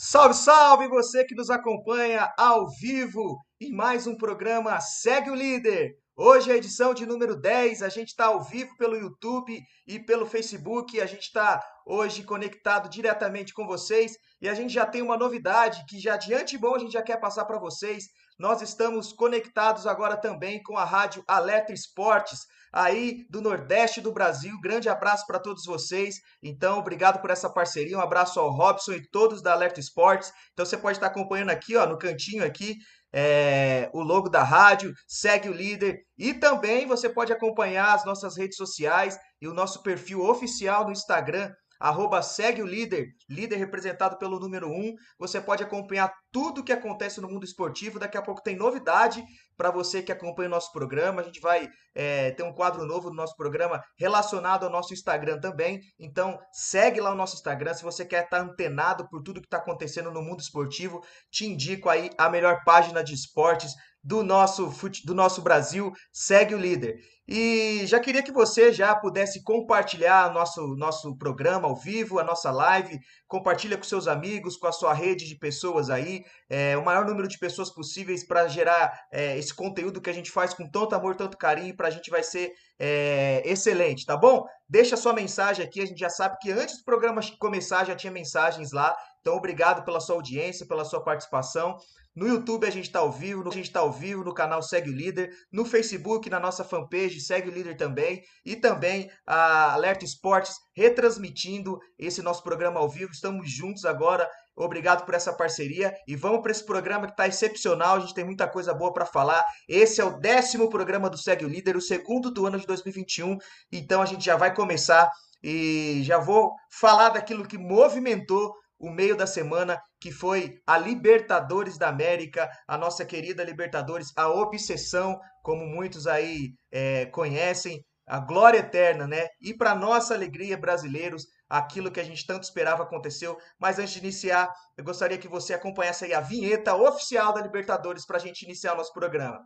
Salve, 0.00 0.34
salve 0.34 0.86
você 0.86 1.24
que 1.24 1.34
nos 1.34 1.50
acompanha 1.50 2.32
ao 2.38 2.68
vivo 2.68 3.36
em 3.60 3.72
mais 3.72 4.06
um 4.06 4.16
programa 4.16 4.80
Segue 4.80 5.28
o 5.28 5.34
Líder. 5.34 5.96
Hoje 6.16 6.48
é 6.48 6.54
a 6.54 6.56
edição 6.56 6.94
de 6.94 7.04
número 7.04 7.34
10, 7.34 7.82
a 7.82 7.88
gente 7.88 8.10
está 8.10 8.26
ao 8.26 8.40
vivo 8.40 8.76
pelo 8.76 8.94
YouTube 8.96 9.60
e 9.84 9.98
pelo 9.98 10.24
Facebook, 10.24 11.00
a 11.00 11.06
gente 11.06 11.22
está 11.22 11.60
hoje 11.84 12.22
conectado 12.22 12.88
diretamente 12.88 13.52
com 13.52 13.66
vocês 13.66 14.12
e 14.40 14.48
a 14.48 14.54
gente 14.54 14.72
já 14.72 14.86
tem 14.86 15.02
uma 15.02 15.16
novidade 15.16 15.84
que 15.88 15.98
já 15.98 16.16
de 16.16 16.32
antemão 16.32 16.76
a 16.76 16.78
gente 16.78 16.92
já 16.92 17.02
quer 17.02 17.16
passar 17.16 17.44
para 17.44 17.58
vocês. 17.58 18.04
Nós 18.38 18.62
estamos 18.62 19.12
conectados 19.12 19.84
agora 19.84 20.16
também 20.16 20.62
com 20.62 20.76
a 20.76 20.84
rádio 20.84 21.24
Alerta 21.26 21.72
Esportes, 21.72 22.46
aí 22.72 23.26
do 23.28 23.40
Nordeste 23.40 24.00
do 24.00 24.12
Brasil. 24.12 24.56
Grande 24.62 24.88
abraço 24.88 25.26
para 25.26 25.40
todos 25.40 25.64
vocês. 25.64 26.16
Então, 26.40 26.78
obrigado 26.78 27.20
por 27.20 27.30
essa 27.30 27.50
parceria. 27.50 27.98
Um 27.98 28.00
abraço 28.00 28.38
ao 28.38 28.50
Robson 28.50 28.92
e 28.92 29.08
todos 29.10 29.42
da 29.42 29.52
Alerta 29.52 29.80
Esportes. 29.80 30.32
Então, 30.52 30.64
você 30.64 30.76
pode 30.76 30.98
estar 30.98 31.08
acompanhando 31.08 31.50
aqui, 31.50 31.76
ó, 31.76 31.84
no 31.84 31.98
cantinho 31.98 32.44
aqui, 32.44 32.76
é, 33.12 33.90
o 33.92 34.02
logo 34.02 34.28
da 34.28 34.44
rádio, 34.44 34.92
segue 35.06 35.48
o 35.48 35.52
líder 35.52 35.98
e 36.16 36.32
também 36.34 36.86
você 36.86 37.08
pode 37.08 37.32
acompanhar 37.32 37.94
as 37.94 38.04
nossas 38.04 38.36
redes 38.36 38.56
sociais 38.56 39.18
e 39.40 39.48
o 39.48 39.54
nosso 39.54 39.82
perfil 39.82 40.22
oficial 40.22 40.84
no 40.84 40.92
Instagram, 40.92 41.50
arroba 41.78 42.22
segue 42.22 42.62
o 42.62 42.66
líder, 42.66 43.08
líder 43.28 43.56
representado 43.56 44.18
pelo 44.18 44.38
número 44.38 44.68
1. 44.68 44.94
Você 45.18 45.40
pode 45.40 45.62
acompanhar 45.62 46.12
tudo 46.32 46.60
o 46.60 46.64
que 46.64 46.72
acontece 46.72 47.20
no 47.20 47.28
mundo 47.28 47.44
esportivo. 47.44 47.98
Daqui 47.98 48.16
a 48.16 48.22
pouco 48.22 48.42
tem 48.42 48.56
novidade 48.56 49.24
para 49.56 49.70
você 49.70 50.02
que 50.02 50.12
acompanha 50.12 50.48
o 50.48 50.50
nosso 50.50 50.72
programa. 50.72 51.20
A 51.20 51.24
gente 51.24 51.40
vai 51.40 51.68
é, 51.94 52.30
ter 52.32 52.42
um 52.42 52.52
quadro 52.52 52.86
novo 52.86 53.10
no 53.10 53.16
nosso 53.16 53.36
programa 53.36 53.82
relacionado 53.98 54.64
ao 54.64 54.70
nosso 54.70 54.92
Instagram 54.92 55.40
também. 55.40 55.80
Então 55.98 56.38
segue 56.52 57.00
lá 57.00 57.12
o 57.12 57.16
nosso 57.16 57.36
Instagram. 57.36 57.74
Se 57.74 57.82
você 57.82 58.04
quer 58.04 58.24
estar 58.24 58.40
antenado 58.40 59.08
por 59.08 59.22
tudo 59.22 59.40
que 59.40 59.46
está 59.46 59.58
acontecendo 59.58 60.10
no 60.10 60.22
mundo 60.22 60.40
esportivo, 60.40 61.00
te 61.30 61.46
indico 61.46 61.88
aí 61.88 62.10
a 62.18 62.28
melhor 62.28 62.62
página 62.64 63.02
de 63.02 63.14
esportes 63.14 63.74
do 64.02 64.22
nosso, 64.22 64.72
do 65.04 65.14
nosso 65.14 65.42
Brasil, 65.42 65.92
segue 66.12 66.54
o 66.54 66.58
líder. 66.58 66.96
E 67.30 67.86
já 67.86 68.00
queria 68.00 68.22
que 68.22 68.32
você 68.32 68.72
já 68.72 68.94
pudesse 68.96 69.42
compartilhar 69.42 70.32
nosso 70.32 70.66
nosso 70.76 71.14
programa 71.18 71.68
ao 71.68 71.76
vivo, 71.76 72.18
a 72.18 72.24
nossa 72.24 72.50
live, 72.50 72.98
compartilha 73.26 73.76
com 73.76 73.84
seus 73.84 74.08
amigos, 74.08 74.56
com 74.56 74.66
a 74.66 74.72
sua 74.72 74.94
rede 74.94 75.28
de 75.28 75.34
pessoas 75.36 75.90
aí, 75.90 76.24
é, 76.48 76.74
o 76.78 76.82
maior 76.82 77.04
número 77.04 77.28
de 77.28 77.38
pessoas 77.38 77.68
possíveis 77.68 78.26
para 78.26 78.48
gerar 78.48 78.98
é, 79.12 79.36
esse 79.36 79.54
conteúdo 79.54 80.00
que 80.00 80.08
a 80.08 80.12
gente 80.14 80.30
faz 80.30 80.54
com 80.54 80.66
tanto 80.70 80.94
amor, 80.94 81.16
tanto 81.16 81.36
carinho, 81.36 81.76
para 81.76 81.88
a 81.88 81.90
gente 81.90 82.08
vai 82.08 82.22
ser 82.22 82.50
é, 82.78 83.42
excelente, 83.44 84.06
tá 84.06 84.16
bom? 84.16 84.46
Deixa 84.66 84.96
sua 84.96 85.12
mensagem 85.12 85.62
aqui, 85.62 85.82
a 85.82 85.86
gente 85.86 86.00
já 86.00 86.08
sabe 86.08 86.38
que 86.40 86.50
antes 86.50 86.78
do 86.78 86.84
programa 86.84 87.20
começar 87.38 87.84
já 87.84 87.94
tinha 87.94 88.10
mensagens 88.10 88.72
lá, 88.72 88.96
então 89.20 89.36
obrigado 89.36 89.84
pela 89.84 90.00
sua 90.00 90.14
audiência, 90.14 90.66
pela 90.66 90.82
sua 90.82 91.04
participação. 91.04 91.76
No 92.18 92.26
YouTube 92.26 92.66
a 92.66 92.70
gente 92.70 92.86
está 92.86 92.98
ao 92.98 93.12
vivo, 93.12 93.48
a 93.48 93.52
gente 93.52 93.66
está 93.66 93.78
ao 93.78 93.92
vivo 93.92 94.24
no 94.24 94.34
canal 94.34 94.60
Segue 94.60 94.90
o 94.90 94.92
Líder, 94.92 95.30
no 95.52 95.64
Facebook, 95.64 96.28
na 96.28 96.40
nossa 96.40 96.64
fanpage 96.64 97.20
Segue 97.20 97.48
o 97.48 97.52
Líder 97.52 97.76
também, 97.76 98.20
e 98.44 98.56
também 98.56 99.08
a 99.24 99.74
Alerta 99.74 100.04
Esportes 100.04 100.56
retransmitindo 100.76 101.78
esse 101.96 102.20
nosso 102.20 102.42
programa 102.42 102.80
ao 102.80 102.88
vivo. 102.88 103.12
Estamos 103.12 103.48
juntos 103.48 103.84
agora. 103.84 104.28
Obrigado 104.56 105.04
por 105.04 105.14
essa 105.14 105.32
parceria 105.32 105.94
e 106.08 106.16
vamos 106.16 106.42
para 106.42 106.50
esse 106.50 106.66
programa 106.66 107.06
que 107.06 107.12
está 107.12 107.28
excepcional. 107.28 107.94
A 107.94 108.00
gente 108.00 108.14
tem 108.14 108.24
muita 108.24 108.48
coisa 108.48 108.74
boa 108.74 108.92
para 108.92 109.06
falar. 109.06 109.44
Esse 109.68 110.00
é 110.00 110.04
o 110.04 110.18
décimo 110.18 110.68
programa 110.68 111.08
do 111.08 111.16
Segue 111.16 111.44
o 111.44 111.48
Líder, 111.48 111.76
o 111.76 111.80
segundo 111.80 112.32
do 112.32 112.44
ano 112.46 112.58
de 112.58 112.66
2021. 112.66 113.38
Então 113.70 114.02
a 114.02 114.06
gente 114.06 114.24
já 114.24 114.36
vai 114.36 114.52
começar 114.52 115.08
e 115.40 116.00
já 116.02 116.18
vou 116.18 116.50
falar 116.68 117.10
daquilo 117.10 117.46
que 117.46 117.56
movimentou 117.56 118.52
o 118.78 118.90
meio 118.90 119.16
da 119.16 119.26
semana, 119.26 119.80
que 120.00 120.12
foi 120.12 120.60
a 120.66 120.78
Libertadores 120.78 121.76
da 121.76 121.88
América, 121.88 122.48
a 122.66 122.78
nossa 122.78 123.04
querida 123.04 123.44
Libertadores, 123.44 124.12
a 124.16 124.28
obsessão, 124.28 125.18
como 125.42 125.66
muitos 125.66 126.06
aí 126.06 126.52
é, 126.70 127.06
conhecem, 127.06 127.84
a 128.06 128.18
glória 128.18 128.58
eterna, 128.58 129.06
né? 129.06 129.26
E 129.40 129.54
para 129.54 129.74
nossa 129.74 130.14
alegria, 130.14 130.56
brasileiros, 130.56 131.26
aquilo 131.48 131.90
que 131.90 132.00
a 132.00 132.04
gente 132.04 132.26
tanto 132.26 132.44
esperava 132.44 132.82
aconteceu. 132.82 133.36
Mas 133.60 133.78
antes 133.78 133.92
de 133.92 133.98
iniciar, 133.98 134.50
eu 134.76 134.84
gostaria 134.84 135.18
que 135.18 135.28
você 135.28 135.52
acompanhasse 135.52 136.06
aí 136.06 136.14
a 136.14 136.20
vinheta 136.20 136.74
oficial 136.74 137.32
da 137.34 137.42
Libertadores 137.42 138.06
para 138.06 138.16
a 138.16 138.20
gente 138.20 138.42
iniciar 138.42 138.74
o 138.74 138.76
nosso 138.76 138.92
programa. 138.92 139.40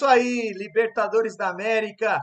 Isso 0.00 0.06
aí, 0.06 0.50
Libertadores 0.54 1.36
da 1.36 1.50
América, 1.50 2.18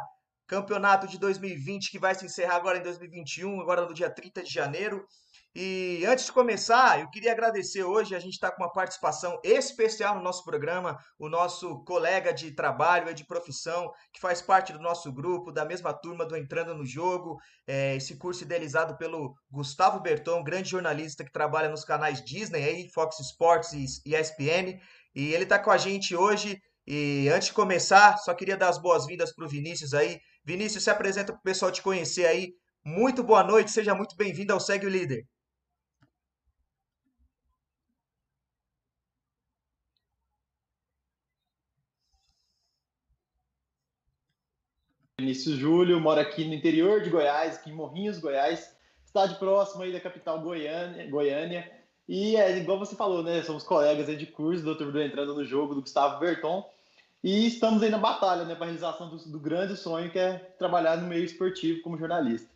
campeonato 0.47 1.05
de 1.05 1.19
2020 1.19 1.91
que 1.91 1.99
vai 1.99 2.15
se 2.15 2.25
encerrar 2.25 2.55
agora 2.55 2.79
em 2.79 2.81
2021, 2.81 3.61
agora 3.61 3.85
no 3.85 3.93
dia 3.93 4.09
30 4.09 4.41
de 4.41 4.51
janeiro. 4.51 5.05
E 5.53 6.03
antes 6.07 6.25
de 6.25 6.31
começar, 6.31 6.99
eu 6.99 7.09
queria 7.11 7.31
agradecer 7.31 7.83
hoje, 7.83 8.15
a 8.15 8.19
gente 8.19 8.33
está 8.33 8.51
com 8.51 8.63
uma 8.63 8.71
participação 8.71 9.39
especial 9.43 10.15
no 10.15 10.23
nosso 10.23 10.43
programa, 10.43 10.97
o 11.19 11.29
nosso 11.29 11.83
colega 11.83 12.33
de 12.33 12.51
trabalho 12.51 13.11
e 13.11 13.13
de 13.13 13.27
profissão, 13.27 13.91
que 14.11 14.19
faz 14.19 14.41
parte 14.41 14.73
do 14.73 14.79
nosso 14.79 15.13
grupo, 15.13 15.51
da 15.51 15.63
mesma 15.63 15.93
turma 15.93 16.25
do 16.25 16.35
Entrando 16.35 16.73
no 16.73 16.85
Jogo, 16.85 17.37
é, 17.67 17.95
esse 17.95 18.17
curso 18.17 18.43
idealizado 18.43 18.97
pelo 18.97 19.35
Gustavo 19.51 19.99
Berton, 19.99 20.43
grande 20.43 20.71
jornalista 20.71 21.23
que 21.23 21.31
trabalha 21.31 21.69
nos 21.69 21.85
canais 21.85 22.25
Disney, 22.25 22.63
aí, 22.63 22.89
Fox 22.91 23.19
Sports 23.19 23.73
e 24.03 24.15
ESPN. 24.15 24.79
E 25.15 25.33
ele 25.33 25.43
está 25.43 25.57
com 25.59 25.71
a 25.71 25.77
gente 25.77 26.15
hoje 26.15 26.59
e 26.87 27.27
antes 27.29 27.49
de 27.49 27.53
começar, 27.53 28.17
só 28.17 28.33
queria 28.33 28.55
dar 28.55 28.69
as 28.69 28.81
boas-vindas 28.81 29.33
para 29.35 29.45
o 29.45 29.49
Vinícius 29.49 29.93
aí. 29.93 30.21
Vinícius, 30.45 30.85
se 30.85 30.89
apresenta 30.89 31.33
para 31.33 31.39
o 31.39 31.43
pessoal 31.43 31.71
te 31.71 31.81
conhecer 31.81 32.25
aí. 32.25 32.53
Muito 32.85 33.21
boa 33.23 33.43
noite, 33.43 33.71
seja 33.71 33.93
muito 33.93 34.15
bem-vindo 34.15 34.53
ao 34.53 34.59
Segue 34.61 34.85
o 34.85 34.89
Líder. 34.89 35.27
Vinícius 45.19 45.57
Júlio, 45.57 45.99
mora 45.99 46.21
aqui 46.21 46.45
no 46.45 46.53
interior 46.53 47.01
de 47.01 47.09
Goiás, 47.09 47.55
aqui 47.57 47.69
em 47.69 47.73
Morrinhos, 47.73 48.19
Goiás, 48.19 48.73
cidade 49.03 49.35
próxima 49.39 49.83
aí 49.83 49.91
da 49.91 49.99
capital 49.99 50.39
Goiânia, 50.39 51.09
Goiânia. 51.09 51.69
E 52.07 52.37
é 52.37 52.57
igual 52.57 52.79
você 52.79 52.95
falou, 52.95 53.21
né? 53.21 53.43
Somos 53.43 53.63
colegas 53.63 54.07
aí 54.07 54.15
de 54.15 54.27
curso, 54.27 54.63
do 54.63 54.73
doutor 54.73 55.01
entrando 55.01 55.35
no 55.35 55.43
jogo 55.43 55.75
do 55.75 55.81
Gustavo 55.81 56.19
Berton. 56.19 56.76
E 57.23 57.47
estamos 57.47 57.81
aí 57.81 57.89
na 57.89 57.97
batalha, 57.97 58.45
né, 58.45 58.53
para 58.53 58.65
a 58.65 58.67
realização 58.67 59.09
do, 59.09 59.17
do, 59.31 59.39
grande 59.39 59.75
sonho 59.75 60.11
que 60.11 60.19
é 60.19 60.37
trabalhar 60.59 60.97
no 60.97 61.07
meio 61.07 61.25
esportivo 61.25 61.81
como 61.81 61.97
jornalista. 61.97 62.49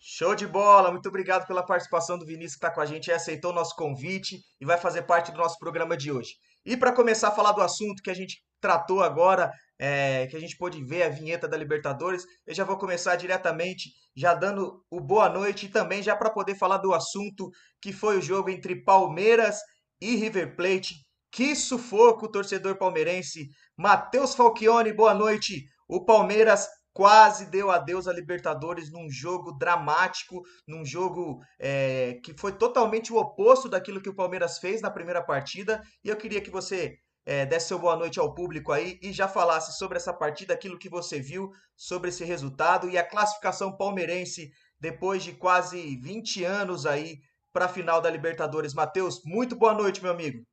Show 0.00 0.34
de 0.34 0.46
bola! 0.46 0.90
Muito 0.90 1.08
obrigado 1.08 1.46
pela 1.46 1.64
participação 1.64 2.18
do 2.18 2.24
Vinícius 2.24 2.52
que 2.52 2.58
está 2.58 2.70
com 2.70 2.80
a 2.80 2.86
gente, 2.86 3.12
aceitou 3.12 3.50
o 3.50 3.54
nosso 3.54 3.76
convite 3.76 4.40
e 4.60 4.64
vai 4.64 4.78
fazer 4.78 5.02
parte 5.02 5.30
do 5.30 5.38
nosso 5.38 5.58
programa 5.58 5.96
de 5.96 6.10
hoje. 6.10 6.36
E 6.64 6.76
para 6.76 6.92
começar 6.92 7.28
a 7.28 7.32
falar 7.32 7.52
do 7.52 7.60
assunto 7.60 8.02
que 8.02 8.10
a 8.10 8.14
gente 8.14 8.42
tratou 8.60 9.02
agora, 9.02 9.52
é, 9.78 10.26
que 10.28 10.36
a 10.36 10.40
gente 10.40 10.56
pôde 10.56 10.82
ver 10.82 11.02
a 11.02 11.10
vinheta 11.10 11.46
da 11.46 11.56
Libertadores, 11.56 12.24
eu 12.46 12.54
já 12.54 12.64
vou 12.64 12.78
começar 12.78 13.16
diretamente, 13.16 13.90
já 14.16 14.32
dando 14.32 14.82
o 14.90 15.00
boa 15.00 15.28
noite 15.28 15.66
e 15.66 15.68
também 15.68 16.02
já 16.02 16.16
para 16.16 16.30
poder 16.30 16.54
falar 16.54 16.78
do 16.78 16.94
assunto 16.94 17.50
que 17.80 17.92
foi 17.92 18.16
o 18.16 18.22
jogo 18.22 18.48
entre 18.48 18.82
Palmeiras 18.82 19.58
e 20.00 20.16
River 20.16 20.56
Plate 20.56 21.03
que 21.34 21.56
sufoco, 21.56 22.30
torcedor 22.30 22.78
palmeirense. 22.78 23.48
Matheus 23.76 24.36
Falchione, 24.36 24.92
boa 24.92 25.12
noite. 25.12 25.64
O 25.88 26.04
Palmeiras 26.04 26.68
quase 26.92 27.50
deu 27.50 27.72
adeus 27.72 28.06
à 28.06 28.12
Libertadores 28.12 28.88
num 28.92 29.10
jogo 29.10 29.50
dramático, 29.50 30.42
num 30.64 30.84
jogo 30.84 31.40
é, 31.58 32.20
que 32.22 32.32
foi 32.38 32.52
totalmente 32.52 33.12
o 33.12 33.16
oposto 33.16 33.68
daquilo 33.68 34.00
que 34.00 34.08
o 34.08 34.14
Palmeiras 34.14 34.58
fez 34.58 34.80
na 34.80 34.92
primeira 34.92 35.20
partida. 35.20 35.82
E 36.04 36.08
eu 36.08 36.16
queria 36.16 36.40
que 36.40 36.52
você 36.52 36.94
é, 37.26 37.44
desse 37.44 37.66
seu 37.66 37.80
boa 37.80 37.96
noite 37.96 38.20
ao 38.20 38.32
público 38.32 38.70
aí 38.70 38.96
e 39.02 39.12
já 39.12 39.26
falasse 39.26 39.76
sobre 39.76 39.96
essa 39.96 40.12
partida, 40.12 40.54
aquilo 40.54 40.78
que 40.78 40.88
você 40.88 41.18
viu 41.18 41.50
sobre 41.76 42.10
esse 42.10 42.24
resultado 42.24 42.88
e 42.88 42.96
a 42.96 43.02
classificação 43.02 43.76
palmeirense 43.76 44.52
depois 44.78 45.24
de 45.24 45.32
quase 45.32 45.96
20 45.96 46.44
anos 46.44 46.86
aí 46.86 47.18
para 47.52 47.64
a 47.64 47.68
final 47.68 48.00
da 48.00 48.08
Libertadores. 48.08 48.72
Matheus, 48.72 49.20
muito 49.24 49.56
boa 49.56 49.74
noite, 49.74 50.00
meu 50.00 50.12
amigo. 50.12 50.44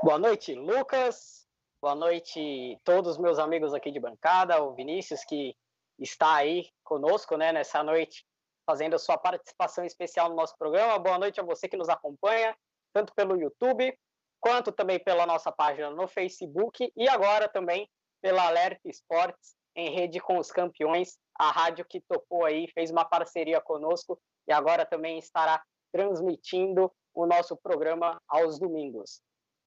Boa 0.00 0.16
noite, 0.16 0.54
Lucas. 0.54 1.44
Boa 1.82 1.96
noite 1.96 2.78
todos 2.84 3.12
os 3.12 3.18
meus 3.18 3.36
amigos 3.36 3.74
aqui 3.74 3.90
de 3.90 3.98
bancada, 3.98 4.62
o 4.62 4.72
Vinícius 4.72 5.24
que 5.24 5.56
está 5.98 6.36
aí 6.36 6.70
conosco, 6.84 7.36
né, 7.36 7.50
nessa 7.52 7.82
noite, 7.82 8.24
fazendo 8.64 8.94
a 8.94 8.98
sua 8.98 9.18
participação 9.18 9.84
especial 9.84 10.28
no 10.28 10.36
nosso 10.36 10.56
programa. 10.56 10.96
Boa 11.00 11.18
noite 11.18 11.40
a 11.40 11.42
você 11.42 11.68
que 11.68 11.76
nos 11.76 11.88
acompanha, 11.88 12.56
tanto 12.92 13.12
pelo 13.12 13.36
YouTube, 13.36 13.92
quanto 14.38 14.70
também 14.70 15.02
pela 15.02 15.26
nossa 15.26 15.50
página 15.50 15.90
no 15.90 16.06
Facebook 16.06 16.92
e 16.96 17.08
agora 17.08 17.48
também 17.48 17.90
pela 18.22 18.46
Alerta 18.46 18.88
Esportes, 18.88 19.56
em 19.74 19.90
rede 19.90 20.20
com 20.20 20.38
os 20.38 20.52
campeões, 20.52 21.18
a 21.36 21.50
rádio 21.50 21.84
que 21.84 22.00
topou 22.02 22.44
aí, 22.44 22.68
fez 22.68 22.92
uma 22.92 23.04
parceria 23.04 23.60
conosco 23.60 24.16
e 24.46 24.52
agora 24.52 24.86
também 24.86 25.18
estará 25.18 25.60
transmitindo 25.92 26.88
o 27.12 27.26
nosso 27.26 27.56
programa 27.56 28.22
aos 28.28 28.60
domingos. 28.60 29.20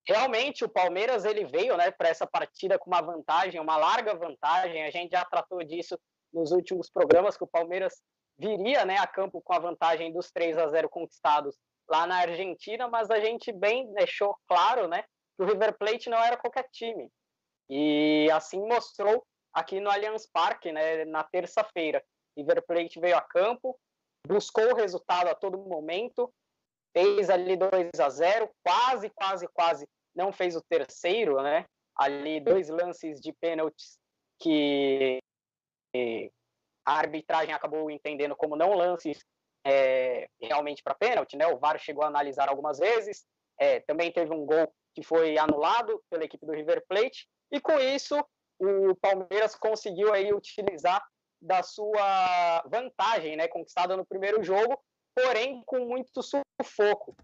Realmente 0.08 0.66
o 0.66 0.70
Palmeiras 0.70 1.26
ele 1.26 1.46
veio, 1.46 1.78
né, 1.78 1.92
para 1.92 2.10
essa 2.10 2.26
partida 2.26 2.80
com 2.80 2.90
uma 2.90 3.02
vantagem, 3.02 3.60
uma 3.62 3.78
larga 3.78 4.16
vantagem. 4.16 4.84
A 4.84 4.90
gente 4.90 5.12
já 5.12 5.24
tratou 5.24 5.64
disso 5.64 6.00
nos 6.34 6.52
últimos 6.52 6.90
programas 6.90 7.38
que 7.38 7.44
o 7.44 7.48
Palmeiras 7.48 8.02
viria, 8.38 8.86
né, 8.86 8.98
a 8.98 9.06
campo 9.06 9.42
com 9.42 9.54
a 9.54 9.60
vantagem 9.60 10.12
dos 10.12 10.32
3 10.32 10.58
a 10.58 10.68
0 10.68 10.90
conquistados 10.90 11.56
lá 11.88 12.08
na 12.08 12.18
Argentina, 12.18 12.88
mas 12.88 13.12
a 13.12 13.20
gente 13.20 13.52
bem 13.52 13.92
deixou 13.94 14.36
claro, 14.48 14.88
né, 14.88 15.04
que 15.38 15.44
o 15.44 15.46
River 15.46 15.78
Plate 15.78 16.10
não 16.10 16.18
era 16.18 16.38
qualquer 16.38 16.68
time. 16.72 17.10
E 17.70 18.30
assim 18.32 18.60
mostrou 18.60 19.24
aqui 19.54 19.80
no 19.80 19.90
Allianz 19.90 20.26
Parque, 20.26 20.72
né, 20.72 21.06
na 21.06 21.24
terça-feira. 21.24 22.04
River 22.36 22.66
Plate 22.66 23.00
veio 23.00 23.18
a 23.18 23.22
campo, 23.22 23.78
buscou 24.26 24.72
o 24.72 24.76
resultado 24.76 25.28
a 25.28 25.36
todo 25.36 25.58
momento, 25.58 26.34
fez 26.94 27.30
ali 27.30 27.56
2 27.56 28.00
a 28.00 28.10
0, 28.10 28.50
quase, 28.64 29.10
quase, 29.10 29.48
quase 29.54 29.88
não 30.16 30.32
fez 30.32 30.56
o 30.56 30.62
terceiro, 30.62 31.42
né? 31.42 31.66
Ali 31.96 32.40
dois 32.40 32.70
lances 32.70 33.20
de 33.20 33.34
pênaltis 33.34 33.98
que 34.40 35.20
a 36.86 36.98
arbitragem 36.98 37.54
acabou 37.54 37.90
entendendo 37.90 38.36
como 38.36 38.56
não 38.56 38.74
lances 38.74 39.24
é, 39.66 40.28
realmente 40.42 40.82
para 40.84 40.96
pênalti, 40.96 41.38
né? 41.38 41.48
O 41.48 41.58
VAR 41.58 41.80
chegou 41.80 42.04
a 42.04 42.08
analisar 42.08 42.50
algumas 42.50 42.80
vezes. 42.80 43.26
É, 43.60 43.80
também 43.82 44.12
teve 44.12 44.34
um 44.34 44.46
gol 44.46 44.74
que 44.94 45.04
foi 45.04 45.38
anulado 45.38 46.04
pela 46.10 46.24
equipe 46.24 46.46
do 46.46 46.54
River 46.54 46.84
Plate 46.88 47.28
e 47.52 47.62
com 47.62 47.80
isso 47.80 48.18
o 48.60 48.96
Palmeiras 48.96 49.56
conseguiu 49.56 50.14
aí 50.14 50.34
utilizar 50.34 51.04
da 51.42 51.64
sua 51.64 52.62
vantagem, 52.68 53.36
né, 53.36 53.48
conquistada 53.48 53.98
no 53.98 54.06
primeiro 54.06 54.44
jogo, 54.44 54.80
porém 55.16 55.62
com 55.66 55.86
muito 55.86 56.22
sufoco. 56.22 57.16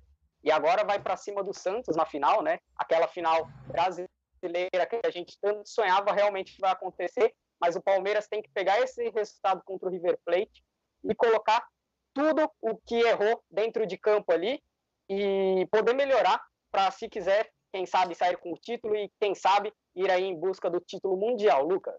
E 0.43 0.51
agora 0.51 0.85
vai 0.85 0.99
para 1.01 1.17
cima 1.17 1.43
do 1.43 1.53
Santos 1.53 1.95
na 1.95 2.05
final, 2.05 2.41
né? 2.41 2.59
Aquela 2.77 3.07
final 3.07 3.49
brasileira 3.67 4.85
que 4.87 5.01
a 5.03 5.09
gente 5.09 5.37
tanto 5.41 5.67
sonhava 5.67 6.11
realmente 6.11 6.59
vai 6.59 6.71
acontecer, 6.71 7.33
mas 7.59 7.75
o 7.75 7.81
Palmeiras 7.81 8.27
tem 8.27 8.41
que 8.41 8.49
pegar 8.51 8.79
esse 8.79 9.09
resultado 9.09 9.61
contra 9.65 9.89
o 9.89 9.91
River 9.91 10.17
Plate 10.23 10.63
e 11.03 11.15
colocar 11.15 11.67
tudo 12.13 12.49
o 12.61 12.77
que 12.77 12.95
errou 12.95 13.43
dentro 13.49 13.85
de 13.85 13.97
campo 13.97 14.31
ali 14.31 14.61
e 15.09 15.67
poder 15.71 15.93
melhorar 15.93 16.43
para, 16.71 16.89
se 16.91 17.07
quiser, 17.09 17.51
quem 17.71 17.85
sabe 17.85 18.15
sair 18.15 18.37
com 18.37 18.51
o 18.51 18.57
título 18.57 18.95
e 18.95 19.11
quem 19.19 19.35
sabe 19.35 19.73
ir 19.95 20.09
aí 20.09 20.23
em 20.23 20.35
busca 20.35 20.69
do 20.69 20.79
título 20.79 21.17
mundial, 21.17 21.65
Lucas. 21.65 21.95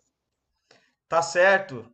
Tá 1.09 1.23
certo. 1.23 1.91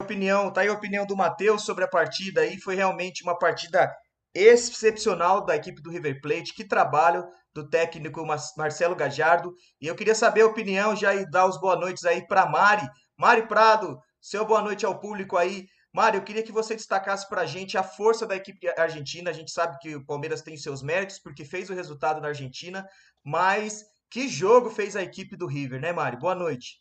Opinião, 0.00 0.52
tá 0.52 0.60
aí 0.60 0.68
a 0.68 0.72
opinião 0.72 1.04
do 1.04 1.16
Matheus 1.16 1.64
sobre 1.64 1.82
a 1.82 1.88
partida 1.88 2.42
aí, 2.42 2.56
foi 2.60 2.76
realmente 2.76 3.24
uma 3.24 3.36
partida 3.36 3.92
excepcional 4.32 5.44
da 5.44 5.56
equipe 5.56 5.82
do 5.82 5.90
River 5.90 6.20
Plate, 6.20 6.54
que 6.54 6.64
trabalho 6.64 7.26
do 7.52 7.68
técnico 7.68 8.24
Marcelo 8.56 8.94
Gajardo. 8.94 9.52
E 9.80 9.88
eu 9.88 9.96
queria 9.96 10.14
saber 10.14 10.42
a 10.42 10.46
opinião 10.46 10.94
já 10.94 11.14
e 11.14 11.28
dar 11.28 11.46
os 11.46 11.60
boa 11.60 11.74
noites 11.74 12.04
aí 12.04 12.24
para 12.26 12.48
Mari. 12.48 12.88
Mari 13.16 13.48
Prado, 13.48 13.98
seu 14.20 14.46
boa 14.46 14.62
noite 14.62 14.86
ao 14.86 15.00
público 15.00 15.36
aí. 15.36 15.66
Mário, 15.92 16.18
eu 16.18 16.22
queria 16.24 16.44
que 16.44 16.52
você 16.52 16.76
destacasse 16.76 17.28
para 17.28 17.40
a 17.40 17.46
gente 17.46 17.76
a 17.76 17.82
força 17.82 18.24
da 18.24 18.36
equipe 18.36 18.68
argentina. 18.78 19.30
A 19.30 19.32
gente 19.32 19.50
sabe 19.50 19.76
que 19.80 19.96
o 19.96 20.06
Palmeiras 20.06 20.42
tem 20.42 20.56
seus 20.56 20.80
méritos 20.80 21.18
porque 21.18 21.44
fez 21.44 21.70
o 21.70 21.74
resultado 21.74 22.20
na 22.20 22.28
Argentina, 22.28 22.86
mas 23.24 23.84
que 24.08 24.28
jogo 24.28 24.70
fez 24.70 24.94
a 24.94 25.02
equipe 25.02 25.36
do 25.36 25.46
River, 25.46 25.80
né, 25.80 25.92
Mário? 25.92 26.20
Boa 26.20 26.36
noite. 26.36 26.80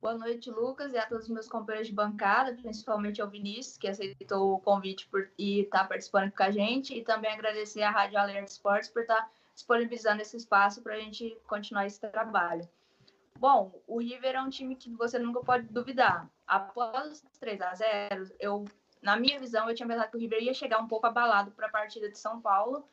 Boa 0.00 0.16
noite, 0.16 0.48
Lucas, 0.48 0.92
e 0.92 0.96
a 0.96 1.04
todos 1.04 1.24
os 1.24 1.30
meus 1.30 1.48
companheiros 1.48 1.88
de 1.88 1.94
bancada, 1.94 2.54
principalmente 2.54 3.20
ao 3.20 3.28
Vinícius, 3.28 3.76
que 3.76 3.88
aceitou 3.88 4.54
o 4.54 4.60
convite 4.60 5.08
por, 5.08 5.28
e 5.36 5.62
está 5.62 5.82
participando 5.82 6.30
com 6.30 6.42
a 6.44 6.52
gente, 6.52 6.96
e 6.96 7.02
também 7.02 7.32
agradecer 7.32 7.82
à 7.82 7.90
Rádio 7.90 8.16
Alerta 8.16 8.48
Esportes 8.48 8.88
por 8.88 9.02
estar 9.02 9.16
tá 9.16 9.30
disponibilizando 9.56 10.22
esse 10.22 10.36
espaço 10.36 10.82
para 10.82 10.94
a 10.94 11.00
gente 11.00 11.36
continuar 11.48 11.84
esse 11.84 11.98
trabalho. 12.00 12.66
Bom, 13.40 13.72
o 13.88 13.98
River 13.98 14.36
é 14.36 14.40
um 14.40 14.48
time 14.48 14.76
que 14.76 14.88
você 14.94 15.18
nunca 15.18 15.40
pode 15.40 15.66
duvidar. 15.66 16.30
Após 16.46 17.24
os 17.24 17.38
3 17.40 17.60
a 17.60 17.74
0 17.74 18.30
eu, 18.38 18.64
na 19.02 19.16
minha 19.16 19.40
visão, 19.40 19.68
eu 19.68 19.74
tinha 19.74 19.88
pensado 19.88 20.12
que 20.12 20.16
o 20.16 20.20
River 20.20 20.44
ia 20.44 20.54
chegar 20.54 20.78
um 20.78 20.86
pouco 20.86 21.08
abalado 21.08 21.50
para 21.50 21.66
a 21.66 21.70
partida 21.70 22.08
de 22.08 22.18
São 22.18 22.40
Paulo. 22.40 22.88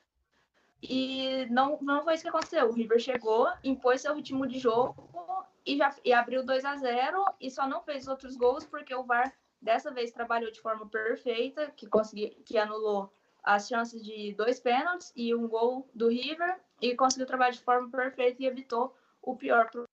E 0.81 1.45
não, 1.51 1.77
não 1.81 2.03
foi 2.03 2.15
isso 2.15 2.23
que 2.23 2.29
aconteceu. 2.29 2.67
O 2.67 2.73
River 2.73 2.99
chegou, 2.99 3.47
impôs 3.63 4.01
seu 4.01 4.15
ritmo 4.15 4.47
de 4.47 4.57
jogo 4.57 5.07
e, 5.65 5.77
já, 5.77 5.93
e 6.03 6.13
abriu 6.13 6.45
2 6.45 6.63
a 6.63 6.75
0 6.75 7.25
e 7.39 7.49
só 7.49 7.67
não 7.67 7.81
fez 7.81 8.07
outros 8.07 8.35
gols 8.35 8.65
porque 8.65 8.93
o 8.93 9.03
VAR 9.03 9.33
dessa 9.61 9.91
vez 9.91 10.11
trabalhou 10.11 10.51
de 10.51 10.61
forma 10.61 10.87
perfeita, 10.87 11.71
que 11.71 11.87
conseguiu, 11.87 12.29
que 12.45 12.57
anulou 12.57 13.11
as 13.43 13.67
chances 13.67 14.03
de 14.03 14.33
dois 14.33 14.59
pênaltis 14.59 15.11
e 15.15 15.33
um 15.33 15.47
gol 15.47 15.89
do 15.93 16.09
River 16.09 16.59
e 16.81 16.95
conseguiu 16.95 17.25
trabalhar 17.25 17.51
de 17.51 17.61
forma 17.61 17.89
perfeita 17.89 18.41
e 18.41 18.45
evitou 18.45 18.95
o 19.21 19.35
pior 19.35 19.69
para 19.71 19.85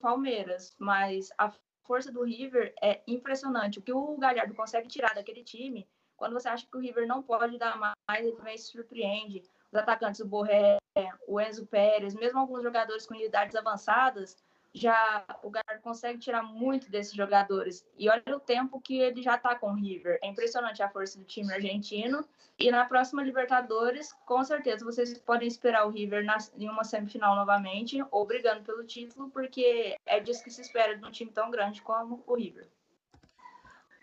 Palmeiras, 0.00 0.74
mas 0.78 1.30
a 1.36 1.52
força 1.84 2.10
do 2.10 2.22
River 2.22 2.74
é 2.82 3.02
impressionante. 3.06 3.78
O 3.78 3.82
que 3.82 3.92
o 3.92 4.16
Galhardo 4.16 4.54
consegue 4.54 4.88
tirar 4.88 5.14
daquele 5.14 5.44
time, 5.44 5.86
quando 6.16 6.32
você 6.32 6.48
acha 6.48 6.66
que 6.66 6.76
o 6.76 6.80
River 6.80 7.06
não 7.06 7.22
pode 7.22 7.58
dar 7.58 7.76
mais, 7.78 7.94
ele 8.18 8.32
vem 8.42 8.56
se 8.56 8.70
surpreende. 8.70 9.42
Os 9.70 9.78
atacantes, 9.78 10.20
o 10.20 10.26
Borré, 10.26 10.78
o 11.26 11.40
Enzo 11.40 11.66
Pérez, 11.66 12.14
mesmo 12.14 12.38
alguns 12.38 12.62
jogadores 12.62 13.06
com 13.06 13.14
idades 13.14 13.54
avançadas, 13.54 14.36
já 14.72 15.24
o 15.42 15.50
Galhardo 15.50 15.82
consegue 15.82 16.18
tirar 16.18 16.42
muito 16.42 16.90
desses 16.90 17.14
jogadores. 17.14 17.84
E 17.98 18.08
olha 18.08 18.22
o 18.36 18.40
tempo 18.40 18.80
que 18.80 18.98
ele 18.98 19.22
já 19.22 19.34
está 19.34 19.54
com 19.54 19.72
o 19.72 19.74
River. 19.74 20.18
É 20.22 20.28
impressionante 20.28 20.82
a 20.82 20.88
força 20.88 21.18
do 21.18 21.24
time 21.24 21.52
argentino. 21.52 22.24
E 22.58 22.70
na 22.70 22.84
próxima 22.84 23.22
Libertadores, 23.22 24.12
com 24.26 24.44
certeza 24.44 24.84
vocês 24.84 25.16
podem 25.18 25.48
esperar 25.48 25.86
o 25.86 25.90
River 25.90 26.24
na, 26.24 26.36
em 26.56 26.68
uma 26.68 26.84
semifinal 26.84 27.34
novamente, 27.34 28.04
ou 28.10 28.26
brigando 28.26 28.62
pelo 28.62 28.84
título, 28.84 29.30
porque 29.30 29.96
é 30.06 30.20
disso 30.20 30.44
que 30.44 30.50
se 30.50 30.60
espera 30.60 30.96
de 30.96 31.04
um 31.04 31.10
time 31.10 31.30
tão 31.32 31.50
grande 31.50 31.82
como 31.82 32.22
o 32.26 32.34
River. 32.34 32.68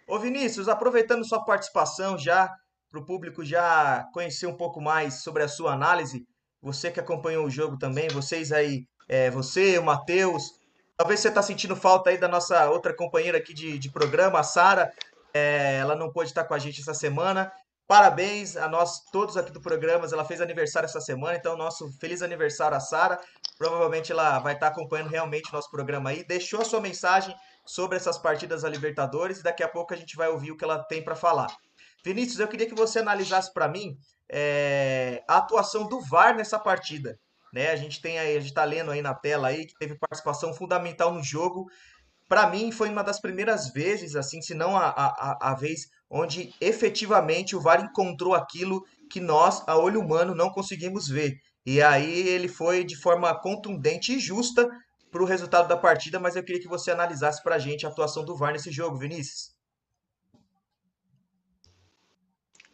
Ô 0.08 0.18
Vinícius, 0.18 0.68
aproveitando 0.68 1.27
sua 1.27 1.44
participação 1.44 2.18
já, 2.18 2.51
para 2.89 3.00
o 3.00 3.06
público 3.06 3.44
já 3.44 4.10
conhecer 4.13 4.48
um 4.48 4.58
pouco 4.58 4.82
mais 4.82 5.22
sobre 5.22 5.44
a 5.44 5.48
sua 5.48 5.74
análise, 5.74 6.25
você 6.62 6.89
que 6.89 7.00
acompanhou 7.00 7.46
o 7.46 7.50
jogo 7.50 7.77
também, 7.77 8.08
vocês 8.08 8.51
aí, 8.51 8.88
é, 9.08 9.30
você, 9.30 9.78
o 9.78 9.84
Matheus, 9.84 10.54
talvez 10.96 11.20
você 11.20 11.30
está 11.30 11.42
sentindo 11.42 11.76
falta 11.76 12.10
aí 12.10 12.18
da 12.18 12.28
nossa 12.28 12.70
outra 12.70 12.94
companheira 12.94 13.38
aqui 13.38 13.54
de, 13.54 13.78
de 13.78 13.92
programa, 13.92 14.40
a 14.40 14.44
Sara, 14.44 14.92
é, 15.34 15.78
ela 15.78 15.96
não 15.96 16.12
pôde 16.12 16.30
estar 16.30 16.44
com 16.44 16.54
a 16.54 16.60
gente 16.60 16.82
essa 16.82 16.94
semana, 16.94 17.52
Parabéns 17.88 18.58
a 18.58 18.68
nós 18.68 19.00
todos 19.14 19.38
aqui 19.38 19.50
do 19.50 19.62
programa. 19.62 20.06
Ela 20.12 20.26
fez 20.26 20.42
aniversário 20.42 20.86
essa 20.86 21.00
semana, 21.00 21.38
então 21.38 21.56
nosso 21.56 21.90
feliz 22.00 22.22
aniversário 22.22 22.76
a 22.76 22.82
Sara. 22.82 23.18
Provavelmente 23.58 24.12
ela 24.12 24.40
vai 24.40 24.56
estar 24.56 24.68
acompanhando 24.68 25.08
realmente 25.08 25.50
o 25.50 25.54
nosso 25.54 25.72
programa 25.72 26.10
aí. 26.10 26.26
Deixou 26.26 26.60
a 26.60 26.66
sua 26.66 26.82
mensagem 26.82 27.34
sobre 27.66 27.96
essas 27.96 28.18
partidas 28.18 28.64
da 28.64 28.70
Libertadores 28.70 29.40
e 29.40 29.44
daqui 29.44 29.64
a 29.64 29.70
pouco 29.70 29.94
a 29.94 29.98
gente 29.98 30.18
vai 30.18 30.28
ouvir 30.28 30.52
o 30.52 30.58
que 30.58 30.66
ela 30.66 30.84
tem 30.84 31.02
para 31.02 31.16
falar. 31.16 31.48
Vinícius, 32.04 32.42
eu 32.42 32.48
queria 32.50 32.68
que 32.68 32.76
você 32.76 33.00
analisasse 33.00 33.54
para 33.54 33.70
mim 33.70 33.98
é, 34.30 35.24
a 35.26 35.38
atuação 35.38 35.88
do 35.88 36.02
VAR 36.02 36.36
nessa 36.36 36.60
partida. 36.60 37.18
Né? 37.54 37.70
A 37.72 37.75
gente 37.75 38.01
tem 38.01 38.20
aí, 38.20 38.36
a 38.36 38.39
gente 38.39 38.50
está 38.50 38.63
lendo 38.63 38.92
aí 38.92 39.01
na 39.01 39.13
tela 39.13 39.48
aí 39.48 39.66
que 39.66 39.77
teve 39.77 39.98
participação 39.98 40.54
fundamental 40.54 41.13
no 41.13 41.24
jogo. 41.24 41.66
Para 42.27 42.50
mim 42.50 42.72
foi 42.72 42.89
uma 42.89 43.04
das 43.04 43.22
primeiras 43.22 43.72
vezes, 43.72 44.16
assim, 44.16 44.42
se 44.42 44.54
não 44.54 44.75
a, 44.75 44.89
a, 44.89 45.51
a 45.51 45.56
vez 45.56 45.88
onde 46.10 46.54
efetivamente 46.60 47.56
o 47.56 47.62
VAR 47.62 47.84
encontrou 47.84 48.34
aquilo 48.34 48.84
que 49.10 49.20
nós, 49.20 49.63
a 49.68 49.77
olho 49.77 50.01
humano, 50.01 50.36
não 50.36 50.50
conseguimos 50.50 51.08
ver. 51.08 51.38
E 51.66 51.82
aí 51.82 52.27
ele 52.27 52.48
foi 52.48 52.84
de 52.84 52.96
forma 52.96 53.34
contundente 53.39 54.13
e 54.13 54.20
justa 54.20 54.70
para 55.12 55.22
o 55.22 55.25
resultado 55.25 55.68
da 55.68 55.77
partida, 55.77 56.20
mas 56.20 56.36
eu 56.36 56.44
queria 56.44 56.62
que 56.62 56.68
você 56.68 56.92
analisasse 56.92 57.42
para 57.44 57.56
a 57.56 57.60
gente 57.60 57.86
a 57.86 57.89
atuação 57.89 58.24
do 58.24 58.36
VAR 58.36 58.54
nesse 58.54 58.72
jogo, 58.72 58.98
Vinícius. 58.98 59.56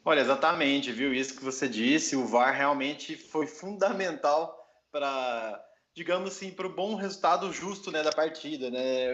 Olha, 0.06 0.20
exatamente, 0.20 0.92
viu? 0.92 1.14
Isso 1.14 1.36
que 1.36 1.44
você 1.44 1.68
disse, 1.68 2.16
o 2.16 2.26
VAR 2.28 2.54
realmente 2.54 3.16
foi 3.16 3.48
fundamental 3.48 4.63
para, 4.94 5.66
digamos 5.96 6.36
assim, 6.36 6.52
para 6.52 6.68
o 6.68 6.74
bom 6.74 6.94
resultado 6.96 7.52
justo 7.52 7.92
né, 7.92 8.04
da 8.04 8.12
partida. 8.12 8.70
Né? 8.70 9.08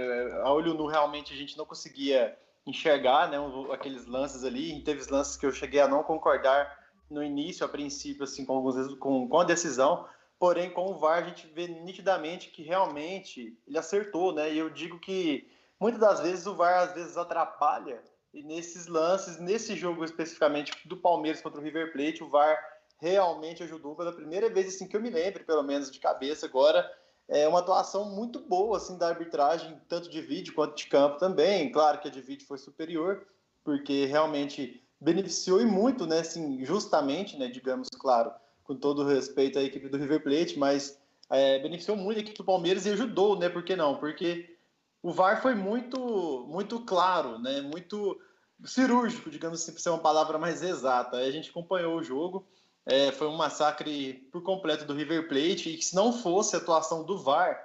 A 0.44 0.52
olho 0.52 0.74
nu, 0.74 0.86
realmente, 0.86 1.34
a 1.34 1.38
gente 1.38 1.58
não 1.58 1.66
conseguia 1.66 2.38
enxergar 2.68 3.30
né, 3.30 3.38
aqueles 3.72 4.06
lances 4.06 4.44
ali. 4.44 4.84
teve 4.84 5.10
lances 5.10 5.38
que 5.38 5.46
eu 5.46 5.54
cheguei 5.54 5.80
a 5.80 5.88
não 5.88 6.04
concordar 6.04 6.78
no 7.10 7.24
início, 7.24 7.66
a 7.66 7.70
princípio, 7.70 8.26
assim, 8.26 8.46
com, 8.46 8.58
alguns, 8.58 8.94
com, 8.96 9.28
com 9.28 9.40
a 9.40 9.46
decisão. 9.46 10.06
Porém, 10.38 10.70
com 10.70 10.92
o 10.92 10.98
VAR, 10.98 11.24
a 11.24 11.28
gente 11.28 11.48
vê 11.48 11.68
nitidamente 11.68 12.50
que 12.50 12.62
realmente 12.62 13.58
ele 13.66 13.78
acertou, 13.78 14.34
né? 14.34 14.54
E 14.54 14.58
eu 14.58 14.70
digo 14.70 15.00
que 15.00 15.50
muitas 15.80 16.00
das 16.00 16.20
vezes 16.20 16.46
o 16.46 16.56
VAR 16.56 16.84
às 16.84 16.94
vezes 16.94 17.18
atrapalha 17.18 18.02
e 18.34 18.44
nesses 18.44 18.88
lances, 18.88 19.40
nesse 19.40 19.76
jogo 19.76 20.04
especificamente 20.06 20.72
do 20.88 20.96
Palmeiras 20.96 21.42
contra 21.42 21.60
o 21.60 21.64
River 21.64 21.92
Plate, 21.92 22.24
o 22.24 22.30
VAR 22.30 22.58
realmente 23.00 23.64
ajudou 23.64 23.96
pela 23.96 24.14
primeira 24.14 24.50
vez 24.50 24.68
assim 24.68 24.88
que 24.88 24.96
eu 24.96 25.02
me 25.02 25.10
lembro, 25.10 25.44
pelo 25.44 25.64
menos 25.64 25.90
de 25.90 26.00
cabeça 26.00 26.46
agora, 26.46 26.90
é 27.28 27.48
uma 27.48 27.60
atuação 27.60 28.06
muito 28.06 28.40
boa 28.40 28.78
assim 28.78 28.98
da 28.98 29.08
arbitragem, 29.08 29.80
tanto 29.88 30.10
de 30.10 30.22
vídeo 30.22 30.54
quanto 30.54 30.76
de 30.76 30.88
campo 30.88 31.18
também. 31.18 31.72
Claro 31.72 32.00
que 32.00 32.08
a 32.08 32.12
de 32.12 32.22
vídeo 32.22 32.48
foi 32.48 32.58
superior, 32.58 33.26
porque 33.64 34.06
realmente 34.06 34.84
beneficiou 35.00 35.62
e 35.62 35.66
muito, 35.66 36.06
né, 36.06 36.20
assim, 36.20 36.64
justamente, 36.66 37.38
né, 37.38 37.48
digamos, 37.48 37.88
claro, 38.00 38.32
com 38.64 38.76
todo 38.76 39.06
respeito 39.06 39.58
à 39.58 39.64
equipe 39.64 39.88
do 39.88 39.98
River 39.98 40.22
Plate, 40.22 40.60
mas 40.60 41.00
é, 41.32 41.60
beneficiou 41.60 41.96
muito 41.96 42.18
a 42.18 42.22
equipe 42.22 42.38
do 42.38 42.44
Palmeiras 42.44 42.86
e 42.86 42.90
ajudou, 42.90 43.40
né, 43.40 43.48
por 43.48 43.64
que 43.64 43.76
não? 43.76 43.98
Porque 43.98 44.58
o 45.02 45.12
VAR 45.12 45.42
foi 45.42 45.56
muito, 45.56 46.46
muito 46.48 46.82
claro, 46.82 47.40
né? 47.40 47.62
Muito 47.62 48.20
cirúrgico, 48.66 49.30
digamos 49.30 49.62
assim, 49.62 49.72
para 49.72 49.82
ser 49.82 49.90
uma 49.90 50.00
palavra 50.00 50.38
mais 50.38 50.62
exata. 50.62 51.18
A 51.18 51.32
gente 51.32 51.50
acompanhou 51.50 51.98
o 51.98 52.04
jogo, 52.04 52.46
é, 52.90 53.12
foi 53.12 53.28
um 53.28 53.38
massacre 53.38 54.28
por 54.32 54.42
completo 54.42 54.86
do 54.86 54.94
River 54.94 55.28
Plate, 55.28 55.70
e 55.70 55.78
que 55.78 55.86
se 55.86 55.96
não 55.96 56.12
fosse 56.12 56.56
a 56.56 56.60
atuação 56.60 57.06
do 57.06 57.18
VAR, 57.18 57.60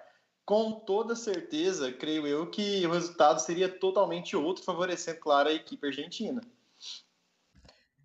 com 0.44 0.72
toda 0.72 1.16
certeza, 1.16 1.90
creio 1.90 2.26
eu, 2.26 2.50
que 2.50 2.86
o 2.86 2.92
resultado 2.92 3.40
seria 3.40 3.68
totalmente 3.68 4.36
outro, 4.36 4.62
favorecendo, 4.62 5.18
claro, 5.20 5.48
a 5.48 5.52
equipe 5.52 5.86
argentina. 5.86 6.40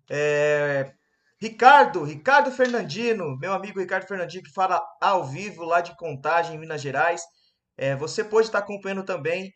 É, 0.08 0.94
Ricardo, 1.38 2.02
Ricardo 2.02 2.50
Fernandino, 2.50 3.38
meu 3.38 3.52
amigo 3.52 3.78
Ricardo 3.78 4.06
Fernandino, 4.06 4.42
que 4.42 4.52
fala 4.52 4.82
ao 5.00 5.24
vivo 5.24 5.64
lá 5.64 5.80
de 5.80 5.96
Contagem, 5.96 6.56
em 6.56 6.58
Minas 6.58 6.80
Gerais. 6.80 7.22
É, 7.76 7.94
você 7.96 8.24
pode 8.24 8.48
estar 8.48 8.58
acompanhando 8.58 9.04
também. 9.04 9.54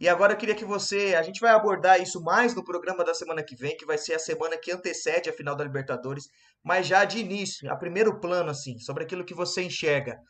E 0.00 0.08
agora 0.08 0.32
eu 0.32 0.36
queria 0.36 0.54
que 0.54 0.64
você. 0.64 1.14
A 1.16 1.22
gente 1.22 1.40
vai 1.40 1.50
abordar 1.50 2.00
isso 2.00 2.22
mais 2.22 2.54
no 2.54 2.64
programa 2.64 3.04
da 3.04 3.12
semana 3.12 3.42
que 3.42 3.56
vem, 3.56 3.76
que 3.76 3.84
vai 3.84 3.98
ser 3.98 4.14
a 4.14 4.18
semana 4.18 4.56
que 4.56 4.70
antecede 4.70 5.28
a 5.28 5.32
final 5.32 5.56
da 5.56 5.64
Libertadores. 5.64 6.28
Mas 6.62 6.86
já 6.86 7.04
de 7.04 7.18
início, 7.18 7.70
a 7.70 7.76
primeiro 7.76 8.20
plano, 8.20 8.50
assim, 8.50 8.78
sobre 8.78 9.04
aquilo 9.04 9.24
que 9.24 9.34
você 9.34 9.62
enxerga. 9.62 10.20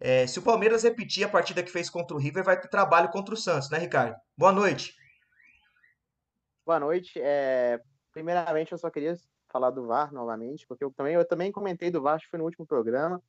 É, 0.00 0.26
se 0.26 0.38
o 0.38 0.42
Palmeiras 0.42 0.82
repetir 0.82 1.24
a 1.24 1.28
partida 1.28 1.62
que 1.62 1.70
fez 1.70 1.88
contra 1.88 2.16
o 2.16 2.20
River, 2.20 2.44
vai 2.44 2.60
ter 2.60 2.68
trabalho 2.68 3.10
contra 3.10 3.34
o 3.34 3.36
Santos, 3.36 3.70
né, 3.70 3.78
Ricardo? 3.78 4.16
Boa 4.36 4.52
noite. 4.52 4.94
Boa 6.66 6.80
noite. 6.80 7.20
É, 7.22 7.80
primeiramente, 8.12 8.72
eu 8.72 8.78
só 8.78 8.90
queria 8.90 9.14
falar 9.50 9.70
do 9.70 9.86
VAR 9.86 10.12
novamente, 10.12 10.66
porque 10.66 10.82
eu 10.82 10.92
também, 10.92 11.14
eu 11.14 11.24
também 11.26 11.52
comentei 11.52 11.90
do 11.90 12.02
VAR, 12.02 12.16
acho 12.16 12.24
que 12.24 12.30
foi 12.30 12.38
no 12.38 12.44
último 12.44 12.66
programa. 12.66 13.22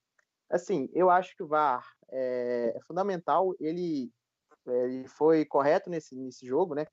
Assim, 0.50 0.90
eu 0.94 1.10
acho 1.10 1.36
que 1.36 1.44
o 1.44 1.48
VAR 1.48 1.86
é, 2.10 2.74
é 2.76 2.82
fundamental, 2.82 3.54
ele, 3.60 4.12
ele 4.66 5.08
foi 5.08 5.46
correto 5.46 5.90
nesse, 5.90 6.16
nesse 6.16 6.46
jogo, 6.46 6.74
né? 6.74 6.88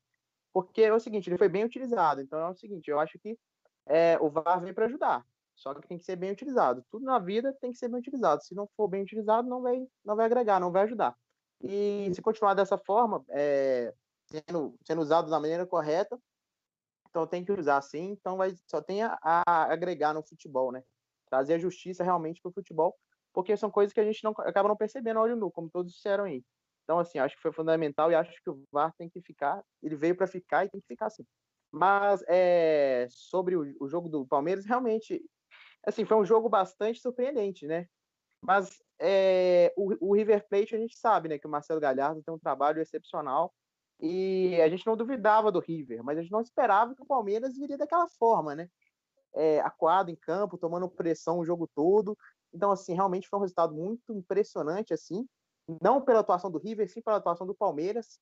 Porque 0.52 0.82
é 0.82 0.92
o 0.92 1.00
seguinte, 1.00 1.30
ele 1.30 1.38
foi 1.38 1.48
bem 1.48 1.64
utilizado. 1.64 2.20
Então 2.20 2.38
é 2.38 2.48
o 2.48 2.54
seguinte, 2.54 2.90
eu 2.90 3.00
acho 3.00 3.18
que 3.18 3.38
é, 3.86 4.18
o 4.20 4.28
VAR 4.28 4.60
veio 4.60 4.74
para 4.74 4.86
ajudar. 4.86 5.24
Só 5.62 5.74
que 5.74 5.86
tem 5.86 5.98
que 5.98 6.04
ser 6.04 6.16
bem 6.16 6.32
utilizado. 6.32 6.84
Tudo 6.90 7.04
na 7.04 7.18
vida 7.18 7.56
tem 7.60 7.70
que 7.70 7.78
ser 7.78 7.88
bem 7.88 8.00
utilizado. 8.00 8.42
Se 8.42 8.54
não 8.54 8.68
for 8.76 8.88
bem 8.88 9.02
utilizado, 9.02 9.48
não 9.48 9.62
vai, 9.62 9.86
não 10.04 10.16
vai 10.16 10.26
agregar, 10.26 10.58
não 10.58 10.72
vai 10.72 10.82
ajudar. 10.82 11.16
E 11.62 12.10
se 12.14 12.20
continuar 12.20 12.54
dessa 12.54 12.76
forma, 12.76 13.24
é, 13.30 13.94
sendo, 14.26 14.74
sendo 14.84 15.00
usado 15.02 15.30
da 15.30 15.38
maneira 15.38 15.64
correta, 15.66 16.18
então 17.08 17.26
tem 17.26 17.44
que 17.44 17.52
usar 17.52 17.76
assim. 17.76 18.10
Então 18.10 18.36
vai, 18.36 18.52
só 18.66 18.82
tem 18.82 19.02
a, 19.02 19.16
a 19.22 19.72
agregar 19.72 20.12
no 20.12 20.22
futebol, 20.22 20.72
né? 20.72 20.82
Trazer 21.26 21.54
a 21.54 21.58
justiça 21.58 22.02
realmente 22.02 22.40
para 22.40 22.50
o 22.50 22.54
futebol 22.54 22.96
porque 23.32 23.56
são 23.56 23.70
coisas 23.70 23.92
que 23.92 24.00
a 24.00 24.04
gente 24.04 24.22
não 24.22 24.32
acaba 24.38 24.68
não 24.68 24.76
percebendo 24.76 25.18
a 25.18 25.22
olho 25.22 25.36
nu, 25.36 25.50
como 25.50 25.70
todos 25.70 25.92
disseram 25.92 26.24
aí. 26.24 26.44
Então, 26.84 26.98
assim, 26.98 27.18
acho 27.18 27.36
que 27.36 27.42
foi 27.42 27.52
fundamental 27.52 28.10
e 28.10 28.14
acho 28.14 28.30
que 28.42 28.50
o 28.50 28.62
VAR 28.70 28.92
tem 28.96 29.08
que 29.08 29.20
ficar, 29.22 29.62
ele 29.82 29.96
veio 29.96 30.16
para 30.16 30.26
ficar 30.26 30.64
e 30.64 30.68
tem 30.68 30.80
que 30.80 30.86
ficar 30.86 31.06
assim. 31.06 31.24
Mas 31.70 32.22
é, 32.28 33.06
sobre 33.08 33.56
o, 33.56 33.74
o, 33.80 33.88
jogo 33.88 34.08
do 34.08 34.26
Palmeiras, 34.26 34.66
realmente, 34.66 35.22
assim, 35.84 36.04
foi 36.04 36.16
um 36.16 36.24
jogo 36.24 36.48
bastante 36.48 37.00
surpreendente, 37.00 37.66
né? 37.66 37.86
Mas 38.40 38.82
é, 38.98 39.72
o, 39.76 40.08
o, 40.10 40.14
River 40.14 40.46
Plate, 40.48 40.74
a 40.74 40.78
gente 40.78 40.98
sabe, 40.98 41.28
né, 41.28 41.38
que 41.38 41.46
o 41.46 41.50
Marcelo 41.50 41.80
Galhardo 41.80 42.22
tem 42.22 42.34
um 42.34 42.38
trabalho 42.38 42.80
excepcional 42.80 43.54
e 44.00 44.60
a 44.60 44.68
gente 44.68 44.86
não 44.86 44.96
duvidava 44.96 45.52
do 45.52 45.60
River, 45.60 46.02
mas 46.02 46.18
a 46.18 46.22
gente 46.22 46.32
não 46.32 46.40
esperava 46.40 46.94
que 46.94 47.02
o 47.02 47.06
Palmeiras 47.06 47.56
viria 47.56 47.78
daquela 47.78 48.08
forma, 48.08 48.54
né? 48.54 48.68
É, 49.34 49.60
acuado 49.60 50.10
em 50.10 50.16
campo, 50.16 50.58
tomando 50.58 50.88
pressão 50.88 51.38
o 51.38 51.44
jogo 51.44 51.68
todo, 51.74 52.18
então, 52.52 52.70
assim, 52.70 52.94
realmente 52.94 53.28
foi 53.28 53.38
um 53.38 53.42
resultado 53.42 53.74
muito 53.74 54.12
impressionante, 54.12 54.92
assim, 54.92 55.26
não 55.80 56.02
pela 56.02 56.20
atuação 56.20 56.50
do 56.50 56.58
River, 56.58 56.90
sim 56.90 57.00
pela 57.00 57.16
atuação 57.16 57.46
do 57.46 57.54
Palmeiras. 57.54 58.20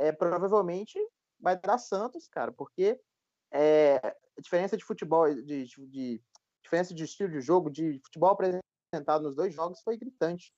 É, 0.00 0.12
provavelmente 0.12 0.98
vai 1.38 1.58
dar 1.58 1.76
Santos, 1.76 2.26
cara, 2.26 2.50
porque 2.50 2.98
é, 3.52 3.96
a 3.96 4.40
diferença 4.40 4.76
de 4.76 4.84
futebol, 4.84 5.32
de, 5.32 5.64
de, 5.66 6.22
diferença 6.62 6.94
de 6.94 7.04
estilo 7.04 7.30
de 7.30 7.40
jogo, 7.40 7.70
de 7.70 8.00
futebol 8.04 8.30
apresentado 8.30 9.22
nos 9.22 9.36
dois 9.36 9.54
jogos 9.54 9.82
foi 9.82 9.96
gritante. 9.96 10.54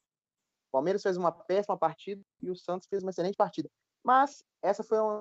O 0.68 0.72
Palmeiras 0.72 1.02
fez 1.02 1.16
uma 1.16 1.32
péssima 1.32 1.76
partida 1.76 2.22
e 2.40 2.50
o 2.50 2.56
Santos 2.56 2.86
fez 2.88 3.02
uma 3.02 3.10
excelente 3.10 3.36
partida. 3.36 3.68
Mas 4.04 4.44
essa 4.62 4.82
foi 4.84 5.00
um, 5.00 5.20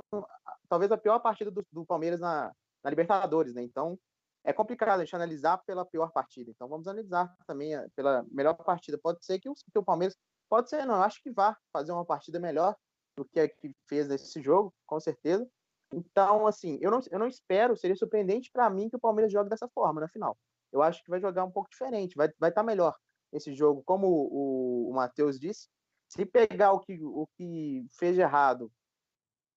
talvez 0.69 0.91
a 0.91 0.97
pior 0.97 1.19
partida 1.19 1.49
do, 1.49 1.65
do 1.71 1.85
Palmeiras 1.85 2.19
na, 2.19 2.51
na, 2.83 2.89
Libertadores, 2.89 3.53
né? 3.53 3.63
Então 3.63 3.97
é 4.43 4.53
complicado 4.53 4.99
a 4.99 5.03
gente 5.03 5.15
analisar 5.15 5.57
pela 5.59 5.85
pior 5.85 6.11
partida. 6.11 6.51
Então 6.51 6.67
vamos 6.67 6.87
analisar 6.87 7.33
também 7.45 7.75
eh, 7.75 7.87
pela 7.95 8.25
melhor 8.31 8.53
partida. 8.53 8.97
Pode 8.97 9.23
ser 9.23 9.39
que 9.39 9.49
o, 9.49 9.53
que 9.53 9.79
o 9.79 9.83
Palmeiras, 9.83 10.15
pode 10.49 10.69
ser, 10.69 10.85
não, 10.85 10.95
eu 10.95 11.03
acho 11.03 11.21
que 11.21 11.31
vá 11.31 11.55
fazer 11.71 11.91
uma 11.91 12.05
partida 12.05 12.39
melhor 12.39 12.75
do 13.15 13.25
que 13.25 13.39
a 13.39 13.47
que 13.47 13.73
fez 13.87 14.07
nesse 14.07 14.41
jogo, 14.41 14.73
com 14.85 14.99
certeza. 14.99 15.47
Então, 15.93 16.47
assim, 16.47 16.77
eu 16.81 16.89
não, 16.89 16.99
eu 17.11 17.19
não 17.19 17.27
espero, 17.27 17.75
seria 17.75 17.95
surpreendente 17.95 18.49
para 18.51 18.69
mim 18.69 18.89
que 18.89 18.95
o 18.95 18.99
Palmeiras 18.99 19.31
jogue 19.31 19.49
dessa 19.49 19.67
forma 19.67 20.01
na 20.01 20.07
final. 20.07 20.37
Eu 20.71 20.81
acho 20.81 21.03
que 21.03 21.09
vai 21.09 21.19
jogar 21.19 21.43
um 21.43 21.51
pouco 21.51 21.69
diferente, 21.69 22.15
vai 22.15 22.27
estar 22.27 22.37
vai 22.39 22.51
tá 22.51 22.63
melhor 22.63 22.95
esse 23.31 23.53
jogo, 23.53 23.83
como 23.83 24.07
o, 24.07 24.89
o 24.89 24.93
Matheus 24.93 25.39
disse, 25.39 25.69
se 26.07 26.25
pegar 26.25 26.73
o 26.73 26.79
que, 26.79 26.99
o 27.01 27.27
que 27.35 27.85
fez 27.97 28.17
errado 28.17 28.71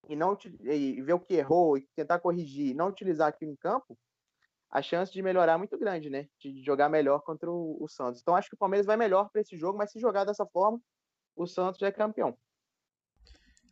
e 0.09 0.15
não 0.15 0.37
e 0.61 1.03
ver 1.03 1.15
o 1.15 1.21
que 1.21 1.35
errou 1.35 1.77
e 1.77 1.89
tentar 1.97 2.21
corrigir 2.21 2.75
não 2.75 2.89
utilizar 2.89 3.29
aquilo 3.29 3.51
em 3.51 3.57
campo, 3.57 3.99
a 4.71 4.83
chance 4.83 5.13
de 5.13 5.23
melhorar 5.23 5.55
é 5.55 5.57
muito 5.57 5.79
grande, 5.79 6.11
né? 6.11 6.29
De 6.39 6.63
jogar 6.65 6.89
melhor 6.89 7.21
contra 7.23 7.51
o, 7.51 7.77
o 7.81 7.89
Santos. 7.89 8.21
Então 8.21 8.35
acho 8.35 8.49
que 8.49 8.55
o 8.55 8.59
Palmeiras 8.59 8.87
vai 8.87 8.97
melhor 8.97 9.31
para 9.31 9.41
esse 9.41 9.57
jogo, 9.57 9.79
mas 9.79 9.91
se 9.91 10.01
jogar 10.01 10.25
dessa 10.25 10.45
forma, 10.47 10.81
o 11.37 11.47
Santos 11.47 11.81
é 11.83 11.93
campeão. 11.93 12.37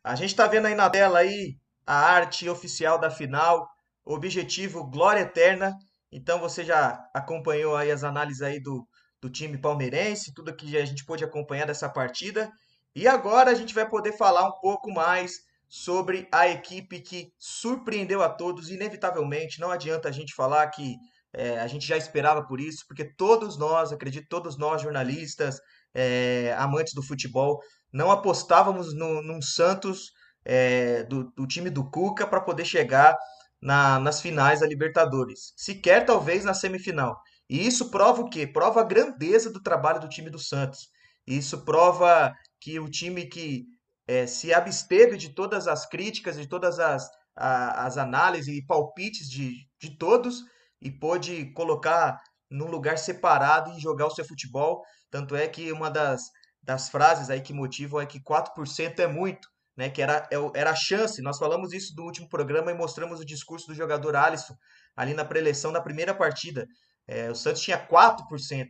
A 0.05 0.15
gente 0.15 0.31
está 0.31 0.47
vendo 0.47 0.67
aí 0.67 0.75
na 0.75 0.91
tela 0.91 1.19
aí 1.19 1.57
a 1.87 1.95
arte 1.95 2.49
oficial 2.49 2.99
da 2.99 3.11
final, 3.11 3.69
objetivo 4.05 4.85
glória 4.85 5.21
eterna. 5.21 5.77
Então 6.11 6.39
você 6.39 6.65
já 6.65 7.09
acompanhou 7.15 7.77
aí 7.77 7.91
as 7.91 8.05
análises 8.05 8.43
aí 8.43 8.61
do 8.61 8.87
do 9.23 9.31
time 9.31 9.57
palmeirense, 9.57 10.35
tudo 10.35 10.55
que 10.55 10.77
a 10.77 10.85
gente 10.85 11.05
pôde 11.05 11.25
acompanhar 11.25 11.65
dessa 11.65 11.89
partida. 11.89 12.51
E 12.95 13.07
agora 13.07 13.53
a 13.53 13.55
gente 13.55 13.73
vai 13.73 13.89
poder 13.89 14.17
falar 14.17 14.49
um 14.49 14.61
pouco 14.61 14.91
mais 14.91 15.45
sobre 15.69 16.29
a 16.33 16.49
equipe 16.49 17.01
que 17.01 17.33
surpreendeu 17.39 18.21
a 18.21 18.29
todos, 18.29 18.69
inevitavelmente. 18.69 19.61
Não 19.61 19.71
adianta 19.71 20.09
a 20.09 20.13
gente 20.13 20.35
falar 20.35 20.67
que 20.69 20.97
é, 21.33 21.61
a 21.61 21.67
gente 21.69 21.87
já 21.87 21.97
esperava 21.97 22.45
por 22.45 22.61
isso, 22.61 22.85
porque 22.87 23.05
todos 23.15 23.57
nós, 23.57 23.93
acredito, 23.93 24.27
todos 24.29 24.59
nós, 24.59 24.83
jornalistas, 24.83 25.61
é, 25.95 26.55
amantes 26.59 26.95
do 26.95 27.03
futebol, 27.03 27.61
não 27.93 28.11
apostávamos 28.11 28.95
no, 28.95 29.23
num 29.23 29.43
Santos 29.43 30.13
é, 30.45 31.05
do, 31.05 31.31
do, 31.33 31.47
time 31.47 31.71
do 31.71 31.89
Cuca 31.91 32.27
para 32.27 32.41
poder 32.41 32.65
chegar 32.65 33.17
na, 33.61 33.99
nas 34.01 34.21
finais 34.21 34.61
da 34.61 34.67
Libertadores. 34.67 35.53
Sequer 35.57 36.05
talvez 36.05 36.45
na 36.45 36.55
semifinal. 36.55 37.17
E 37.49 37.67
isso 37.67 37.91
prova 37.91 38.23
o 38.23 38.29
quê? 38.29 38.47
Prova 38.47 38.81
a 38.81 38.85
grandeza 38.85 39.51
do 39.51 39.63
trabalho 39.63 40.01
do 40.01 40.09
time 40.09 40.31
do 40.31 40.39
Santos. 40.39 40.89
Isso 41.27 41.65
prova 41.65 42.33
que 42.61 42.81
o 42.81 42.89
time 42.89 43.27
que 43.27 43.67
é, 44.07 44.27
se 44.27 44.53
absteve 44.53 45.17
de 45.17 45.35
todas 45.35 45.69
as 45.69 45.87
críticas, 45.87 46.37
de 46.37 46.47
todas 46.47 46.79
as, 46.79 47.09
a, 47.37 47.87
as 47.87 47.97
análises 47.99 48.57
e 48.57 48.67
palpites 48.67 49.29
de, 49.29 49.55
de 49.81 49.97
todos 49.97 50.43
e 50.81 50.91
pôde 50.91 51.53
colocar 51.53 52.19
num 52.51 52.67
lugar 52.67 52.99
separado 52.99 53.71
e 53.73 53.81
jogar 53.81 54.07
o 54.07 54.11
seu 54.11 54.25
futebol. 54.25 54.83
Tanto 55.13 55.37
é 55.37 55.47
que 55.47 55.71
uma 55.71 55.91
das, 55.91 56.23
das 56.63 56.89
frases 56.89 57.29
aí 57.29 57.43
que 57.43 57.53
motivam 57.53 58.01
é 58.01 58.07
que 58.07 58.19
4% 58.19 58.99
é 58.99 59.07
muito, 59.07 59.47
né? 59.77 59.91
Que 59.91 60.01
era, 60.01 60.27
é 60.33 60.59
era 60.59 60.71
a 60.71 60.75
chance. 60.75 61.21
Nós 61.21 61.37
falamos 61.39 61.75
isso 61.75 61.95
do 61.95 62.03
último 62.03 62.31
programa 62.31 62.71
e 62.71 62.75
mostramos 62.75 63.21
o 63.21 63.25
discurso 63.25 63.67
do 63.67 63.75
jogador 63.75 64.17
Alisson 64.17 64.55
ali 64.97 65.13
na 65.13 65.25
preleção 65.25 65.71
da 65.71 65.83
primeira 65.83 66.15
partida. 66.15 66.67
É, 67.07 67.31
o 67.31 67.35
Santos 67.35 67.61
tinha 67.61 67.79
4%, 67.87 68.67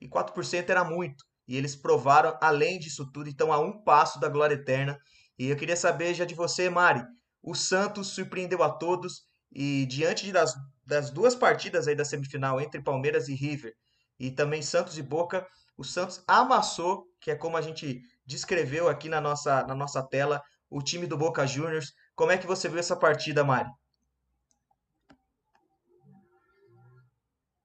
e 0.00 0.08
4% 0.08 0.70
era 0.70 0.84
muito. 0.84 1.24
E 1.48 1.56
eles 1.56 1.74
provaram, 1.74 2.38
além 2.40 2.78
disso 2.78 3.10
tudo, 3.12 3.28
então, 3.28 3.52
a 3.52 3.58
um 3.58 3.82
passo 3.82 4.20
da 4.20 4.28
glória 4.28 4.54
eterna. 4.54 4.96
E 5.36 5.48
eu 5.48 5.56
queria 5.56 5.76
saber 5.76 6.14
já 6.14 6.24
de 6.24 6.36
você, 6.36 6.70
Mari, 6.70 7.02
o 7.42 7.54
Santos 7.54 8.08
surpreendeu 8.08 8.62
a 8.62 8.70
todos 8.70 9.22
e 9.50 9.86
diante 9.86 10.30
das, 10.30 10.54
das 10.86 11.10
duas 11.10 11.34
partidas 11.34 11.88
aí 11.88 11.96
da 11.96 12.04
semifinal 12.04 12.60
entre 12.60 12.80
Palmeiras 12.80 13.26
e 13.26 13.34
River 13.34 13.72
e 14.20 14.30
também 14.30 14.60
Santos 14.60 14.98
e 14.98 15.02
Boca, 15.02 15.44
o 15.80 15.84
Santos 15.84 16.22
amassou, 16.28 17.10
que 17.18 17.30
é 17.30 17.34
como 17.34 17.56
a 17.56 17.62
gente 17.62 18.02
descreveu 18.26 18.86
aqui 18.86 19.08
na 19.08 19.18
nossa, 19.18 19.66
na 19.66 19.74
nossa 19.74 20.02
tela, 20.02 20.42
o 20.68 20.82
time 20.82 21.06
do 21.06 21.16
Boca 21.16 21.46
Juniors. 21.46 21.94
Como 22.14 22.30
é 22.30 22.36
que 22.36 22.46
você 22.46 22.68
viu 22.68 22.78
essa 22.78 22.94
partida, 22.94 23.42
Mari? 23.42 23.70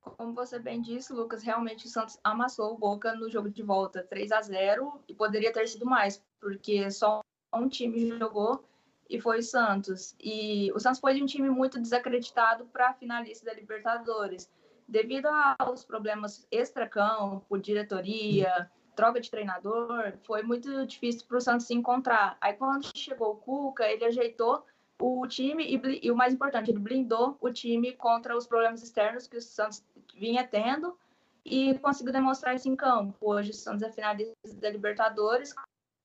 Como 0.02 0.34
você 0.34 0.58
bem 0.58 0.82
disse, 0.82 1.12
Lucas, 1.12 1.44
realmente 1.44 1.88
o 1.88 1.90
Santos 1.90 2.18
amassou 2.24 2.74
o 2.74 2.78
Boca 2.78 3.14
no 3.16 3.30
jogo 3.30 3.50
de 3.50 3.62
volta 3.62 4.02
3 4.02 4.32
a 4.32 4.42
0 4.42 5.04
e 5.10 5.14
poderia 5.14 5.52
ter 5.52 5.68
sido 5.68 5.86
mais, 5.86 6.24
porque 6.40 6.90
só 6.90 7.20
um 7.54 7.68
time 7.68 8.18
jogou 8.18 8.64
e 9.10 9.20
foi 9.20 9.40
o 9.40 9.44
Santos. 9.44 10.16
E 10.22 10.72
o 10.72 10.80
Santos 10.80 11.02
foi 11.02 11.22
um 11.22 11.26
time 11.26 11.50
muito 11.50 11.82
desacreditado 11.82 12.66
para 12.68 12.94
finalista 12.94 13.46
da 13.46 13.54
Libertadores, 13.54 14.50
devido 14.88 15.28
aos 15.60 15.84
problemas 15.84 16.48
extra-campo, 16.52 17.58
diretoria, 17.58 18.70
troca 18.96 19.20
de 19.20 19.30
treinador, 19.30 20.14
foi 20.24 20.42
muito 20.42 20.86
difícil 20.86 21.26
para 21.28 21.38
o 21.38 21.42
Santos 21.42 21.68
se 21.68 21.74
encontrar. 21.74 22.38
Aí 22.40 22.54
quando 22.54 22.90
chegou 22.96 23.32
o 23.32 23.36
Cuca, 23.36 23.86
ele 23.86 24.06
ajeitou 24.06 24.66
o 25.00 25.28
time 25.28 25.64
e, 25.66 26.06
e, 26.06 26.12
o 26.12 26.16
mais 26.16 26.34
importante, 26.34 26.72
ele 26.72 26.80
blindou 26.80 27.38
o 27.42 27.52
time 27.52 27.92
contra 27.94 28.36
os 28.36 28.48
problemas 28.48 28.82
externos 28.82 29.28
que 29.28 29.38
o 29.38 29.42
Santos 29.42 29.84
vinha 30.16 30.48
tendo 30.48 30.98
e 31.44 31.78
conseguiu 31.80 32.14
demonstrar 32.14 32.56
isso 32.56 32.70
em 32.70 32.76
campo. 32.76 33.16
Hoje 33.20 33.52
o 33.52 33.54
Santos 33.54 33.84
é 33.84 33.92
finalista 33.92 34.34
da 34.56 34.70
Libertadores, 34.70 35.54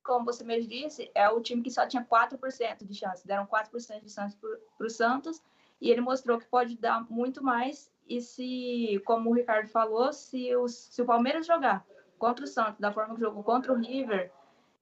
como 0.02 0.24
você 0.24 0.42
mesmo 0.42 0.68
disse, 0.68 1.10
é 1.14 1.28
o 1.28 1.40
time 1.40 1.62
que 1.62 1.70
só 1.70 1.86
tinha 1.86 2.04
4% 2.04 2.84
de 2.84 2.94
chance, 2.94 3.26
deram 3.26 3.46
4% 3.46 4.02
de 4.02 4.10
chance 4.10 4.36
para 4.36 4.86
o 4.86 4.90
Santos 4.90 5.40
e 5.80 5.90
ele 5.90 6.00
mostrou 6.00 6.38
que 6.38 6.46
pode 6.46 6.76
dar 6.76 7.08
muito 7.08 7.42
mais 7.42 7.90
e 8.10 8.20
se, 8.20 9.00
como 9.04 9.30
o 9.30 9.32
Ricardo 9.32 9.68
falou, 9.68 10.12
se 10.12 10.54
o, 10.56 10.66
se 10.66 11.00
o 11.00 11.06
Palmeiras 11.06 11.46
jogar 11.46 11.86
contra 12.18 12.44
o 12.44 12.48
Santos 12.48 12.80
da 12.80 12.92
forma 12.92 13.14
que 13.14 13.20
jogou 13.20 13.44
contra 13.44 13.72
o 13.72 13.76
River, 13.76 14.32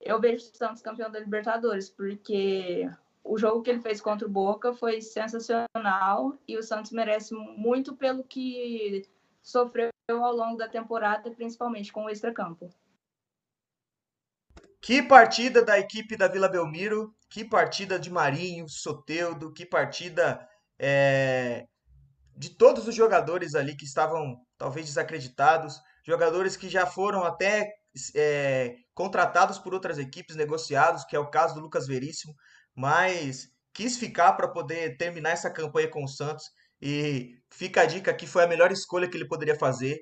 eu 0.01 0.19
vejo 0.19 0.49
o 0.49 0.57
Santos 0.57 0.81
campeão 0.81 1.11
da 1.11 1.19
Libertadores, 1.19 1.91
porque 1.91 2.89
o 3.23 3.37
jogo 3.37 3.61
que 3.61 3.69
ele 3.69 3.81
fez 3.81 4.01
contra 4.01 4.27
o 4.27 4.31
Boca 4.31 4.73
foi 4.73 4.99
sensacional 4.99 6.39
e 6.47 6.57
o 6.57 6.63
Santos 6.63 6.91
merece 6.91 7.35
muito 7.35 7.95
pelo 7.95 8.23
que 8.23 9.07
sofreu 9.43 9.91
ao 10.09 10.35
longo 10.35 10.57
da 10.57 10.67
temporada, 10.67 11.29
principalmente 11.29 11.93
com 11.93 12.05
o 12.05 12.09
extracampo. 12.09 12.73
Que 14.81 15.03
partida 15.03 15.63
da 15.63 15.77
equipe 15.77 16.17
da 16.17 16.27
Vila 16.27 16.49
Belmiro, 16.49 17.13
que 17.29 17.45
partida 17.45 17.99
de 17.99 18.09
Marinho, 18.09 18.67
Soteudo, 18.67 19.53
que 19.53 19.67
partida 19.67 20.49
é, 20.79 21.67
de 22.39 22.51
todos 22.51 22.87
os 22.87 22.95
jogadores 22.95 23.53
ali 23.53 23.75
que 23.75 23.83
estavam 23.83 24.39
talvez 24.57 24.85
desacreditados, 24.85 25.77
jogadores 26.07 26.55
que 26.55 26.69
já 26.69 26.85
foram 26.85 27.25
até 27.25 27.69
é, 28.15 28.77
contratados 28.93 29.59
por 29.59 29.73
outras 29.73 29.97
equipes, 29.97 30.37
negociados, 30.37 31.03
que 31.03 31.17
é 31.17 31.19
o 31.19 31.29
caso 31.29 31.55
do 31.55 31.59
Lucas 31.59 31.85
Veríssimo, 31.85 32.33
mas 32.73 33.49
quis 33.73 33.97
ficar 33.97 34.33
para 34.33 34.47
poder 34.47 34.95
terminar 34.95 35.31
essa 35.31 35.51
campanha 35.51 35.89
com 35.89 36.01
o 36.01 36.07
Santos 36.07 36.45
e 36.81 37.35
fica 37.51 37.81
a 37.81 37.85
dica 37.85 38.13
que 38.13 38.25
foi 38.25 38.45
a 38.45 38.47
melhor 38.47 38.71
escolha 38.71 39.09
que 39.09 39.17
ele 39.17 39.27
poderia 39.27 39.59
fazer. 39.59 39.99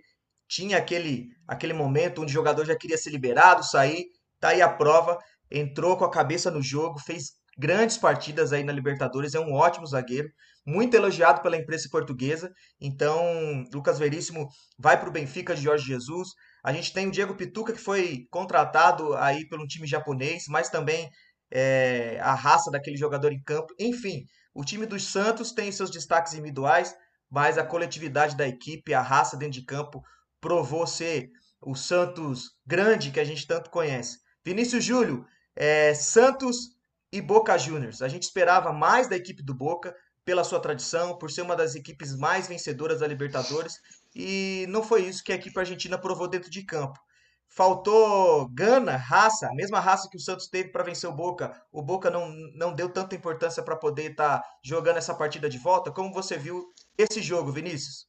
Tinha 0.48 0.78
aquele, 0.78 1.30
aquele 1.48 1.74
momento 1.74 2.22
onde 2.22 2.32
o 2.32 2.34
jogador 2.36 2.66
já 2.66 2.76
queria 2.76 3.00
ser 3.00 3.10
liberado, 3.10 3.66
sair, 3.66 4.06
tá 4.40 4.50
aí 4.50 4.62
a 4.62 4.70
prova, 4.70 5.18
entrou 5.50 5.98
com 5.98 6.06
a 6.06 6.12
cabeça 6.12 6.52
no 6.52 6.62
jogo, 6.62 7.00
fez 7.00 7.32
grandes 7.58 7.98
partidas 7.98 8.54
aí 8.54 8.64
na 8.64 8.72
Libertadores, 8.72 9.34
é 9.34 9.40
um 9.40 9.54
ótimo 9.54 9.88
zagueiro, 9.88 10.30
muito 10.66 10.96
elogiado 10.96 11.42
pela 11.42 11.58
imprensa 11.58 11.88
portuguesa. 11.90 12.52
Então, 12.80 13.66
Lucas 13.74 13.98
Veríssimo 13.98 14.48
vai 14.78 15.00
para 15.00 15.10
o 15.10 15.12
Benfica 15.12 15.56
de 15.56 15.62
Jorge 15.62 15.86
Jesus. 15.86 16.30
A 16.64 16.74
gente 16.74 16.94
tem 16.94 17.08
o 17.08 17.12
Diego 17.12 17.36
Pituca, 17.36 17.74
que 17.74 17.80
foi 17.80 18.28
contratado 18.30 19.16
aí 19.16 19.48
pelo 19.48 19.66
time 19.66 19.88
japonês, 19.88 20.44
mas 20.50 20.70
também 20.70 21.10
é, 21.52 22.20
a 22.22 22.34
raça 22.36 22.70
daquele 22.70 22.98
jogador 22.98 23.32
em 23.32 23.42
campo. 23.42 23.74
Enfim, 23.80 24.26
o 24.54 24.64
time 24.64 24.86
dos 24.86 25.04
Santos 25.04 25.52
tem 25.52 25.72
seus 25.72 25.90
destaques 25.90 26.34
individuais, 26.34 26.94
mas 27.30 27.58
a 27.58 27.66
coletividade 27.66 28.36
da 28.36 28.48
equipe, 28.48 28.94
a 28.94 29.02
raça 29.02 29.38
dentro 29.38 29.60
de 29.60 29.66
campo, 29.66 30.02
provou 30.40 30.86
ser 30.86 31.30
o 31.62 31.76
Santos 31.76 32.52
grande 32.66 33.12
que 33.12 33.20
a 33.20 33.24
gente 33.24 33.48
tanto 33.48 33.70
conhece. 33.70 34.20
Vinícius 34.46 34.84
Júlio, 34.84 35.26
é, 35.56 35.94
Santos 35.94 36.77
e 37.12 37.22
Boca 37.22 37.58
Juniors. 37.58 38.02
A 38.02 38.08
gente 38.08 38.24
esperava 38.24 38.72
mais 38.74 39.08
da 39.08 39.16
equipe 39.16 39.42
do 39.42 39.54
Boca 39.54 39.96
pela 40.26 40.44
sua 40.44 40.60
tradição, 40.60 41.18
por 41.18 41.32
ser 41.32 41.42
uma 41.42 41.56
das 41.56 41.74
equipes 41.76 42.16
mais 42.16 42.48
vencedoras 42.48 43.00
da 43.00 43.08
Libertadores, 43.08 43.80
e 44.14 44.66
não 44.68 44.84
foi 44.84 45.04
isso 45.04 45.24
que 45.24 45.32
a 45.32 45.36
equipe 45.36 45.58
argentina 45.58 45.98
provou 45.98 46.28
dentro 46.28 46.50
de 46.50 46.64
campo. 46.64 47.00
Faltou 47.48 48.50
gana, 48.50 48.98
raça, 48.98 49.48
a 49.48 49.56
mesma 49.56 49.80
raça 49.80 50.10
que 50.10 50.18
o 50.18 50.20
Santos 50.20 50.48
teve 50.48 50.70
para 50.70 50.84
vencer 50.84 51.10
o 51.10 51.14
Boca. 51.14 51.60
O 51.72 51.82
Boca 51.82 52.10
não, 52.10 52.30
não 52.54 52.74
deu 52.74 52.90
tanta 52.90 53.16
importância 53.16 53.64
para 53.64 53.78
poder 53.78 54.12
estar 54.12 54.40
tá 54.40 54.50
jogando 54.62 54.98
essa 54.98 55.16
partida 55.16 55.50
de 55.50 55.58
volta. 55.58 55.92
Como 55.92 56.14
você 56.14 56.38
viu 56.38 56.74
esse 56.98 57.22
jogo, 57.22 57.52
Vinícius? 57.52 58.06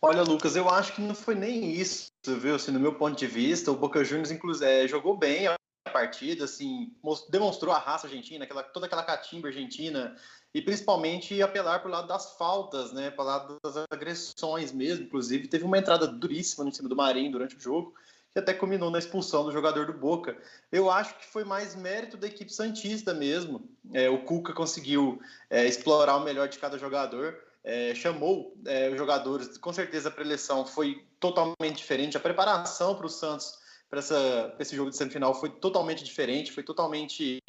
Olha, 0.00 0.22
Lucas, 0.22 0.54
eu 0.54 0.68
acho 0.68 0.94
que 0.94 1.00
não 1.00 1.14
foi 1.14 1.34
nem 1.34 1.72
isso, 1.72 2.12
viu? 2.26 2.54
Assim, 2.54 2.70
no 2.70 2.78
meu 2.78 2.94
ponto 2.94 3.18
de 3.18 3.26
vista, 3.26 3.72
o 3.72 3.76
Boca 3.76 4.04
Juniors, 4.04 4.30
inclusive, 4.30 4.70
é, 4.70 4.86
jogou 4.86 5.16
bem 5.16 5.48
partida, 5.92 6.44
assim, 6.44 6.92
demonstrou 7.28 7.72
a 7.74 7.78
raça 7.78 8.06
argentina, 8.06 8.44
aquela, 8.44 8.62
toda 8.62 8.86
aquela 8.86 9.02
catimba 9.02 9.48
argentina, 9.48 10.16
e 10.52 10.62
principalmente 10.62 11.40
apelar 11.42 11.80
para 11.80 11.88
o 11.88 11.92
lado 11.92 12.08
das 12.08 12.32
faltas, 12.36 12.92
né, 12.92 13.10
para 13.10 13.22
o 13.22 13.26
lado 13.26 13.56
das 13.62 13.76
agressões 13.90 14.72
mesmo. 14.72 15.04
Inclusive, 15.04 15.48
teve 15.48 15.64
uma 15.64 15.78
entrada 15.78 16.06
duríssima 16.06 16.64
no 16.64 16.74
cima 16.74 16.88
do 16.88 16.96
Marinho 16.96 17.32
durante 17.32 17.56
o 17.56 17.60
jogo, 17.60 17.94
que 18.32 18.38
até 18.38 18.54
culminou 18.54 18.90
na 18.90 18.98
expulsão 18.98 19.44
do 19.44 19.52
jogador 19.52 19.86
do 19.86 19.92
Boca. 19.92 20.36
Eu 20.70 20.90
acho 20.90 21.16
que 21.18 21.26
foi 21.26 21.44
mais 21.44 21.74
mérito 21.74 22.16
da 22.16 22.26
equipe 22.26 22.52
Santista 22.52 23.12
mesmo. 23.12 23.68
É, 23.92 24.08
o 24.08 24.24
Cuca 24.24 24.52
conseguiu 24.52 25.20
é, 25.50 25.66
explorar 25.66 26.16
o 26.16 26.24
melhor 26.24 26.48
de 26.48 26.58
cada 26.58 26.78
jogador 26.78 27.36
é, 27.64 27.94
chamou 27.94 28.54
é, 28.66 28.90
os 28.90 28.98
jogadores, 28.98 29.56
com 29.56 29.72
certeza 29.72 30.10
a 30.10 30.12
preleção 30.12 30.66
foi 30.66 31.02
totalmente 31.18 31.76
diferente, 31.76 32.16
a 32.16 32.20
preparação 32.20 32.94
para 32.94 33.06
o 33.06 33.08
Santos 33.08 33.58
para 33.94 34.56
esse 34.58 34.74
jogo 34.74 34.90
de 34.90 34.96
semifinal 34.96 35.34
foi 35.34 35.48
totalmente 35.48 36.02
diferente, 36.02 36.52
foi 36.52 36.62
totalmente. 36.62 37.40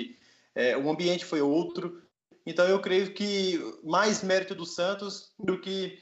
É, 0.54 0.78
o 0.78 0.90
ambiente 0.90 1.26
foi 1.26 1.42
outro. 1.42 2.02
Então 2.46 2.66
eu 2.68 2.80
creio 2.80 3.14
que 3.14 3.60
mais 3.84 4.24
mérito 4.24 4.54
do 4.54 4.66
Santos 4.66 5.32
do 5.40 5.60
que 5.60 6.00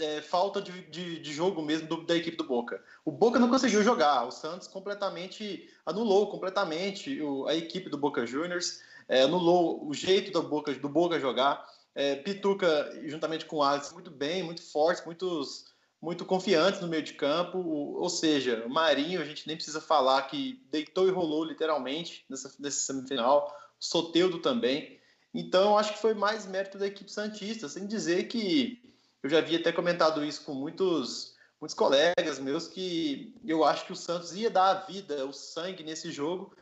é, 0.00 0.22
falta 0.22 0.62
de, 0.62 0.72
de, 0.88 1.20
de, 1.20 1.32
jogo 1.32 1.60
mesmo 1.60 1.88
do, 1.88 2.06
da 2.06 2.16
equipe 2.16 2.36
do 2.36 2.44
Boca. 2.44 2.82
O 3.04 3.10
Boca 3.10 3.38
não 3.38 3.50
conseguiu 3.50 3.82
jogar, 3.82 4.24
o 4.24 4.30
Santos 4.30 4.68
completamente 4.68 5.68
anulou 5.84 6.30
completamente 6.30 7.20
o, 7.20 7.46
a 7.46 7.54
equipe 7.54 7.90
do 7.90 7.98
Boca 7.98 8.24
Juniors, 8.24 8.80
é, 9.08 9.22
anulou 9.22 9.86
o 9.86 9.92
jeito 9.92 10.30
do 10.32 10.42
Boca, 10.42 10.72
do 10.72 10.88
Boca 10.88 11.20
jogar. 11.20 11.68
É, 11.94 12.14
Pituca, 12.14 12.92
juntamente 13.06 13.46
com 13.46 13.56
o 13.56 13.62
Alex, 13.62 13.92
muito 13.92 14.10
bem, 14.10 14.42
muito 14.42 14.62
fortes, 14.62 15.04
muitos, 15.04 15.64
muito 16.06 16.24
confiantes 16.24 16.80
no 16.80 16.86
meio 16.86 17.02
de 17.02 17.14
campo. 17.14 17.58
Ou 17.58 18.08
seja, 18.08 18.62
o 18.64 18.70
Marinho, 18.70 19.20
a 19.20 19.24
gente 19.24 19.44
nem 19.44 19.56
precisa 19.56 19.80
falar 19.80 20.22
que 20.22 20.64
deitou 20.70 21.08
e 21.08 21.10
rolou 21.10 21.42
literalmente 21.42 22.24
nessa, 22.30 22.54
nessa 22.60 22.78
semifinal. 22.78 23.52
O 23.80 23.84
Soteudo 23.84 24.38
também. 24.38 25.00
Então, 25.34 25.76
acho 25.76 25.94
que 25.94 25.98
foi 25.98 26.14
mais 26.14 26.46
mérito 26.46 26.78
da 26.78 26.86
equipe 26.86 27.10
Santista, 27.10 27.68
sem 27.68 27.88
dizer 27.88 28.28
que 28.28 28.80
eu 29.20 29.28
já 29.28 29.38
havia 29.38 29.58
até 29.58 29.72
comentado 29.72 30.24
isso 30.24 30.44
com 30.44 30.54
muitos, 30.54 31.34
muitos 31.60 31.74
colegas 31.74 32.38
meus, 32.38 32.68
que 32.68 33.34
eu 33.44 33.64
acho 33.64 33.84
que 33.84 33.92
o 33.92 33.96
Santos 33.96 34.32
ia 34.32 34.48
dar 34.48 34.70
a 34.70 34.86
vida, 34.86 35.26
o 35.26 35.32
sangue 35.32 35.82
nesse 35.82 36.12
jogo, 36.12 36.54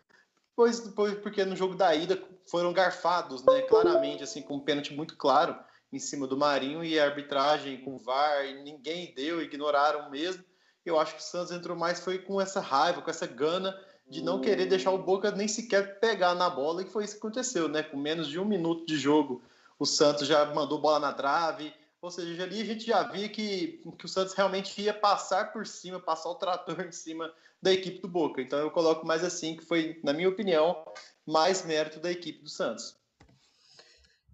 Pois, 0.56 0.78
pois 0.80 1.18
porque 1.18 1.44
no 1.44 1.56
jogo 1.56 1.74
da 1.74 1.92
ida 1.96 2.16
foram 2.46 2.72
garfados, 2.72 3.42
né? 3.42 3.62
Claramente, 3.62 4.22
assim, 4.22 4.40
com 4.40 4.54
um 4.54 4.60
pênalti 4.60 4.94
muito 4.94 5.16
claro 5.16 5.58
em 5.92 5.98
cima 5.98 6.26
do 6.26 6.36
Marinho 6.36 6.82
e 6.82 6.98
a 6.98 7.04
arbitragem 7.04 7.82
com 7.82 7.94
o 7.94 7.98
VAR, 7.98 8.44
ninguém 8.62 9.14
deu, 9.14 9.42
ignoraram 9.42 10.10
mesmo. 10.10 10.44
Eu 10.84 10.98
acho 10.98 11.14
que 11.14 11.20
o 11.20 11.24
Santos 11.24 11.52
entrou 11.52 11.76
mais 11.76 12.00
foi 12.00 12.18
com 12.18 12.40
essa 12.40 12.60
raiva, 12.60 13.00
com 13.00 13.10
essa 13.10 13.26
gana 13.26 13.78
de 14.08 14.22
não 14.22 14.40
querer 14.40 14.66
deixar 14.66 14.90
o 14.90 15.02
Boca 15.02 15.30
nem 15.30 15.48
sequer 15.48 15.98
pegar 15.98 16.34
na 16.34 16.50
bola, 16.50 16.82
e 16.82 16.86
foi 16.86 17.04
isso 17.04 17.14
que 17.14 17.18
aconteceu, 17.18 17.68
né? 17.68 17.82
Com 17.82 17.96
menos 17.96 18.28
de 18.28 18.38
um 18.38 18.44
minuto 18.44 18.84
de 18.86 18.96
jogo, 18.96 19.42
o 19.78 19.86
Santos 19.86 20.26
já 20.26 20.44
mandou 20.54 20.80
bola 20.80 21.00
na 21.00 21.12
trave, 21.12 21.72
ou 22.00 22.10
seja, 22.10 22.42
ali 22.42 22.60
a 22.60 22.64
gente 22.64 22.84
já 22.84 23.02
via 23.04 23.28
que, 23.28 23.82
que 23.98 24.04
o 24.04 24.08
Santos 24.08 24.34
realmente 24.34 24.78
ia 24.80 24.92
passar 24.92 25.52
por 25.52 25.66
cima, 25.66 25.98
passar 25.98 26.28
o 26.28 26.34
trator 26.34 26.80
em 26.82 26.92
cima 26.92 27.32
da 27.62 27.72
equipe 27.72 27.98
do 28.00 28.08
Boca. 28.08 28.42
Então 28.42 28.58
eu 28.58 28.70
coloco 28.70 29.06
mais 29.06 29.24
assim, 29.24 29.56
que 29.56 29.64
foi, 29.64 29.98
na 30.04 30.12
minha 30.12 30.28
opinião, 30.28 30.84
mais 31.26 31.64
mérito 31.64 31.98
da 31.98 32.10
equipe 32.10 32.42
do 32.42 32.50
Santos. 32.50 32.94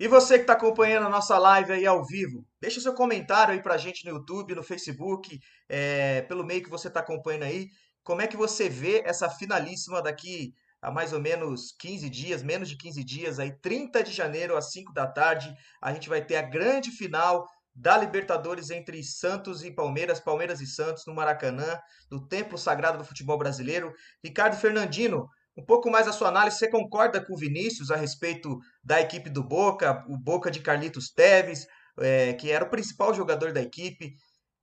E 0.00 0.08
você 0.08 0.36
que 0.36 0.44
está 0.44 0.54
acompanhando 0.54 1.04
a 1.04 1.10
nossa 1.10 1.36
live 1.36 1.72
aí 1.72 1.86
ao 1.86 2.02
vivo, 2.02 2.42
deixa 2.58 2.80
seu 2.80 2.94
comentário 2.94 3.52
aí 3.52 3.62
para 3.62 3.74
a 3.74 3.76
gente 3.76 4.02
no 4.06 4.12
YouTube, 4.12 4.54
no 4.54 4.62
Facebook, 4.62 5.38
é, 5.68 6.22
pelo 6.22 6.42
meio 6.42 6.62
que 6.62 6.70
você 6.70 6.88
está 6.88 7.00
acompanhando 7.00 7.42
aí. 7.42 7.68
Como 8.02 8.22
é 8.22 8.26
que 8.26 8.34
você 8.34 8.66
vê 8.66 9.02
essa 9.04 9.28
finalíssima 9.28 10.00
daqui 10.00 10.54
há 10.80 10.90
mais 10.90 11.12
ou 11.12 11.20
menos 11.20 11.72
15 11.78 12.08
dias, 12.08 12.42
menos 12.42 12.70
de 12.70 12.78
15 12.78 13.04
dias, 13.04 13.38
aí 13.38 13.52
30 13.60 14.02
de 14.02 14.10
janeiro 14.10 14.56
às 14.56 14.72
5 14.72 14.90
da 14.94 15.06
tarde, 15.06 15.54
a 15.82 15.92
gente 15.92 16.08
vai 16.08 16.24
ter 16.24 16.36
a 16.36 16.42
grande 16.48 16.90
final 16.90 17.46
da 17.74 17.98
Libertadores 17.98 18.70
entre 18.70 19.04
Santos 19.04 19.62
e 19.62 19.70
Palmeiras, 19.70 20.18
Palmeiras 20.18 20.62
e 20.62 20.66
Santos 20.66 21.04
no 21.06 21.14
Maracanã, 21.14 21.78
do 22.08 22.26
Templo 22.26 22.56
Sagrado 22.56 22.96
do 22.96 23.04
Futebol 23.04 23.36
Brasileiro. 23.36 23.92
Ricardo 24.24 24.56
Fernandino, 24.56 25.28
um 25.56 25.64
pouco 25.64 25.90
mais 25.90 26.08
a 26.08 26.12
sua 26.12 26.28
análise, 26.28 26.58
você 26.58 26.68
concorda 26.68 27.24
com 27.24 27.34
o 27.34 27.38
Vinícius 27.38 27.90
a 27.90 27.96
respeito 27.96 28.58
da 28.82 29.00
equipe 29.00 29.28
do 29.28 29.42
Boca, 29.42 30.04
o 30.08 30.16
Boca 30.16 30.50
de 30.50 30.60
Carlitos 30.60 31.10
Teves, 31.10 31.66
é, 31.98 32.32
que 32.34 32.50
era 32.50 32.64
o 32.64 32.70
principal 32.70 33.12
jogador 33.12 33.52
da 33.52 33.60
equipe. 33.60 34.14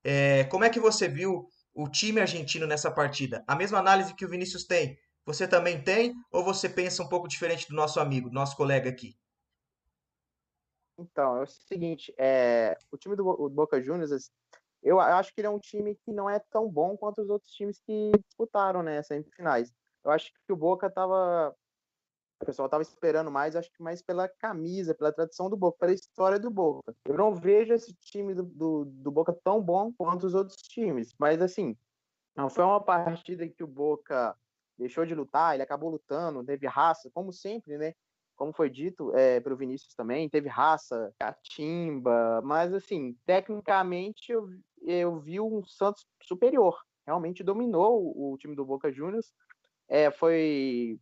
É, 0.04 0.46
como 0.46 0.64
é 0.64 0.70
que 0.70 0.80
você 0.80 1.08
viu 1.08 1.48
o 1.74 1.90
time 1.90 2.20
argentino 2.20 2.66
nessa 2.66 2.90
partida? 2.92 3.44
A 3.48 3.56
mesma 3.56 3.80
análise 3.80 4.16
que 4.16 4.26
o 4.26 4.30
Vinícius 4.30 4.66
tem, 4.66 4.98
você 5.26 5.48
também 5.48 5.84
tem? 5.84 6.14
Ou 6.32 6.44
você 6.44 6.70
pensa 6.70 7.04
um 7.04 7.10
pouco 7.10 7.28
diferente 7.28 7.68
do 7.68 7.76
nosso 7.76 8.00
amigo, 8.00 8.30
nosso 8.30 8.56
colega 8.56 8.90
aqui? 8.90 9.16
Então, 10.98 11.38
é 11.38 11.44
o 11.44 11.48
seguinte, 11.48 12.14
é, 12.18 12.76
o 12.92 12.98
time 12.98 13.16
do, 13.16 13.50
Boca 13.50 13.80
Juniors, 13.80 14.32
eu 14.82 15.00
acho 15.00 15.34
que 15.34 15.42
ele 15.42 15.48
é 15.48 15.50
um 15.50 15.60
time 15.60 15.96
que 15.96 16.12
não 16.12 16.30
é 16.30 16.40
tão 16.50 16.68
bom 16.68 16.98
quanto 16.98 17.22
os 17.22 17.30
outros 17.30 17.52
times 17.52 17.80
que 17.80 18.12
disputaram, 18.26 18.82
né, 18.82 19.04
semifinais. 19.04 19.72
Eu 20.08 20.14
acho 20.14 20.32
que 20.46 20.54
o 20.54 20.56
Boca 20.56 20.88
estava 20.88 21.54
o 22.42 22.46
pessoal 22.46 22.68
estava 22.68 22.84
esperando 22.84 23.32
mais, 23.32 23.56
acho 23.56 23.72
que 23.74 23.82
mais 23.82 24.02
pela 24.02 24.28
camisa, 24.28 24.94
pela 24.94 25.12
tradição 25.12 25.50
do 25.50 25.58
Boca, 25.58 25.80
pela 25.80 25.94
história 25.94 26.40
do 26.40 26.52
Boca. 26.52 26.96
Eu 27.04 27.18
não 27.18 27.34
vejo 27.34 27.74
esse 27.74 27.94
time 27.96 28.34
do, 28.34 28.44
do, 28.44 28.86
do 28.86 29.12
Boca 29.12 29.34
tão 29.44 29.62
bom 29.62 29.92
quanto 29.98 30.28
os 30.28 30.36
outros 30.36 30.62
times, 30.62 31.14
mas 31.20 31.42
assim, 31.42 31.76
não 32.36 32.50
foi 32.50 32.64
uma 32.64 32.80
partida 32.82 33.50
que 33.50 33.64
o 33.64 33.68
Boca 33.68 34.36
deixou 34.78 35.06
de 35.06 35.16
lutar, 35.16 35.56
ele 35.56 35.64
acabou 35.64 35.90
lutando, 35.90 36.46
teve 36.46 36.68
raça, 36.68 37.10
como 37.12 37.34
sempre, 37.34 37.78
né? 37.78 37.94
Como 38.36 38.54
foi 38.54 38.70
dito 38.70 39.14
é, 39.16 39.40
pelo 39.40 39.58
Vinícius 39.58 39.96
também, 39.96 40.30
teve 40.30 40.48
raça, 40.48 41.12
catimba, 41.20 42.40
mas 42.44 42.72
assim, 42.72 43.18
tecnicamente 43.26 44.32
eu, 44.32 44.48
eu 44.84 45.20
vi 45.20 45.42
um 45.42 45.66
Santos 45.66 46.06
superior. 46.22 46.80
Realmente 47.08 47.44
dominou 47.44 48.16
o, 48.16 48.34
o 48.34 48.38
time 48.38 48.56
do 48.56 48.64
Boca 48.64 48.92
Juniors. 48.92 49.34
É, 49.88 50.12
foi 50.12 51.00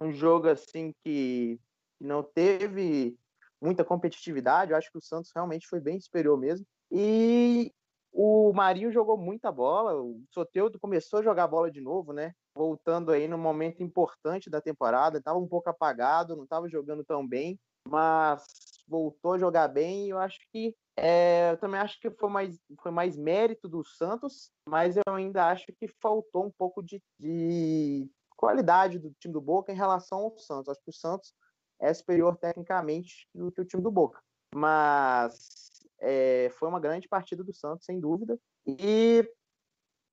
um 0.00 0.12
jogo 0.12 0.48
assim 0.48 0.92
que 1.04 1.58
não 2.00 2.22
teve 2.22 3.16
muita 3.60 3.84
competitividade. 3.84 4.70
Eu 4.72 4.76
acho 4.76 4.90
que 4.90 4.98
o 4.98 5.02
Santos 5.02 5.30
realmente 5.34 5.66
foi 5.66 5.80
bem 5.80 6.00
superior 6.00 6.38
mesmo. 6.38 6.66
E 6.90 7.72
o 8.12 8.52
Marinho 8.52 8.92
jogou 8.92 9.16
muita 9.16 9.50
bola. 9.52 9.94
O 10.00 10.22
Soteudo 10.30 10.78
começou 10.78 11.20
a 11.20 11.22
jogar 11.22 11.46
bola 11.46 11.70
de 11.70 11.80
novo, 11.80 12.12
né? 12.12 12.32
Voltando 12.54 13.12
aí 13.12 13.28
no 13.28 13.38
momento 13.38 13.82
importante 13.82 14.50
da 14.50 14.60
temporada. 14.60 15.18
Estava 15.18 15.38
um 15.38 15.48
pouco 15.48 15.70
apagado, 15.70 16.36
não 16.36 16.44
estava 16.44 16.68
jogando 16.68 17.04
tão 17.04 17.26
bem, 17.26 17.58
mas 17.88 18.44
voltou 18.88 19.34
a 19.34 19.38
jogar 19.38 19.68
bem. 19.68 20.08
Eu 20.08 20.18
acho 20.18 20.38
que 20.50 20.74
é, 20.96 21.52
eu 21.52 21.58
também 21.58 21.78
acho 21.80 22.00
que 22.00 22.10
foi 22.10 22.28
mais, 22.28 22.58
foi 22.82 22.90
mais 22.90 23.16
mérito 23.16 23.68
do 23.68 23.84
Santos, 23.84 24.50
mas 24.66 24.96
eu 24.96 25.14
ainda 25.14 25.48
acho 25.48 25.66
que 25.78 25.86
faltou 26.00 26.46
um 26.46 26.50
pouco 26.50 26.82
de, 26.82 27.00
de 27.18 28.10
qualidade 28.36 28.98
do 28.98 29.12
time 29.20 29.32
do 29.32 29.40
Boca 29.40 29.70
em 29.70 29.76
relação 29.76 30.18
ao 30.18 30.38
Santos. 30.38 30.68
Acho 30.68 30.82
que 30.82 30.90
o 30.90 30.92
Santos 30.92 31.32
é 31.80 31.92
superior 31.94 32.36
tecnicamente 32.36 33.28
do 33.34 33.52
que 33.52 33.60
o 33.60 33.64
time 33.64 33.82
do 33.82 33.90
Boca. 33.90 34.20
Mas 34.52 35.68
é, 36.00 36.50
foi 36.58 36.68
uma 36.68 36.80
grande 36.80 37.06
partida 37.06 37.44
do 37.44 37.54
Santos, 37.54 37.84
sem 37.84 38.00
dúvida. 38.00 38.38
E 38.66 39.24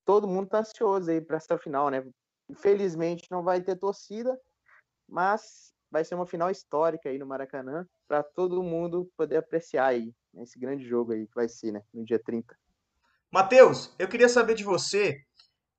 todo 0.04 0.28
mundo 0.28 0.44
está 0.44 0.60
ansioso 0.60 1.10
aí 1.10 1.20
para 1.20 1.38
essa 1.38 1.58
final, 1.58 1.90
né? 1.90 2.06
Infelizmente 2.48 3.26
não 3.28 3.42
vai 3.42 3.60
ter 3.60 3.76
torcida, 3.76 4.38
mas 5.08 5.72
vai 5.90 6.04
ser 6.04 6.14
uma 6.14 6.26
final 6.26 6.48
histórica 6.48 7.08
aí 7.08 7.18
no 7.18 7.26
Maracanã 7.26 7.84
para 8.06 8.22
todo 8.22 8.62
mundo 8.62 9.10
poder 9.16 9.36
apreciar 9.36 9.86
aí 9.86 10.14
né, 10.32 10.42
esse 10.42 10.58
grande 10.58 10.86
jogo 10.86 11.12
aí 11.12 11.26
que 11.26 11.34
vai 11.34 11.48
ser, 11.48 11.72
né, 11.72 11.82
no 11.92 12.04
dia 12.04 12.18
30. 12.18 12.56
Matheus, 13.30 13.94
eu 13.98 14.08
queria 14.08 14.28
saber 14.28 14.54
de 14.54 14.64
você 14.64 15.20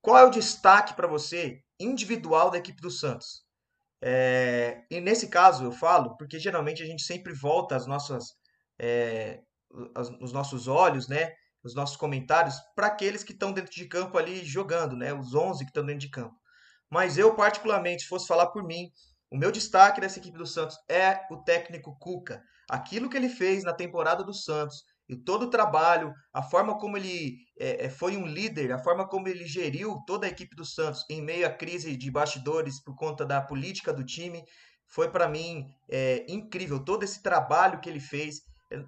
qual 0.01 0.17
é 0.17 0.23
o 0.23 0.29
destaque 0.29 0.93
para 0.93 1.07
você 1.07 1.61
individual 1.79 2.49
da 2.49 2.57
equipe 2.57 2.81
do 2.81 2.91
Santos? 2.91 3.45
É, 4.01 4.85
e 4.91 5.01
nesse 5.01 5.27
caso 5.27 5.63
eu 5.63 5.71
falo 5.71 6.15
porque 6.17 6.39
geralmente 6.39 6.83
a 6.83 6.85
gente 6.85 7.01
sempre 7.01 7.33
volta 7.33 7.75
as 7.75 7.87
nossas, 7.87 8.35
é, 8.79 9.41
os 10.21 10.31
nossos 10.31 10.67
olhos, 10.67 11.07
né, 11.07 11.33
os 11.63 11.73
nossos 11.73 11.97
comentários 11.97 12.55
para 12.75 12.87
aqueles 12.87 13.23
que 13.23 13.33
estão 13.33 13.51
dentro 13.51 13.71
de 13.71 13.87
campo 13.87 14.17
ali 14.17 14.45
jogando, 14.45 14.95
né, 14.95 15.13
os 15.13 15.33
11 15.33 15.63
que 15.65 15.71
estão 15.71 15.85
dentro 15.85 16.01
de 16.01 16.09
campo. 16.09 16.35
Mas 16.89 17.17
eu 17.17 17.35
particularmente, 17.35 18.03
se 18.03 18.07
fosse 18.07 18.27
falar 18.27 18.47
por 18.47 18.63
mim, 18.63 18.89
o 19.31 19.37
meu 19.37 19.51
destaque 19.51 20.01
dessa 20.01 20.19
equipe 20.19 20.37
do 20.37 20.45
Santos 20.45 20.77
é 20.89 21.19
o 21.29 21.37
técnico 21.37 21.97
Cuca. 21.99 22.41
Aquilo 22.69 23.09
que 23.09 23.17
ele 23.17 23.29
fez 23.29 23.63
na 23.63 23.73
temporada 23.73 24.23
do 24.23 24.33
Santos, 24.33 24.83
e 25.09 25.15
todo 25.15 25.43
o 25.43 25.49
trabalho, 25.49 26.13
a 26.33 26.41
forma 26.41 26.77
como 26.77 26.97
ele 26.97 27.37
é, 27.57 27.85
é, 27.85 27.89
foi 27.89 28.17
um 28.17 28.25
líder, 28.25 28.73
a 28.73 28.79
forma 28.79 29.07
como 29.07 29.27
ele 29.29 29.47
geriu 29.47 29.97
toda 30.05 30.25
a 30.25 30.29
equipe 30.29 30.53
do 30.53 30.65
Santos 30.65 31.05
em 31.09 31.21
meio 31.21 31.47
à 31.47 31.49
crise 31.49 31.95
de 31.95 32.11
bastidores 32.11 32.83
por 32.83 32.93
conta 32.93 33.25
da 33.25 33.41
política 33.41 33.93
do 33.93 34.03
time, 34.03 34.43
foi 34.85 35.09
para 35.09 35.27
mim 35.27 35.65
é, 35.89 36.25
incrível. 36.27 36.83
Todo 36.83 37.03
esse 37.03 37.21
trabalho 37.21 37.79
que 37.79 37.89
ele 37.89 37.99
fez. 37.99 38.41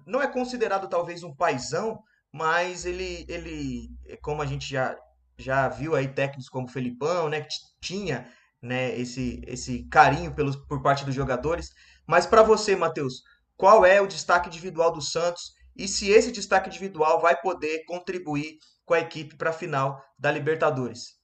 Não 0.06 0.20
é 0.20 0.26
considerado 0.26 0.88
talvez 0.88 1.22
um 1.22 1.34
paizão, 1.34 1.98
mas 2.30 2.84
ele, 2.84 3.24
ele 3.28 3.88
como 4.20 4.42
a 4.42 4.46
gente 4.46 4.68
já, 4.68 4.94
já 5.38 5.68
viu 5.68 5.94
aí 5.94 6.06
técnicos 6.06 6.50
como 6.50 6.68
Felipão, 6.68 7.30
né, 7.30 7.40
que 7.40 7.48
tinha 7.80 8.30
né, 8.60 8.98
esse, 8.98 9.42
esse 9.46 9.84
carinho 9.88 10.34
pelos, 10.34 10.56
por 10.56 10.82
parte 10.82 11.04
dos 11.04 11.14
jogadores. 11.14 11.70
Mas 12.06 12.26
para 12.26 12.42
você, 12.42 12.76
Matheus, 12.76 13.22
qual 13.56 13.84
é 13.84 14.00
o 14.00 14.06
destaque 14.06 14.48
individual 14.48 14.92
do 14.92 15.00
Santos 15.00 15.54
e 15.76 15.88
se 15.88 16.10
esse 16.10 16.32
destaque 16.32 16.68
individual 16.68 17.20
vai 17.20 17.40
poder 17.40 17.84
contribuir 17.84 18.58
com 18.84 18.94
a 18.94 19.00
equipe 19.00 19.36
para 19.36 19.50
a 19.50 19.52
final 19.52 20.02
da 20.18 20.30
Libertadores. 20.32 21.18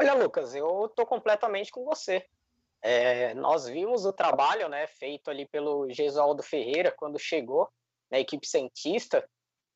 Olha, 0.00 0.14
Lucas, 0.14 0.54
eu 0.54 0.86
estou 0.86 1.06
completamente 1.06 1.70
com 1.70 1.84
você. 1.84 2.24
É, 2.80 3.34
nós 3.34 3.66
vimos 3.66 4.04
o 4.04 4.12
trabalho 4.12 4.68
né, 4.68 4.86
feito 4.86 5.30
ali 5.30 5.46
pelo 5.46 5.90
Gesualdo 5.90 6.42
Ferreira 6.42 6.94
quando 6.96 7.18
chegou 7.18 7.68
na 8.10 8.18
equipe 8.18 8.46
cientista. 8.46 9.28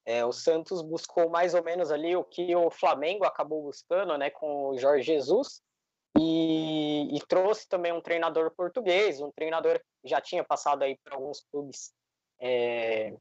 É, 0.09 0.25
o 0.25 0.33
Santos 0.33 0.81
buscou 0.81 1.29
mais 1.29 1.53
ou 1.53 1.63
menos 1.63 1.93
ali 1.93 2.17
o 2.17 2.25
que 2.25 2.57
o 2.57 2.71
Flamengo 2.71 3.27
acabou 3.27 3.65
buscando 3.65 4.17
né, 4.17 4.31
com 4.31 4.71
o 4.71 4.79
Jorge 4.79 5.03
Jesus 5.03 5.61
e, 6.19 7.15
e, 7.15 7.21
trouxe 7.27 7.69
também 7.69 7.93
um 7.93 8.01
treinador 8.01 8.51
português, 8.53 9.21
um 9.21 9.31
treinador 9.31 9.79
que 10.01 10.09
já 10.09 10.19
tinha 10.19 10.43
passado 10.43 10.83
aí 10.83 10.97
por 11.05 11.13
alguns 11.13 11.43
clubes 11.53 11.93
é, 12.41 13.15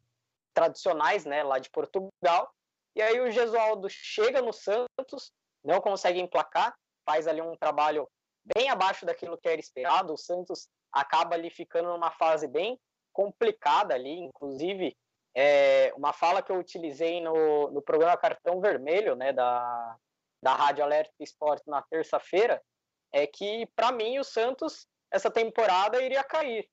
tradicionais, 0.54 1.26
né, 1.26 1.44
lá 1.44 1.60
de 1.60 1.70
Portugal. 1.72 2.50
E 2.96 3.02
aí 3.02 3.20
o 3.20 3.30
Gesualdo 3.32 3.90
chega 3.90 4.42
no 4.42 4.54
Santos, 4.54 5.34
não 5.62 5.82
consegue 5.82 6.22
emplacar, 6.22 6.74
faz 7.06 7.28
ali 7.28 7.42
um 7.42 7.58
trabalho 7.58 8.08
bem 8.56 8.70
abaixo 8.70 9.06
daquilo 9.06 9.38
que 9.38 9.50
era 9.50 9.60
esperado. 9.60 10.14
O 10.14 10.18
Santos 10.18 10.70
acaba 10.90 11.36
ali 11.36 11.50
ficando 11.50 11.90
numa 11.90 12.12
fase 12.12 12.48
bem 12.48 12.80
complicada 13.12 13.94
ali, 13.94 14.18
inclusive 14.18 14.96
é, 15.40 15.94
uma 15.96 16.12
fala 16.14 16.42
que 16.42 16.52
eu 16.52 16.58
utilizei 16.58 17.22
no, 17.22 17.70
no 17.70 17.80
programa 17.80 18.18
Cartão 18.18 18.60
Vermelho, 18.60 19.16
né, 19.16 19.32
da, 19.32 19.96
da 20.42 20.56
Rádio 20.56 20.84
Alerta 20.84 21.14
Esporte 21.20 21.70
na 21.70 21.80
terça-feira, 21.84 22.60
é 23.14 23.28
que, 23.28 23.68
para 23.76 23.92
mim, 23.92 24.18
o 24.18 24.24
Santos, 24.24 24.88
essa 25.12 25.30
temporada, 25.30 26.02
iria 26.02 26.24
cair. 26.24 26.68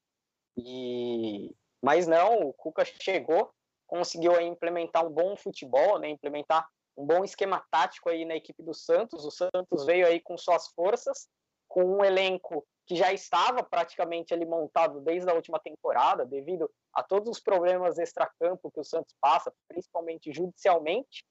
E... 0.56 1.54
Mas 1.82 2.06
não, 2.06 2.38
o 2.38 2.54
Cuca 2.54 2.86
chegou, 2.86 3.52
conseguiu 3.86 4.34
aí 4.34 4.46
implementar 4.46 5.06
um 5.06 5.10
bom 5.10 5.36
futebol, 5.36 5.98
né, 5.98 6.08
implementar 6.08 6.66
um 6.96 7.04
bom 7.04 7.22
esquema 7.22 7.62
tático 7.70 8.08
aí 8.08 8.24
na 8.24 8.34
equipe 8.34 8.62
do 8.62 8.72
Santos. 8.72 9.26
O 9.26 9.30
Santos 9.30 9.84
veio 9.84 10.06
aí 10.06 10.20
com 10.20 10.38
suas 10.38 10.68
forças, 10.68 11.28
com 11.68 11.84
um 11.84 12.02
elenco 12.02 12.66
que 12.86 12.96
já 12.96 13.12
estava 13.12 13.62
praticamente 13.62 14.34
ali 14.34 14.44
montado 14.44 15.00
desde 15.00 15.30
a 15.30 15.34
última 15.34 15.58
temporada, 15.58 16.24
devido 16.24 16.70
a 16.92 17.02
todos 17.02 17.28
os 17.30 17.40
problemas 17.40 17.98
extracampo 17.98 18.70
que 18.70 18.80
o 18.80 18.84
Santos 18.84 19.14
passa, 19.20 19.52
principalmente 19.68 20.32
judicialmente. 20.32 21.24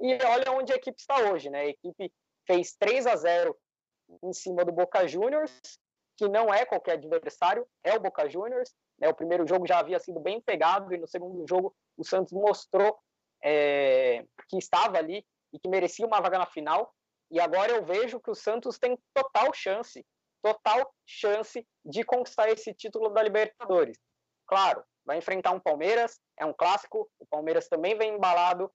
E 0.00 0.18
olha 0.24 0.52
onde 0.52 0.72
a 0.72 0.76
equipe 0.76 1.00
está 1.00 1.30
hoje, 1.30 1.50
né? 1.50 1.60
A 1.60 1.66
equipe 1.66 2.12
fez 2.46 2.76
3 2.76 3.06
a 3.06 3.16
0 3.16 3.56
em 4.22 4.32
cima 4.32 4.64
do 4.64 4.72
Boca 4.72 5.06
Juniors, 5.06 5.52
que 6.16 6.28
não 6.28 6.52
é 6.52 6.64
qualquer 6.64 6.92
adversário, 6.92 7.66
é 7.82 7.94
o 7.94 8.00
Boca 8.00 8.28
Juniors. 8.28 8.74
Né? 8.98 9.08
O 9.08 9.14
primeiro 9.14 9.46
jogo 9.46 9.66
já 9.66 9.78
havia 9.78 9.98
sido 9.98 10.20
bem 10.20 10.40
pegado 10.40 10.92
e 10.92 10.98
no 10.98 11.06
segundo 11.06 11.46
jogo 11.48 11.74
o 11.96 12.04
Santos 12.04 12.32
mostrou 12.32 12.98
é, 13.42 14.24
que 14.48 14.58
estava 14.58 14.98
ali 14.98 15.24
e 15.52 15.58
que 15.58 15.68
merecia 15.68 16.06
uma 16.06 16.20
vaga 16.20 16.38
na 16.38 16.46
final. 16.46 16.92
E 17.30 17.40
agora 17.40 17.72
eu 17.72 17.84
vejo 17.84 18.20
que 18.20 18.30
o 18.30 18.34
Santos 18.34 18.78
tem 18.78 18.98
total 19.14 19.52
chance, 19.52 20.04
total 20.42 20.92
chance 21.06 21.66
de 21.84 22.04
conquistar 22.04 22.48
esse 22.48 22.72
título 22.74 23.08
da 23.10 23.22
Libertadores. 23.22 23.98
Claro, 24.46 24.82
vai 25.04 25.18
enfrentar 25.18 25.52
um 25.52 25.60
Palmeiras, 25.60 26.18
é 26.38 26.44
um 26.44 26.52
clássico. 26.52 27.08
O 27.18 27.26
Palmeiras 27.26 27.68
também 27.68 27.96
vem 27.96 28.14
embalado, 28.14 28.70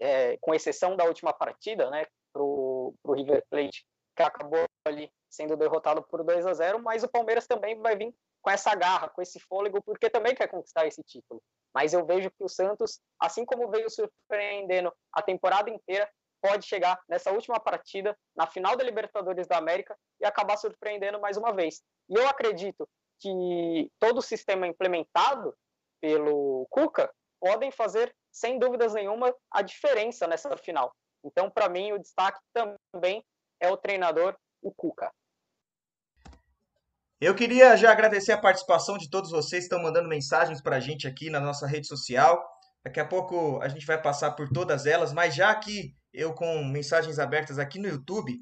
é, 0.00 0.36
com 0.38 0.54
exceção 0.54 0.96
da 0.96 1.04
última 1.04 1.32
partida, 1.32 1.90
né, 1.90 2.06
para 2.32 2.42
o 2.42 2.94
River 3.14 3.44
Plate, 3.50 3.84
que 4.16 4.22
acabou 4.22 4.64
ali 4.86 5.10
sendo 5.30 5.56
derrotado 5.56 6.02
por 6.02 6.22
2 6.22 6.46
a 6.46 6.54
0 6.54 6.78
mas 6.80 7.02
o 7.02 7.08
Palmeiras 7.08 7.46
também 7.46 7.78
vai 7.80 7.96
vir 7.96 8.14
com 8.40 8.50
essa 8.50 8.74
garra, 8.74 9.08
com 9.08 9.22
esse 9.22 9.40
fôlego, 9.40 9.82
porque 9.82 10.10
também 10.10 10.34
quer 10.34 10.48
conquistar 10.48 10.86
esse 10.86 11.02
título. 11.02 11.42
Mas 11.74 11.92
eu 11.92 12.04
vejo 12.04 12.30
que 12.30 12.44
o 12.44 12.48
Santos, 12.48 13.00
assim 13.18 13.44
como 13.44 13.70
veio 13.70 13.90
surpreendendo 13.90 14.94
a 15.12 15.22
temporada 15.22 15.70
inteira, 15.70 16.08
pode 16.44 16.66
chegar 16.66 17.02
nessa 17.08 17.32
última 17.32 17.58
partida, 17.58 18.14
na 18.36 18.46
final 18.46 18.76
da 18.76 18.84
Libertadores 18.84 19.46
da 19.46 19.56
América, 19.56 19.96
e 20.20 20.26
acabar 20.26 20.58
surpreendendo 20.58 21.18
mais 21.18 21.38
uma 21.38 21.54
vez. 21.54 21.82
E 22.06 22.14
eu 22.14 22.28
acredito 22.28 22.86
que 23.18 23.90
todo 23.98 24.18
o 24.18 24.22
sistema 24.22 24.66
implementado 24.66 25.56
pelo 26.02 26.66
Cuca 26.68 27.10
podem 27.40 27.70
fazer, 27.70 28.14
sem 28.30 28.58
dúvidas 28.58 28.92
nenhuma, 28.92 29.34
a 29.50 29.62
diferença 29.62 30.26
nessa 30.26 30.54
final. 30.58 30.94
Então, 31.24 31.48
para 31.48 31.66
mim, 31.70 31.92
o 31.92 31.98
destaque 31.98 32.38
também 32.52 33.24
é 33.58 33.70
o 33.70 33.78
treinador, 33.78 34.36
o 34.60 34.70
Cuca. 34.70 35.10
Eu 37.18 37.34
queria 37.34 37.74
já 37.74 37.90
agradecer 37.90 38.32
a 38.32 38.40
participação 38.40 38.98
de 38.98 39.08
todos 39.08 39.30
vocês 39.30 39.66
que 39.66 39.74
estão 39.74 39.82
mandando 39.82 40.10
mensagens 40.10 40.60
para 40.60 40.76
a 40.76 40.80
gente 40.80 41.08
aqui 41.08 41.30
na 41.30 41.40
nossa 41.40 41.66
rede 41.66 41.86
social. 41.86 42.46
Daqui 42.84 43.00
a 43.00 43.04
pouco 43.04 43.58
a 43.62 43.68
gente 43.68 43.86
vai 43.86 44.00
passar 44.00 44.32
por 44.32 44.48
todas 44.50 44.84
elas, 44.84 45.12
mas 45.12 45.34
já 45.34 45.54
que 45.54 45.94
eu 46.12 46.34
com 46.34 46.62
mensagens 46.64 47.18
abertas 47.18 47.58
aqui 47.58 47.78
no 47.78 47.88
YouTube, 47.88 48.38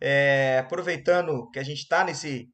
é, 0.00 0.58
aproveitando 0.60 1.50
que 1.50 1.58
a 1.58 1.62
gente 1.64 1.80
está 1.80 2.04
nesse, 2.04 2.48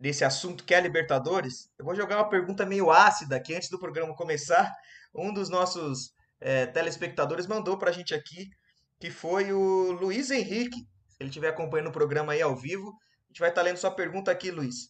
nesse 0.00 0.24
assunto 0.24 0.64
que 0.64 0.74
é 0.74 0.80
Libertadores, 0.80 1.68
eu 1.78 1.84
vou 1.84 1.94
jogar 1.94 2.16
uma 2.16 2.30
pergunta 2.30 2.64
meio 2.64 2.90
ácida 2.90 3.40
que 3.40 3.54
antes 3.54 3.68
do 3.68 3.78
programa 3.78 4.16
começar, 4.16 4.72
um 5.14 5.32
dos 5.34 5.50
nossos 5.50 6.12
é, 6.40 6.66
telespectadores 6.66 7.46
mandou 7.46 7.76
para 7.76 7.90
a 7.90 7.92
gente 7.92 8.14
aqui, 8.14 8.48
que 8.98 9.10
foi 9.10 9.52
o 9.52 9.92
Luiz 9.92 10.30
Henrique. 10.30 10.78
Se 11.08 11.16
ele 11.20 11.28
estiver 11.28 11.48
acompanhando 11.48 11.88
o 11.88 11.92
programa 11.92 12.32
aí 12.32 12.40
ao 12.40 12.56
vivo, 12.56 12.88
a 12.88 13.28
gente 13.28 13.40
vai 13.40 13.50
estar 13.50 13.60
tá 13.60 13.64
lendo 13.66 13.76
sua 13.76 13.90
pergunta 13.90 14.30
aqui, 14.30 14.50
Luiz. 14.50 14.88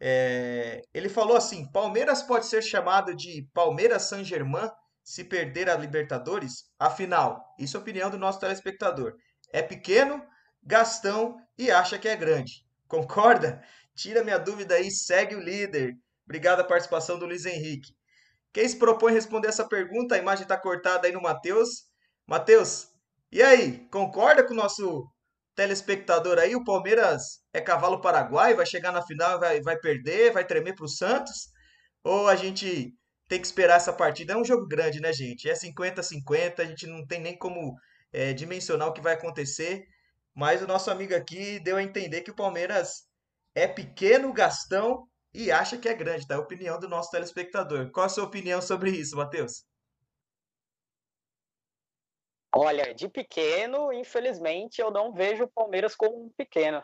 É, 0.00 0.82
ele 0.94 1.08
falou 1.08 1.36
assim: 1.36 1.70
Palmeiras 1.70 2.22
pode 2.22 2.46
ser 2.46 2.62
chamado 2.62 3.14
de 3.14 3.46
Palmeiras 3.52 4.04
Saint-Germain 4.04 4.70
se 5.04 5.22
perder 5.22 5.68
a 5.68 5.76
Libertadores? 5.76 6.64
Afinal, 6.78 7.54
isso 7.58 7.76
é 7.76 7.80
opinião 7.80 8.10
do 8.10 8.18
nosso 8.18 8.40
telespectador. 8.40 9.14
É 9.52 9.62
pequeno, 9.62 10.24
Gastão 10.62 11.36
e 11.58 11.70
acha 11.70 11.98
que 11.98 12.08
é 12.08 12.16
grande. 12.16 12.64
Concorda? 12.88 13.62
Tira 13.94 14.24
minha 14.24 14.38
dúvida 14.38 14.74
aí, 14.74 14.90
segue 14.90 15.36
o 15.36 15.40
líder. 15.40 15.94
Obrigado 16.24 16.60
a 16.60 16.64
participação 16.64 17.18
do 17.18 17.26
Luiz 17.26 17.44
Henrique. 17.44 17.92
Quem 18.52 18.66
se 18.66 18.78
propõe 18.78 19.12
a 19.12 19.14
responder 19.14 19.48
essa 19.48 19.68
pergunta, 19.68 20.14
a 20.14 20.18
imagem 20.18 20.44
está 20.44 20.56
cortada 20.56 21.06
aí 21.06 21.12
no 21.12 21.20
Matheus. 21.20 21.84
Matheus, 22.26 22.88
e 23.30 23.42
aí, 23.42 23.86
concorda 23.90 24.42
com 24.42 24.54
o 24.54 24.56
nosso 24.56 25.06
telespectador 25.54 26.38
aí, 26.38 26.56
o 26.56 26.64
Palmeiras 26.64 27.40
é 27.52 27.60
cavalo 27.60 28.00
paraguai, 28.00 28.54
vai 28.54 28.66
chegar 28.66 28.92
na 28.92 29.02
final 29.02 29.38
vai, 29.38 29.60
vai 29.60 29.76
perder, 29.78 30.32
vai 30.32 30.44
tremer 30.44 30.74
para 30.74 30.84
o 30.84 30.88
Santos? 30.88 31.48
Ou 32.02 32.28
a 32.28 32.36
gente 32.36 32.92
tem 33.28 33.40
que 33.40 33.46
esperar 33.46 33.76
essa 33.76 33.92
partida? 33.92 34.32
É 34.32 34.36
um 34.36 34.44
jogo 34.44 34.66
grande, 34.66 35.00
né, 35.00 35.12
gente? 35.12 35.48
É 35.48 35.54
50-50, 35.54 36.60
a 36.60 36.64
gente 36.64 36.86
não 36.86 37.06
tem 37.06 37.20
nem 37.20 37.36
como 37.36 37.74
é, 38.12 38.32
dimensionar 38.32 38.88
o 38.88 38.92
que 38.92 39.00
vai 39.00 39.14
acontecer. 39.14 39.86
Mas 40.34 40.62
o 40.62 40.66
nosso 40.66 40.90
amigo 40.90 41.14
aqui 41.14 41.60
deu 41.60 41.76
a 41.76 41.82
entender 41.82 42.22
que 42.22 42.30
o 42.30 42.36
Palmeiras 42.36 43.08
é 43.54 43.68
pequeno, 43.68 44.32
Gastão, 44.32 45.06
e 45.32 45.50
acha 45.50 45.78
que 45.78 45.88
é 45.88 45.94
grande, 45.94 46.26
tá? 46.26 46.34
É 46.34 46.36
a 46.36 46.40
opinião 46.40 46.78
do 46.78 46.88
nosso 46.88 47.10
telespectador. 47.10 47.90
Qual 47.90 48.06
a 48.06 48.08
sua 48.08 48.24
opinião 48.24 48.60
sobre 48.60 48.90
isso, 48.90 49.16
Matheus? 49.16 49.64
Olha, 52.56 52.94
de 52.94 53.08
pequeno, 53.08 53.92
infelizmente, 53.92 54.80
eu 54.80 54.90
não 54.90 55.12
vejo 55.12 55.44
o 55.44 55.48
Palmeiras 55.48 55.96
como 55.96 56.26
um 56.26 56.30
pequeno. 56.36 56.82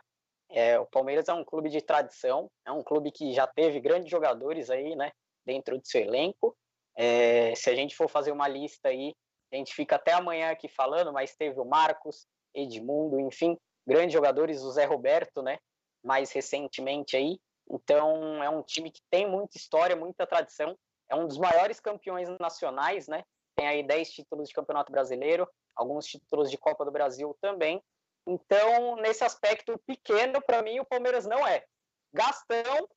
É, 0.48 0.78
o 0.80 0.86
Palmeiras 0.86 1.28
é 1.28 1.32
um 1.32 1.44
clube 1.44 1.70
de 1.70 1.80
tradição, 1.80 2.50
é 2.66 2.72
um 2.72 2.82
clube 2.82 3.12
que 3.12 3.32
já 3.32 3.46
teve 3.46 3.80
grandes 3.80 4.10
jogadores 4.10 4.68
aí, 4.68 4.96
né, 4.96 5.12
dentro 5.44 5.78
do 5.78 5.86
seu 5.86 6.02
elenco. 6.02 6.56
É, 6.96 7.54
se 7.54 7.70
a 7.70 7.74
gente 7.74 7.96
for 7.96 8.08
fazer 8.08 8.32
uma 8.32 8.48
lista 8.48 8.88
aí, 8.88 9.14
a 9.52 9.56
gente 9.56 9.74
fica 9.74 9.96
até 9.96 10.12
amanhã 10.12 10.50
aqui 10.50 10.68
falando, 10.68 11.12
mas 11.12 11.34
teve 11.34 11.58
o 11.58 11.64
Marcos, 11.64 12.26
Edmundo, 12.54 13.18
enfim, 13.20 13.58
grandes 13.86 14.12
jogadores, 14.12 14.62
o 14.62 14.70
Zé 14.70 14.84
Roberto, 14.84 15.42
né, 15.42 15.58
mais 16.04 16.30
recentemente 16.32 17.16
aí. 17.16 17.38
Então, 17.68 18.42
é 18.42 18.48
um 18.48 18.62
time 18.62 18.90
que 18.90 19.00
tem 19.10 19.28
muita 19.28 19.56
história, 19.56 19.96
muita 19.96 20.26
tradição, 20.26 20.76
é 21.08 21.16
um 21.16 21.26
dos 21.26 21.38
maiores 21.38 21.80
campeões 21.80 22.28
nacionais, 22.38 23.08
né, 23.08 23.24
tem 23.56 23.66
aí 23.66 23.82
10 23.82 24.10
títulos 24.10 24.48
de 24.48 24.54
Campeonato 24.54 24.92
Brasileiro, 24.92 25.48
alguns 25.74 26.06
títulos 26.06 26.50
de 26.50 26.58
Copa 26.58 26.84
do 26.84 26.90
Brasil 26.90 27.36
também. 27.40 27.82
Então, 28.26 28.96
nesse 28.96 29.24
aspecto 29.24 29.78
pequeno, 29.86 30.40
para 30.42 30.62
mim, 30.62 30.78
o 30.78 30.84
Palmeiras 30.84 31.26
não 31.26 31.46
é. 31.46 31.64
Gastão, 32.12 32.88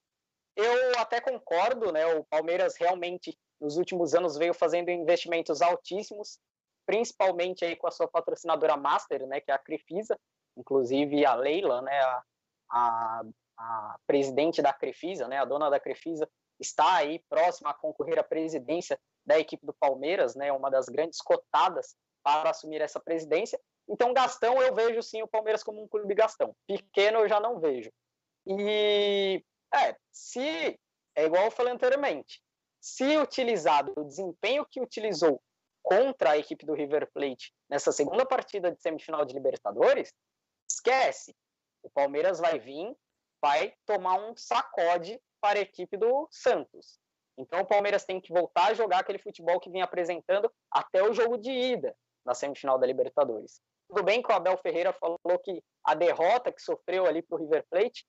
eu 0.55 0.99
até 0.99 1.19
concordo, 1.19 1.91
né? 1.91 2.05
O 2.15 2.23
Palmeiras 2.25 2.75
realmente, 2.75 3.37
nos 3.59 3.77
últimos 3.77 4.13
anos, 4.13 4.37
veio 4.37 4.53
fazendo 4.53 4.89
investimentos 4.89 5.61
altíssimos, 5.61 6.39
principalmente 6.85 7.63
aí 7.63 7.75
com 7.75 7.87
a 7.87 7.91
sua 7.91 8.07
patrocinadora 8.07 8.77
Master, 8.77 9.25
né? 9.25 9.41
Que 9.41 9.51
é 9.51 9.53
a 9.53 9.59
Crefisa, 9.59 10.19
inclusive 10.57 11.25
a 11.25 11.35
Leila, 11.35 11.81
né? 11.81 11.99
A, 11.99 12.23
a, 12.69 13.23
a 13.57 13.99
presidente 14.05 14.61
da 14.61 14.73
Crefisa, 14.73 15.27
né? 15.27 15.37
A 15.37 15.45
dona 15.45 15.69
da 15.69 15.79
Crefisa, 15.79 16.29
está 16.59 16.95
aí 16.95 17.19
próxima 17.29 17.71
a 17.71 17.73
concorrer 17.73 18.19
à 18.19 18.23
presidência 18.23 18.99
da 19.25 19.39
equipe 19.39 19.65
do 19.65 19.73
Palmeiras, 19.73 20.35
né? 20.35 20.51
Uma 20.51 20.69
das 20.69 20.87
grandes 20.87 21.19
cotadas 21.21 21.95
para 22.23 22.51
assumir 22.51 22.81
essa 22.81 22.99
presidência. 22.99 23.59
Então, 23.87 24.13
Gastão, 24.13 24.61
eu 24.61 24.73
vejo 24.73 25.01
sim 25.01 25.21
o 25.21 25.27
Palmeiras 25.27 25.63
como 25.63 25.83
um 25.83 25.87
clube 25.87 26.15
Gastão. 26.15 26.55
Pequeno, 26.65 27.19
eu 27.19 27.27
já 27.27 27.39
não 27.39 27.59
vejo. 27.59 27.91
E, 28.47 29.43
é, 29.73 29.95
se, 30.11 30.79
é 31.15 31.25
igual 31.25 31.45
eu 31.45 31.51
falei 31.51 31.73
anteriormente, 31.73 32.41
se 32.79 33.17
utilizado 33.17 33.93
o 33.95 34.03
desempenho 34.03 34.65
que 34.69 34.81
utilizou 34.81 35.41
contra 35.81 36.31
a 36.31 36.37
equipe 36.37 36.65
do 36.65 36.73
River 36.73 37.09
Plate 37.13 37.53
nessa 37.69 37.91
segunda 37.91 38.25
partida 38.25 38.71
de 38.71 38.81
semifinal 38.81 39.25
de 39.25 39.33
Libertadores, 39.33 40.13
esquece. 40.69 41.35
O 41.81 41.89
Palmeiras 41.89 42.39
vai 42.39 42.57
vir, 42.59 42.95
vai 43.41 43.73
tomar 43.85 44.15
um 44.15 44.35
sacode 44.37 45.19
para 45.41 45.59
a 45.59 45.61
equipe 45.61 45.97
do 45.97 46.27
Santos. 46.31 46.99
Então 47.37 47.61
o 47.61 47.65
Palmeiras 47.65 48.05
tem 48.05 48.21
que 48.21 48.31
voltar 48.31 48.67
a 48.67 48.73
jogar 48.73 48.99
aquele 48.99 49.19
futebol 49.19 49.59
que 49.59 49.69
vinha 49.69 49.83
apresentando 49.83 50.51
até 50.71 51.03
o 51.03 51.13
jogo 51.13 51.37
de 51.37 51.51
ida 51.51 51.95
na 52.25 52.33
semifinal 52.33 52.79
da 52.79 52.87
Libertadores. 52.87 53.61
Tudo 53.89 54.03
bem 54.03 54.21
que 54.21 54.31
o 54.31 54.35
Abel 54.35 54.57
Ferreira 54.57 54.93
falou 54.93 55.39
que 55.43 55.61
a 55.83 55.93
derrota 55.93 56.51
que 56.51 56.61
sofreu 56.61 57.05
ali 57.05 57.21
para 57.21 57.35
o 57.37 57.39
River 57.39 57.65
Plate 57.69 58.05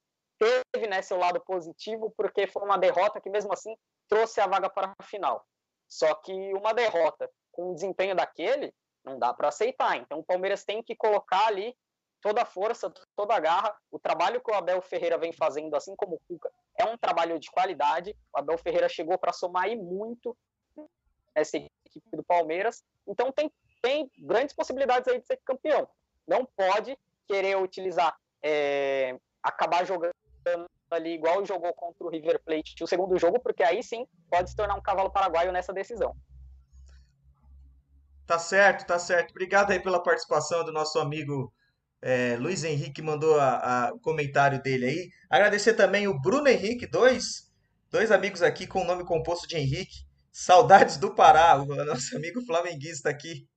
teve 0.73 0.87
né, 0.87 1.03
seu 1.03 1.17
lado 1.17 1.41
positivo, 1.41 2.13
porque 2.17 2.47
foi 2.47 2.63
uma 2.63 2.79
derrota 2.79 3.21
que, 3.21 3.31
mesmo 3.31 3.53
assim, 3.53 3.77
trouxe 4.09 4.41
a 4.41 4.47
vaga 4.47 4.69
para 4.69 4.95
a 4.99 5.03
final. 5.03 5.47
Só 5.89 6.15
que 6.15 6.33
uma 6.55 6.73
derrota 6.73 7.31
com 7.53 7.71
o 7.71 7.75
desempenho 7.75 8.15
daquele 8.15 8.75
não 9.05 9.19
dá 9.19 9.33
para 9.33 9.49
aceitar. 9.49 9.97
Então 9.97 10.19
o 10.19 10.25
Palmeiras 10.25 10.65
tem 10.65 10.83
que 10.83 10.97
colocar 10.97 11.47
ali 11.47 11.77
toda 12.21 12.43
a 12.43 12.47
força, 12.47 12.93
toda 13.15 13.35
a 13.35 13.41
garra. 13.41 13.77
O 13.91 13.99
trabalho 13.99 14.41
que 14.41 14.51
o 14.51 14.55
Abel 14.55 14.81
Ferreira 14.81 15.19
vem 15.19 15.33
fazendo, 15.33 15.77
assim 15.77 15.95
como 15.95 16.17
o 16.17 16.21
Cuca, 16.27 16.51
é 16.79 16.85
um 16.85 16.97
trabalho 16.97 17.39
de 17.39 17.51
qualidade. 17.51 18.17
O 18.35 18.39
Abel 18.39 18.59
Ferreira 18.59 18.89
chegou 18.89 19.19
para 19.19 19.33
somar 19.33 19.65
aí 19.65 19.77
muito 19.77 20.37
essa 21.35 21.57
equipe 21.57 22.17
do 22.17 22.25
Palmeiras. 22.25 22.83
Então 23.07 23.31
tem 23.31 23.53
tem 23.85 24.11
grandes 24.19 24.55
possibilidades 24.55 25.07
aí 25.07 25.21
de 25.21 25.27
ser 25.27 25.39
campeão. 25.45 25.87
Não 26.27 26.47
pode 26.47 26.99
querer 27.29 27.59
utilizar, 27.59 28.19
é, 28.43 29.19
acabar 29.43 29.85
jogando 29.85 30.15
ali 30.91 31.15
igual 31.15 31.45
jogou 31.45 31.73
contra 31.75 32.07
o 32.07 32.11
River 32.11 32.41
Plate 32.45 32.83
o 32.83 32.87
segundo 32.87 33.19
jogo, 33.19 33.41
porque 33.41 33.63
aí 33.63 33.83
sim 33.83 34.07
pode 34.31 34.51
se 34.51 34.57
tornar 34.57 34.75
um 34.75 34.83
cavalo 34.83 35.11
paraguaio 35.11 35.53
nessa 35.53 35.73
decisão. 35.73 36.15
Tá 38.27 38.39
certo, 38.39 38.87
tá 38.87 38.99
certo. 38.99 39.31
Obrigado 39.31 39.71
aí 39.71 39.81
pela 39.81 40.03
participação 40.03 40.65
do 40.65 40.73
nosso 40.73 40.99
amigo 40.99 41.53
é, 42.01 42.37
Luiz 42.37 42.65
Henrique, 42.65 43.01
mandou 43.01 43.41
a, 43.41 43.87
a, 43.87 43.93
o 43.93 43.99
comentário 43.99 44.63
dele 44.63 44.87
aí. 44.87 45.11
Agradecer 45.29 45.75
também 45.75 46.07
o 46.07 46.21
Bruno 46.21 46.49
Henrique, 46.49 46.87
dois, 46.87 47.51
dois 47.91 48.11
amigos 48.11 48.43
aqui 48.43 48.67
com 48.67 48.83
o 48.83 48.85
nome 48.85 49.05
composto 49.05 49.49
de 49.49 49.57
Henrique. 49.57 50.05
Saudades 50.31 50.97
do 50.97 51.15
Pará, 51.15 51.57
o 51.57 51.65
nosso 51.65 52.17
amigo 52.17 52.45
flamenguista 52.45 53.09
aqui 53.09 53.49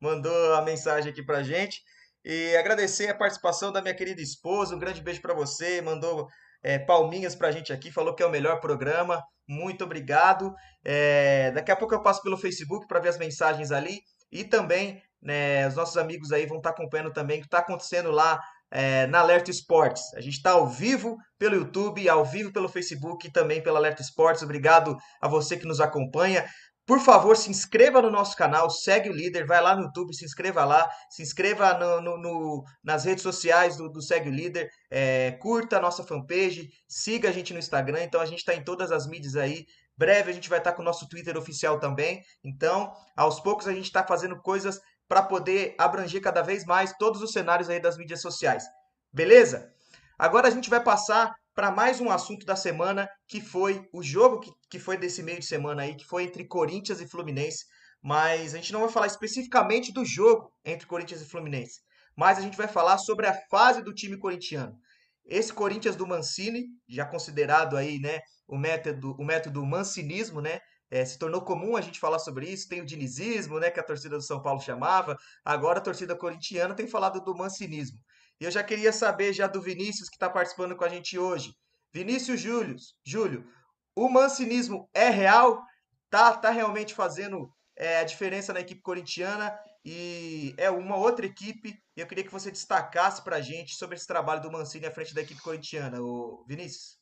mandou 0.00 0.54
a 0.54 0.62
mensagem 0.62 1.10
aqui 1.10 1.24
pra 1.24 1.42
gente. 1.42 1.82
E 2.24 2.56
agradecer 2.56 3.08
a 3.08 3.14
participação 3.14 3.72
da 3.72 3.82
minha 3.82 3.94
querida 3.94 4.20
esposa. 4.20 4.74
Um 4.74 4.78
grande 4.78 5.00
beijo 5.00 5.20
para 5.20 5.34
você. 5.34 5.80
Mandou 5.80 6.28
é, 6.62 6.78
palminhas 6.78 7.34
pra 7.34 7.50
gente 7.50 7.72
aqui, 7.72 7.90
falou 7.90 8.14
que 8.14 8.22
é 8.22 8.26
o 8.26 8.30
melhor 8.30 8.60
programa. 8.60 9.22
Muito 9.48 9.84
obrigado. 9.84 10.54
É, 10.84 11.50
daqui 11.50 11.70
a 11.70 11.76
pouco 11.76 11.94
eu 11.94 12.02
passo 12.02 12.22
pelo 12.22 12.36
Facebook 12.36 12.86
para 12.86 13.00
ver 13.00 13.08
as 13.08 13.18
mensagens 13.18 13.72
ali. 13.72 14.00
E 14.30 14.44
também, 14.44 15.02
né, 15.20 15.66
os 15.68 15.74
nossos 15.74 15.96
amigos 15.96 16.32
aí 16.32 16.46
vão 16.46 16.58
estar 16.58 16.72
tá 16.72 16.74
acompanhando 16.74 17.12
também 17.12 17.38
o 17.38 17.40
que 17.40 17.46
está 17.46 17.58
acontecendo 17.58 18.10
lá 18.10 18.40
é, 18.70 19.06
na 19.08 19.20
Alerta 19.20 19.50
Esportes. 19.50 20.02
A 20.14 20.20
gente 20.20 20.36
está 20.36 20.52
ao 20.52 20.66
vivo 20.66 21.16
pelo 21.38 21.56
YouTube, 21.56 22.08
ao 22.08 22.24
vivo 22.24 22.52
pelo 22.52 22.68
Facebook 22.68 23.26
e 23.26 23.32
também 23.32 23.62
pela 23.62 23.78
Alerta 23.78 24.00
Esportes. 24.00 24.42
Obrigado 24.42 24.96
a 25.20 25.28
você 25.28 25.56
que 25.56 25.66
nos 25.66 25.80
acompanha. 25.80 26.44
Por 26.84 26.98
favor, 26.98 27.36
se 27.36 27.48
inscreva 27.48 28.02
no 28.02 28.10
nosso 28.10 28.36
canal, 28.36 28.68
segue 28.68 29.08
o 29.08 29.12
líder, 29.12 29.46
vai 29.46 29.60
lá 29.60 29.76
no 29.76 29.82
YouTube, 29.82 30.14
se 30.14 30.24
inscreva 30.24 30.64
lá, 30.64 30.90
se 31.08 31.22
inscreva 31.22 31.74
no, 31.74 32.00
no, 32.00 32.18
no, 32.18 32.64
nas 32.82 33.04
redes 33.04 33.22
sociais 33.22 33.76
do, 33.76 33.88
do 33.88 34.02
Segue 34.02 34.28
o 34.28 34.32
Líder, 34.32 34.68
é, 34.90 35.30
curta 35.40 35.76
a 35.76 35.80
nossa 35.80 36.02
fanpage, 36.02 36.70
siga 36.88 37.28
a 37.28 37.32
gente 37.32 37.52
no 37.52 37.60
Instagram, 37.60 38.02
então 38.02 38.20
a 38.20 38.26
gente 38.26 38.40
está 38.40 38.52
em 38.52 38.64
todas 38.64 38.90
as 38.90 39.06
mídias 39.06 39.36
aí. 39.36 39.64
Breve 39.96 40.30
a 40.30 40.34
gente 40.34 40.48
vai 40.48 40.58
estar 40.58 40.72
tá 40.72 40.76
com 40.76 40.82
o 40.82 40.84
nosso 40.84 41.08
Twitter 41.08 41.36
oficial 41.36 41.78
também. 41.78 42.20
Então, 42.42 42.92
aos 43.16 43.38
poucos 43.38 43.68
a 43.68 43.72
gente 43.72 43.84
está 43.84 44.04
fazendo 44.04 44.40
coisas 44.40 44.80
para 45.06 45.22
poder 45.22 45.76
abranger 45.78 46.20
cada 46.20 46.42
vez 46.42 46.64
mais 46.64 46.96
todos 46.98 47.22
os 47.22 47.30
cenários 47.30 47.70
aí 47.70 47.78
das 47.78 47.96
mídias 47.96 48.20
sociais. 48.20 48.64
Beleza? 49.12 49.72
Agora 50.18 50.48
a 50.48 50.50
gente 50.50 50.70
vai 50.70 50.82
passar 50.82 51.32
para 51.54 51.70
mais 51.70 52.00
um 52.00 52.10
assunto 52.10 52.46
da 52.46 52.56
semana, 52.56 53.08
que 53.28 53.40
foi 53.40 53.86
o 53.92 54.02
jogo 54.02 54.40
que, 54.40 54.50
que 54.70 54.78
foi 54.78 54.96
desse 54.96 55.22
meio 55.22 55.38
de 55.38 55.46
semana 55.46 55.82
aí, 55.82 55.94
que 55.94 56.04
foi 56.04 56.24
entre 56.24 56.46
Corinthians 56.46 57.00
e 57.00 57.08
Fluminense. 57.08 57.64
Mas 58.02 58.54
a 58.54 58.56
gente 58.56 58.72
não 58.72 58.80
vai 58.80 58.88
falar 58.88 59.06
especificamente 59.06 59.92
do 59.92 60.04
jogo 60.04 60.52
entre 60.64 60.86
Corinthians 60.86 61.20
e 61.20 61.28
Fluminense, 61.28 61.80
mas 62.16 62.38
a 62.38 62.40
gente 62.40 62.56
vai 62.56 62.68
falar 62.68 62.98
sobre 62.98 63.26
a 63.26 63.34
fase 63.50 63.82
do 63.82 63.94
time 63.94 64.18
corintiano. 64.18 64.76
Esse 65.24 65.52
Corinthians 65.52 65.94
do 65.94 66.06
Mancini, 66.06 66.64
já 66.88 67.04
considerado 67.04 67.76
aí, 67.76 68.00
né, 68.00 68.18
o 68.46 68.58
método, 68.58 69.14
o 69.18 69.24
método 69.24 69.64
mancinismo, 69.64 70.40
né, 70.40 70.58
é, 70.90 71.04
se 71.06 71.16
tornou 71.16 71.40
comum 71.42 71.74
a 71.74 71.80
gente 71.80 71.98
falar 71.98 72.18
sobre 72.18 72.46
isso. 72.46 72.68
Tem 72.68 72.82
o 72.82 72.84
dinizismo, 72.84 73.58
né, 73.58 73.70
que 73.70 73.80
a 73.80 73.82
torcida 73.82 74.16
do 74.16 74.22
São 74.22 74.42
Paulo 74.42 74.60
chamava. 74.60 75.16
Agora 75.42 75.78
a 75.78 75.82
torcida 75.82 76.14
corintiana 76.14 76.74
tem 76.74 76.86
falado 76.86 77.24
do 77.24 77.34
mancinismo. 77.34 77.98
E 78.42 78.44
eu 78.44 78.50
já 78.50 78.60
queria 78.64 78.92
saber 78.92 79.32
já 79.32 79.46
do 79.46 79.62
Vinícius 79.62 80.08
que 80.08 80.16
está 80.16 80.28
participando 80.28 80.74
com 80.74 80.82
a 80.82 80.88
gente 80.88 81.16
hoje. 81.16 81.54
Vinícius 81.94 82.40
Júlio, 82.40 82.74
Júlio, 83.06 83.46
o 83.94 84.08
mancinismo 84.08 84.90
é 84.92 85.10
real? 85.10 85.62
Tá, 86.10 86.36
tá 86.36 86.50
realmente 86.50 86.92
fazendo 86.92 87.48
é, 87.76 87.98
a 87.98 88.04
diferença 88.04 88.52
na 88.52 88.58
equipe 88.58 88.82
corintiana 88.82 89.56
e 89.84 90.56
é 90.58 90.68
uma 90.68 90.96
outra 90.96 91.24
equipe. 91.24 91.78
E 91.96 92.00
eu 92.00 92.06
queria 92.08 92.24
que 92.24 92.32
você 92.32 92.50
destacasse 92.50 93.22
para 93.22 93.36
a 93.36 93.40
gente 93.40 93.76
sobre 93.76 93.94
esse 93.94 94.08
trabalho 94.08 94.42
do 94.42 94.50
Mancini 94.50 94.86
à 94.86 94.90
frente 94.90 95.14
da 95.14 95.22
equipe 95.22 95.40
corintiana, 95.40 96.02
o 96.02 96.44
Vinícius. 96.48 97.01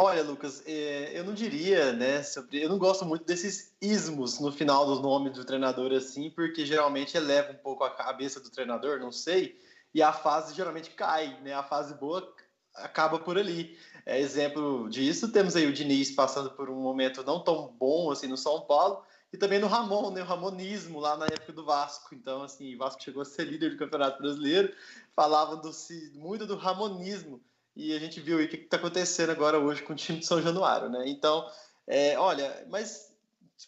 Olha, 0.00 0.22
Lucas, 0.22 0.62
é, 0.64 1.18
eu 1.18 1.24
não 1.24 1.34
diria, 1.34 1.92
né, 1.92 2.22
sobre, 2.22 2.62
eu 2.62 2.68
não 2.68 2.78
gosto 2.78 3.04
muito 3.04 3.24
desses 3.24 3.74
ismos 3.82 4.38
no 4.38 4.52
final 4.52 4.86
do 4.86 5.02
nome 5.02 5.28
do 5.28 5.44
treinador 5.44 5.92
assim, 5.92 6.30
porque 6.30 6.64
geralmente 6.64 7.16
eleva 7.16 7.50
um 7.50 7.56
pouco 7.56 7.82
a 7.82 7.90
cabeça 7.90 8.38
do 8.38 8.48
treinador, 8.48 9.00
não 9.00 9.10
sei, 9.10 9.60
e 9.92 10.00
a 10.00 10.12
fase 10.12 10.54
geralmente 10.54 10.90
cai, 10.90 11.40
né? 11.42 11.52
A 11.52 11.64
fase 11.64 11.94
boa 11.94 12.32
acaba 12.76 13.18
por 13.18 13.36
ali. 13.36 13.76
É 14.06 14.20
exemplo 14.20 14.88
disso, 14.88 15.32
temos 15.32 15.56
aí 15.56 15.66
o 15.66 15.72
Diniz 15.72 16.12
passando 16.12 16.52
por 16.52 16.70
um 16.70 16.80
momento 16.80 17.24
não 17.24 17.42
tão 17.42 17.74
bom 17.76 18.12
assim 18.12 18.28
no 18.28 18.36
São 18.36 18.60
Paulo, 18.60 19.02
e 19.32 19.36
também 19.36 19.58
no 19.58 19.66
Ramon, 19.66 20.12
né, 20.12 20.22
o 20.22 20.26
Ramonismo 20.26 21.00
lá 21.00 21.16
na 21.16 21.26
época 21.26 21.52
do 21.52 21.64
Vasco. 21.64 22.14
Então, 22.14 22.44
assim, 22.44 22.72
o 22.72 22.78
Vasco 22.78 23.02
chegou 23.02 23.22
a 23.22 23.24
ser 23.24 23.46
líder 23.46 23.70
do 23.70 23.76
Campeonato 23.76 24.22
Brasileiro, 24.22 24.72
falava 25.16 25.56
do, 25.56 25.72
muito 26.14 26.46
do 26.46 26.56
Ramonismo 26.56 27.42
e 27.78 27.94
a 27.94 27.98
gente 28.00 28.20
viu 28.20 28.38
aí 28.38 28.46
o 28.46 28.48
que 28.48 28.56
está 28.56 28.76
acontecendo 28.76 29.30
agora 29.30 29.56
hoje 29.56 29.84
com 29.84 29.92
o 29.92 29.96
time 29.96 30.18
de 30.18 30.26
São 30.26 30.42
Januário, 30.42 30.90
né? 30.90 31.04
Então, 31.06 31.48
é, 31.86 32.18
olha, 32.18 32.66
mas 32.68 33.14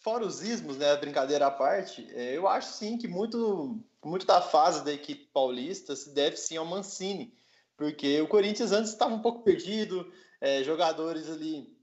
fora 0.03 0.25
os 0.25 0.41
ismos, 0.41 0.75
né, 0.75 0.93
brincadeira 0.97 1.47
à 1.47 1.51
parte, 1.51 2.05
é, 2.13 2.35
eu 2.35 2.45
acho 2.45 2.73
sim 2.73 2.97
que 2.97 3.07
muito, 3.07 3.79
muito 4.03 4.25
da 4.25 4.41
fase 4.41 4.83
da 4.83 4.91
equipe 4.91 5.29
paulista 5.33 5.95
se 5.95 6.09
deve 6.09 6.35
sim 6.35 6.57
ao 6.57 6.65
Mancini, 6.65 7.33
porque 7.77 8.19
o 8.19 8.27
Corinthians 8.27 8.73
antes 8.73 8.91
estava 8.91 9.15
um 9.15 9.21
pouco 9.21 9.43
perdido, 9.43 10.11
é, 10.41 10.61
jogadores 10.61 11.29
ali 11.29 11.73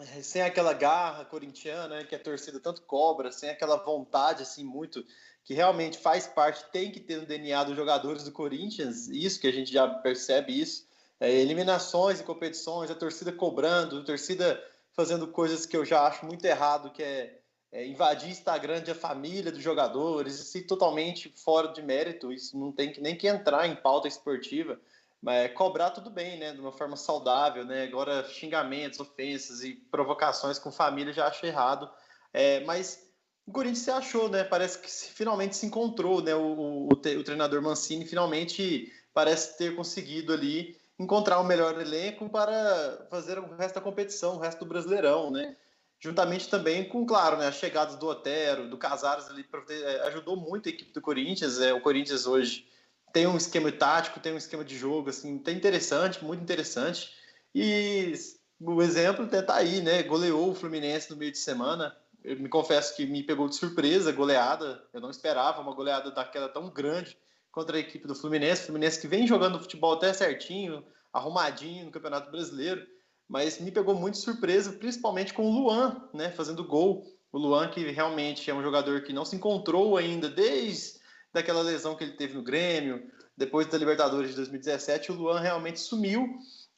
é, 0.00 0.20
sem 0.20 0.42
aquela 0.42 0.72
garra 0.72 1.24
corintiana 1.24 1.98
né, 1.98 2.04
que 2.04 2.16
a 2.16 2.18
torcida 2.18 2.58
tanto 2.58 2.82
cobra, 2.82 3.30
sem 3.30 3.48
aquela 3.48 3.76
vontade 3.76 4.42
assim 4.42 4.64
muito 4.64 5.04
que 5.44 5.54
realmente 5.54 5.96
faz 5.96 6.26
parte, 6.26 6.64
tem 6.72 6.90
que 6.90 6.98
ter 6.98 7.18
no 7.18 7.26
DNA 7.26 7.62
dos 7.62 7.76
jogadores 7.76 8.24
do 8.24 8.32
Corinthians, 8.32 9.06
isso 9.06 9.40
que 9.40 9.46
a 9.46 9.52
gente 9.52 9.72
já 9.72 9.88
percebe 9.88 10.60
isso 10.60 10.90
é, 11.22 11.30
eliminações 11.30 12.20
em 12.20 12.24
competições, 12.24 12.90
a 12.90 12.96
torcida 12.96 13.30
cobrando, 13.30 14.00
a 14.00 14.02
torcida 14.02 14.60
fazendo 14.92 15.28
coisas 15.28 15.64
que 15.64 15.76
eu 15.76 15.84
já 15.84 16.04
acho 16.04 16.26
muito 16.26 16.44
errado, 16.44 16.90
que 16.90 17.00
é, 17.00 17.38
é 17.70 17.86
invadir 17.86 18.28
Instagram 18.28 18.82
de 18.82 18.92
família 18.92 19.52
dos 19.52 19.62
jogadores, 19.62 20.40
isso 20.40 20.58
é 20.58 20.62
totalmente 20.62 21.32
fora 21.36 21.68
de 21.68 21.80
mérito, 21.80 22.32
isso 22.32 22.58
não 22.58 22.72
tem 22.72 22.90
que, 22.90 23.00
nem 23.00 23.16
que 23.16 23.28
entrar 23.28 23.68
em 23.68 23.76
pauta 23.76 24.08
esportiva, 24.08 24.80
mas 25.22 25.44
é 25.44 25.48
cobrar 25.48 25.90
tudo 25.90 26.10
bem, 26.10 26.40
né, 26.40 26.52
de 26.52 26.60
uma 26.60 26.72
forma 26.72 26.96
saudável, 26.96 27.64
né, 27.64 27.84
agora 27.84 28.28
xingamentos, 28.28 28.98
ofensas 28.98 29.62
e 29.62 29.74
provocações 29.92 30.58
com 30.58 30.72
família 30.72 31.12
já 31.12 31.28
acho 31.28 31.46
errado, 31.46 31.88
é, 32.32 32.64
mas 32.64 33.00
o 33.46 33.52
Corinthians 33.52 33.84
se 33.84 33.90
achou, 33.92 34.28
né, 34.28 34.42
parece 34.42 34.80
que 34.80 34.90
finalmente 34.90 35.54
se 35.54 35.66
encontrou, 35.66 36.20
né, 36.20 36.34
o, 36.34 36.40
o, 36.40 36.88
o 36.88 36.96
treinador 36.96 37.62
Mancini 37.62 38.06
finalmente 38.06 38.92
parece 39.14 39.56
ter 39.56 39.76
conseguido 39.76 40.32
ali 40.32 40.81
encontrar 40.98 41.40
o 41.40 41.44
melhor 41.44 41.80
elenco 41.80 42.28
para 42.28 43.06
fazer 43.10 43.38
o 43.38 43.54
resto 43.56 43.76
da 43.76 43.80
competição, 43.80 44.36
o 44.36 44.38
resto 44.38 44.60
do 44.60 44.66
Brasileirão, 44.66 45.30
né? 45.30 45.56
Juntamente 46.00 46.48
também 46.48 46.88
com, 46.88 47.06
claro, 47.06 47.36
né, 47.36 47.46
as 47.46 47.54
chegadas 47.54 47.94
do 47.96 48.08
Otero, 48.08 48.68
do 48.68 48.76
Casares 48.76 49.28
ali, 49.28 49.46
é, 49.68 50.08
ajudou 50.08 50.36
muito 50.36 50.68
a 50.68 50.72
equipe 50.72 50.92
do 50.92 51.00
Corinthians. 51.00 51.60
É, 51.60 51.72
o 51.72 51.80
Corinthians 51.80 52.26
hoje 52.26 52.66
tem 53.12 53.26
um 53.26 53.36
esquema 53.36 53.70
tático, 53.70 54.18
tem 54.18 54.32
um 54.32 54.38
esquema 54.38 54.64
de 54.64 54.76
jogo, 54.76 55.10
assim, 55.10 55.38
tá 55.38 55.52
interessante, 55.52 56.24
muito 56.24 56.42
interessante. 56.42 57.14
E 57.54 58.14
o 58.60 58.82
exemplo 58.82 59.26
até 59.26 59.42
tá 59.42 59.54
aí, 59.54 59.80
né? 59.80 60.02
Goleou 60.02 60.50
o 60.50 60.54
Fluminense 60.54 61.10
no 61.10 61.16
meio 61.16 61.30
de 61.30 61.38
semana. 61.38 61.96
Eu 62.24 62.36
me 62.38 62.48
confesso 62.48 62.96
que 62.96 63.06
me 63.06 63.22
pegou 63.22 63.48
de 63.48 63.54
surpresa, 63.54 64.10
goleada. 64.10 64.82
Eu 64.92 65.00
não 65.00 65.10
esperava 65.10 65.60
uma 65.60 65.74
goleada 65.74 66.10
daquela 66.10 66.48
tão 66.48 66.68
grande 66.68 67.16
contra 67.52 67.76
a 67.76 67.80
equipe 67.80 68.08
do 68.08 68.14
Fluminense. 68.14 68.64
Fluminense 68.64 69.00
que 69.00 69.06
vem 69.06 69.26
jogando 69.26 69.60
futebol 69.60 69.92
até 69.92 70.12
certinho, 70.12 70.84
arrumadinho 71.12 71.84
no 71.84 71.92
Campeonato 71.92 72.30
Brasileiro, 72.30 72.84
mas 73.28 73.60
me 73.60 73.70
pegou 73.70 73.94
muito 73.94 74.16
surpresa, 74.18 74.72
principalmente 74.72 75.32
com 75.32 75.46
o 75.46 75.52
Luan, 75.52 76.08
né, 76.12 76.30
fazendo 76.32 76.64
gol. 76.64 77.06
O 77.30 77.38
Luan 77.38 77.68
que 77.68 77.90
realmente 77.90 78.50
é 78.50 78.54
um 78.54 78.62
jogador 78.62 79.02
que 79.02 79.12
não 79.12 79.24
se 79.24 79.36
encontrou 79.36 79.96
ainda 79.96 80.28
desde 80.28 81.00
daquela 81.32 81.62
lesão 81.62 81.94
que 81.94 82.04
ele 82.04 82.12
teve 82.12 82.34
no 82.34 82.42
Grêmio, 82.42 83.10
depois 83.36 83.66
da 83.66 83.78
Libertadores 83.78 84.30
de 84.30 84.36
2017, 84.36 85.12
o 85.12 85.14
Luan 85.14 85.40
realmente 85.40 85.80
sumiu. 85.80 86.28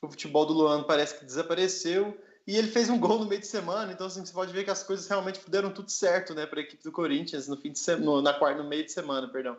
O 0.00 0.08
futebol 0.08 0.46
do 0.46 0.52
Luan 0.52 0.84
parece 0.84 1.18
que 1.18 1.24
desapareceu 1.24 2.16
e 2.46 2.56
ele 2.56 2.68
fez 2.68 2.90
um 2.90 2.98
gol 2.98 3.18
no 3.18 3.26
meio 3.26 3.40
de 3.40 3.46
semana, 3.46 3.90
então 3.92 4.06
assim, 4.06 4.24
você 4.24 4.32
pode 4.32 4.52
ver 4.52 4.64
que 4.64 4.70
as 4.70 4.82
coisas 4.82 5.08
realmente 5.08 5.40
deram 5.48 5.72
tudo 5.72 5.90
certo, 5.90 6.34
né, 6.34 6.46
para 6.46 6.60
a 6.60 6.62
equipe 6.62 6.84
do 6.84 6.92
Corinthians 6.92 7.48
no 7.48 7.56
fim 7.56 7.72
de 7.72 7.78
semana, 7.78 8.20
na 8.20 8.34
quarta, 8.34 8.62
no 8.62 8.68
meio 8.68 8.84
de 8.84 8.92
semana, 8.92 9.26
perdão. 9.28 9.56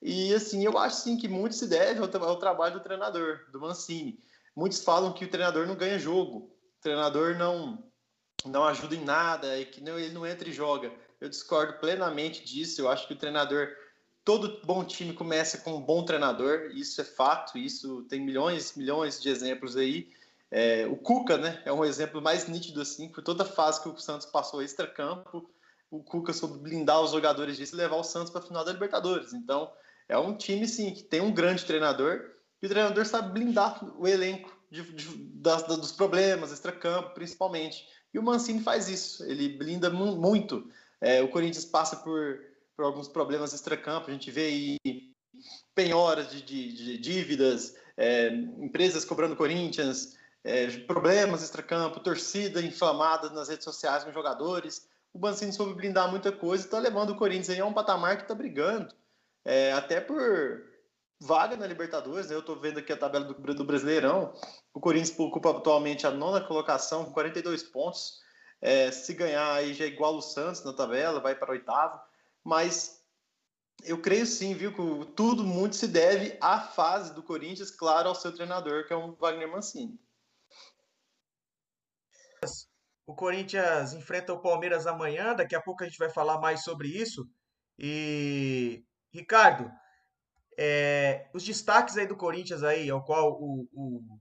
E 0.00 0.32
assim, 0.32 0.64
eu 0.64 0.78
acho 0.78 0.96
sim 0.96 1.16
que 1.16 1.28
muito 1.28 1.54
se 1.54 1.66
deve 1.66 2.00
ao, 2.00 2.24
ao, 2.24 2.38
trabalho 2.38 2.74
do 2.74 2.80
treinador, 2.80 3.40
do 3.50 3.60
Mancini. 3.60 4.18
Muitos 4.54 4.82
falam 4.82 5.12
que 5.12 5.24
o 5.24 5.30
treinador 5.30 5.66
não 5.66 5.74
ganha 5.74 5.98
jogo, 5.98 6.38
o 6.38 6.82
treinador 6.82 7.36
não 7.36 7.84
não 8.46 8.64
ajuda 8.64 8.94
em 8.94 9.04
nada 9.04 9.58
e 9.58 9.66
que 9.66 9.80
não, 9.80 9.98
ele 9.98 10.14
não 10.14 10.26
entra 10.26 10.48
e 10.48 10.52
joga. 10.52 10.92
Eu 11.20 11.28
discordo 11.28 11.74
plenamente 11.74 12.44
disso. 12.44 12.80
Eu 12.80 12.88
acho 12.88 13.06
que 13.06 13.14
o 13.14 13.18
treinador, 13.18 13.68
todo 14.24 14.60
bom 14.64 14.84
time 14.84 15.12
começa 15.12 15.58
com 15.58 15.74
um 15.74 15.80
bom 15.80 16.04
treinador, 16.04 16.70
isso 16.72 17.00
é 17.00 17.04
fato, 17.04 17.58
isso 17.58 18.02
tem 18.04 18.20
milhões, 18.20 18.74
milhões 18.76 19.20
de 19.20 19.28
exemplos 19.28 19.76
aí. 19.76 20.10
É, 20.50 20.86
o 20.86 20.96
Cuca, 20.96 21.36
né, 21.36 21.60
é 21.64 21.72
um 21.72 21.84
exemplo 21.84 22.22
mais 22.22 22.48
nítido 22.48 22.80
assim, 22.80 23.08
por 23.08 23.22
toda 23.22 23.42
a 23.42 23.46
fase 23.46 23.82
que 23.82 23.88
o 23.88 23.98
Santos 23.98 24.26
passou 24.26 24.62
extra-campo, 24.62 25.50
o 25.90 26.02
Cuca 26.02 26.32
soube 26.32 26.58
blindar 26.58 27.00
os 27.02 27.10
jogadores 27.10 27.56
disso 27.56 27.74
e 27.74 27.78
levar 27.78 27.96
o 27.96 28.04
Santos 28.04 28.30
para 28.30 28.40
a 28.40 28.46
final 28.46 28.64
da 28.64 28.72
Libertadores. 28.72 29.32
Então, 29.32 29.70
é 30.08 30.16
um 30.16 30.34
time, 30.34 30.66
sim, 30.66 30.92
que 30.92 31.02
tem 31.02 31.20
um 31.20 31.32
grande 31.32 31.64
treinador 31.64 32.30
e 32.62 32.66
o 32.66 32.68
treinador 32.68 33.04
sabe 33.06 33.32
blindar 33.32 33.78
o 34.00 34.08
elenco 34.08 34.56
de, 34.70 34.82
de, 34.82 35.16
das, 35.34 35.62
dos 35.64 35.92
problemas, 35.92 36.50
extra-campo, 36.50 37.14
principalmente. 37.14 37.86
E 38.12 38.18
o 38.18 38.22
Mancini 38.22 38.60
faz 38.60 38.88
isso, 38.88 39.24
ele 39.24 39.50
blinda 39.50 39.90
muito. 39.90 40.68
É, 41.00 41.22
o 41.22 41.28
Corinthians 41.28 41.64
passa 41.64 41.96
por, 41.96 42.40
por 42.74 42.84
alguns 42.84 43.06
problemas 43.06 43.52
extra-campo, 43.52 44.10
a 44.10 44.12
gente 44.12 44.30
vê 44.30 44.46
aí 44.46 44.78
penhoras 45.74 46.30
de, 46.30 46.42
de, 46.42 46.98
dívidas, 46.98 47.76
é, 47.96 48.28
empresas 48.28 49.04
cobrando 49.04 49.36
Corinthians, 49.36 50.16
é, 50.42 50.68
problemas 50.78 51.42
extra-campo, 51.42 52.00
torcida 52.00 52.62
inflamada 52.62 53.30
nas 53.30 53.48
redes 53.48 53.64
sociais 53.64 54.04
com 54.04 54.12
jogadores. 54.12 54.88
O 55.12 55.18
Mancini 55.18 55.52
soube 55.52 55.74
blindar 55.74 56.10
muita 56.10 56.32
coisa 56.32 56.64
e 56.64 56.66
está 56.66 56.78
levando 56.78 57.10
o 57.10 57.16
Corinthians 57.16 57.50
aí 57.50 57.60
a 57.60 57.66
um 57.66 57.72
patamar 57.72 58.16
que 58.16 58.22
está 58.22 58.34
brigando 58.34 58.92
é, 59.48 59.72
até 59.72 59.98
por 59.98 60.62
vaga 61.18 61.56
na 61.56 61.66
Libertadores, 61.66 62.28
né? 62.28 62.34
eu 62.34 62.40
estou 62.40 62.60
vendo 62.60 62.78
aqui 62.78 62.92
a 62.92 62.96
tabela 62.98 63.24
do, 63.24 63.54
do, 63.54 63.64
Brasileirão, 63.64 64.34
o 64.74 64.78
Corinthians 64.78 65.18
ocupa 65.18 65.50
atualmente 65.50 66.06
a 66.06 66.10
nona 66.10 66.46
colocação 66.46 67.06
com 67.06 67.12
42 67.12 67.62
pontos, 67.62 68.20
é, 68.60 68.90
se 68.90 69.14
ganhar 69.14 69.54
aí 69.54 69.72
já 69.72 69.86
é 69.86 69.88
igual 69.88 70.16
o 70.16 70.20
Santos 70.20 70.62
na 70.64 70.74
tabela, 70.74 71.18
vai 71.18 71.34
para 71.34 71.52
oitavo, 71.52 71.98
mas 72.44 73.02
eu 73.84 74.02
creio 74.02 74.26
sim, 74.26 74.52
viu, 74.52 74.70
que 74.70 75.12
tudo 75.12 75.42
muito 75.42 75.76
se 75.76 75.88
deve 75.88 76.36
à 76.42 76.60
fase 76.60 77.14
do 77.14 77.22
Corinthians, 77.22 77.70
claro, 77.70 78.10
ao 78.10 78.14
seu 78.14 78.34
treinador, 78.34 78.86
que 78.86 78.92
é 78.92 78.96
o 78.96 79.16
Wagner 79.16 79.50
Mancini. 79.50 79.98
O 83.06 83.14
Corinthians 83.14 83.94
enfrenta 83.94 84.34
o 84.34 84.42
Palmeiras 84.42 84.86
amanhã. 84.86 85.34
Daqui 85.34 85.54
a 85.54 85.62
pouco 85.62 85.82
a 85.82 85.86
gente 85.86 85.98
vai 85.98 86.10
falar 86.10 86.38
mais 86.38 86.62
sobre 86.62 86.88
isso. 86.88 87.26
E, 87.78 88.84
Ricardo, 89.12 89.70
é, 90.58 91.30
os 91.32 91.44
destaques 91.44 91.96
aí 91.96 92.06
do 92.06 92.16
Corinthians 92.16 92.62
aí, 92.62 92.90
ao 92.90 93.04
qual 93.04 93.32
o, 93.40 93.68
o, 93.72 94.18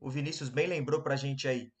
o 0.00 0.10
Vinícius 0.10 0.48
bem 0.48 0.66
lembrou 0.66 1.02
pra 1.02 1.16
gente 1.16 1.48
aí. 1.48 1.72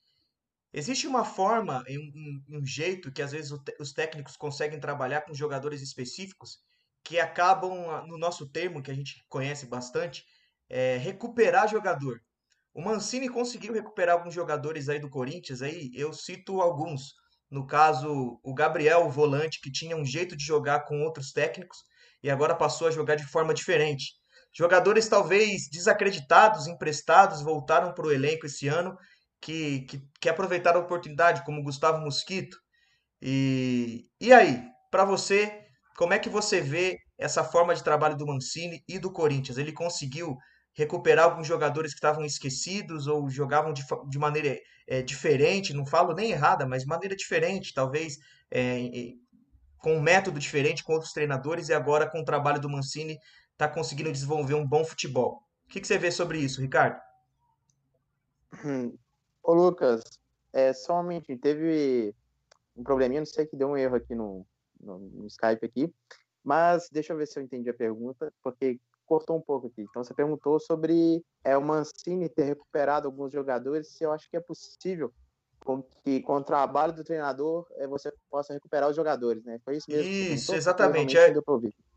Existe 0.72 1.06
uma 1.06 1.24
forma, 1.24 1.84
um, 1.88 2.58
um 2.58 2.66
jeito 2.66 3.12
que 3.12 3.22
às 3.22 3.30
vezes 3.30 3.52
os 3.78 3.92
técnicos 3.92 4.36
conseguem 4.36 4.80
trabalhar 4.80 5.20
com 5.20 5.32
jogadores 5.32 5.80
específicos 5.80 6.58
que 7.04 7.20
acabam, 7.20 8.04
no 8.08 8.18
nosso 8.18 8.48
termo, 8.50 8.82
que 8.82 8.90
a 8.90 8.94
gente 8.94 9.24
conhece 9.28 9.66
bastante, 9.66 10.24
é, 10.68 10.96
recuperar 10.96 11.68
jogador. 11.68 12.20
O 12.72 12.82
Mancini 12.82 13.28
conseguiu 13.28 13.72
recuperar 13.72 14.16
alguns 14.16 14.34
jogadores 14.34 14.88
aí 14.88 14.98
do 14.98 15.08
Corinthians, 15.08 15.62
aí 15.62 15.92
eu 15.94 16.12
cito 16.12 16.60
alguns. 16.60 17.14
No 17.48 17.64
caso, 17.66 18.40
o 18.42 18.52
Gabriel, 18.52 19.06
o 19.06 19.10
volante, 19.10 19.60
que 19.60 19.70
tinha 19.70 19.96
um 19.96 20.04
jeito 20.04 20.36
de 20.36 20.44
jogar 20.44 20.80
com 20.86 21.02
outros 21.02 21.30
técnicos 21.30 21.84
e 22.24 22.30
agora 22.30 22.54
passou 22.54 22.88
a 22.88 22.90
jogar 22.90 23.16
de 23.16 23.26
forma 23.26 23.52
diferente. 23.52 24.14
Jogadores 24.50 25.06
talvez 25.08 25.68
desacreditados, 25.70 26.66
emprestados, 26.66 27.42
voltaram 27.42 27.92
para 27.92 28.06
o 28.06 28.10
elenco 28.10 28.46
esse 28.46 28.66
ano 28.66 28.96
que, 29.42 29.82
que, 29.82 30.02
que 30.18 30.28
aproveitaram 30.30 30.80
a 30.80 30.84
oportunidade, 30.84 31.44
como 31.44 31.62
Gustavo 31.62 32.00
Mosquito. 32.00 32.56
E, 33.20 34.06
e 34.18 34.32
aí, 34.32 34.62
para 34.90 35.04
você, 35.04 35.66
como 35.98 36.14
é 36.14 36.18
que 36.18 36.30
você 36.30 36.62
vê 36.62 36.96
essa 37.18 37.44
forma 37.44 37.74
de 37.74 37.84
trabalho 37.84 38.16
do 38.16 38.26
Mancini 38.26 38.82
e 38.88 38.98
do 38.98 39.12
Corinthians? 39.12 39.58
Ele 39.58 39.72
conseguiu 39.72 40.34
recuperar 40.72 41.26
alguns 41.26 41.46
jogadores 41.46 41.92
que 41.92 41.98
estavam 41.98 42.24
esquecidos 42.24 43.06
ou 43.06 43.28
jogavam 43.28 43.70
de, 43.70 43.84
de 44.08 44.18
maneira 44.18 44.58
é, 44.88 45.02
diferente, 45.02 45.74
não 45.74 45.84
falo 45.84 46.14
nem 46.14 46.30
errada, 46.30 46.66
mas 46.66 46.84
de 46.84 46.88
maneira 46.88 47.14
diferente, 47.14 47.74
talvez 47.74 48.16
é, 48.50 49.12
com 49.84 49.96
um 49.96 50.00
método 50.00 50.38
diferente 50.38 50.82
com 50.82 50.94
outros 50.94 51.12
treinadores 51.12 51.68
e 51.68 51.74
agora 51.74 52.10
com 52.10 52.22
o 52.22 52.24
trabalho 52.24 52.58
do 52.58 52.70
Mancini 52.70 53.18
está 53.52 53.68
conseguindo 53.68 54.10
desenvolver 54.10 54.54
um 54.54 54.66
bom 54.66 54.82
futebol. 54.82 55.42
O 55.66 55.68
que, 55.68 55.78
que 55.78 55.86
você 55.86 55.98
vê 55.98 56.10
sobre 56.10 56.38
isso, 56.38 56.62
Ricardo? 56.62 56.98
Hum, 58.64 58.96
Ô, 59.42 59.52
Lucas, 59.52 60.02
é, 60.54 60.72
somente 60.72 61.36
teve 61.36 62.14
um 62.74 62.82
probleminha, 62.82 63.20
não 63.20 63.26
sei 63.26 63.44
que 63.44 63.56
deu 63.56 63.68
um 63.68 63.76
erro 63.76 63.96
aqui 63.96 64.14
no, 64.14 64.46
no, 64.80 64.98
no, 64.98 65.26
Skype 65.26 65.66
aqui, 65.66 65.94
mas 66.42 66.88
deixa 66.90 67.12
eu 67.12 67.18
ver 67.18 67.26
se 67.26 67.38
eu 67.38 67.42
entendi 67.42 67.68
a 67.68 67.74
pergunta, 67.74 68.32
porque 68.42 68.80
cortou 69.04 69.36
um 69.36 69.40
pouco 69.42 69.66
aqui. 69.66 69.82
Então, 69.82 70.02
você 70.02 70.14
perguntou 70.14 70.58
sobre 70.58 71.22
é, 71.44 71.58
o 71.58 71.62
Mancini 71.62 72.26
ter 72.30 72.44
recuperado 72.44 73.06
alguns 73.06 73.30
jogadores, 73.30 73.88
se 73.88 74.02
eu 74.02 74.12
acho 74.12 74.30
que 74.30 74.36
é 74.38 74.40
possível 74.40 75.12
com 75.64 75.82
que 75.82 76.20
com 76.20 76.36
o 76.36 76.44
trabalho 76.44 76.92
do 76.92 77.02
treinador 77.02 77.66
é, 77.76 77.86
você 77.86 78.12
possa 78.30 78.52
recuperar 78.52 78.90
os 78.90 78.94
jogadores, 78.94 79.42
né? 79.44 79.58
Foi 79.64 79.76
isso 79.76 79.90
mesmo? 79.90 80.08
Isso, 80.08 80.54
exatamente. 80.54 81.16
É, 81.16 81.34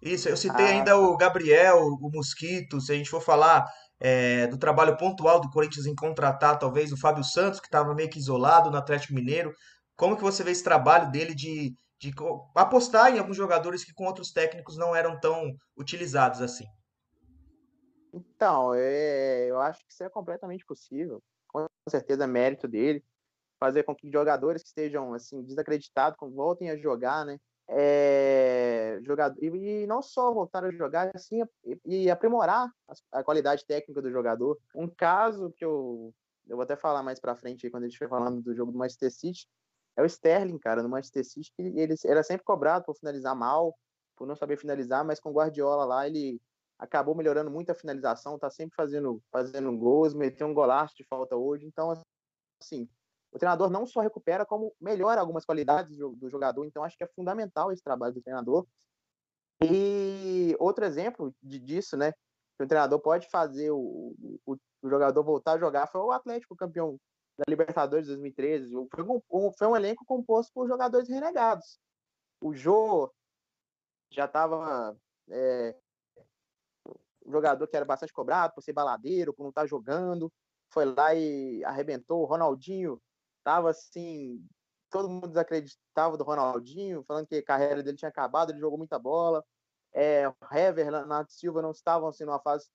isso, 0.02 0.30
eu 0.30 0.38
citei 0.38 0.66
ah, 0.66 0.70
ainda 0.70 0.98
o 0.98 1.18
Gabriel, 1.18 1.78
o 1.80 2.10
Mosquito, 2.10 2.80
se 2.80 2.94
a 2.94 2.96
gente 2.96 3.10
for 3.10 3.22
falar 3.22 3.68
é, 4.00 4.48
do 4.48 4.58
trabalho 4.58 4.96
pontual 4.96 5.42
do 5.42 5.50
Corinthians 5.50 5.86
em 5.86 5.94
contratar 5.94 6.58
talvez 6.58 6.94
o 6.94 6.98
Fábio 6.98 7.26
Santos, 7.26 7.60
que 7.60 7.68
estava 7.68 7.94
meio 7.94 8.10
que 8.10 8.20
isolado 8.20 8.72
no 8.72 8.78
Atlético 8.78 9.14
Mineiro. 9.14 9.54
Como 9.98 10.16
que 10.16 10.24
você 10.24 10.44
vê 10.44 10.52
esse 10.52 10.64
trabalho 10.64 11.12
dele 11.12 11.36
de, 11.36 11.76
de 12.00 12.14
apostar 12.56 13.14
em 13.14 13.20
alguns 13.20 13.36
jogadores 13.36 13.84
que 13.84 13.94
com 13.94 14.06
outros 14.06 14.32
técnicos 14.32 14.78
não 14.78 14.96
eram 14.96 15.20
tão 15.20 15.54
utilizados 15.76 16.42
assim? 16.42 16.66
Então, 18.14 18.74
é, 18.74 19.48
eu 19.50 19.60
acho 19.60 19.86
que 19.86 19.92
isso 19.92 20.04
é 20.04 20.10
completamente 20.10 20.66
possível. 20.66 21.22
Com 21.48 21.68
certeza 21.90 22.24
é 22.24 22.28
mérito 22.28 22.68
dele. 22.68 23.04
Fazer 23.60 23.84
com 23.84 23.96
que 23.96 24.12
jogadores 24.12 24.62
que 24.62 24.70
estejam 24.70 25.14
assim 25.14 25.42
desacreditados 25.44 26.18
voltem 26.34 26.70
a 26.70 26.78
jogar, 26.78 27.26
né? 27.26 27.38
é, 27.70 29.00
jogador, 29.04 29.38
e, 29.44 29.86
não 29.86 30.02
só 30.02 30.34
voltar 30.34 30.64
a 30.64 30.72
jogar, 30.72 31.12
assim, 31.14 31.42
e, 31.66 31.80
e 31.86 32.10
aprimorar 32.10 32.72
a, 32.88 33.20
a, 33.20 33.24
qualidade 33.24 33.66
técnica 33.66 34.02
do 34.02 34.10
jogador. 34.10 34.58
Um 34.74 34.88
caso 34.88 35.52
que 35.52 35.66
eu, 35.66 36.14
eu 36.48 36.56
vou 36.56 36.64
até 36.64 36.76
falar 36.76 37.04
mais 37.04 37.20
para 37.20 37.36
frente, 37.36 37.70
quando 37.70 37.84
a 37.84 37.86
gente 37.88 37.94
estiver 37.94 38.10
falando 38.10 38.42
do 38.42 38.56
jogo 38.56 38.72
do 38.72 38.78
Manchester 38.78 39.12
City, 39.12 39.48
é 39.98 40.02
o 40.02 40.06
Sterling, 40.06 40.60
cara, 40.60 40.82
no 40.82 40.90
Manchester 40.90 41.26
City, 41.26 41.52
que 41.56 41.62
ele 41.62 41.96
era 42.06 42.24
sempre 42.24 42.46
cobrado 42.46 42.86
por 42.86 42.96
finalizar 42.96 43.36
mal, 43.36 43.76
por 44.16 44.28
não 44.28 44.36
saber 44.36 44.58
finalizar, 44.58 45.04
mas 45.04 45.20
com 45.20 45.34
Guardiola 45.34 45.84
lá, 45.84 46.08
ele 46.08 46.40
acabou 46.80 47.16
melhorando 47.16 47.52
muito 47.52 47.72
a 47.72 47.76
finalização, 47.76 48.38
tá 48.38 48.50
sempre 48.50 48.76
fazendo, 48.76 49.22
fazendo 49.32 49.76
gols, 49.76 50.14
meteu 50.14 50.48
um 50.48 50.54
golaço 50.54 50.96
de 50.96 51.04
falta 51.04 51.36
hoje, 51.36 51.66
então, 51.66 51.92
assim, 52.62 52.88
o 53.38 53.40
treinador 53.40 53.70
não 53.70 53.86
só 53.86 54.02
recupera, 54.02 54.46
como 54.46 54.74
melhora 54.82 55.22
algumas 55.22 55.46
qualidades 55.46 55.96
do 55.96 56.30
jogador. 56.30 56.66
Então, 56.66 56.84
acho 56.84 56.98
que 56.98 57.04
é 57.04 57.08
fundamental 57.16 57.72
esse 57.72 57.84
trabalho 57.84 58.16
do 58.16 58.22
treinador. 58.22 58.66
E 59.64 60.56
outro 60.60 60.84
exemplo 60.84 61.34
disso, 61.42 61.96
né? 61.96 62.12
Que 62.58 62.64
o 62.64 62.68
treinador 62.68 63.00
pode 63.00 63.30
fazer 63.30 63.70
o, 63.70 64.16
o, 64.44 64.58
o 64.82 64.90
jogador 64.90 65.24
voltar 65.24 65.54
a 65.54 65.60
jogar 65.60 65.86
foi 65.88 66.02
o 66.02 66.12
Atlético 66.12 66.56
campeão 66.56 67.00
da 67.38 67.44
Libertadores 67.48 68.08
2013. 68.08 68.74
Foi 68.74 69.04
um, 69.04 69.52
foi 69.54 69.68
um 69.68 69.76
elenco 69.76 70.04
composto 70.04 70.52
por 70.52 70.68
jogadores 70.68 71.08
renegados. 71.08 71.80
O 72.42 72.54
Jô 72.56 73.12
já 74.10 74.26
estava. 74.26 74.98
É, 75.30 75.76
um 77.24 77.32
jogador 77.32 77.68
que 77.68 77.76
era 77.76 77.86
bastante 77.86 78.14
cobrado 78.14 78.56
por 78.56 78.64
ser 78.64 78.74
baladeiro, 78.74 79.32
por 79.32 79.44
não 79.44 79.50
estar 79.50 79.62
tá 79.62 79.68
jogando. 79.68 80.32
Foi 80.70 80.86
lá 80.86 81.14
e 81.14 81.64
arrebentou. 81.64 82.22
O 82.22 82.26
Ronaldinho 82.26 83.00
tava 83.48 83.70
assim, 83.70 84.46
todo 84.90 85.08
mundo 85.08 85.30
desacreditava 85.30 86.18
do 86.18 86.24
Ronaldinho, 86.26 87.02
falando 87.08 87.28
que 87.28 87.36
a 87.36 87.46
carreira 87.46 87.82
dele 87.82 87.96
tinha 87.96 88.10
acabado, 88.10 88.52
ele 88.52 88.60
jogou 88.60 88.78
muita 88.78 89.00
bola. 89.00 89.42
É, 89.94 90.26
Hever, 90.52 90.84
Renato 90.84 91.32
Silva 91.32 91.62
não 91.62 91.72
estavam 91.72 92.10
assim 92.10 92.26
numa 92.26 92.42
fase 92.42 92.68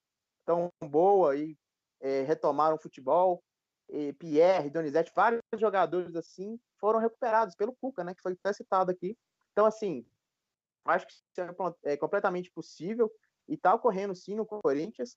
tão 0.43 0.71
boa 0.83 1.37
e 1.37 1.55
é, 1.99 2.23
retomaram 2.23 2.75
o 2.75 2.81
futebol. 2.81 3.43
E 3.87 4.13
Pierre, 4.13 4.71
Donizete, 4.71 5.11
vários 5.15 5.43
jogadores 5.59 6.15
assim 6.15 6.59
foram 6.79 6.97
recuperados 6.97 7.53
pelo 7.53 7.75
Cuca, 7.75 8.03
né, 8.03 8.15
que 8.15 8.23
foi 8.23 8.33
até 8.33 8.51
citado 8.51 8.89
aqui. 8.89 9.15
Então, 9.51 9.67
assim, 9.67 10.03
acho 10.85 11.05
que 11.05 11.13
isso 11.13 11.23
é, 11.85 11.93
é 11.93 11.97
completamente 11.97 12.49
possível 12.49 13.11
e 13.47 13.53
está 13.53 13.75
ocorrendo 13.75 14.15
sim 14.15 14.33
no 14.33 14.43
Corinthians. 14.43 15.11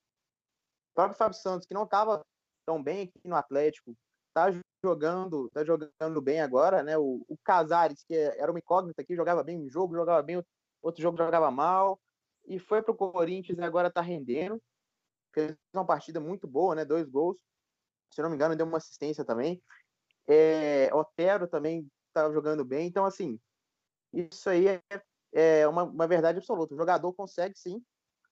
O 0.90 0.96
próprio 0.96 1.16
Fábio 1.16 1.38
Santos, 1.38 1.66
que 1.66 1.72
não 1.72 1.84
estava 1.84 2.22
tão 2.66 2.82
bem 2.82 3.04
aqui 3.04 3.26
no 3.26 3.36
Atlético, 3.36 3.96
está 4.36 4.50
jogando, 4.84 5.48
tá 5.50 5.64
jogando 5.64 6.20
bem 6.20 6.40
agora, 6.40 6.82
né? 6.82 6.98
O, 6.98 7.24
o 7.26 7.38
Casares, 7.42 8.04
que 8.04 8.14
era 8.14 8.50
uma 8.50 8.58
incógnita 8.58 9.00
aqui, 9.00 9.16
jogava 9.16 9.42
bem 9.42 9.58
um 9.58 9.70
jogo, 9.70 9.94
jogava 9.94 10.22
bem, 10.22 10.44
outro 10.82 11.00
jogo 11.02 11.16
jogava 11.16 11.50
mal, 11.50 11.98
e 12.46 12.58
foi 12.58 12.82
para 12.82 12.92
o 12.92 12.96
Corinthians 12.96 13.58
e 13.58 13.62
agora 13.62 13.88
está 13.88 14.02
rendendo. 14.02 14.62
Fez 15.32 15.56
uma 15.74 15.86
partida 15.86 16.20
muito 16.20 16.46
boa, 16.46 16.74
né? 16.74 16.84
Dois 16.84 17.08
gols. 17.08 17.36
Se 18.12 18.22
não 18.22 18.28
me 18.28 18.36
engano, 18.36 18.54
deu 18.54 18.66
uma 18.66 18.78
assistência 18.78 19.24
também. 19.24 19.62
É, 20.28 20.94
Otero 20.94 21.48
também 21.48 21.88
está 22.08 22.30
jogando 22.30 22.64
bem. 22.64 22.86
Então, 22.86 23.04
assim, 23.04 23.40
isso 24.12 24.48
aí 24.48 24.68
é, 24.68 24.80
é 25.32 25.68
uma, 25.68 25.84
uma, 25.84 26.06
verdade 26.06 26.38
absoluta. 26.38 26.74
O 26.74 26.78
jogador 26.78 27.12
consegue 27.14 27.58
sim 27.58 27.82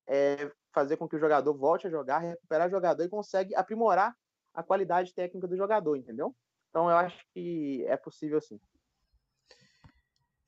é, 0.07 0.51
fazer 0.73 0.97
com 0.97 1.09
que 1.09 1.17
o 1.17 1.19
jogador 1.19 1.53
volte 1.55 1.87
a 1.87 1.91
jogar, 1.91 2.19
recuperar 2.19 2.69
o 2.69 2.71
jogador 2.71 3.03
e 3.03 3.09
consegue 3.09 3.55
aprimorar 3.55 4.15
a 4.55 4.63
qualidade 4.63 5.13
técnica 5.13 5.49
do 5.49 5.57
jogador, 5.57 5.97
entendeu? 5.97 6.35
Então 6.71 6.89
eu 6.89 6.97
acho 6.97 7.19
que 7.33 7.85
é 7.87 7.97
possível 7.97 8.41
sim. 8.41 8.59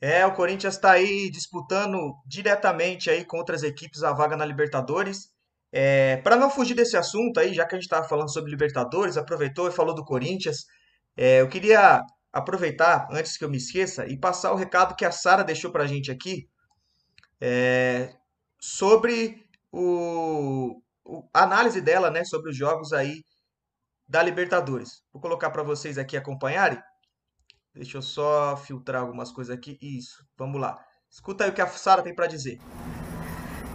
É, 0.00 0.26
o 0.26 0.34
Corinthians 0.34 0.74
está 0.74 0.92
aí 0.92 1.30
disputando 1.30 2.14
diretamente 2.26 3.10
aí 3.10 3.24
com 3.24 3.38
outras 3.38 3.62
equipes 3.62 4.02
a 4.02 4.12
vaga 4.12 4.36
na 4.36 4.44
Libertadores. 4.44 5.30
É, 5.72 6.18
Para 6.18 6.36
não 6.36 6.50
fugir 6.50 6.74
desse 6.74 6.96
assunto 6.96 7.40
aí, 7.40 7.54
já 7.54 7.66
que 7.66 7.74
a 7.74 7.78
gente 7.78 7.86
estava 7.86 8.06
falando 8.06 8.32
sobre 8.32 8.50
Libertadores, 8.50 9.16
aproveitou 9.16 9.68
e 9.68 9.72
falou 9.72 9.94
do 9.94 10.04
Corinthians, 10.04 10.66
é, 11.16 11.40
eu 11.40 11.48
queria 11.48 12.02
aproveitar, 12.32 13.08
antes 13.10 13.36
que 13.36 13.44
eu 13.44 13.50
me 13.50 13.56
esqueça, 13.56 14.06
e 14.06 14.18
passar 14.18 14.52
o 14.52 14.56
recado 14.56 14.94
que 14.94 15.04
a 15.04 15.10
Sara 15.10 15.42
deixou 15.42 15.72
para 15.72 15.84
a 15.84 15.86
gente 15.86 16.10
aqui 16.10 16.46
é, 17.40 18.14
sobre 18.60 19.42
o, 19.72 20.80
o, 21.04 21.28
a 21.32 21.44
análise 21.44 21.80
dela 21.80 22.10
né, 22.10 22.24
sobre 22.24 22.50
os 22.50 22.56
jogos 22.56 22.92
aí 22.92 23.22
da 24.08 24.22
Libertadores. 24.22 25.02
Vou 25.12 25.20
colocar 25.20 25.50
para 25.50 25.62
vocês 25.62 25.98
aqui 25.98 26.16
acompanharem. 26.16 26.78
Deixa 27.74 27.98
eu 27.98 28.02
só 28.02 28.56
filtrar 28.56 29.02
algumas 29.02 29.30
coisas 29.30 29.54
aqui. 29.54 29.78
Isso, 29.82 30.24
vamos 30.36 30.60
lá. 30.60 30.78
Escuta 31.10 31.44
aí 31.44 31.50
o 31.50 31.52
que 31.52 31.60
a 31.60 31.66
Sara 31.66 32.02
tem 32.02 32.14
para 32.14 32.26
dizer. 32.26 32.58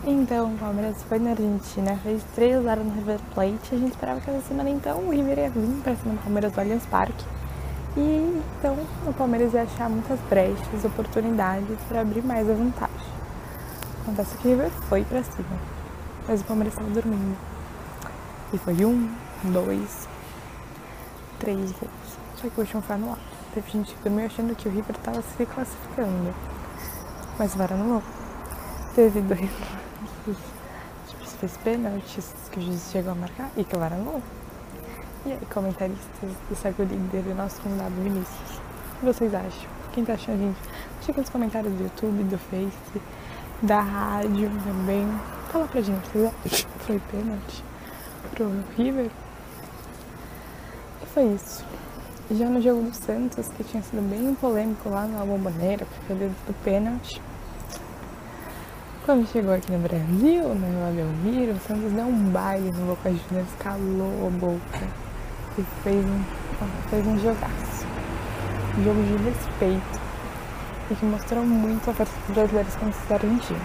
Então, 0.03 0.55
o 0.55 0.57
Palmeiras 0.57 1.03
foi 1.03 1.19
na 1.19 1.31
Argentina, 1.31 1.95
fez 1.97 2.23
3 2.33 2.63
0 2.63 2.83
no 2.83 2.93
River 2.95 3.19
Plate. 3.35 3.75
A 3.75 3.77
gente 3.77 3.91
esperava 3.91 4.19
que 4.19 4.31
essa 4.31 4.47
semana 4.47 4.69
então 4.69 5.07
o 5.07 5.11
River 5.11 5.37
ia 5.37 5.49
vir 5.49 5.83
para 5.83 5.95
cima 5.95 6.15
do 6.15 6.21
Palmeiras 6.23 6.51
do 6.51 6.59
Allianz 6.59 6.85
Parque. 6.87 7.23
E 7.95 8.43
então 8.57 8.75
o 9.05 9.13
Palmeiras 9.13 9.53
ia 9.53 9.63
achar 9.63 9.89
muitas 9.89 10.19
brechas, 10.21 10.85
oportunidades 10.85 11.77
para 11.87 12.01
abrir 12.01 12.23
mais 12.23 12.49
a 12.49 12.53
vantagem. 12.53 13.11
Acontece 14.01 14.35
que 14.37 14.47
o 14.47 14.51
River 14.51 14.71
foi 14.71 15.03
para 15.03 15.23
cima, 15.23 15.59
mas 16.27 16.41
o 16.41 16.45
Palmeiras 16.45 16.73
estava 16.73 16.89
dormindo. 16.89 17.37
E 18.53 18.57
foi 18.57 18.83
um, 18.83 19.13
dois, 19.43 20.07
três 21.41 21.71
gols. 21.71 22.17
Só 22.35 22.49
que 22.49 22.57
o 22.57 22.61
último 22.61 22.81
foi 22.81 22.95
anulado. 22.95 23.19
Teve 23.53 23.69
gente 23.69 23.93
que 23.93 24.03
dormiu 24.03 24.25
achando 24.25 24.55
que 24.55 24.67
o 24.69 24.71
River 24.71 24.95
estava 24.95 25.21
se 25.21 25.45
classificando. 25.45 26.33
Mas 27.37 27.53
o 27.53 27.57
VAR 27.57 27.73
anulou. 27.73 28.03
Teve 28.95 29.21
dois 29.21 29.41
lances, 29.41 31.33
fez 31.39 31.57
pênaltis 31.57 32.33
que 32.51 32.59
o 32.59 32.61
juiz 32.61 32.89
chegou 32.91 33.11
a 33.11 33.15
marcar 33.15 33.49
e 33.57 33.63
que 33.63 33.75
o 33.75 33.79
VAR 33.79 33.93
anulou. 33.93 34.21
E 35.25 35.33
aí, 35.33 35.39
comentaristas 35.53 36.31
do 36.49 36.55
Segue 36.55 36.81
o 36.81 36.85
Líder 36.85 37.23
e 37.27 37.33
nosso 37.33 37.61
convidado 37.61 37.93
Vinícius, 37.95 38.59
o 38.95 38.99
que 38.99 39.05
vocês 39.05 39.33
acham? 39.33 39.69
Quem 39.93 40.05
tá 40.05 40.13
achando, 40.13 40.39
gente? 40.39 40.59
Deixa 40.97 41.19
nos 41.19 41.29
comentários 41.29 41.73
do 41.73 41.83
YouTube, 41.83 42.23
do 42.23 42.37
Face, 42.37 43.01
da 43.61 43.81
rádio 43.81 44.49
também. 44.63 45.07
Fala 45.51 45.67
pra 45.67 45.81
gente, 45.81 46.07
vocês 46.09 46.33
acham 46.45 46.71
que 46.71 46.85
foi 46.85 47.01
pênalti 47.11 47.63
pro 48.33 48.51
River? 48.77 49.11
Foi 51.13 51.25
isso. 51.33 51.65
Já 52.31 52.45
no 52.45 52.61
jogo 52.61 52.83
do 52.83 52.95
Santos, 52.95 53.49
que 53.49 53.65
tinha 53.65 53.83
sido 53.83 54.01
bem 54.09 54.33
polêmico 54.35 54.87
lá 54.87 55.05
na 55.05 55.25
Bomboneira, 55.25 55.85
porque 55.85 56.13
deu 56.13 56.29
do 56.29 56.53
pênalti. 56.63 57.21
Quando 59.05 59.27
chegou 59.27 59.53
aqui 59.53 59.69
no 59.73 59.79
Brasil, 59.79 60.43
no 60.43 60.55
né, 60.55 60.87
Abel 60.87 61.07
Miro, 61.23 61.51
o 61.51 61.59
Santos 61.59 61.91
deu 61.91 62.05
um 62.05 62.29
baile 62.29 62.71
no 62.71 62.85
Boca 62.85 63.09
Juniors, 63.09 63.49
calou 63.59 64.27
a 64.27 64.29
boca 64.29 64.87
e 65.57 65.63
fez 65.83 66.05
um, 66.05 66.23
fez 66.89 67.05
um 67.05 67.19
jogaço. 67.19 67.85
Um 68.77 68.83
jogo 68.85 69.03
de 69.03 69.23
respeito 69.25 69.99
e 70.91 70.95
que 70.95 71.05
mostrou 71.05 71.43
muito 71.45 71.89
a 71.89 71.93
força 71.93 72.13
dos 72.27 72.35
brasileiros 72.35 72.75
contra 72.75 73.03
os 73.03 73.11
argentinos. 73.11 73.61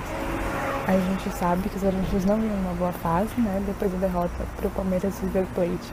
A 0.88 0.92
gente 0.92 1.36
sabe 1.36 1.68
que 1.68 1.76
os 1.76 1.84
argentinos 1.84 2.24
não 2.24 2.40
vinham 2.40 2.56
numa 2.56 2.74
boa 2.74 2.92
fase, 2.92 3.30
né? 3.38 3.62
Depois 3.64 3.92
da 3.92 3.98
derrota 3.98 4.46
para 4.56 4.66
o 4.66 4.70
Palmeiras 4.70 5.14
e 5.18 5.26
River 5.26 5.46
Plate. 5.54 5.92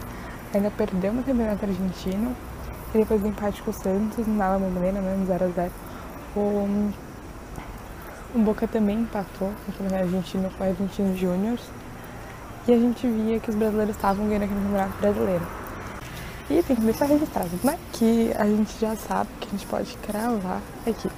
Ainda 0.53 0.69
perdeu 0.71 1.13
no 1.13 1.23
campeonato 1.23 1.65
argentino 1.65 2.35
e 2.93 2.97
depois 2.99 3.21
do 3.21 3.27
empate 3.27 3.61
com 3.63 3.71
o 3.71 3.73
Santos, 3.73 4.27
na 4.27 4.57
Bomboneira, 4.57 5.01
mesmo 5.01 5.25
0x0. 5.25 5.69
O, 6.35 6.91
o 8.35 8.39
Boca 8.39 8.67
também 8.67 8.99
empatou 8.99 9.49
no 9.49 9.73
campeonato 9.73 10.03
argentino 10.03 10.51
com 10.51 10.63
o 10.63 10.67
Argentino 10.67 11.17
Júnior. 11.17 11.59
E 12.67 12.73
a 12.73 12.77
gente 12.77 13.07
via 13.07 13.39
que 13.39 13.49
os 13.49 13.55
brasileiros 13.55 13.95
estavam 13.95 14.27
ganhando 14.27 14.43
aqui 14.43 14.53
no 14.53 14.61
campeonato 14.61 14.97
brasileiro. 14.99 15.47
E 16.49 16.61
tem 16.61 16.75
que 16.75 16.81
deixar 16.83 17.05
registrado, 17.05 17.49
né? 17.63 17.79
Que 17.93 18.31
a 18.37 18.45
gente 18.45 18.79
já 18.79 18.95
sabe 18.95 19.29
que 19.39 19.47
a 19.47 19.51
gente 19.51 19.65
pode 19.65 19.97
cravar 19.97 20.61
aqui. 20.85 21.09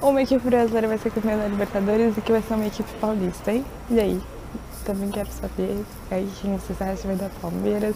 Uma 0.00 0.22
equipe 0.22 0.44
brasileira 0.48 0.88
vai 0.88 0.98
ser 0.98 1.10
campeã 1.10 1.36
da 1.36 1.46
Libertadores 1.46 2.16
e 2.16 2.20
que 2.20 2.32
vai 2.32 2.42
ser 2.42 2.54
uma 2.54 2.66
equipe 2.66 2.90
paulista, 3.00 3.52
hein? 3.52 3.64
E 3.90 4.00
aí? 4.00 4.20
Também 4.84 5.10
quero 5.10 5.28
saber 5.30 5.84
aí 6.10 6.28
quem 6.40 6.56
vocês 6.56 6.80
acham 6.82 7.06
vai 7.06 7.16
dar 7.16 7.30
Palmeiras, 7.40 7.94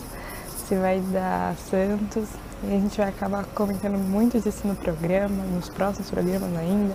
se 0.67 0.75
vai 0.75 1.01
dar 1.01 1.55
Santos. 1.57 2.29
E 2.64 2.75
a 2.75 2.81
gente 2.81 2.97
vai 2.97 3.09
acabar 3.09 3.45
comentando 3.47 3.99
muito 3.99 4.41
disso 4.41 4.67
no 4.67 4.75
programa, 4.75 5.45
nos 5.45 5.69
próximos 5.69 6.11
programas 6.11 6.57
ainda. 6.57 6.95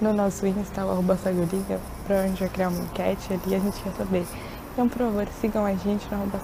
No 0.00 0.12
nosso 0.12 0.46
Insta, 0.46 0.80
arroba 0.80 1.16
Saguriga, 1.16 1.78
pra 2.06 2.22
onde 2.22 2.40
vai 2.40 2.48
criar 2.48 2.68
uma 2.68 2.82
enquete 2.82 3.32
ali, 3.32 3.54
a 3.54 3.58
gente 3.58 3.80
quer 3.82 3.92
saber. 3.92 4.26
Então, 4.72 4.88
por 4.88 4.98
favor, 4.98 5.28
sigam 5.40 5.64
a 5.64 5.74
gente 5.74 6.08
no 6.10 6.16
arroba. 6.16 6.40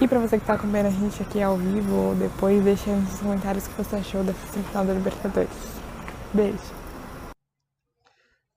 E 0.00 0.08
para 0.08 0.18
você 0.18 0.36
que 0.36 0.44
está 0.44 0.54
acompanhando 0.54 0.86
a 0.86 0.90
gente 0.90 1.20
aqui 1.22 1.42
ao 1.42 1.56
vivo 1.56 1.94
ou 1.94 2.14
depois, 2.14 2.62
deixa 2.62 2.90
nos 2.90 3.20
comentários 3.20 3.66
o 3.66 3.70
que 3.70 3.82
você 3.82 3.96
achou 3.96 4.22
dessa 4.22 4.46
semifinal 4.52 4.84
da 4.84 4.92
Libertadores. 4.94 5.50
Beijo. 6.32 6.80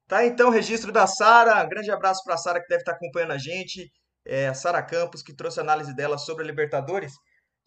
Tá 0.08 0.26
então 0.26 0.50
registro 0.50 0.92
da 0.92 1.08
Sara. 1.08 1.66
Grande 1.66 1.92
abraço 1.92 2.22
para 2.24 2.36
a 2.36 2.38
Sara 2.38 2.62
que 2.62 2.68
deve 2.68 2.82
estar 2.82 2.92
tá 2.92 2.98
acompanhando 2.98 3.32
a 3.32 3.38
gente. 3.38 3.92
É, 4.26 4.48
a 4.48 4.54
Sara 4.54 4.82
Campos, 4.82 5.22
que 5.22 5.34
trouxe 5.34 5.60
a 5.60 5.64
análise 5.64 5.96
dela 5.96 6.18
sobre 6.18 6.44
a 6.44 6.48
Libertadores. 6.48 7.14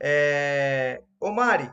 É... 0.00 1.02
Ô 1.20 1.30
Mari, 1.30 1.70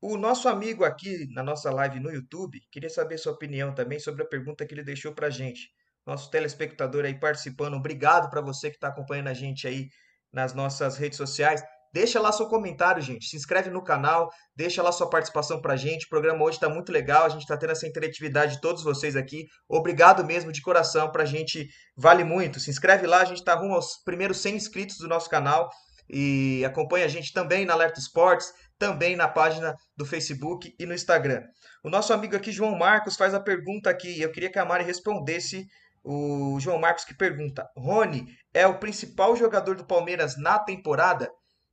o 0.00 0.16
nosso 0.16 0.48
amigo 0.48 0.84
aqui 0.84 1.26
na 1.32 1.42
nossa 1.42 1.70
live 1.70 2.00
no 2.00 2.10
YouTube 2.10 2.60
queria 2.70 2.88
saber 2.88 3.18
sua 3.18 3.32
opinião 3.32 3.74
também 3.74 3.98
sobre 3.98 4.22
a 4.22 4.26
pergunta 4.26 4.66
que 4.66 4.74
ele 4.74 4.82
deixou 4.82 5.14
para 5.14 5.26
a 5.26 5.30
gente. 5.30 5.70
Nosso 6.06 6.30
telespectador 6.30 7.04
aí 7.04 7.18
participando. 7.18 7.74
Obrigado 7.74 8.30
para 8.30 8.40
você 8.40 8.70
que 8.70 8.76
está 8.76 8.88
acompanhando 8.88 9.28
a 9.28 9.34
gente 9.34 9.66
aí 9.66 9.88
nas 10.32 10.54
nossas 10.54 10.96
redes 10.96 11.18
sociais. 11.18 11.62
Deixa 11.92 12.20
lá 12.20 12.30
seu 12.30 12.46
comentário, 12.46 13.02
gente. 13.02 13.26
Se 13.26 13.36
inscreve 13.36 13.68
no 13.68 13.82
canal, 13.82 14.30
deixa 14.54 14.82
lá 14.82 14.92
sua 14.92 15.10
participação 15.10 15.60
pra 15.60 15.76
gente. 15.76 16.06
O 16.06 16.08
programa 16.08 16.44
hoje 16.44 16.56
está 16.56 16.68
muito 16.68 16.92
legal, 16.92 17.24
a 17.24 17.28
gente 17.28 17.42
está 17.42 17.56
tendo 17.56 17.72
essa 17.72 17.86
interatividade 17.86 18.54
de 18.54 18.60
todos 18.60 18.84
vocês 18.84 19.16
aqui. 19.16 19.46
Obrigado 19.68 20.24
mesmo 20.24 20.52
de 20.52 20.62
coração, 20.62 21.10
pra 21.10 21.24
gente 21.24 21.68
vale 21.96 22.22
muito. 22.22 22.60
Se 22.60 22.70
inscreve 22.70 23.06
lá, 23.06 23.22
a 23.22 23.24
gente 23.24 23.38
está 23.38 23.54
rumo 23.54 23.74
aos 23.74 24.02
primeiros 24.04 24.38
100 24.38 24.56
inscritos 24.56 24.98
do 24.98 25.08
nosso 25.08 25.28
canal 25.28 25.68
e 26.08 26.64
acompanha 26.64 27.06
a 27.06 27.08
gente 27.08 27.32
também 27.32 27.64
na 27.64 27.72
Alerta 27.72 28.00
Esportes, 28.00 28.52
também 28.78 29.16
na 29.16 29.28
página 29.28 29.74
do 29.96 30.06
Facebook 30.06 30.72
e 30.78 30.86
no 30.86 30.94
Instagram. 30.94 31.42
O 31.84 31.90
nosso 31.90 32.12
amigo 32.12 32.36
aqui, 32.36 32.52
João 32.52 32.76
Marcos, 32.76 33.16
faz 33.16 33.34
a 33.34 33.40
pergunta 33.40 33.90
aqui. 33.90 34.20
Eu 34.20 34.30
queria 34.30 34.50
que 34.50 34.58
a 34.58 34.64
Mari 34.64 34.84
respondesse 34.84 35.66
o 36.02 36.58
João 36.60 36.78
Marcos 36.78 37.04
que 37.04 37.16
pergunta: 37.16 37.66
Rony 37.76 38.26
é 38.54 38.66
o 38.66 38.78
principal 38.78 39.36
jogador 39.36 39.76
do 39.76 39.86
Palmeiras 39.86 40.36
na 40.38 40.58
temporada? 40.58 41.30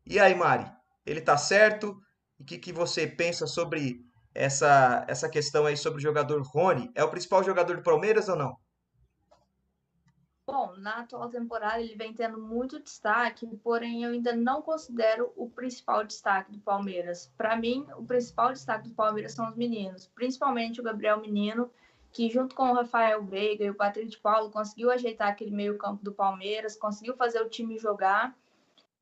E 0.09 0.19
aí, 0.19 0.33
Mari, 0.33 0.65
ele 1.05 1.19
tá 1.19 1.37
certo? 1.37 1.99
O 2.39 2.45
que, 2.45 2.57
que 2.57 2.71
você 2.71 3.05
pensa 3.05 3.45
sobre 3.45 3.99
essa, 4.33 5.03
essa 5.05 5.27
questão 5.27 5.65
aí 5.65 5.75
sobre 5.75 5.99
o 5.99 6.01
jogador 6.01 6.41
Rony? 6.43 6.89
É 6.95 7.03
o 7.03 7.09
principal 7.09 7.43
jogador 7.43 7.75
do 7.75 7.83
Palmeiras 7.83 8.29
ou 8.29 8.37
não? 8.37 8.57
Bom, 10.45 10.77
na 10.77 11.01
atual 11.01 11.27
temporada 11.27 11.81
ele 11.81 11.93
vem 11.95 12.13
tendo 12.13 12.39
muito 12.39 12.81
destaque, 12.81 13.45
porém 13.61 14.05
eu 14.05 14.11
ainda 14.11 14.33
não 14.33 14.61
considero 14.61 15.33
o 15.35 15.49
principal 15.49 16.05
destaque 16.05 16.53
do 16.53 16.59
Palmeiras. 16.59 17.29
Para 17.37 17.57
mim, 17.57 17.85
o 17.97 18.05
principal 18.05 18.53
destaque 18.53 18.87
do 18.87 18.95
Palmeiras 18.95 19.33
são 19.33 19.49
os 19.49 19.57
meninos, 19.57 20.07
principalmente 20.15 20.79
o 20.79 20.83
Gabriel 20.83 21.19
Menino, 21.19 21.69
que 22.13 22.29
junto 22.29 22.55
com 22.55 22.71
o 22.71 22.73
Rafael 22.73 23.21
Veiga 23.25 23.65
e 23.65 23.69
o 23.69 23.75
Patrick 23.75 24.17
Paulo 24.21 24.49
conseguiu 24.49 24.89
ajeitar 24.89 25.27
aquele 25.27 25.51
meio-campo 25.51 26.01
do 26.01 26.13
Palmeiras, 26.13 26.77
conseguiu 26.77 27.17
fazer 27.17 27.41
o 27.41 27.49
time 27.49 27.77
jogar. 27.77 28.33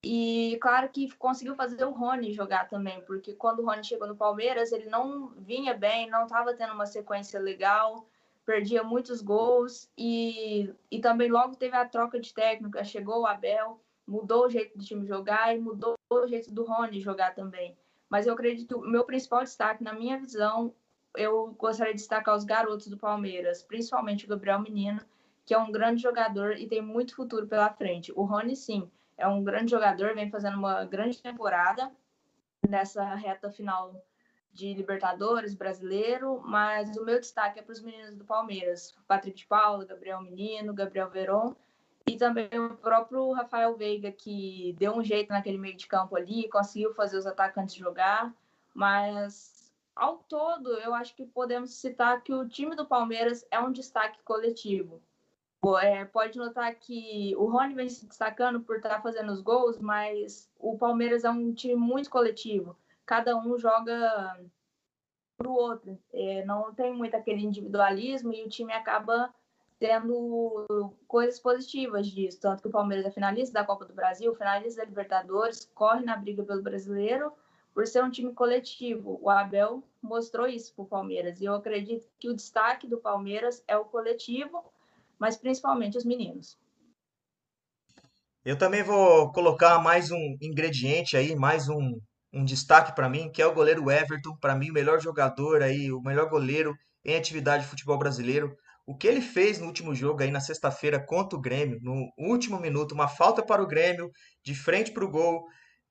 E 0.07 0.59
claro 0.61 0.87
que 0.89 1.11
conseguiu 1.17 1.55
fazer 1.55 1.83
o 1.83 1.89
Rony 1.89 2.31
jogar 2.31 2.69
também, 2.69 3.01
porque 3.07 3.33
quando 3.33 3.61
o 3.61 3.65
Rony 3.65 3.83
chegou 3.83 4.07
no 4.07 4.15
Palmeiras, 4.15 4.71
ele 4.71 4.85
não 4.85 5.29
vinha 5.29 5.73
bem, 5.73 6.07
não 6.11 6.25
estava 6.25 6.53
tendo 6.53 6.73
uma 6.73 6.85
sequência 6.85 7.39
legal, 7.39 8.07
perdia 8.45 8.83
muitos 8.83 9.19
gols 9.19 9.89
e, 9.97 10.71
e 10.91 10.99
também 10.99 11.27
logo 11.27 11.55
teve 11.55 11.75
a 11.75 11.89
troca 11.89 12.19
de 12.19 12.31
técnica, 12.31 12.83
chegou 12.83 13.21
o 13.21 13.25
Abel, 13.25 13.81
mudou 14.05 14.45
o 14.45 14.49
jeito 14.49 14.77
do 14.77 14.85
time 14.85 15.07
jogar 15.07 15.55
e 15.55 15.59
mudou 15.59 15.95
o 16.07 16.27
jeito 16.27 16.53
do 16.53 16.65
Rony 16.65 17.01
jogar 17.01 17.33
também. 17.33 17.75
Mas 18.07 18.27
eu 18.27 18.33
acredito 18.33 18.77
o 18.77 18.87
meu 18.87 19.05
principal 19.05 19.43
destaque, 19.43 19.83
na 19.83 19.93
minha 19.93 20.19
visão, 20.19 20.71
eu 21.15 21.55
gostaria 21.57 21.95
de 21.95 21.99
destacar 21.99 22.35
os 22.35 22.43
garotos 22.43 22.85
do 22.85 22.97
Palmeiras, 22.97 23.63
principalmente 23.63 24.25
o 24.25 24.29
Gabriel 24.29 24.59
Menino, 24.59 25.01
que 25.47 25.55
é 25.55 25.57
um 25.57 25.71
grande 25.71 26.03
jogador 26.03 26.51
e 26.59 26.67
tem 26.67 26.79
muito 26.79 27.15
futuro 27.15 27.47
pela 27.47 27.71
frente. 27.71 28.13
O 28.15 28.23
Rony, 28.23 28.55
sim, 28.55 28.87
é 29.17 29.27
um 29.27 29.43
grande 29.43 29.71
jogador, 29.71 30.13
vem 30.13 30.29
fazendo 30.29 30.57
uma 30.57 30.85
grande 30.85 31.21
temporada 31.21 31.91
nessa 32.67 33.03
reta 33.15 33.49
final 33.49 33.93
de 34.51 34.73
Libertadores 34.73 35.53
brasileiro, 35.53 36.41
mas 36.45 36.95
o 36.95 37.03
meu 37.03 37.19
destaque 37.19 37.59
é 37.59 37.61
para 37.61 37.73
os 37.73 37.81
meninos 37.81 38.15
do 38.15 38.23
Palmeiras, 38.23 38.95
Patrick 39.07 39.37
de 39.37 39.45
Paula, 39.45 39.85
Gabriel 39.85 40.21
Menino, 40.21 40.73
Gabriel 40.73 41.09
Veron 41.09 41.53
e 42.07 42.17
também 42.17 42.47
o 42.53 42.77
próprio 42.77 43.31
Rafael 43.33 43.75
Veiga, 43.75 44.11
que 44.11 44.75
deu 44.79 44.93
um 44.93 45.03
jeito 45.03 45.29
naquele 45.29 45.57
meio 45.57 45.75
de 45.75 45.87
campo 45.87 46.15
ali, 46.15 46.47
conseguiu 46.49 46.93
fazer 46.93 47.17
os 47.17 47.25
atacantes 47.25 47.75
jogar, 47.75 48.33
mas 48.73 49.73
ao 49.95 50.19
todo, 50.19 50.69
eu 50.79 50.93
acho 50.93 51.15
que 51.15 51.25
podemos 51.25 51.73
citar 51.73 52.21
que 52.21 52.33
o 52.33 52.47
time 52.47 52.75
do 52.75 52.85
Palmeiras 52.85 53.45
é 53.49 53.59
um 53.59 53.71
destaque 53.71 54.21
coletivo. 54.23 55.01
É, 55.81 56.05
pode 56.05 56.37
notar 56.37 56.73
que 56.75 57.33
o 57.37 57.45
Rony 57.45 57.73
vem 57.73 57.89
se 57.89 58.05
destacando 58.05 58.59
por 58.61 58.77
estar 58.77 59.01
fazendo 59.01 59.31
os 59.31 59.41
gols, 59.41 59.79
mas 59.79 60.49
o 60.59 60.77
Palmeiras 60.77 61.23
é 61.23 61.29
um 61.29 61.53
time 61.53 61.75
muito 61.75 62.09
coletivo. 62.09 62.75
Cada 63.05 63.35
um 63.35 63.57
joga 63.57 64.39
para 65.37 65.49
o 65.49 65.53
outro. 65.53 65.97
É, 66.13 66.45
não 66.45 66.73
tem 66.73 66.93
muito 66.93 67.15
aquele 67.15 67.43
individualismo 67.43 68.33
e 68.33 68.43
o 68.43 68.49
time 68.49 68.73
acaba 68.73 69.33
tendo 69.79 70.93
coisas 71.07 71.39
positivas 71.39 72.07
disso. 72.07 72.39
Tanto 72.39 72.61
que 72.61 72.67
o 72.67 72.71
Palmeiras 72.71 73.05
é 73.05 73.11
finalista 73.11 73.53
da 73.53 73.65
Copa 73.65 73.85
do 73.85 73.93
Brasil, 73.93 74.33
finalista 74.35 74.81
da 74.81 74.87
Libertadores, 74.87 75.69
corre 75.73 76.03
na 76.03 76.15
briga 76.15 76.43
pelo 76.43 76.61
brasileiro 76.61 77.31
por 77.73 77.85
ser 77.85 78.03
um 78.03 78.09
time 78.09 78.33
coletivo. 78.33 79.19
O 79.21 79.29
Abel 79.29 79.83
mostrou 80.01 80.47
isso 80.47 80.73
para 80.73 80.83
o 80.83 80.87
Palmeiras. 80.87 81.41
E 81.41 81.45
eu 81.45 81.53
acredito 81.53 82.07
que 82.17 82.29
o 82.29 82.33
destaque 82.33 82.87
do 82.87 82.97
Palmeiras 82.97 83.63
é 83.67 83.75
o 83.75 83.83
coletivo, 83.83 84.63
mas 85.19 85.37
principalmente 85.37 85.97
os 85.97 86.05
meninos. 86.05 86.57
Eu 88.43 88.57
também 88.57 88.83
vou 88.83 89.31
colocar 89.31 89.79
mais 89.79 90.11
um 90.11 90.37
ingrediente 90.41 91.17
aí, 91.17 91.35
mais 91.35 91.67
um, 91.67 91.99
um 92.33 92.45
destaque 92.45 92.93
para 92.95 93.09
mim, 93.09 93.31
que 93.31 93.41
é 93.41 93.45
o 93.47 93.53
goleiro 93.53 93.89
Everton. 93.89 94.37
Para 94.39 94.55
mim, 94.55 94.69
o 94.69 94.73
melhor 94.73 95.01
jogador 95.01 95.63
aí, 95.63 95.91
o 95.91 96.01
melhor 96.01 96.29
goleiro 96.29 96.73
em 97.03 97.15
atividade 97.15 97.63
de 97.63 97.69
futebol 97.69 97.97
brasileiro. 97.97 98.55
O 98.85 98.95
que 98.95 99.07
ele 99.07 99.21
fez 99.21 99.59
no 99.59 99.65
último 99.65 99.95
jogo 99.95 100.21
aí 100.21 100.29
na 100.29 100.39
sexta-feira 100.39 101.03
contra 101.03 101.37
o 101.37 101.41
Grêmio, 101.41 101.79
no 101.81 102.07
último 102.19 102.59
minuto, 102.59 102.93
uma 102.93 103.07
falta 103.07 103.43
para 103.43 103.63
o 103.63 103.67
Grêmio, 103.67 104.11
de 104.43 104.53
frente 104.53 104.91
para 104.91 105.05
o 105.05 105.09
gol 105.09 105.43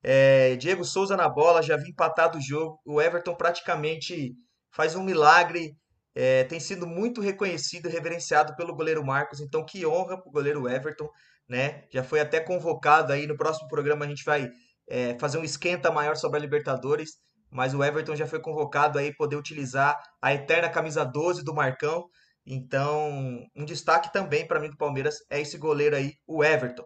É, 0.07 0.57
Diego 0.57 0.85
Souza 0.85 1.17
na 1.17 1.29
bola, 1.29 1.63
já 1.63 1.77
vi 1.77 1.91
empatado 1.91 2.39
o 2.39 2.41
jogo. 2.41 2.79
O 2.85 3.01
Everton 3.01 3.35
praticamente 3.35 4.35
faz 4.71 4.95
um 4.95 5.03
milagre. 5.03 5.75
É, 6.15 6.45
tem 6.45 6.61
sido 6.61 6.87
muito 6.87 7.21
reconhecido 7.21 7.89
e 7.89 7.93
reverenciado 7.93 8.55
pelo 8.55 8.75
goleiro 8.75 9.05
Marcos. 9.05 9.41
Então, 9.41 9.65
que 9.65 9.85
honra 9.85 10.17
para 10.17 10.29
o 10.29 10.33
goleiro 10.33 10.69
Everton, 10.69 11.09
né? 11.49 11.85
Já 11.91 12.05
foi 12.05 12.21
até 12.21 12.41
convocado 12.41 13.13
aí 13.13 13.27
no 13.27 13.37
próximo 13.37 13.69
programa. 13.69 14.05
A 14.05 14.09
gente 14.09 14.25
vai 14.25 14.49
é, 14.89 15.19
fazer 15.19 15.39
um 15.39 15.45
esquenta 15.45 15.91
maior 15.91 16.17
sobre 16.17 16.39
a 16.39 16.41
Libertadores. 16.41 17.13
Mas 17.51 17.73
o 17.73 17.85
Everton 17.85 18.17
já 18.17 18.27
foi 18.27 18.41
convocado 18.41 18.99
aí 18.99 19.15
poder 19.15 19.37
utilizar 19.37 19.97
a 20.21 20.35
eterna 20.35 20.69
camisa 20.69 21.05
12 21.05 21.45
do 21.45 21.55
Marcão. 21.55 22.09
Então, 22.45 23.47
um 23.57 23.65
destaque 23.65 24.13
também 24.13 24.47
para 24.47 24.61
mim 24.61 24.71
do 24.71 24.77
Palmeiras 24.77 25.19
é 25.31 25.41
esse 25.41 25.57
goleiro 25.57 25.97
aí, 25.97 26.15
o 26.27 26.45
Everton. 26.45 26.85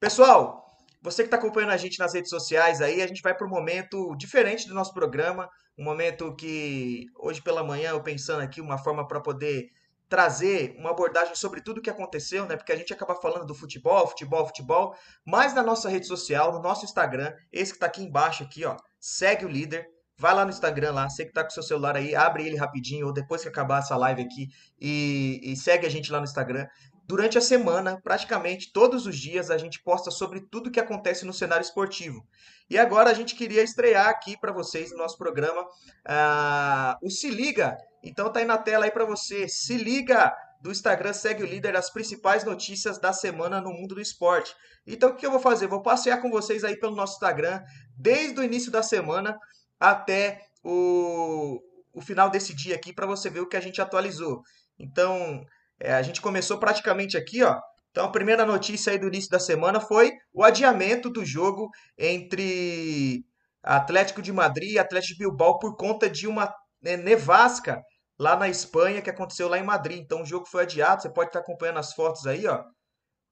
Pessoal, 0.00 0.65
você 1.06 1.22
que 1.22 1.28
está 1.28 1.36
acompanhando 1.36 1.70
a 1.70 1.76
gente 1.76 2.00
nas 2.00 2.14
redes 2.14 2.28
sociais 2.28 2.80
aí, 2.80 3.00
a 3.00 3.06
gente 3.06 3.22
vai 3.22 3.32
para 3.32 3.46
um 3.46 3.50
momento 3.50 4.12
diferente 4.16 4.66
do 4.66 4.74
nosso 4.74 4.92
programa, 4.92 5.48
um 5.78 5.84
momento 5.84 6.34
que 6.34 7.06
hoje 7.16 7.40
pela 7.40 7.62
manhã 7.62 7.90
eu 7.90 8.02
pensando 8.02 8.40
aqui 8.40 8.60
uma 8.60 8.76
forma 8.76 9.06
para 9.06 9.20
poder 9.20 9.70
trazer 10.08 10.74
uma 10.76 10.90
abordagem 10.90 11.36
sobre 11.36 11.60
tudo 11.60 11.78
o 11.78 11.80
que 11.80 11.88
aconteceu, 11.90 12.44
né? 12.46 12.56
Porque 12.56 12.72
a 12.72 12.76
gente 12.76 12.92
acaba 12.92 13.14
falando 13.14 13.46
do 13.46 13.54
futebol, 13.54 14.08
futebol, 14.08 14.46
futebol, 14.48 14.96
mas 15.24 15.54
na 15.54 15.62
nossa 15.62 15.88
rede 15.88 16.08
social, 16.08 16.52
no 16.52 16.60
nosso 16.60 16.84
Instagram, 16.84 17.32
esse 17.52 17.70
que 17.70 17.76
está 17.76 17.86
aqui 17.86 18.02
embaixo 18.02 18.42
aqui, 18.42 18.64
ó, 18.64 18.76
segue 18.98 19.44
o 19.44 19.48
líder, 19.48 19.86
vai 20.18 20.34
lá 20.34 20.44
no 20.44 20.50
Instagram 20.50 20.90
lá, 20.90 21.08
você 21.08 21.24
que 21.24 21.32
tá 21.32 21.44
com 21.44 21.50
seu 21.50 21.62
celular 21.62 21.94
aí, 21.94 22.16
abre 22.16 22.44
ele 22.44 22.56
rapidinho 22.56 23.06
ou 23.06 23.12
depois 23.12 23.42
que 23.42 23.48
acabar 23.48 23.78
essa 23.78 23.96
live 23.96 24.22
aqui 24.22 24.48
e, 24.80 25.40
e 25.44 25.56
segue 25.56 25.86
a 25.86 25.90
gente 25.90 26.10
lá 26.10 26.18
no 26.18 26.24
Instagram. 26.24 26.66
Durante 27.06 27.38
a 27.38 27.40
semana, 27.40 28.00
praticamente 28.02 28.72
todos 28.72 29.06
os 29.06 29.16
dias, 29.16 29.48
a 29.48 29.56
gente 29.56 29.80
posta 29.80 30.10
sobre 30.10 30.40
tudo 30.40 30.72
que 30.72 30.80
acontece 30.80 31.24
no 31.24 31.32
cenário 31.32 31.62
esportivo. 31.62 32.26
E 32.68 32.76
agora 32.76 33.10
a 33.10 33.14
gente 33.14 33.36
queria 33.36 33.62
estrear 33.62 34.08
aqui 34.08 34.36
para 34.36 34.50
vocês 34.52 34.90
no 34.90 34.98
nosso 34.98 35.16
programa 35.16 35.62
uh, 35.62 36.98
o 37.00 37.08
Se 37.08 37.30
Liga. 37.30 37.78
Então 38.02 38.32
tá 38.32 38.40
aí 38.40 38.44
na 38.44 38.58
tela 38.58 38.86
aí 38.86 38.90
para 38.90 39.04
você. 39.04 39.46
Se 39.46 39.76
liga 39.76 40.34
do 40.60 40.72
Instagram, 40.72 41.12
segue 41.12 41.44
o 41.44 41.46
líder 41.46 41.74
das 41.74 41.90
principais 41.90 42.42
notícias 42.42 42.98
da 42.98 43.12
semana 43.12 43.60
no 43.60 43.70
mundo 43.70 43.94
do 43.94 44.00
esporte. 44.00 44.52
Então 44.84 45.10
o 45.10 45.14
que 45.14 45.24
eu 45.24 45.30
vou 45.30 45.38
fazer? 45.38 45.68
Vou 45.68 45.82
passear 45.82 46.20
com 46.20 46.28
vocês 46.28 46.64
aí 46.64 46.76
pelo 46.76 46.96
nosso 46.96 47.14
Instagram 47.14 47.62
desde 47.96 48.40
o 48.40 48.42
início 48.42 48.72
da 48.72 48.82
semana 48.82 49.38
até 49.78 50.40
o, 50.64 51.62
o 51.92 52.00
final 52.00 52.30
desse 52.30 52.52
dia 52.52 52.74
aqui 52.74 52.92
para 52.92 53.06
você 53.06 53.30
ver 53.30 53.40
o 53.40 53.48
que 53.48 53.56
a 53.56 53.60
gente 53.60 53.80
atualizou. 53.80 54.42
Então, 54.76 55.46
é, 55.80 55.94
a 55.94 56.02
gente 56.02 56.20
começou 56.20 56.58
praticamente 56.58 57.16
aqui, 57.16 57.42
ó. 57.42 57.58
Então, 57.90 58.04
a 58.04 58.12
primeira 58.12 58.44
notícia 58.44 58.92
aí 58.92 58.98
do 58.98 59.08
início 59.08 59.30
da 59.30 59.38
semana 59.38 59.80
foi 59.80 60.12
o 60.32 60.44
adiamento 60.44 61.08
do 61.08 61.24
jogo 61.24 61.70
entre 61.96 63.24
Atlético 63.62 64.20
de 64.20 64.32
Madrid 64.32 64.72
e 64.72 64.78
Atlético 64.78 65.14
de 65.14 65.18
Bilbao 65.20 65.58
por 65.58 65.76
conta 65.76 66.08
de 66.08 66.26
uma 66.26 66.52
né, 66.80 66.96
nevasca 66.96 67.80
lá 68.18 68.36
na 68.36 68.48
Espanha 68.48 69.00
que 69.00 69.10
aconteceu 69.10 69.48
lá 69.48 69.58
em 69.58 69.64
Madrid. 69.64 69.98
Então, 69.98 70.22
o 70.22 70.26
jogo 70.26 70.46
foi 70.46 70.64
adiado. 70.64 71.02
Você 71.02 71.10
pode 71.10 71.30
estar 71.30 71.40
acompanhando 71.40 71.78
as 71.78 71.94
fotos 71.94 72.26
aí, 72.26 72.46
ó. 72.46 72.62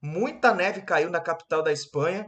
Muita 0.02 0.54
neve 0.54 0.82
caiu 0.82 1.10
na 1.10 1.20
capital 1.20 1.62
da 1.62 1.72
Espanha 1.72 2.26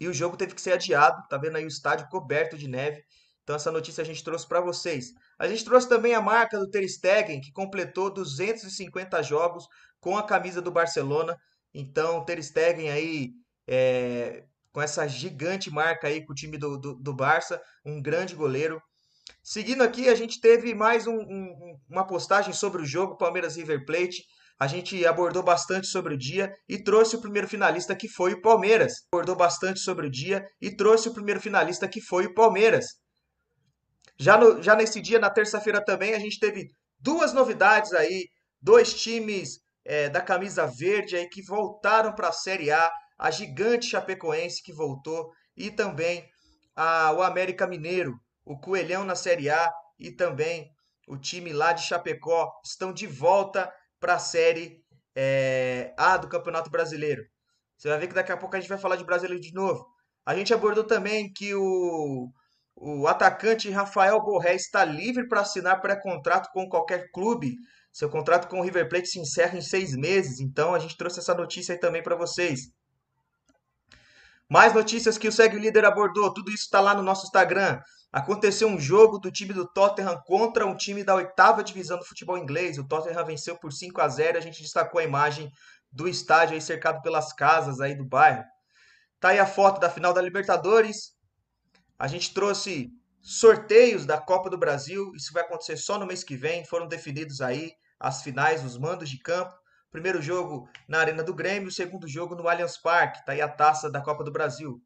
e 0.00 0.06
o 0.08 0.14
jogo 0.14 0.36
teve 0.36 0.54
que 0.54 0.60
ser 0.60 0.72
adiado. 0.72 1.22
Tá 1.28 1.36
vendo 1.38 1.56
aí 1.56 1.64
o 1.64 1.68
estádio 1.68 2.08
coberto 2.08 2.56
de 2.56 2.68
neve. 2.68 3.02
Então 3.48 3.56
essa 3.56 3.72
notícia 3.72 4.02
a 4.02 4.04
gente 4.04 4.22
trouxe 4.22 4.46
para 4.46 4.60
vocês. 4.60 5.14
A 5.38 5.48
gente 5.48 5.64
trouxe 5.64 5.88
também 5.88 6.14
a 6.14 6.20
marca 6.20 6.58
do 6.58 6.68
Ter 6.68 6.86
Stegen, 6.86 7.40
que 7.40 7.50
completou 7.50 8.12
250 8.12 9.22
jogos 9.22 9.64
com 9.98 10.18
a 10.18 10.22
camisa 10.22 10.60
do 10.60 10.70
Barcelona. 10.70 11.34
Então 11.72 12.22
Ter 12.26 12.42
Stegen 12.42 12.90
aí 12.90 13.30
é, 13.66 14.44
com 14.70 14.82
essa 14.82 15.08
gigante 15.08 15.70
marca 15.70 16.08
aí 16.08 16.26
com 16.26 16.32
o 16.32 16.34
time 16.34 16.58
do, 16.58 16.76
do, 16.76 16.94
do, 16.96 17.14
Barça, 17.14 17.58
um 17.86 18.02
grande 18.02 18.34
goleiro. 18.34 18.82
Seguindo 19.42 19.82
aqui, 19.82 20.10
a 20.10 20.14
gente 20.14 20.42
teve 20.42 20.74
mais 20.74 21.06
um, 21.06 21.16
um, 21.16 21.78
uma 21.88 22.06
postagem 22.06 22.52
sobre 22.52 22.82
o 22.82 22.86
jogo 22.86 23.16
Palmeiras 23.16 23.56
River 23.56 23.86
Plate. 23.86 24.24
A 24.60 24.66
gente 24.66 25.06
abordou 25.06 25.42
bastante 25.42 25.86
sobre 25.86 26.12
o 26.12 26.18
dia 26.18 26.52
e 26.68 26.84
trouxe 26.84 27.16
o 27.16 27.20
primeiro 27.22 27.48
finalista 27.48 27.96
que 27.96 28.08
foi 28.10 28.34
o 28.34 28.42
Palmeiras. 28.42 28.92
Abordou 29.10 29.34
bastante 29.34 29.80
sobre 29.80 30.06
o 30.06 30.10
dia 30.10 30.44
e 30.60 30.70
trouxe 30.76 31.08
o 31.08 31.14
primeiro 31.14 31.40
finalista 31.40 31.88
que 31.88 32.02
foi 32.02 32.26
o 32.26 32.34
Palmeiras. 32.34 33.07
Já, 34.18 34.36
no, 34.36 34.62
já 34.62 34.74
nesse 34.74 35.00
dia, 35.00 35.18
na 35.18 35.30
terça-feira 35.30 35.84
também, 35.84 36.14
a 36.14 36.18
gente 36.18 36.40
teve 36.40 36.68
duas 36.98 37.32
novidades 37.32 37.92
aí, 37.92 38.28
dois 38.60 38.94
times 38.94 39.60
é, 39.84 40.08
da 40.08 40.20
camisa 40.20 40.66
verde 40.66 41.16
aí 41.16 41.28
que 41.28 41.42
voltaram 41.42 42.12
para 42.14 42.28
a 42.28 42.32
Série 42.32 42.70
A, 42.70 42.90
a 43.16 43.30
gigante 43.30 43.86
Chapecoense 43.86 44.62
que 44.62 44.72
voltou 44.72 45.30
e 45.56 45.70
também 45.70 46.28
a, 46.74 47.12
o 47.12 47.22
América 47.22 47.66
Mineiro, 47.66 48.18
o 48.44 48.58
Coelhão 48.58 49.04
na 49.04 49.14
Série 49.14 49.50
A 49.50 49.72
e 49.98 50.10
também 50.10 50.70
o 51.06 51.16
time 51.16 51.52
lá 51.52 51.72
de 51.72 51.82
Chapecó 51.82 52.52
estão 52.64 52.92
de 52.92 53.06
volta 53.06 53.72
para 53.98 54.14
a 54.14 54.18
Série 54.18 54.82
é, 55.14 55.94
A 55.96 56.16
do 56.16 56.28
Campeonato 56.28 56.70
Brasileiro. 56.70 57.24
Você 57.76 57.88
vai 57.88 57.98
ver 57.98 58.08
que 58.08 58.14
daqui 58.14 58.32
a 58.32 58.36
pouco 58.36 58.56
a 58.56 58.60
gente 58.60 58.68
vai 58.68 58.78
falar 58.78 58.96
de 58.96 59.04
brasileiro 59.04 59.40
de 59.40 59.52
novo. 59.52 59.86
A 60.26 60.34
gente 60.34 60.52
abordou 60.52 60.84
também 60.84 61.32
que 61.32 61.54
o 61.54 62.28
o 62.80 63.08
atacante 63.08 63.70
Rafael 63.70 64.22
Borré 64.22 64.54
está 64.54 64.84
livre 64.84 65.26
para 65.26 65.40
assinar 65.40 65.80
pré-contrato 65.80 66.50
com 66.52 66.68
qualquer 66.68 67.10
clube. 67.10 67.56
Seu 67.92 68.08
contrato 68.08 68.48
com 68.48 68.60
o 68.60 68.62
River 68.62 68.88
Plate 68.88 69.08
se 69.08 69.18
encerra 69.18 69.58
em 69.58 69.62
seis 69.62 69.96
meses. 69.96 70.38
Então 70.38 70.74
a 70.74 70.78
gente 70.78 70.96
trouxe 70.96 71.18
essa 71.18 71.34
notícia 71.34 71.74
aí 71.74 71.80
também 71.80 72.02
para 72.02 72.14
vocês. 72.14 72.70
Mais 74.48 74.72
notícias 74.72 75.18
que 75.18 75.26
o 75.26 75.32
Segue 75.32 75.58
Líder 75.58 75.84
abordou. 75.84 76.32
Tudo 76.32 76.50
isso 76.50 76.64
está 76.64 76.80
lá 76.80 76.94
no 76.94 77.02
nosso 77.02 77.26
Instagram. 77.26 77.80
Aconteceu 78.12 78.68
um 78.68 78.78
jogo 78.78 79.18
do 79.18 79.30
time 79.30 79.52
do 79.52 79.66
Tottenham 79.66 80.16
contra 80.24 80.64
um 80.64 80.76
time 80.76 81.02
da 81.02 81.16
oitava 81.16 81.64
divisão 81.64 81.98
do 81.98 82.04
futebol 82.04 82.38
inglês. 82.38 82.78
O 82.78 82.86
Tottenham 82.86 83.26
venceu 83.26 83.58
por 83.58 83.72
5 83.72 84.00
a 84.00 84.08
0. 84.08 84.38
A 84.38 84.40
gente 84.40 84.62
destacou 84.62 85.00
a 85.00 85.04
imagem 85.04 85.50
do 85.90 86.06
estádio 86.06 86.54
aí 86.54 86.60
cercado 86.60 87.02
pelas 87.02 87.32
casas 87.32 87.80
aí 87.80 87.96
do 87.96 88.06
bairro. 88.06 88.44
Tá 89.18 89.30
aí 89.30 89.38
a 89.40 89.46
foto 89.46 89.80
da 89.80 89.90
final 89.90 90.14
da 90.14 90.22
Libertadores. 90.22 91.17
A 91.98 92.06
gente 92.06 92.32
trouxe 92.32 92.90
sorteios 93.20 94.06
da 94.06 94.18
Copa 94.18 94.48
do 94.48 94.56
Brasil. 94.56 95.12
Isso 95.16 95.32
vai 95.32 95.42
acontecer 95.42 95.76
só 95.76 95.98
no 95.98 96.06
mês 96.06 96.22
que 96.22 96.36
vem. 96.36 96.64
Foram 96.64 96.86
definidos 96.86 97.40
aí 97.40 97.72
as 97.98 98.22
finais, 98.22 98.64
os 98.64 98.78
mandos 98.78 99.10
de 99.10 99.18
campo. 99.18 99.52
Primeiro 99.90 100.22
jogo 100.22 100.68
na 100.86 101.00
Arena 101.00 101.22
do 101.22 101.34
Grêmio, 101.34 101.72
segundo 101.72 102.06
jogo 102.06 102.36
no 102.36 102.48
Allianz 102.48 102.78
Parque. 102.78 103.24
Tá 103.24 103.32
aí 103.32 103.40
a 103.40 103.48
taça 103.48 103.90
da 103.90 104.00
Copa 104.00 104.22
do 104.22 104.30
Brasil. 104.30 104.80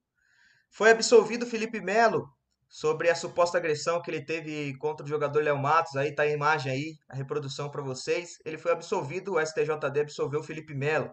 Foi 0.70 0.90
absolvido 0.90 1.44
Felipe 1.44 1.80
Melo 1.80 2.26
sobre 2.66 3.10
a 3.10 3.14
suposta 3.14 3.58
agressão 3.58 4.00
que 4.00 4.10
ele 4.10 4.24
teve 4.24 4.74
contra 4.78 5.04
o 5.04 5.08
jogador 5.08 5.42
Léo 5.42 5.58
Matos. 5.58 5.96
Aí 5.96 6.14
tá 6.14 6.22
a 6.22 6.28
imagem 6.28 6.72
aí, 6.72 6.96
a 7.10 7.14
reprodução 7.14 7.70
para 7.70 7.82
vocês. 7.82 8.38
Ele 8.46 8.56
foi 8.56 8.72
absolvido, 8.72 9.34
o 9.34 9.46
STJD 9.46 10.00
absolveu 10.00 10.42
Felipe 10.42 10.72
Melo. 10.72 11.10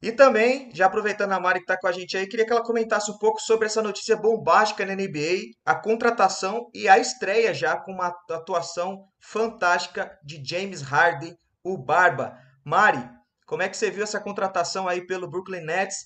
E 0.00 0.12
também, 0.12 0.70
já 0.72 0.86
aproveitando 0.86 1.32
a 1.32 1.40
Mari 1.40 1.58
que 1.58 1.64
está 1.64 1.76
com 1.76 1.88
a 1.88 1.92
gente 1.92 2.16
aí, 2.16 2.28
queria 2.28 2.46
que 2.46 2.52
ela 2.52 2.62
comentasse 2.62 3.10
um 3.10 3.18
pouco 3.18 3.40
sobre 3.40 3.66
essa 3.66 3.82
notícia 3.82 4.16
bombástica 4.16 4.86
na 4.86 4.94
NBA, 4.94 5.50
a 5.66 5.74
contratação 5.74 6.70
e 6.72 6.88
a 6.88 6.98
estreia 6.98 7.52
já 7.52 7.76
com 7.76 7.92
uma 7.92 8.14
atuação 8.30 9.04
fantástica 9.18 10.16
de 10.22 10.40
James 10.44 10.82
Harden, 10.82 11.36
o 11.64 11.76
Barba. 11.76 12.38
Mari, 12.64 13.02
como 13.44 13.62
é 13.62 13.68
que 13.68 13.76
você 13.76 13.90
viu 13.90 14.04
essa 14.04 14.20
contratação 14.20 14.86
aí 14.86 15.04
pelo 15.04 15.28
Brooklyn 15.28 15.64
Nets 15.64 15.96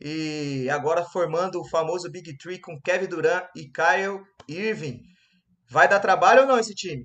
e 0.00 0.68
agora 0.70 1.04
formando 1.04 1.60
o 1.60 1.68
famoso 1.68 2.08
Big 2.08 2.36
Three 2.38 2.60
com 2.60 2.80
Kevin 2.80 3.06
Durant 3.06 3.46
e 3.56 3.64
Kyle 3.64 4.20
Irving? 4.48 5.00
Vai 5.68 5.88
dar 5.88 5.98
trabalho 5.98 6.42
ou 6.42 6.46
não 6.46 6.58
esse 6.58 6.74
time? 6.74 7.04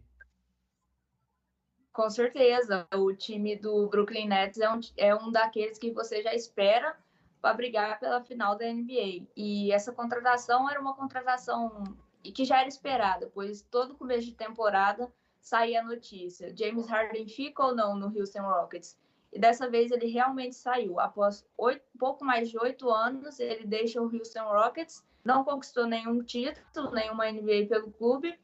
Com 1.96 2.10
certeza, 2.10 2.86
o 2.94 3.14
time 3.14 3.56
do 3.56 3.88
Brooklyn 3.88 4.28
Nets 4.28 4.60
é 4.60 4.70
um, 4.70 4.80
é 4.98 5.16
um 5.16 5.32
daqueles 5.32 5.78
que 5.78 5.92
você 5.92 6.22
já 6.22 6.36
espera 6.36 6.94
para 7.42 7.54
brigar 7.54 7.98
pela 8.02 8.22
final 8.22 8.58
da 8.58 8.66
NBA. 8.66 9.26
E 9.34 9.72
essa 9.72 9.94
contratação 9.94 10.70
era 10.70 10.78
uma 10.78 10.94
contratação 10.94 11.86
que 12.22 12.44
já 12.44 12.60
era 12.60 12.68
esperada, 12.68 13.32
pois 13.34 13.62
todo 13.62 13.96
começo 13.96 14.26
de 14.26 14.34
temporada 14.34 15.10
saía 15.40 15.80
a 15.80 15.86
notícia: 15.86 16.54
James 16.54 16.86
Harden 16.86 17.30
fica 17.30 17.64
ou 17.64 17.74
não 17.74 17.96
no 17.96 18.08
Houston 18.08 18.42
Rockets? 18.42 19.00
E 19.32 19.40
dessa 19.40 19.70
vez 19.70 19.90
ele 19.90 20.08
realmente 20.08 20.58
saiu. 20.58 21.00
Após 21.00 21.48
oito, 21.58 21.86
pouco 21.98 22.26
mais 22.26 22.50
de 22.50 22.58
oito 22.60 22.90
anos, 22.90 23.40
ele 23.40 23.66
deixa 23.66 24.02
o 24.02 24.14
Houston 24.14 24.44
Rockets, 24.44 25.02
não 25.24 25.46
conquistou 25.46 25.88
nenhum 25.88 26.22
título, 26.22 26.92
nenhuma 26.92 27.32
NBA 27.32 27.68
pelo 27.70 27.90
clube, 27.92 28.38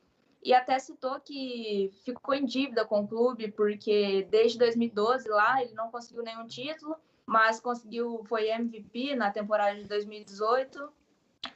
e 0.43 0.53
até 0.53 0.79
citou 0.79 1.19
que 1.19 1.91
ficou 2.03 2.33
em 2.33 2.45
dívida 2.45 2.83
com 2.83 3.01
o 3.01 3.07
clube, 3.07 3.51
porque 3.51 4.27
desde 4.29 4.57
2012 4.57 5.29
lá 5.29 5.61
ele 5.61 5.73
não 5.73 5.91
conseguiu 5.91 6.23
nenhum 6.23 6.47
título, 6.47 6.95
mas 7.25 7.59
conseguiu, 7.59 8.23
foi 8.25 8.49
MVP 8.49 9.15
na 9.15 9.31
temporada 9.31 9.77
de 9.77 9.85
2018 9.85 10.91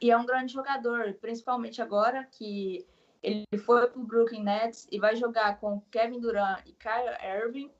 e 0.00 0.10
é 0.10 0.16
um 0.16 0.26
grande 0.26 0.52
jogador, 0.52 1.14
principalmente 1.20 1.82
agora 1.82 2.24
que 2.24 2.86
ele 3.22 3.44
foi 3.64 3.86
para 3.88 4.00
o 4.00 4.04
Brooklyn 4.04 4.42
Nets 4.42 4.86
e 4.90 5.00
vai 5.00 5.16
jogar 5.16 5.58
com 5.58 5.80
Kevin 5.90 6.20
Durant 6.20 6.60
e 6.64 6.72
Kyrie 6.72 7.44
Irving. 7.44 7.70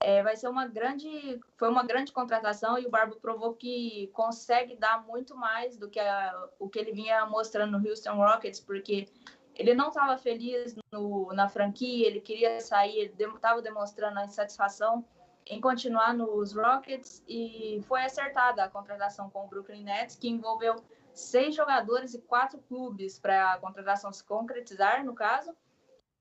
é, 0.00 0.22
vai 0.22 0.36
ser 0.36 0.48
uma 0.48 0.66
grande, 0.66 1.40
foi 1.56 1.68
uma 1.68 1.82
grande 1.82 2.12
contratação 2.12 2.78
e 2.78 2.86
o 2.86 2.90
Barba 2.90 3.16
provou 3.16 3.54
que 3.54 4.10
consegue 4.12 4.76
dar 4.76 5.04
muito 5.06 5.36
mais 5.36 5.76
do 5.76 5.88
que 5.88 5.98
a, 5.98 6.48
o 6.58 6.68
que 6.68 6.78
ele 6.78 6.92
vinha 6.92 7.26
mostrando 7.26 7.78
no 7.78 7.88
Houston 7.88 8.14
Rockets, 8.14 8.60
porque 8.60 9.08
ele 9.56 9.74
não 9.74 9.88
estava 9.88 10.16
feliz 10.18 10.76
no, 10.92 11.32
na 11.32 11.48
franquia, 11.48 12.06
ele 12.06 12.20
queria 12.20 12.60
sair, 12.60 12.98
ele 12.98 13.14
estava 13.34 13.62
demonstrando 13.62 14.18
a 14.18 14.24
insatisfação 14.24 15.04
em 15.46 15.60
continuar 15.60 16.12
nos 16.12 16.52
Rockets 16.52 17.22
e 17.26 17.80
foi 17.86 18.02
acertada 18.02 18.64
a 18.64 18.68
contratação 18.68 19.30
com 19.30 19.44
o 19.44 19.48
Brooklyn 19.48 19.84
Nets, 19.84 20.16
que 20.16 20.28
envolveu 20.28 20.76
seis 21.14 21.54
jogadores 21.54 22.14
e 22.14 22.20
quatro 22.20 22.58
clubes 22.68 23.18
para 23.18 23.54
a 23.54 23.58
contratação 23.58 24.12
se 24.12 24.24
concretizar, 24.24 25.04
no 25.04 25.14
caso. 25.14 25.56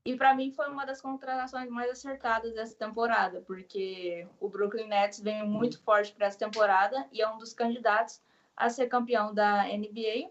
E 0.05 0.15
para 0.15 0.35
mim 0.35 0.51
foi 0.51 0.69
uma 0.69 0.85
das 0.85 1.01
contratações 1.01 1.67
mais 1.69 1.89
acertadas 1.89 2.53
dessa 2.53 2.77
temporada, 2.77 3.41
porque 3.41 4.27
o 4.39 4.47
Brooklyn 4.47 4.87
Nets 4.87 5.19
vem 5.19 5.43
muito 5.45 5.81
forte 5.81 6.13
para 6.13 6.27
essa 6.27 6.37
temporada 6.37 7.07
e 7.11 7.21
é 7.21 7.27
um 7.27 7.39
dos 7.39 7.53
candidatos 7.53 8.21
a 8.55 8.69
ser 8.69 8.87
campeão 8.87 9.33
da 9.33 9.63
NBA. 9.63 10.29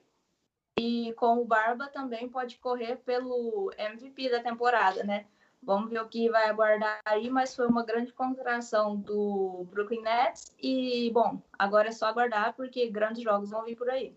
E 0.78 1.12
com 1.14 1.38
o 1.38 1.44
Barba 1.44 1.88
também 1.88 2.28
pode 2.28 2.58
correr 2.58 2.96
pelo 2.96 3.70
MVP 3.78 4.30
da 4.30 4.42
temporada, 4.42 5.04
né? 5.04 5.26
Vamos 5.62 5.88
ver 5.88 6.00
o 6.00 6.08
que 6.08 6.28
vai 6.28 6.48
aguardar 6.48 7.00
aí, 7.04 7.30
mas 7.30 7.54
foi 7.54 7.66
uma 7.66 7.84
grande 7.84 8.12
contratação 8.12 8.96
do 8.96 9.66
Brooklyn 9.70 10.02
Nets 10.02 10.54
e, 10.62 11.10
bom, 11.12 11.40
agora 11.58 11.88
é 11.88 11.92
só 11.92 12.06
aguardar 12.06 12.54
porque 12.54 12.90
grandes 12.90 13.22
jogos 13.22 13.50
vão 13.50 13.64
vir 13.64 13.76
por 13.76 13.88
aí. 13.88 14.14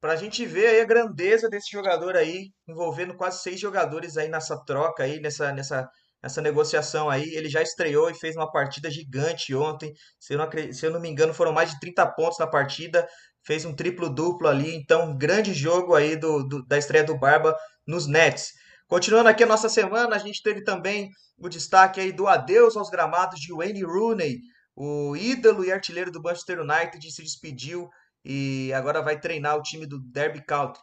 Para 0.00 0.14
a 0.14 0.16
gente 0.16 0.46
ver 0.46 0.66
aí 0.66 0.80
a 0.80 0.84
grandeza 0.86 1.48
desse 1.48 1.70
jogador 1.70 2.16
aí, 2.16 2.50
envolvendo 2.66 3.14
quase 3.14 3.42
seis 3.42 3.60
jogadores 3.60 4.16
aí 4.16 4.28
nessa 4.28 4.56
troca 4.64 5.02
aí, 5.04 5.20
nessa, 5.20 5.52
nessa, 5.52 5.88
nessa 6.22 6.40
negociação 6.40 7.10
aí. 7.10 7.34
Ele 7.34 7.48
já 7.48 7.62
estreou 7.62 8.10
e 8.10 8.14
fez 8.14 8.34
uma 8.34 8.50
partida 8.50 8.90
gigante 8.90 9.54
ontem. 9.54 9.92
Se 10.18 10.34
eu 10.34 10.38
não, 10.38 10.48
se 10.72 10.86
eu 10.86 10.90
não 10.90 11.00
me 11.00 11.08
engano, 11.08 11.34
foram 11.34 11.52
mais 11.52 11.70
de 11.70 11.78
30 11.78 12.06
pontos 12.14 12.38
na 12.38 12.46
partida. 12.46 13.06
Fez 13.44 13.64
um 13.64 13.74
triplo-duplo 13.74 14.48
ali. 14.48 14.74
Então, 14.74 15.16
grande 15.16 15.52
jogo 15.52 15.94
aí 15.94 16.16
do, 16.16 16.42
do, 16.42 16.66
da 16.66 16.78
estreia 16.78 17.04
do 17.04 17.18
Barba 17.18 17.56
nos 17.86 18.06
Nets. 18.06 18.52
Continuando 18.86 19.28
aqui 19.28 19.42
a 19.42 19.46
nossa 19.46 19.68
semana, 19.68 20.14
a 20.16 20.18
gente 20.18 20.42
teve 20.42 20.62
também 20.62 21.08
o 21.38 21.48
destaque 21.48 22.00
aí 22.00 22.12
do 22.12 22.28
adeus 22.28 22.76
aos 22.76 22.90
gramados 22.90 23.40
de 23.40 23.52
Wayne 23.52 23.82
Rooney, 23.82 24.38
o 24.76 25.16
ídolo 25.16 25.64
e 25.64 25.72
artilheiro 25.72 26.10
do 26.10 26.22
Manchester 26.22 26.60
United, 26.60 27.10
se 27.10 27.22
despediu 27.22 27.88
e 28.24 28.72
agora 28.74 29.02
vai 29.02 29.18
treinar 29.18 29.56
o 29.56 29.62
time 29.62 29.86
do 29.86 29.98
Derby 29.98 30.44
County. 30.44 30.78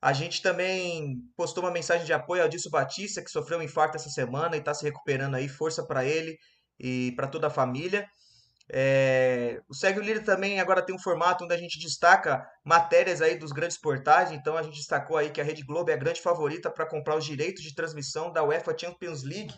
A 0.00 0.12
gente 0.12 0.40
também 0.40 1.16
postou 1.36 1.64
uma 1.64 1.72
mensagem 1.72 2.06
de 2.06 2.12
apoio 2.12 2.42
ao 2.42 2.48
Dilson 2.48 2.70
Batista, 2.70 3.22
que 3.22 3.30
sofreu 3.30 3.58
um 3.58 3.62
infarto 3.62 3.96
essa 3.96 4.08
semana 4.08 4.54
e 4.54 4.60
está 4.60 4.72
se 4.72 4.84
recuperando 4.84 5.34
aí. 5.34 5.48
Força 5.48 5.84
para 5.84 6.04
ele 6.04 6.38
e 6.78 7.12
para 7.16 7.26
toda 7.26 7.48
a 7.48 7.50
família. 7.50 8.06
É, 8.70 9.62
o 9.66 9.74
Segue 9.74 9.98
o 9.98 10.02
Líder 10.02 10.24
também 10.24 10.60
agora 10.60 10.82
tem 10.82 10.94
um 10.94 10.98
formato 10.98 11.44
onde 11.44 11.54
a 11.54 11.56
gente 11.56 11.78
destaca 11.78 12.46
matérias 12.62 13.22
aí 13.22 13.36
dos 13.36 13.50
grandes 13.50 13.78
portais. 13.78 14.30
Então 14.30 14.56
a 14.56 14.62
gente 14.62 14.76
destacou 14.76 15.16
aí 15.16 15.30
que 15.30 15.40
a 15.40 15.44
Rede 15.44 15.62
Globo 15.62 15.90
é 15.90 15.94
a 15.94 15.98
grande 15.98 16.20
favorita 16.20 16.70
para 16.70 16.86
comprar 16.86 17.16
os 17.16 17.24
direitos 17.24 17.62
de 17.62 17.74
transmissão 17.74 18.30
da 18.32 18.44
UEFA 18.44 18.76
Champions 18.76 19.22
League. 19.22 19.54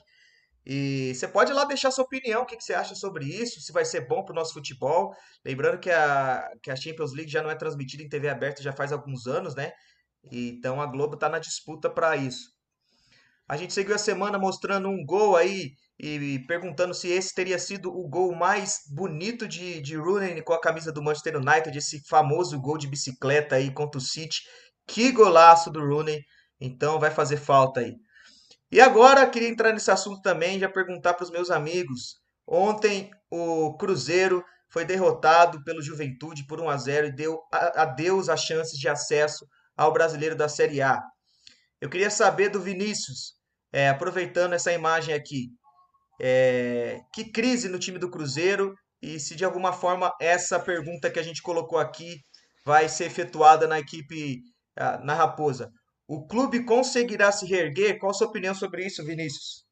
E 0.64 1.12
você 1.14 1.26
pode 1.26 1.52
lá 1.52 1.64
deixar 1.64 1.90
sua 1.90 2.04
opinião, 2.04 2.42
o 2.42 2.46
que, 2.46 2.56
que 2.56 2.62
você 2.62 2.74
acha 2.74 2.94
sobre 2.94 3.24
isso, 3.24 3.60
se 3.60 3.72
vai 3.72 3.84
ser 3.84 4.06
bom 4.06 4.22
para 4.22 4.32
o 4.32 4.36
nosso 4.36 4.52
futebol. 4.52 5.12
Lembrando 5.44 5.80
que 5.80 5.90
a, 5.90 6.48
que 6.62 6.70
a 6.70 6.76
Champions 6.76 7.12
League 7.12 7.30
já 7.30 7.42
não 7.42 7.50
é 7.50 7.54
transmitida 7.54 8.02
em 8.02 8.08
TV 8.08 8.28
aberta 8.28 8.62
já 8.62 8.72
faz 8.72 8.92
alguns 8.92 9.26
anos, 9.26 9.54
né? 9.54 9.72
Então 10.30 10.80
a 10.80 10.86
Globo 10.86 11.14
está 11.14 11.28
na 11.28 11.38
disputa 11.38 11.88
para 11.88 12.16
isso. 12.16 12.50
A 13.48 13.56
gente 13.56 13.72
seguiu 13.72 13.94
a 13.94 13.98
semana 13.98 14.38
mostrando 14.38 14.88
um 14.88 15.04
gol 15.04 15.34
aí 15.34 15.72
e 16.02 16.38
perguntando 16.46 16.94
se 16.94 17.08
esse 17.08 17.34
teria 17.34 17.58
sido 17.58 17.90
o 17.90 18.08
gol 18.08 18.34
mais 18.34 18.78
bonito 18.88 19.46
de, 19.46 19.82
de 19.82 19.96
Rooney 19.96 20.42
com 20.42 20.54
a 20.54 20.60
camisa 20.60 20.90
do 20.90 21.02
Manchester 21.02 21.36
United, 21.36 21.76
esse 21.76 22.00
famoso 22.08 22.58
gol 22.58 22.78
de 22.78 22.86
bicicleta 22.86 23.56
aí 23.56 23.70
contra 23.70 23.98
o 23.98 24.00
City. 24.00 24.40
Que 24.86 25.12
golaço 25.12 25.70
do 25.70 25.80
Rooney! 25.80 26.22
Então 26.58 26.98
vai 26.98 27.10
fazer 27.10 27.36
falta 27.36 27.80
aí. 27.80 27.94
E 28.72 28.80
agora 28.80 29.28
queria 29.28 29.48
entrar 29.48 29.72
nesse 29.72 29.90
assunto 29.90 30.22
também, 30.22 30.58
já 30.58 30.68
perguntar 30.68 31.14
para 31.14 31.24
os 31.24 31.30
meus 31.30 31.50
amigos. 31.50 32.14
Ontem 32.46 33.10
o 33.30 33.76
Cruzeiro 33.76 34.42
foi 34.70 34.84
derrotado 34.86 35.62
pelo 35.64 35.82
Juventude 35.82 36.46
por 36.46 36.60
1 36.60 36.70
a 36.70 36.76
0 36.76 37.06
e 37.08 37.12
deu 37.12 37.38
adeus 37.52 38.28
às 38.28 38.42
chances 38.42 38.78
de 38.78 38.88
acesso 38.88 39.46
ao 39.76 39.92
Brasileiro 39.92 40.34
da 40.34 40.48
Série 40.48 40.80
A. 40.80 41.02
Eu 41.80 41.90
queria 41.90 42.10
saber 42.10 42.48
do 42.48 42.60
Vinícius, 42.60 43.34
é, 43.72 43.88
aproveitando 43.88 44.52
essa 44.52 44.72
imagem 44.72 45.14
aqui, 45.14 45.48
é, 46.20 47.00
que 47.14 47.24
crise 47.24 47.68
no 47.68 47.78
time 47.78 47.98
do 47.98 48.10
Cruzeiro 48.10 48.74
e 49.00 49.18
se 49.18 49.34
de 49.34 49.44
alguma 49.44 49.72
forma 49.72 50.12
essa 50.20 50.60
pergunta 50.60 51.10
que 51.10 51.18
a 51.18 51.22
gente 51.22 51.40
colocou 51.40 51.78
aqui 51.78 52.20
vai 52.64 52.88
ser 52.88 53.06
efetuada 53.06 53.66
na 53.66 53.78
equipe, 53.78 54.42
na 55.02 55.14
Raposa. 55.14 55.72
O 56.06 56.26
clube 56.26 56.64
conseguirá 56.64 57.32
se 57.32 57.46
reerguer? 57.46 57.98
Qual 57.98 58.10
a 58.10 58.14
sua 58.14 58.26
opinião 58.26 58.54
sobre 58.54 58.84
isso, 58.84 59.04
Vinícius? 59.04 59.64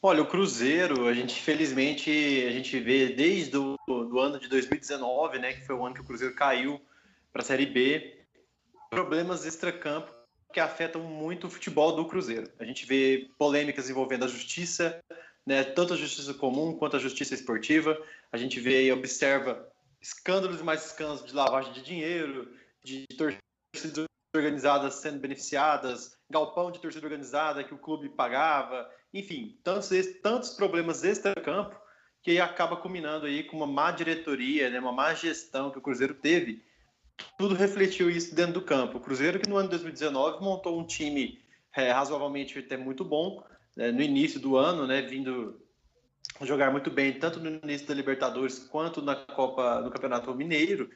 Olha, 0.00 0.22
o 0.22 0.26
Cruzeiro, 0.26 1.06
a 1.06 1.12
gente 1.12 1.42
felizmente 1.42 2.10
a 2.46 2.52
gente 2.52 2.78
vê 2.80 3.08
desde 3.08 3.56
o 3.56 3.76
do 3.86 4.18
ano 4.18 4.38
de 4.38 4.48
2019, 4.48 5.38
né, 5.40 5.52
que 5.52 5.66
foi 5.66 5.74
o 5.74 5.84
ano 5.84 5.94
que 5.94 6.00
o 6.00 6.04
Cruzeiro 6.04 6.34
caiu 6.34 6.80
para 7.32 7.42
a 7.42 7.44
Série 7.44 7.66
B, 7.66 8.24
problemas 8.88 9.44
extracampo 9.44 10.17
que 10.52 10.60
afetam 10.60 11.02
muito 11.02 11.46
o 11.46 11.50
futebol 11.50 11.94
do 11.94 12.06
Cruzeiro. 12.06 12.50
A 12.58 12.64
gente 12.64 12.86
vê 12.86 13.30
polêmicas 13.38 13.90
envolvendo 13.90 14.24
a 14.24 14.28
justiça, 14.28 14.98
né, 15.46 15.62
tanto 15.62 15.94
a 15.94 15.96
justiça 15.96 16.32
comum 16.34 16.76
quanto 16.76 16.96
a 16.96 17.00
justiça 17.00 17.34
esportiva. 17.34 18.00
A 18.32 18.36
gente 18.36 18.58
vê 18.60 18.86
e 18.86 18.92
observa 18.92 19.70
escândalos 20.00 20.60
e 20.60 20.64
mais 20.64 20.86
escândalos 20.86 21.24
de 21.24 21.34
lavagem 21.34 21.72
de 21.72 21.82
dinheiro, 21.82 22.48
de 22.82 23.06
torcidas 23.16 24.06
organizadas 24.34 24.94
sendo 24.94 25.18
beneficiadas, 25.18 26.16
galpão 26.30 26.70
de 26.70 26.80
torcida 26.80 27.06
organizada 27.06 27.64
que 27.64 27.74
o 27.74 27.78
clube 27.78 28.08
pagava, 28.10 28.88
enfim, 29.12 29.58
tantos, 29.64 29.90
tantos 30.22 30.50
problemas 30.50 31.02
extra-campo 31.02 31.76
que 32.22 32.40
acaba 32.40 32.76
culminando 32.76 33.26
aí 33.26 33.42
com 33.42 33.56
uma 33.56 33.66
má 33.66 33.90
diretoria, 33.90 34.68
né, 34.70 34.78
uma 34.78 34.92
má 34.92 35.14
gestão 35.14 35.70
que 35.70 35.78
o 35.78 35.82
Cruzeiro 35.82 36.14
teve 36.14 36.62
tudo 37.36 37.54
refletiu 37.54 38.10
isso 38.10 38.34
dentro 38.34 38.54
do 38.54 38.62
campo. 38.62 38.98
O 38.98 39.00
Cruzeiro, 39.00 39.38
que 39.38 39.48
no 39.48 39.56
ano 39.56 39.68
de 39.68 39.76
2019 39.76 40.42
montou 40.42 40.78
um 40.78 40.84
time 40.84 41.38
é, 41.76 41.90
razoavelmente 41.90 42.58
até 42.58 42.76
muito 42.76 43.04
bom, 43.04 43.42
né, 43.76 43.92
no 43.92 44.02
início 44.02 44.40
do 44.40 44.56
ano, 44.56 44.86
né, 44.86 45.02
vindo 45.02 45.60
jogar 46.42 46.70
muito 46.70 46.90
bem, 46.90 47.18
tanto 47.18 47.40
no 47.40 47.60
início 47.62 47.86
da 47.86 47.94
Libertadores 47.94 48.58
quanto 48.58 49.02
na 49.02 49.16
Copa, 49.16 49.80
no 49.80 49.90
Campeonato 49.90 50.34
Mineiro, 50.34 50.90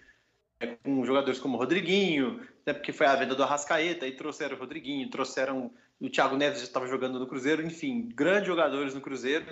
é, 0.60 0.76
com 0.76 1.04
jogadores 1.04 1.40
como 1.40 1.56
o 1.56 1.60
Rodriguinho, 1.60 2.40
né, 2.66 2.72
porque 2.72 2.92
foi 2.92 3.06
a 3.06 3.16
venda 3.16 3.34
do 3.34 3.42
Arrascaeta, 3.42 4.06
e 4.06 4.12
trouxeram 4.12 4.56
o 4.56 4.60
Rodriguinho, 4.60 5.10
trouxeram 5.10 5.70
o 6.00 6.10
Thiago 6.10 6.36
Neves, 6.36 6.58
já 6.58 6.64
estava 6.64 6.86
jogando 6.86 7.18
no 7.18 7.26
Cruzeiro, 7.26 7.64
enfim, 7.64 8.08
grandes 8.14 8.46
jogadores 8.46 8.94
no 8.94 9.00
Cruzeiro, 9.00 9.46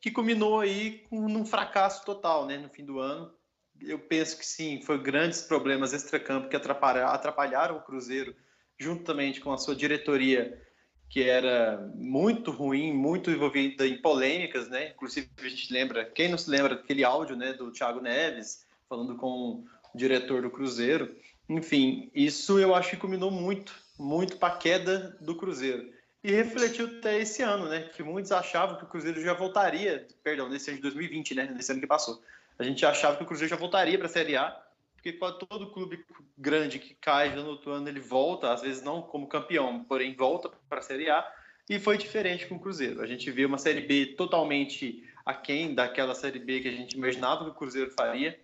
que 0.00 0.10
culminou 0.10 0.60
aí 0.60 1.04
com 1.08 1.24
um 1.24 1.44
fracasso 1.44 2.04
total, 2.04 2.46
né, 2.46 2.58
no 2.58 2.68
fim 2.68 2.84
do 2.84 2.98
ano, 2.98 3.32
eu 3.80 3.98
penso 3.98 4.38
que 4.38 4.46
sim, 4.46 4.80
foi 4.82 4.98
grandes 4.98 5.42
problemas 5.42 5.92
extracampo 5.92 6.48
que 6.48 6.56
atrapalharam, 6.56 7.76
o 7.76 7.82
Cruzeiro, 7.82 8.34
juntamente 8.78 9.40
com 9.40 9.52
a 9.52 9.58
sua 9.58 9.74
diretoria, 9.74 10.60
que 11.08 11.22
era 11.22 11.90
muito 11.94 12.50
ruim, 12.50 12.92
muito 12.92 13.30
envolvida 13.30 13.86
em 13.86 14.00
polêmicas, 14.00 14.68
né? 14.68 14.90
Inclusive 14.90 15.28
a 15.38 15.48
gente 15.48 15.72
lembra, 15.72 16.04
quem 16.04 16.28
não 16.28 16.38
se 16.38 16.50
lembra 16.50 16.76
daquele 16.76 17.02
áudio, 17.02 17.34
né, 17.34 17.52
do 17.52 17.70
Thiago 17.70 18.00
Neves 18.00 18.66
falando 18.88 19.16
com 19.16 19.64
o 19.94 19.98
diretor 19.98 20.42
do 20.42 20.50
Cruzeiro. 20.50 21.14
Enfim, 21.48 22.10
isso 22.14 22.58
eu 22.58 22.74
acho 22.74 22.90
que 22.90 22.96
culminou 22.96 23.30
muito, 23.30 23.74
muito 23.98 24.36
para 24.36 24.54
a 24.54 24.56
queda 24.56 25.16
do 25.20 25.34
Cruzeiro. 25.34 25.90
E 26.22 26.30
refletiu 26.30 26.86
até 26.98 27.18
esse 27.18 27.42
ano, 27.42 27.68
né? 27.68 27.88
Que 27.94 28.02
muitos 28.02 28.32
achavam 28.32 28.76
que 28.76 28.84
o 28.84 28.88
Cruzeiro 28.88 29.20
já 29.20 29.32
voltaria, 29.32 30.06
perdão, 30.22 30.48
nesse 30.48 30.68
ano 30.70 30.76
de 30.76 30.82
2020, 30.82 31.34
né? 31.34 31.50
Nesse 31.54 31.72
ano 31.72 31.80
que 31.80 31.86
passou 31.86 32.20
a 32.58 32.64
gente 32.64 32.84
achava 32.84 33.16
que 33.16 33.22
o 33.22 33.26
Cruzeiro 33.26 33.50
já 33.50 33.56
voltaria 33.56 33.96
para 33.96 34.06
a 34.06 34.10
Série 34.10 34.36
A, 34.36 34.50
porque 34.94 35.12
todo 35.12 35.70
clube 35.70 36.04
grande 36.36 36.78
que 36.78 36.94
cai 36.94 37.34
no 37.34 37.46
outro 37.46 37.70
ano 37.70 37.88
ele 37.88 38.00
volta, 38.00 38.52
às 38.52 38.62
vezes 38.62 38.82
não 38.82 39.00
como 39.00 39.28
campeão, 39.28 39.84
porém 39.84 40.14
volta 40.14 40.50
para 40.68 40.80
a 40.80 40.82
Série 40.82 41.08
A, 41.08 41.24
e 41.70 41.78
foi 41.78 41.96
diferente 41.96 42.46
com 42.46 42.56
o 42.56 42.60
Cruzeiro. 42.60 43.00
A 43.00 43.06
gente 43.06 43.30
viu 43.30 43.46
uma 43.46 43.58
Série 43.58 43.82
B 43.82 44.06
totalmente 44.16 45.04
aquém 45.24 45.74
daquela 45.74 46.14
Série 46.14 46.38
B 46.38 46.60
que 46.60 46.68
a 46.68 46.72
gente 46.72 46.96
imaginava 46.96 47.44
que 47.44 47.50
o 47.50 47.54
Cruzeiro 47.54 47.90
faria. 47.90 48.40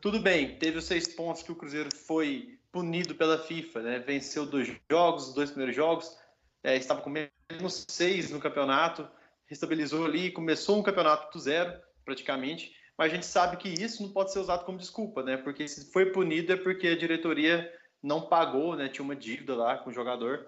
Tudo 0.00 0.20
bem, 0.20 0.58
teve 0.58 0.78
os 0.78 0.84
seis 0.84 1.08
pontos 1.08 1.42
que 1.42 1.52
o 1.52 1.54
Cruzeiro 1.54 1.88
foi 1.94 2.58
punido 2.70 3.14
pela 3.14 3.38
FIFA, 3.38 3.80
né? 3.80 3.98
Venceu 4.00 4.44
dois 4.44 4.68
jogos, 4.90 5.28
os 5.28 5.34
dois 5.34 5.50
primeiros 5.50 5.76
jogos, 5.76 6.18
é, 6.62 6.76
estava 6.76 7.00
com 7.00 7.08
menos 7.08 7.86
seis 7.88 8.30
no 8.30 8.40
campeonato, 8.40 9.08
estabilizou 9.50 10.04
ali, 10.04 10.30
começou 10.32 10.78
um 10.78 10.82
campeonato 10.82 11.32
do 11.32 11.38
zero, 11.38 11.72
praticamente 12.04 12.74
mas 12.96 13.10
a 13.10 13.14
gente 13.14 13.26
sabe 13.26 13.56
que 13.56 13.68
isso 13.68 14.02
não 14.02 14.10
pode 14.10 14.32
ser 14.32 14.38
usado 14.38 14.64
como 14.64 14.78
desculpa, 14.78 15.22
né? 15.22 15.36
Porque 15.36 15.66
se 15.66 15.92
foi 15.92 16.06
punido 16.06 16.52
é 16.52 16.56
porque 16.56 16.88
a 16.88 16.96
diretoria 16.96 17.72
não 18.02 18.22
pagou, 18.22 18.76
né? 18.76 18.88
Tinha 18.88 19.04
uma 19.04 19.16
dívida 19.16 19.54
lá 19.54 19.78
com 19.78 19.90
o 19.90 19.92
jogador. 19.92 20.46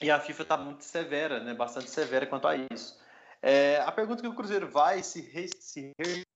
E 0.00 0.10
a 0.10 0.18
FIFA 0.18 0.42
está 0.42 0.56
muito 0.56 0.84
severa, 0.84 1.40
né? 1.40 1.52
Bastante 1.52 1.90
severa 1.90 2.26
quanto 2.26 2.48
a 2.48 2.56
isso. 2.72 2.98
É, 3.42 3.78
a 3.78 3.92
pergunta 3.92 4.22
que 4.22 4.28
o 4.28 4.34
Cruzeiro 4.34 4.68
vai 4.68 5.02
se, 5.02 5.20
re, 5.20 5.48
se 5.58 5.92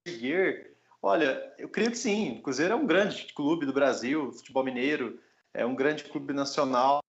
reerguer, 0.06 0.76
olha, 1.02 1.54
eu 1.58 1.68
creio 1.68 1.90
que 1.90 1.98
sim. 1.98 2.38
O 2.38 2.42
Cruzeiro 2.42 2.72
é 2.72 2.76
um 2.76 2.86
grande 2.86 3.32
clube 3.34 3.64
do 3.66 3.72
Brasil, 3.72 4.32
futebol 4.32 4.64
mineiro, 4.64 5.18
é 5.52 5.64
um 5.64 5.74
grande 5.74 6.04
clube 6.04 6.32
nacional, 6.32 7.00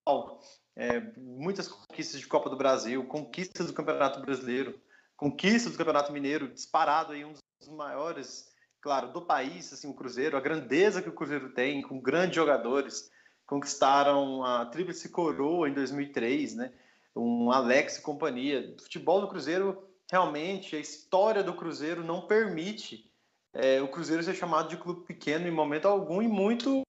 é, 0.76 1.00
muitas 1.18 1.68
conquistas 1.68 2.20
de 2.20 2.28
Copa 2.28 2.50
do 2.50 2.58
Brasil, 2.58 3.06
conquistas 3.06 3.68
do 3.68 3.74
Campeonato 3.74 4.20
Brasileiro, 4.20 4.80
conquistas 5.16 5.72
do 5.72 5.78
Campeonato 5.78 6.12
Mineiro, 6.12 6.50
disparado 6.50 7.14
aí 7.14 7.24
um 7.24 7.32
dos 7.32 7.42
maiores, 7.68 8.52
claro, 8.82 9.12
do 9.12 9.22
país, 9.22 9.72
assim, 9.72 9.90
o 9.90 9.94
Cruzeiro, 9.94 10.38
a 10.38 10.42
grandeza 10.42 11.02
que 11.02 11.10
o 11.10 11.14
Cruzeiro 11.14 11.50
tem, 11.50 11.82
com 11.82 12.00
grandes 12.00 12.36
jogadores, 12.36 13.12
conquistaram 13.46 14.44
a 14.44 14.66
Tríplice 14.66 15.10
Coroa 15.10 15.70
em 15.70 15.74
2003, 15.74 16.56
né? 16.56 16.72
Um 17.16 17.52
Alex 17.52 17.98
e 17.98 18.02
companhia. 18.02 18.74
O 18.78 18.82
futebol 18.82 19.22
do 19.22 19.28
Cruzeiro, 19.28 19.88
realmente, 20.12 20.76
a 20.76 20.80
história 20.80 21.44
do 21.44 21.54
Cruzeiro 21.54 22.04
não 22.04 22.28
permite 22.28 23.10
é, 23.54 23.82
o 23.82 23.88
Cruzeiro 23.88 24.22
ser 24.22 24.36
chamado 24.36 24.70
de 24.70 24.78
clube 24.78 25.06
pequeno 25.06 25.48
em 25.48 25.52
momento 25.52 25.88
algum 25.88 26.22
e 26.22 26.28
muito 26.28 26.84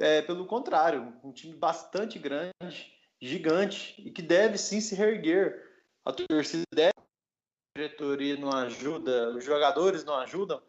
é, 0.00 0.22
pelo 0.22 0.46
contrário, 0.46 1.12
um 1.22 1.30
time 1.30 1.54
bastante 1.54 2.18
grande, 2.18 2.92
gigante 3.20 3.94
e 3.98 4.10
que 4.10 4.22
deve 4.22 4.56
sim 4.56 4.80
se 4.80 4.94
reerguer. 4.94 5.68
A 6.04 6.12
torcida 6.12 6.64
deve, 6.74 6.94
diretoria 7.74 8.36
não 8.36 8.50
ajuda, 8.50 9.30
os 9.30 9.44
jogadores 9.44 10.04
não 10.04 10.14
ajudam, 10.16 10.60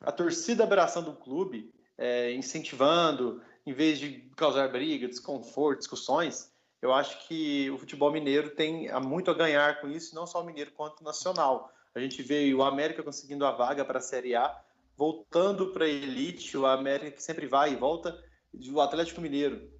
a 0.00 0.12
torcida 0.12 0.64
abraçando 0.64 1.10
o 1.10 1.16
clube, 1.16 1.72
é, 1.96 2.32
incentivando, 2.32 3.42
em 3.64 3.72
vez 3.72 3.98
de 3.98 4.30
causar 4.36 4.68
briga, 4.68 5.08
desconforto, 5.08 5.78
discussões, 5.78 6.52
eu 6.80 6.92
acho 6.92 7.26
que 7.26 7.70
o 7.70 7.78
futebol 7.78 8.10
mineiro 8.10 8.50
tem 8.50 8.88
muito 9.00 9.30
a 9.30 9.34
ganhar 9.34 9.80
com 9.80 9.88
isso, 9.88 10.14
não 10.14 10.26
só 10.26 10.42
o 10.42 10.44
mineiro 10.44 10.72
quanto 10.72 11.00
o 11.00 11.04
nacional. 11.04 11.72
A 11.94 12.00
gente 12.00 12.22
vê 12.22 12.52
o 12.52 12.62
América 12.62 13.02
conseguindo 13.02 13.46
a 13.46 13.52
vaga 13.52 13.84
para 13.84 13.98
a 13.98 14.02
Série 14.02 14.34
A, 14.34 14.60
voltando 14.96 15.72
para 15.72 15.84
a 15.84 15.88
elite, 15.88 16.56
o 16.56 16.66
América 16.66 17.12
que 17.12 17.22
sempre 17.22 17.46
vai 17.46 17.72
e 17.72 17.76
volta, 17.76 18.20
o 18.52 18.80
Atlético 18.80 19.20
Mineiro 19.20 19.70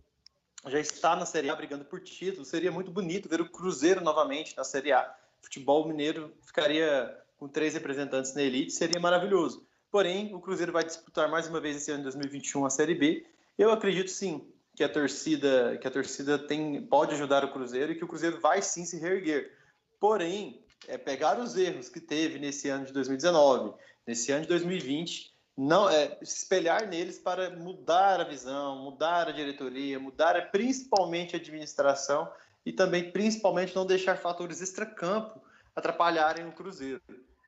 já 0.67 0.79
está 0.79 1.17
na 1.17 1.27
Série 1.27 1.51
A 1.51 1.57
brigando 1.57 1.85
por 1.85 2.01
título. 2.01 2.45
Seria 2.45 2.71
muito 2.71 2.91
bonito 2.91 3.29
ver 3.29 3.41
o 3.41 3.51
Cruzeiro 3.51 4.01
novamente 4.01 4.57
na 4.57 4.63
Série 4.63 4.93
A. 4.93 5.13
Futebol 5.43 5.87
mineiro 5.87 6.33
ficaria 6.47 7.17
com 7.37 7.49
três 7.49 7.75
representantes 7.75 8.35
na 8.35 8.43
elite, 8.43 8.73
seria 8.73 9.01
maravilhoso. 9.01 9.67
Porém, 9.91 10.35
o 10.35 10.41
Cruzeiro 10.41 10.73
vai 10.73 10.85
disputar 10.85 11.29
mais 11.29 11.49
uma 11.49 11.61
vez 11.61 11.77
esse 11.77 11.91
ano 11.91 11.99
de 11.99 12.05
2021 12.05 12.65
a 12.65 12.71
Série 12.71 12.95
B. 12.95 13.27
Eu 13.59 13.71
acredito 13.71 14.11
sim 14.11 14.49
que 14.75 14.83
a 14.83 14.89
torcida, 14.89 15.77
que 15.79 15.87
a 15.87 15.91
torcida 15.91 16.39
tem, 16.39 16.83
pode 16.87 17.15
ajudar 17.15 17.45
o 17.45 17.53
Cruzeiro 17.53 17.93
e 17.93 17.97
que 17.97 18.05
o 18.05 18.09
Cruzeiro 18.09 18.41
vai 18.41 18.63
sim 18.63 18.85
se 18.85 18.99
reerguer. 18.99 19.53
Porém, 20.01 20.65
é 20.89 20.97
pegar 20.97 21.39
os 21.39 21.57
erros 21.57 21.89
que 21.89 22.01
teve 22.01 22.39
nesse 22.39 22.69
ano 22.69 22.87
de 22.87 22.93
2019, 22.93 23.75
nesse 24.07 24.33
ano 24.33 24.43
de 24.43 24.49
2020 24.49 25.33
não 25.57 25.89
é, 25.89 26.19
se 26.23 26.39
espelhar 26.39 26.89
neles 26.89 27.19
para 27.19 27.51
mudar 27.51 28.21
a 28.21 28.25
visão, 28.25 28.83
mudar 28.83 29.29
a 29.29 29.33
diretoria, 29.33 29.99
mudar 29.99 30.51
principalmente 30.51 31.37
a 31.37 31.39
administração 31.39 32.31
e 32.65 32.73
também 32.73 33.11
principalmente 33.11 33.75
não 33.75 33.87
deixar 33.87 34.17
fatores 34.17 34.61
extracampo 34.61 35.43
atrapalharem 35.75 36.47
o 36.47 36.53
Cruzeiro. 36.53 37.01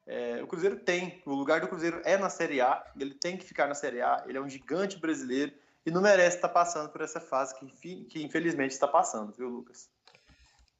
É, 0.07 0.43
o 0.43 0.47
Cruzeiro 0.47 0.77
tem, 0.77 1.23
o 1.25 1.35
lugar 1.35 1.61
do 1.61 1.69
Cruzeiro 1.69 2.01
é 2.05 2.17
na 2.17 2.29
Série 2.29 2.61
A, 2.61 2.85
ele 2.99 3.15
tem 3.15 3.37
que 3.37 3.45
ficar 3.45 3.67
na 3.67 3.75
Série 3.75 4.03
A, 4.03 4.25
ele 4.27 4.39
é 4.39 4.41
um 4.41 4.49
gigante 4.49 4.99
brasileiro 4.99 5.53
e 5.87 5.91
não 5.91 6.03
merece 6.03 6.37
estar 6.37 6.49
passando 6.49 6.91
por 6.91 7.01
essa 7.01 7.21
fase 7.21 7.55
que, 7.59 8.05
que 8.05 8.23
infelizmente 8.23 8.73
está 8.73 8.89
passando, 8.89 9.33
viu, 9.33 9.49
Lucas? 9.49 9.89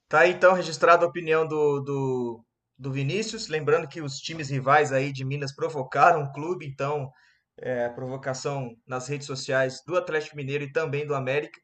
Tá 0.09 0.27
então 0.27 0.53
registrada 0.53 1.05
a 1.05 1.09
opinião 1.09 1.47
do, 1.47 1.81
do 1.81 2.45
do 2.79 2.93
Vinícius. 2.93 3.49
Lembrando 3.49 3.89
que 3.89 4.01
os 4.01 4.19
times 4.19 4.51
rivais 4.51 4.93
aí 4.93 5.13
de 5.13 5.25
Minas 5.25 5.55
provocaram 5.55 6.25
o 6.25 6.33
clube, 6.33 6.67
então 6.67 7.11
é, 7.59 7.89
provocação 7.89 8.77
nas 8.87 9.09
redes 9.09 9.27
sociais 9.27 9.83
do 9.87 9.97
Atlético 9.97 10.37
Mineiro 10.37 10.65
e 10.65 10.73
também 10.73 11.07
do 11.07 11.15
América. 11.15 11.61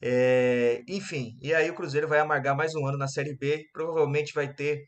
É, 0.00 0.82
enfim, 0.88 1.38
e 1.40 1.54
aí 1.54 1.70
o 1.70 1.74
Cruzeiro 1.74 2.06
vai 2.06 2.18
amargar 2.18 2.56
mais 2.56 2.74
um 2.74 2.86
ano 2.86 2.98
na 2.98 3.08
Série 3.08 3.36
B. 3.36 3.64
Provavelmente 3.72 4.34
vai 4.34 4.52
ter 4.52 4.86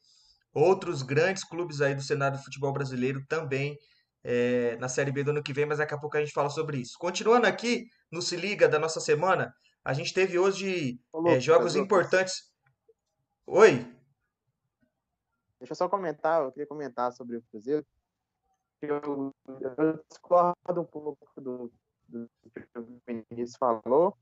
outros 0.53 1.03
grandes 1.03 1.45
clubes 1.45 1.81
aí 1.81 1.95
do 1.95 2.03
cenário 2.03 2.39
do 2.39 2.45
futebol 2.45 2.73
brasileiro 2.73 3.25
também 3.29 3.77
é, 4.25 4.77
na 4.77 4.89
Série 4.89 5.13
B 5.13 5.25
do 5.25 5.31
ano 5.31 5.43
que 5.43 5.53
vem, 5.53 5.67
mas 5.67 5.79
daqui 5.79 5.95
a 5.95 5.99
pouco 5.99 6.17
a 6.17 6.21
gente 6.21 6.33
fala 6.33 6.51
sobre 6.51 6.79
isso. 6.79 6.99
Continuando 6.99 7.47
aqui 7.47 7.87
no 8.11 8.21
Se 8.21 8.37
Liga 8.37 8.69
da 8.69 8.79
nossa 8.79 9.01
semana, 9.01 9.53
a 9.85 9.93
gente 9.93 10.13
teve 10.13 10.39
hoje 10.39 11.01
é, 11.27 11.41
jogos 11.41 11.77
importantes. 11.77 12.53
Oi? 13.47 13.77
Deixa 15.59 15.73
eu 15.73 15.77
só 15.77 15.89
comentar, 15.89 16.43
eu 16.43 16.53
queria 16.53 16.67
comentar 16.67 17.13
sobre 17.13 17.37
o 17.37 17.43
Cruzeiro. 17.51 17.87
Eu, 18.81 19.33
eu 19.49 20.05
discordo 20.09 20.81
um 20.81 20.85
pouco 20.85 21.19
do, 21.41 21.73
do, 22.07 22.31
que 22.55 22.79
o 22.79 23.01
Vinícius 23.07 23.57
falou. 23.57 24.17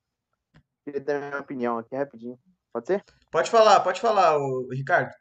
Queria 0.86 1.00
dar 1.00 1.20
minha 1.20 1.40
opinião 1.40 1.78
aqui 1.78 1.96
rapidinho. 1.96 2.38
Pode 2.72 2.86
ser? 2.86 3.04
Pode 3.28 3.50
falar, 3.50 3.80
pode 3.80 4.00
falar, 4.00 4.38
o 4.38 4.68
Ricardo. 4.70 5.12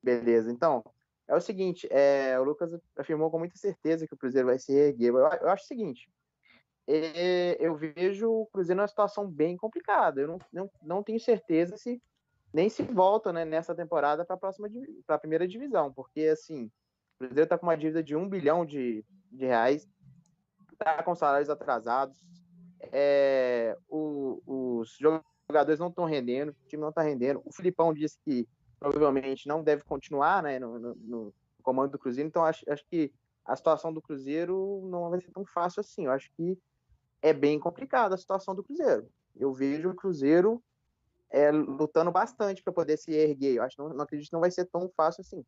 Beleza, 0.00 0.52
então. 0.52 0.84
É 1.26 1.34
o 1.34 1.40
seguinte, 1.40 1.88
é, 1.90 2.38
o 2.38 2.44
Lucas 2.44 2.70
afirmou 2.96 3.28
com 3.28 3.40
muita 3.40 3.56
certeza 3.58 4.06
que 4.06 4.14
o 4.14 4.16
Cruzeiro 4.16 4.46
vai 4.46 4.58
se 4.60 4.72
erguer. 4.72 5.08
Eu, 5.08 5.16
eu 5.16 5.48
acho 5.48 5.64
o 5.64 5.66
seguinte, 5.66 6.08
é, 6.86 7.56
eu 7.58 7.74
vejo 7.74 8.30
o 8.30 8.46
Cruzeiro 8.46 8.76
numa 8.76 8.86
situação 8.86 9.28
bem 9.28 9.56
complicada. 9.56 10.20
Eu 10.20 10.28
não, 10.28 10.38
não, 10.52 10.70
não 10.80 11.02
tenho 11.02 11.18
certeza 11.18 11.76
se 11.76 12.00
nem 12.52 12.68
se 12.68 12.84
volta 12.84 13.32
né, 13.32 13.44
nessa 13.44 13.74
temporada 13.74 14.24
para 14.24 14.36
a 14.36 14.38
próxima 14.38 14.68
para 15.04 15.16
a 15.16 15.18
primeira 15.18 15.48
divisão, 15.48 15.92
porque 15.92 16.20
assim, 16.20 16.66
o 17.16 17.18
Cruzeiro 17.18 17.42
está 17.42 17.58
com 17.58 17.66
uma 17.66 17.76
dívida 17.76 18.00
de 18.00 18.14
um 18.14 18.28
bilhão 18.28 18.64
de, 18.64 19.04
de 19.32 19.44
reais, 19.44 19.88
está 20.72 21.02
com 21.02 21.16
salários 21.16 21.50
atrasados, 21.50 22.16
é, 22.92 23.76
o, 23.88 24.40
os 24.46 24.96
jogadores 25.48 25.78
não 25.78 25.88
estão 25.88 26.04
rendendo, 26.04 26.50
o 26.50 26.68
time 26.68 26.82
não 26.82 26.90
está 26.90 27.02
rendendo. 27.02 27.42
O 27.44 27.52
Filipão 27.52 27.92
disse 27.92 28.18
que 28.24 28.48
provavelmente 28.78 29.46
não 29.46 29.62
deve 29.62 29.82
continuar 29.84 30.42
né, 30.42 30.58
no, 30.58 30.78
no, 30.78 30.94
no 30.94 31.34
comando 31.62 31.92
do 31.92 31.98
Cruzeiro, 31.98 32.28
então 32.28 32.44
acho, 32.44 32.64
acho 32.70 32.84
que 32.86 33.12
a 33.44 33.56
situação 33.56 33.92
do 33.92 34.00
Cruzeiro 34.00 34.86
não 34.90 35.10
vai 35.10 35.20
ser 35.20 35.30
tão 35.30 35.44
fácil 35.44 35.80
assim. 35.80 36.06
Eu 36.06 36.12
acho 36.12 36.30
que 36.36 36.58
é 37.20 37.32
bem 37.32 37.58
complicada 37.58 38.14
a 38.14 38.18
situação 38.18 38.54
do 38.54 38.62
Cruzeiro. 38.62 39.08
Eu 39.36 39.52
vejo 39.52 39.90
o 39.90 39.94
Cruzeiro 39.94 40.62
é, 41.30 41.50
lutando 41.50 42.10
bastante 42.10 42.62
para 42.62 42.72
poder 42.72 42.96
se 42.96 43.12
erguer. 43.12 43.56
Eu 43.56 43.62
acho 43.62 43.80
não, 43.80 43.88
não 43.90 44.04
acredito 44.04 44.28
que 44.28 44.32
não 44.32 44.40
vai 44.40 44.50
ser 44.50 44.66
tão 44.66 44.90
fácil 44.96 45.22
assim. 45.22 45.44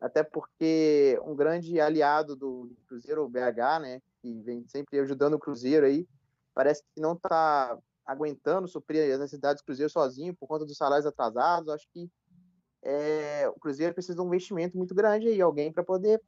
Até 0.00 0.22
porque 0.22 1.20
um 1.24 1.34
grande 1.34 1.78
aliado 1.78 2.34
do 2.34 2.72
Cruzeiro, 2.88 3.24
o 3.24 3.28
BH, 3.28 3.80
né, 3.80 4.02
que 4.20 4.40
vem 4.40 4.66
sempre 4.66 4.98
ajudando 4.98 5.34
o 5.34 5.38
Cruzeiro 5.38 5.86
aí, 5.86 6.06
parece 6.54 6.82
que 6.94 7.00
não 7.00 7.14
está 7.14 7.78
aguentando 8.04 8.66
suprir 8.66 9.12
as 9.12 9.20
necessidades 9.20 9.62
do 9.62 9.66
Cruzeiro 9.66 9.90
sozinho 9.90 10.34
por 10.34 10.46
conta 10.46 10.64
dos 10.64 10.76
salários 10.76 11.06
atrasados. 11.06 11.72
Acho 11.72 11.86
que 11.92 12.10
é, 12.82 13.48
o 13.48 13.60
Cruzeiro 13.60 13.94
precisa 13.94 14.14
de 14.14 14.20
um 14.20 14.26
investimento 14.26 14.76
muito 14.76 14.94
grande 14.94 15.28
aí, 15.28 15.40
alguém 15.40 15.72
para 15.72 15.84
poder 15.84 16.20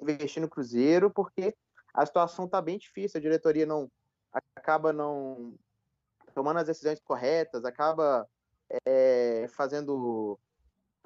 investir 0.00 0.40
no 0.40 0.48
Cruzeiro, 0.48 1.10
porque 1.10 1.54
a 1.94 2.04
situação 2.04 2.44
está 2.44 2.60
bem 2.60 2.78
difícil, 2.78 3.18
a 3.18 3.22
diretoria 3.22 3.64
não 3.64 3.90
acaba 4.54 4.92
não 4.92 5.54
tomando 6.34 6.58
as 6.58 6.66
decisões 6.66 7.00
corretas, 7.00 7.64
acaba 7.64 8.28
é, 8.84 9.46
fazendo 9.48 10.38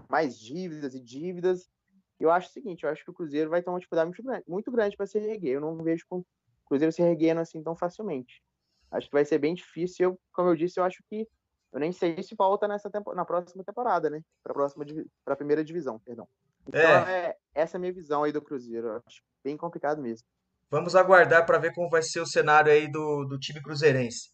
mais 0.09 0.39
dívidas 0.39 0.95
e 0.95 1.01
dívidas. 1.01 1.71
Eu 2.19 2.31
acho 2.31 2.49
o 2.49 2.53
seguinte, 2.53 2.85
eu 2.85 2.91
acho 2.91 3.05
que 3.05 3.11
o 3.11 3.15
Cruzeiro 3.15 3.49
vai 3.49 3.63
ter 3.63 3.71
uma 3.71 3.79
dificuldade 3.79 4.09
muito 4.09 4.23
grande, 4.23 4.45
muito 4.49 4.73
grande 4.73 4.97
para 4.97 5.07
se 5.07 5.19
reerguer. 5.19 5.55
Eu 5.55 5.61
não 5.61 5.77
vejo 5.83 6.05
o 6.11 6.25
Cruzeiro 6.67 6.93
se 6.93 7.01
reerguendo 7.01 7.41
assim 7.41 7.63
tão 7.63 7.77
facilmente. 7.77 8.43
Acho 8.91 9.07
que 9.07 9.13
vai 9.13 9.25
ser 9.25 9.39
bem 9.39 9.55
difícil. 9.55 10.11
Eu, 10.11 10.21
como 10.33 10.49
eu 10.49 10.57
disse, 10.57 10.81
eu 10.81 10.85
acho 10.85 11.03
que 11.09 11.27
eu 11.73 11.79
nem 11.79 11.93
sei 11.93 12.21
se 12.23 12.35
volta 12.35 12.67
nessa 12.67 12.91
tempo, 12.91 13.15
na 13.15 13.25
próxima 13.25 13.63
temporada, 13.63 14.11
né? 14.11 14.21
Para 14.43 14.53
a 14.53 14.55
próxima 14.55 14.85
para 15.25 15.37
primeira 15.37 15.65
divisão, 15.65 15.99
perdão. 16.01 16.29
Então 16.67 16.81
é. 16.81 17.29
é. 17.29 17.37
essa 17.55 17.77
é 17.77 17.79
a 17.79 17.81
minha 17.81 17.93
visão 17.93 18.25
aí 18.25 18.33
do 18.33 18.43
Cruzeiro. 18.43 18.89
Eu 18.89 19.03
acho 19.07 19.23
bem 19.45 19.57
complicado 19.57 20.03
mesmo. 20.03 20.27
Vamos 20.69 20.95
aguardar 20.95 21.47
para 21.47 21.59
ver 21.59 21.73
como 21.73 21.89
vai 21.89 22.03
ser 22.03 22.21
o 22.21 22.27
cenário 22.27 22.73
aí 22.73 22.91
do, 22.91 23.25
do 23.25 23.39
time 23.39 23.61
cruzeirense. 23.63 24.31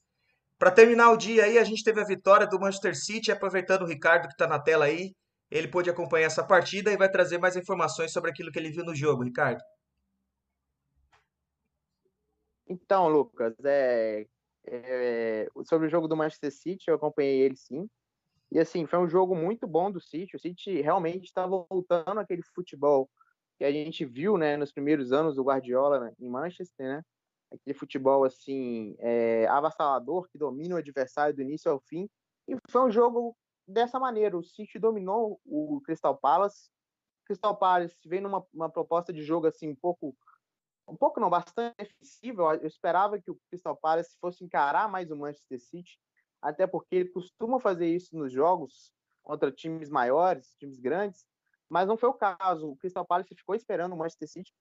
Para 0.58 0.70
terminar 0.70 1.10
o 1.10 1.16
dia 1.16 1.44
aí, 1.44 1.58
a 1.58 1.64
gente 1.64 1.84
teve 1.84 2.00
a 2.00 2.04
vitória 2.04 2.46
do 2.46 2.58
Manchester 2.58 2.94
City, 2.94 3.30
aproveitando 3.30 3.82
o 3.82 3.86
Ricardo 3.86 4.26
que 4.26 4.34
está 4.34 4.46
na 4.46 4.58
tela 4.58 4.86
aí. 4.86 5.14
Ele 5.50 5.68
pôde 5.68 5.90
acompanhar 5.90 6.26
essa 6.26 6.44
partida 6.44 6.90
e 6.90 6.96
vai 6.96 7.10
trazer 7.10 7.38
mais 7.38 7.56
informações 7.56 8.12
sobre 8.12 8.30
aquilo 8.30 8.50
que 8.50 8.58
ele 8.58 8.70
viu 8.70 8.84
no 8.84 8.94
jogo, 8.94 9.22
Ricardo. 9.22 9.60
Então, 12.68 13.08
Lucas, 13.08 13.54
é, 13.64 14.26
é, 14.66 15.48
sobre 15.64 15.86
o 15.86 15.90
jogo 15.90 16.08
do 16.08 16.16
Manchester 16.16 16.52
City, 16.52 16.84
eu 16.88 16.96
acompanhei 16.96 17.40
ele 17.40 17.56
sim. 17.56 17.88
E 18.50 18.58
assim, 18.58 18.86
foi 18.86 18.98
um 18.98 19.08
jogo 19.08 19.34
muito 19.34 19.66
bom 19.66 19.90
do 19.90 20.00
City. 20.00 20.36
O 20.36 20.38
City 20.38 20.80
realmente 20.80 21.24
estava 21.24 21.66
voltando 21.68 22.18
aquele 22.20 22.42
futebol 22.42 23.10
que 23.58 23.64
a 23.64 23.72
gente 23.72 24.04
viu 24.04 24.36
né, 24.36 24.56
nos 24.56 24.72
primeiros 24.72 25.12
anos 25.12 25.36
do 25.36 25.42
Guardiola 25.42 26.00
né, 26.00 26.12
em 26.20 26.28
Manchester, 26.28 26.86
né? 26.86 27.02
aquele 27.52 27.78
futebol 27.78 28.24
assim 28.24 28.96
é, 28.98 29.46
avassalador 29.46 30.28
que 30.28 30.38
domina 30.38 30.74
o 30.74 30.78
adversário 30.78 31.34
do 31.34 31.42
início 31.42 31.70
ao 31.70 31.80
fim. 31.80 32.08
E 32.48 32.56
foi 32.68 32.82
um 32.82 32.90
jogo 32.90 33.36
dessa 33.66 33.98
maneira. 33.98 34.36
O 34.36 34.42
City 34.42 34.78
dominou 34.78 35.40
o 35.44 35.80
Crystal 35.84 36.16
Palace. 36.16 36.68
O 37.22 37.26
Crystal 37.26 37.56
Palace 37.56 37.96
vem 38.06 38.20
numa 38.20 38.70
proposta 38.70 39.12
de 39.12 39.22
jogo 39.22 39.46
assim 39.46 39.68
um 39.68 39.76
pouco 39.76 40.16
um 40.88 40.96
pouco 40.96 41.20
não, 41.20 41.28
bastante 41.28 41.74
defensivo. 41.78 42.52
Eu 42.52 42.66
esperava 42.66 43.20
que 43.20 43.30
o 43.30 43.38
Crystal 43.48 43.76
Palace 43.76 44.16
fosse 44.20 44.44
encarar 44.44 44.88
mais 44.88 45.10
o 45.10 45.16
Manchester 45.16 45.60
City, 45.60 45.98
até 46.40 46.66
porque 46.66 46.96
ele 46.96 47.08
costuma 47.08 47.58
fazer 47.58 47.88
isso 47.88 48.16
nos 48.16 48.32
jogos 48.32 48.92
contra 49.22 49.50
times 49.50 49.90
maiores, 49.90 50.54
times 50.58 50.78
grandes, 50.78 51.26
mas 51.68 51.88
não 51.88 51.96
foi 51.96 52.08
o 52.08 52.14
caso. 52.14 52.70
O 52.70 52.76
Crystal 52.76 53.04
Palace 53.04 53.34
ficou 53.34 53.54
esperando 53.54 53.92
o 53.92 53.96
Manchester 53.96 54.28
City 54.28 54.54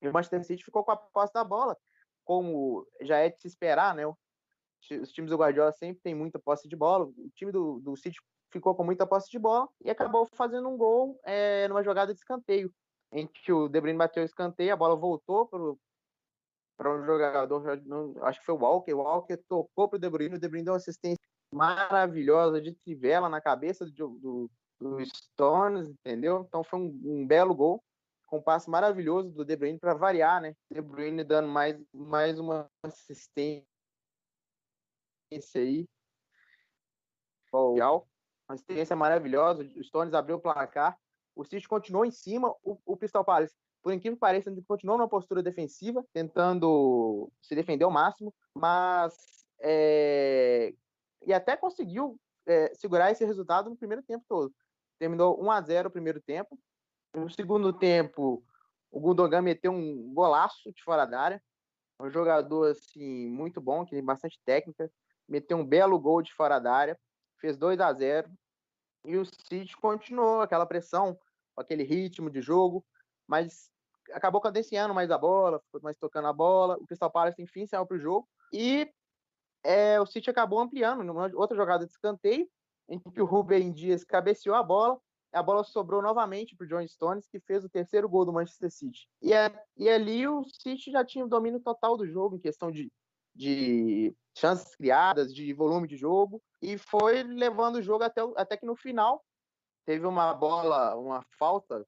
e 0.00 0.08
o 0.08 0.12
Manchester 0.12 0.44
City 0.44 0.64
ficou 0.64 0.84
com 0.84 0.92
a 0.92 0.96
posse 0.96 1.32
da 1.32 1.42
bola, 1.42 1.76
como 2.24 2.86
já 3.02 3.18
é 3.18 3.30
de 3.30 3.40
se 3.40 3.48
esperar, 3.48 3.94
né? 3.94 4.06
Os 4.06 5.10
times 5.10 5.30
do 5.30 5.36
Guardiola 5.36 5.72
sempre 5.72 6.00
têm 6.02 6.14
muita 6.14 6.38
posse 6.38 6.68
de 6.68 6.76
bola. 6.76 7.06
O 7.06 7.30
time 7.34 7.50
do, 7.50 7.80
do 7.80 7.96
City 7.96 8.18
ficou 8.52 8.74
com 8.74 8.84
muita 8.84 9.06
posse 9.06 9.28
de 9.28 9.38
bola 9.38 9.68
e 9.80 9.90
acabou 9.90 10.26
fazendo 10.26 10.68
um 10.68 10.76
gol 10.76 11.18
é, 11.24 11.66
numa 11.66 11.82
jogada 11.82 12.14
de 12.14 12.20
escanteio 12.20 12.72
em 13.12 13.26
que 13.26 13.52
o 13.52 13.68
De 13.68 13.80
Bruyne 13.80 13.98
bateu 13.98 14.22
o 14.22 14.26
escanteio, 14.26 14.72
a 14.72 14.76
bola 14.76 14.96
voltou 14.96 15.46
para 16.76 16.94
um 16.94 17.04
jogador, 17.04 17.62
acho 18.22 18.40
que 18.40 18.46
foi 18.46 18.54
o 18.54 18.58
Walker, 18.58 18.92
o 18.92 18.98
Walker 18.98 19.36
tocou 19.48 19.88
para 19.88 19.96
o 19.96 20.00
De 20.00 20.10
Bruyne, 20.10 20.36
o 20.36 20.38
De 20.38 20.48
Bruyne 20.48 20.64
deu 20.64 20.72
uma 20.72 20.78
assistência 20.78 21.22
maravilhosa 21.50 22.60
de 22.60 22.72
trivela 22.72 23.28
na 23.28 23.40
cabeça 23.40 23.86
do, 23.86 24.08
do, 24.18 24.50
do 24.80 25.06
Stones, 25.06 25.88
entendeu? 25.88 26.44
Então 26.46 26.62
foi 26.64 26.80
um, 26.80 27.00
um, 27.04 27.26
belo 27.26 27.54
gol, 27.54 27.82
com 28.26 28.38
um 28.38 28.42
passe 28.42 28.68
maravilhoso 28.68 29.30
do 29.30 29.44
De 29.44 29.56
Bruyne 29.56 29.78
para 29.78 29.94
variar, 29.94 30.40
né? 30.40 30.54
De 30.70 30.80
Bruyne 30.80 31.22
dando 31.22 31.48
mais, 31.48 31.80
mais 31.92 32.38
uma 32.38 32.68
assistência 32.82 33.64
aí. 35.54 35.88
Uma 38.48 38.54
assistência 38.54 38.94
maravilhosa, 38.94 39.62
o 39.62 39.84
Stones 39.84 40.12
abriu 40.12 40.36
o 40.36 40.40
placar 40.40 40.98
o 41.36 41.44
City 41.44 41.68
continuou 41.68 42.04
em 42.04 42.10
cima, 42.10 42.52
o, 42.64 42.78
o 42.84 42.96
Crystal 42.96 43.24
Palace, 43.24 43.54
por 43.82 43.92
incrível 43.92 44.16
que 44.16 44.20
pareça, 44.20 44.52
continuou 44.66 44.98
numa 44.98 45.08
postura 45.08 45.42
defensiva, 45.42 46.04
tentando 46.12 47.30
se 47.40 47.54
defender 47.54 47.84
ao 47.84 47.90
máximo, 47.90 48.34
mas 48.52 49.46
é, 49.60 50.74
e 51.24 51.32
até 51.32 51.56
conseguiu 51.56 52.18
é, 52.46 52.74
segurar 52.74 53.12
esse 53.12 53.24
resultado 53.24 53.70
no 53.70 53.76
primeiro 53.76 54.02
tempo 54.02 54.24
todo. 54.28 54.52
Terminou 54.98 55.40
1 55.40 55.50
a 55.50 55.60
0 55.60 55.88
o 55.88 55.92
primeiro 55.92 56.20
tempo. 56.20 56.58
No 57.14 57.30
segundo 57.30 57.72
tempo, 57.72 58.42
o 58.90 58.98
Gundogan 58.98 59.42
meteu 59.42 59.72
um 59.72 60.12
golaço 60.12 60.72
de 60.72 60.82
fora 60.82 61.04
da 61.04 61.20
área. 61.20 61.42
Um 62.00 62.10
jogador 62.10 62.70
assim 62.70 63.28
muito 63.28 63.60
bom, 63.60 63.84
que 63.84 63.92
tem 63.92 64.04
bastante 64.04 64.38
técnica, 64.44 64.90
meteu 65.28 65.56
um 65.56 65.66
belo 65.66 65.98
gol 65.98 66.22
de 66.22 66.32
fora 66.34 66.58
da 66.58 66.72
área, 66.72 66.98
fez 67.38 67.56
2 67.56 67.80
a 67.80 67.92
0 67.92 68.30
e 69.04 69.16
o 69.16 69.24
City 69.24 69.76
continuou 69.76 70.40
aquela 70.40 70.66
pressão, 70.66 71.18
aquele 71.60 71.82
ritmo 71.82 72.30
de 72.30 72.40
jogo, 72.40 72.84
mas 73.26 73.70
acabou 74.12 74.40
cadenciando 74.40 74.94
mais 74.94 75.10
a 75.10 75.18
bola, 75.18 75.60
ficou 75.60 75.80
mais 75.82 75.96
tocando 75.96 76.28
a 76.28 76.32
bola. 76.32 76.76
O 76.76 76.86
Crystal 76.86 77.10
Palace, 77.10 77.42
enfim, 77.42 77.66
saiu 77.66 77.86
para 77.86 77.96
o 77.96 78.00
jogo. 78.00 78.28
E 78.52 78.88
é, 79.64 80.00
o 80.00 80.06
City 80.06 80.30
acabou 80.30 80.60
ampliando 80.60 81.02
numa 81.02 81.30
outra 81.34 81.56
jogada 81.56 81.84
de 81.84 81.92
escanteio, 81.92 82.48
em 82.88 82.98
que 82.98 83.20
o 83.20 83.24
Rubem 83.24 83.72
Dias 83.72 84.04
cabeceou 84.04 84.54
a 84.54 84.62
bola. 84.62 84.98
A 85.32 85.42
bola 85.42 85.64
sobrou 85.64 86.00
novamente 86.00 86.54
para 86.54 86.64
o 86.64 86.68
John 86.68 86.86
Stones, 86.86 87.26
que 87.28 87.40
fez 87.40 87.64
o 87.64 87.68
terceiro 87.68 88.08
gol 88.08 88.24
do 88.24 88.32
Manchester 88.32 88.70
City. 88.70 89.08
E, 89.20 89.32
é, 89.32 89.52
e 89.76 89.88
ali 89.88 90.26
o 90.26 90.44
City 90.44 90.90
já 90.90 91.04
tinha 91.04 91.24
o 91.24 91.28
domínio 91.28 91.60
total 91.60 91.96
do 91.96 92.06
jogo, 92.06 92.36
em 92.36 92.40
questão 92.40 92.70
de, 92.70 92.90
de 93.34 94.14
chances 94.34 94.74
criadas, 94.76 95.34
de 95.34 95.52
volume 95.52 95.88
de 95.88 95.96
jogo, 95.96 96.40
e 96.62 96.78
foi 96.78 97.22
levando 97.22 97.76
o 97.76 97.82
jogo 97.82 98.04
até, 98.04 98.22
até 98.36 98.56
que 98.56 98.64
no 98.64 98.76
final 98.76 99.22
teve 99.86 100.06
uma 100.06 100.34
bola, 100.34 100.96
uma 100.96 101.22
falta 101.38 101.86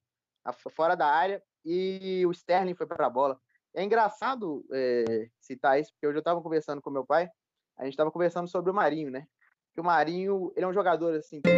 fora 0.71 0.95
da 0.95 1.05
área 1.05 1.43
e 1.63 2.25
o 2.25 2.31
Sterling 2.31 2.73
foi 2.73 2.87
para 2.87 3.05
a 3.05 3.09
bola. 3.09 3.39
É 3.75 3.83
engraçado 3.83 4.65
é, 4.71 5.29
citar 5.39 5.79
isso, 5.79 5.91
porque 5.91 6.07
hoje 6.07 6.17
eu 6.17 6.21
estava 6.21 6.41
conversando 6.41 6.81
com 6.81 6.89
meu 6.89 7.05
pai, 7.05 7.29
a 7.77 7.83
gente 7.83 7.93
estava 7.93 8.11
conversando 8.11 8.47
sobre 8.47 8.71
o 8.71 8.73
Marinho, 8.73 9.11
né? 9.11 9.27
Que 9.75 9.81
o 9.81 9.83
Marinho, 9.83 10.51
ele 10.55 10.65
é 10.65 10.67
um 10.67 10.73
jogador 10.73 11.13
assim 11.13 11.41
que 11.41 11.49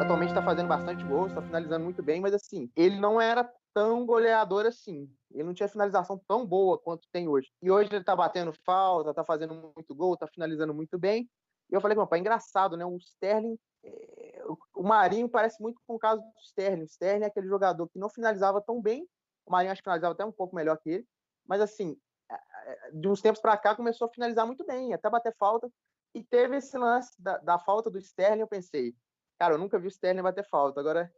atualmente 0.00 0.28
está 0.28 0.42
fazendo 0.42 0.68
bastante 0.68 1.02
gols, 1.04 1.30
está 1.30 1.42
finalizando 1.42 1.84
muito 1.84 2.02
bem, 2.02 2.20
mas 2.20 2.34
assim, 2.34 2.70
ele 2.76 3.00
não 3.00 3.20
era 3.20 3.50
tão 3.74 4.06
goleador 4.06 4.66
assim. 4.66 5.10
Ele 5.30 5.44
não 5.44 5.54
tinha 5.54 5.68
finalização 5.68 6.20
tão 6.26 6.46
boa 6.46 6.78
quanto 6.78 7.08
tem 7.12 7.28
hoje. 7.28 7.50
E 7.62 7.70
hoje 7.70 7.88
ele 7.90 8.00
está 8.00 8.14
batendo 8.14 8.52
falta, 8.64 9.10
está 9.10 9.24
fazendo 9.24 9.72
muito 9.74 9.94
gol, 9.94 10.14
está 10.14 10.26
finalizando 10.26 10.74
muito 10.74 10.98
bem. 10.98 11.28
E 11.70 11.74
eu 11.74 11.80
falei 11.80 11.96
meu 11.96 12.06
pai, 12.06 12.18
engraçado, 12.18 12.76
né? 12.76 12.84
O 12.84 12.96
Sterling 12.96 13.58
é, 13.82 14.42
o 14.74 14.82
Marinho 14.82 15.28
parece 15.28 15.60
muito 15.62 15.80
com 15.86 15.94
o 15.94 15.98
caso 15.98 16.22
do 16.22 16.40
Sterling. 16.40 16.82
O 16.82 16.86
Sterling 16.86 17.24
é 17.24 17.26
aquele 17.26 17.46
jogador 17.46 17.88
que 17.88 17.98
não 17.98 18.08
finalizava 18.08 18.60
tão 18.60 18.80
bem. 18.80 19.08
O 19.46 19.50
Marinho 19.50 19.72
acho 19.72 19.80
que 19.80 19.84
finalizava 19.84 20.14
até 20.14 20.24
um 20.24 20.32
pouco 20.32 20.54
melhor 20.54 20.76
que 20.78 20.90
ele. 20.90 21.08
Mas, 21.46 21.60
assim, 21.60 21.96
de 22.92 23.08
uns 23.08 23.20
tempos 23.20 23.40
para 23.40 23.56
cá 23.56 23.74
começou 23.74 24.06
a 24.06 24.10
finalizar 24.10 24.46
muito 24.46 24.64
bem, 24.64 24.92
até 24.94 25.08
bater 25.08 25.34
falta. 25.36 25.70
E 26.14 26.22
teve 26.22 26.56
esse 26.56 26.76
lance 26.76 27.10
da, 27.18 27.38
da, 27.38 27.58
falta 27.58 27.90
do 27.90 27.98
Sterling. 27.98 28.40
Eu 28.40 28.48
pensei, 28.48 28.94
cara, 29.38 29.54
eu 29.54 29.58
nunca 29.58 29.78
vi 29.78 29.86
o 29.86 29.88
Sterling 29.88 30.22
bater 30.22 30.46
falta. 30.48 30.80
Agora, 30.80 31.12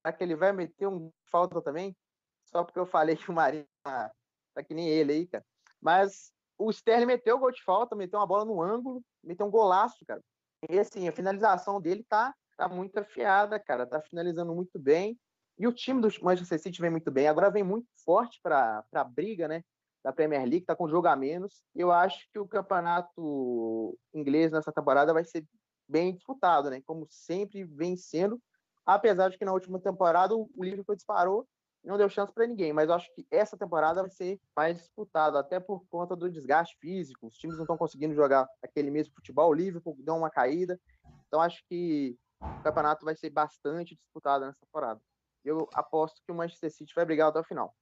será 0.00 0.16
que 0.16 0.22
ele 0.22 0.36
vai 0.36 0.52
meter 0.52 0.86
um 0.86 1.12
falta 1.30 1.60
também? 1.60 1.96
Só 2.44 2.64
porque 2.64 2.78
eu 2.78 2.86
falei 2.86 3.16
que 3.16 3.30
o 3.30 3.34
Marinho 3.34 3.66
tá, 3.82 4.12
tá 4.54 4.62
que 4.62 4.74
nem 4.74 4.88
ele 4.88 5.12
aí, 5.12 5.26
cara. 5.26 5.44
Mas 5.80 6.32
o 6.58 6.70
Sterling 6.70 7.06
meteu 7.06 7.36
o 7.36 7.40
gol 7.40 7.50
de 7.50 7.62
falta, 7.62 7.96
meteu 7.96 8.18
uma 8.18 8.26
bola 8.26 8.44
no 8.44 8.62
ângulo, 8.62 9.02
meteu 9.22 9.46
um 9.46 9.50
golaço, 9.50 10.04
cara. 10.06 10.22
E 10.68 10.78
assim, 10.78 11.08
a 11.08 11.12
finalização 11.12 11.80
dele 11.80 12.04
tá, 12.08 12.34
tá 12.56 12.68
muito 12.68 12.96
afiada, 12.98 13.58
cara. 13.58 13.86
Tá 13.86 14.00
finalizando 14.00 14.54
muito 14.54 14.78
bem. 14.78 15.18
E 15.58 15.66
o 15.66 15.72
time 15.72 16.00
do 16.00 16.08
Manchester 16.22 16.58
City 16.60 16.80
vem 16.80 16.90
muito 16.90 17.10
bem. 17.10 17.28
Agora 17.28 17.50
vem 17.50 17.62
muito 17.62 17.86
forte 18.04 18.40
para 18.42 18.84
a 18.92 19.04
briga, 19.04 19.48
né? 19.48 19.62
Da 20.04 20.12
Premier 20.12 20.42
League, 20.42 20.64
tá 20.64 20.74
com 20.74 20.88
jogo 20.88 21.06
a 21.06 21.14
menos. 21.14 21.62
Eu 21.74 21.92
acho 21.92 22.26
que 22.32 22.38
o 22.38 22.48
campeonato 22.48 23.96
inglês 24.12 24.50
nessa 24.50 24.72
temporada 24.72 25.12
vai 25.12 25.24
ser 25.24 25.46
bem 25.88 26.14
disputado, 26.14 26.70
né? 26.70 26.80
Como 26.84 27.06
sempre 27.08 27.64
vem 27.64 27.96
sendo. 27.96 28.40
Apesar 28.84 29.28
de 29.28 29.38
que 29.38 29.44
na 29.44 29.52
última 29.52 29.78
temporada 29.78 30.34
o 30.34 30.48
Liverpool 30.58 30.96
disparou 30.96 31.46
não 31.84 31.98
deu 31.98 32.08
chance 32.08 32.32
para 32.32 32.46
ninguém, 32.46 32.72
mas 32.72 32.88
eu 32.88 32.94
acho 32.94 33.12
que 33.14 33.26
essa 33.30 33.56
temporada 33.56 34.02
vai 34.02 34.10
ser 34.10 34.40
mais 34.56 34.78
disputada, 34.78 35.40
até 35.40 35.58
por 35.58 35.84
conta 35.88 36.14
do 36.14 36.30
desgaste 36.30 36.76
físico. 36.80 37.26
Os 37.26 37.34
times 37.34 37.56
não 37.56 37.64
estão 37.64 37.76
conseguindo 37.76 38.14
jogar 38.14 38.46
aquele 38.62 38.90
mesmo 38.90 39.14
futebol. 39.14 39.50
O 39.50 39.54
Liverpool 39.54 39.96
deu 39.98 40.14
uma 40.14 40.30
caída. 40.30 40.80
Então 41.26 41.40
acho 41.40 41.62
que 41.68 42.16
o 42.40 42.62
campeonato 42.62 43.04
vai 43.04 43.16
ser 43.16 43.30
bastante 43.30 43.96
disputado 43.96 44.46
nessa 44.46 44.58
temporada. 44.60 45.00
Eu 45.44 45.68
aposto 45.74 46.22
que 46.24 46.30
o 46.30 46.34
Manchester 46.34 46.70
City 46.70 46.92
vai 46.94 47.04
brigar 47.04 47.28
até 47.28 47.40
o 47.40 47.44
final. 47.44 47.74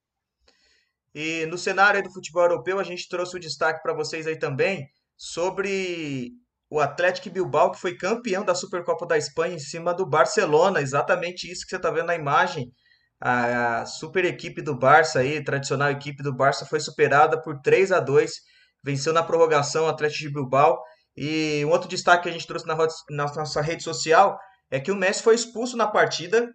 E 1.15 1.45
no 1.47 1.59
cenário 1.59 2.03
do 2.03 2.13
futebol 2.13 2.45
europeu, 2.45 2.79
a 2.79 2.85
gente 2.85 3.09
trouxe 3.09 3.37
o 3.37 3.41
destaque 3.41 3.83
para 3.83 3.93
vocês 3.93 4.27
aí 4.27 4.39
também 4.39 4.89
sobre 5.17 6.33
o 6.71 6.81
Atlético 6.81 7.29
Bilbao, 7.29 7.73
que 7.73 7.81
foi 7.81 7.97
campeão 7.97 8.45
da 8.45 8.55
Supercopa 8.55 9.05
da 9.05 9.19
Espanha 9.19 9.57
em 9.57 9.59
cima 9.59 9.93
do 9.93 10.07
Barcelona. 10.07 10.81
Exatamente 10.81 11.51
isso 11.51 11.65
que 11.65 11.71
você 11.71 11.77
está 11.77 11.91
vendo 11.91 12.07
na 12.07 12.15
imagem 12.15 12.73
a 13.21 13.85
super 13.85 14.25
equipe 14.25 14.63
do 14.63 14.75
Barça 14.75 15.21
aí, 15.21 15.45
tradicional 15.45 15.91
equipe 15.91 16.23
do 16.23 16.33
Barça, 16.33 16.65
foi 16.65 16.81
superada 16.81 17.41
por 17.41 17.61
3 17.61 17.93
a 17.93 18.01
2 18.01 18.33
venceu 18.83 19.13
na 19.13 19.23
prorrogação 19.23 19.85
o 19.85 19.89
Atlético 19.89 20.29
de 20.29 20.35
Bilbao. 20.35 20.83
E 21.17 21.63
um 21.65 21.71
outro 21.71 21.89
destaque 21.89 22.25
que 22.25 22.29
a 22.29 22.33
gente 22.33 22.47
trouxe 22.47 22.67
na, 22.67 22.77
na 23.11 23.35
nossa 23.35 23.61
rede 23.61 23.83
social 23.83 24.39
é 24.71 24.81
que 24.81 24.91
o 24.91 24.97
Messi 24.97 25.23
foi 25.23 25.35
expulso 25.35 25.77
na 25.77 25.87
partida 25.87 26.51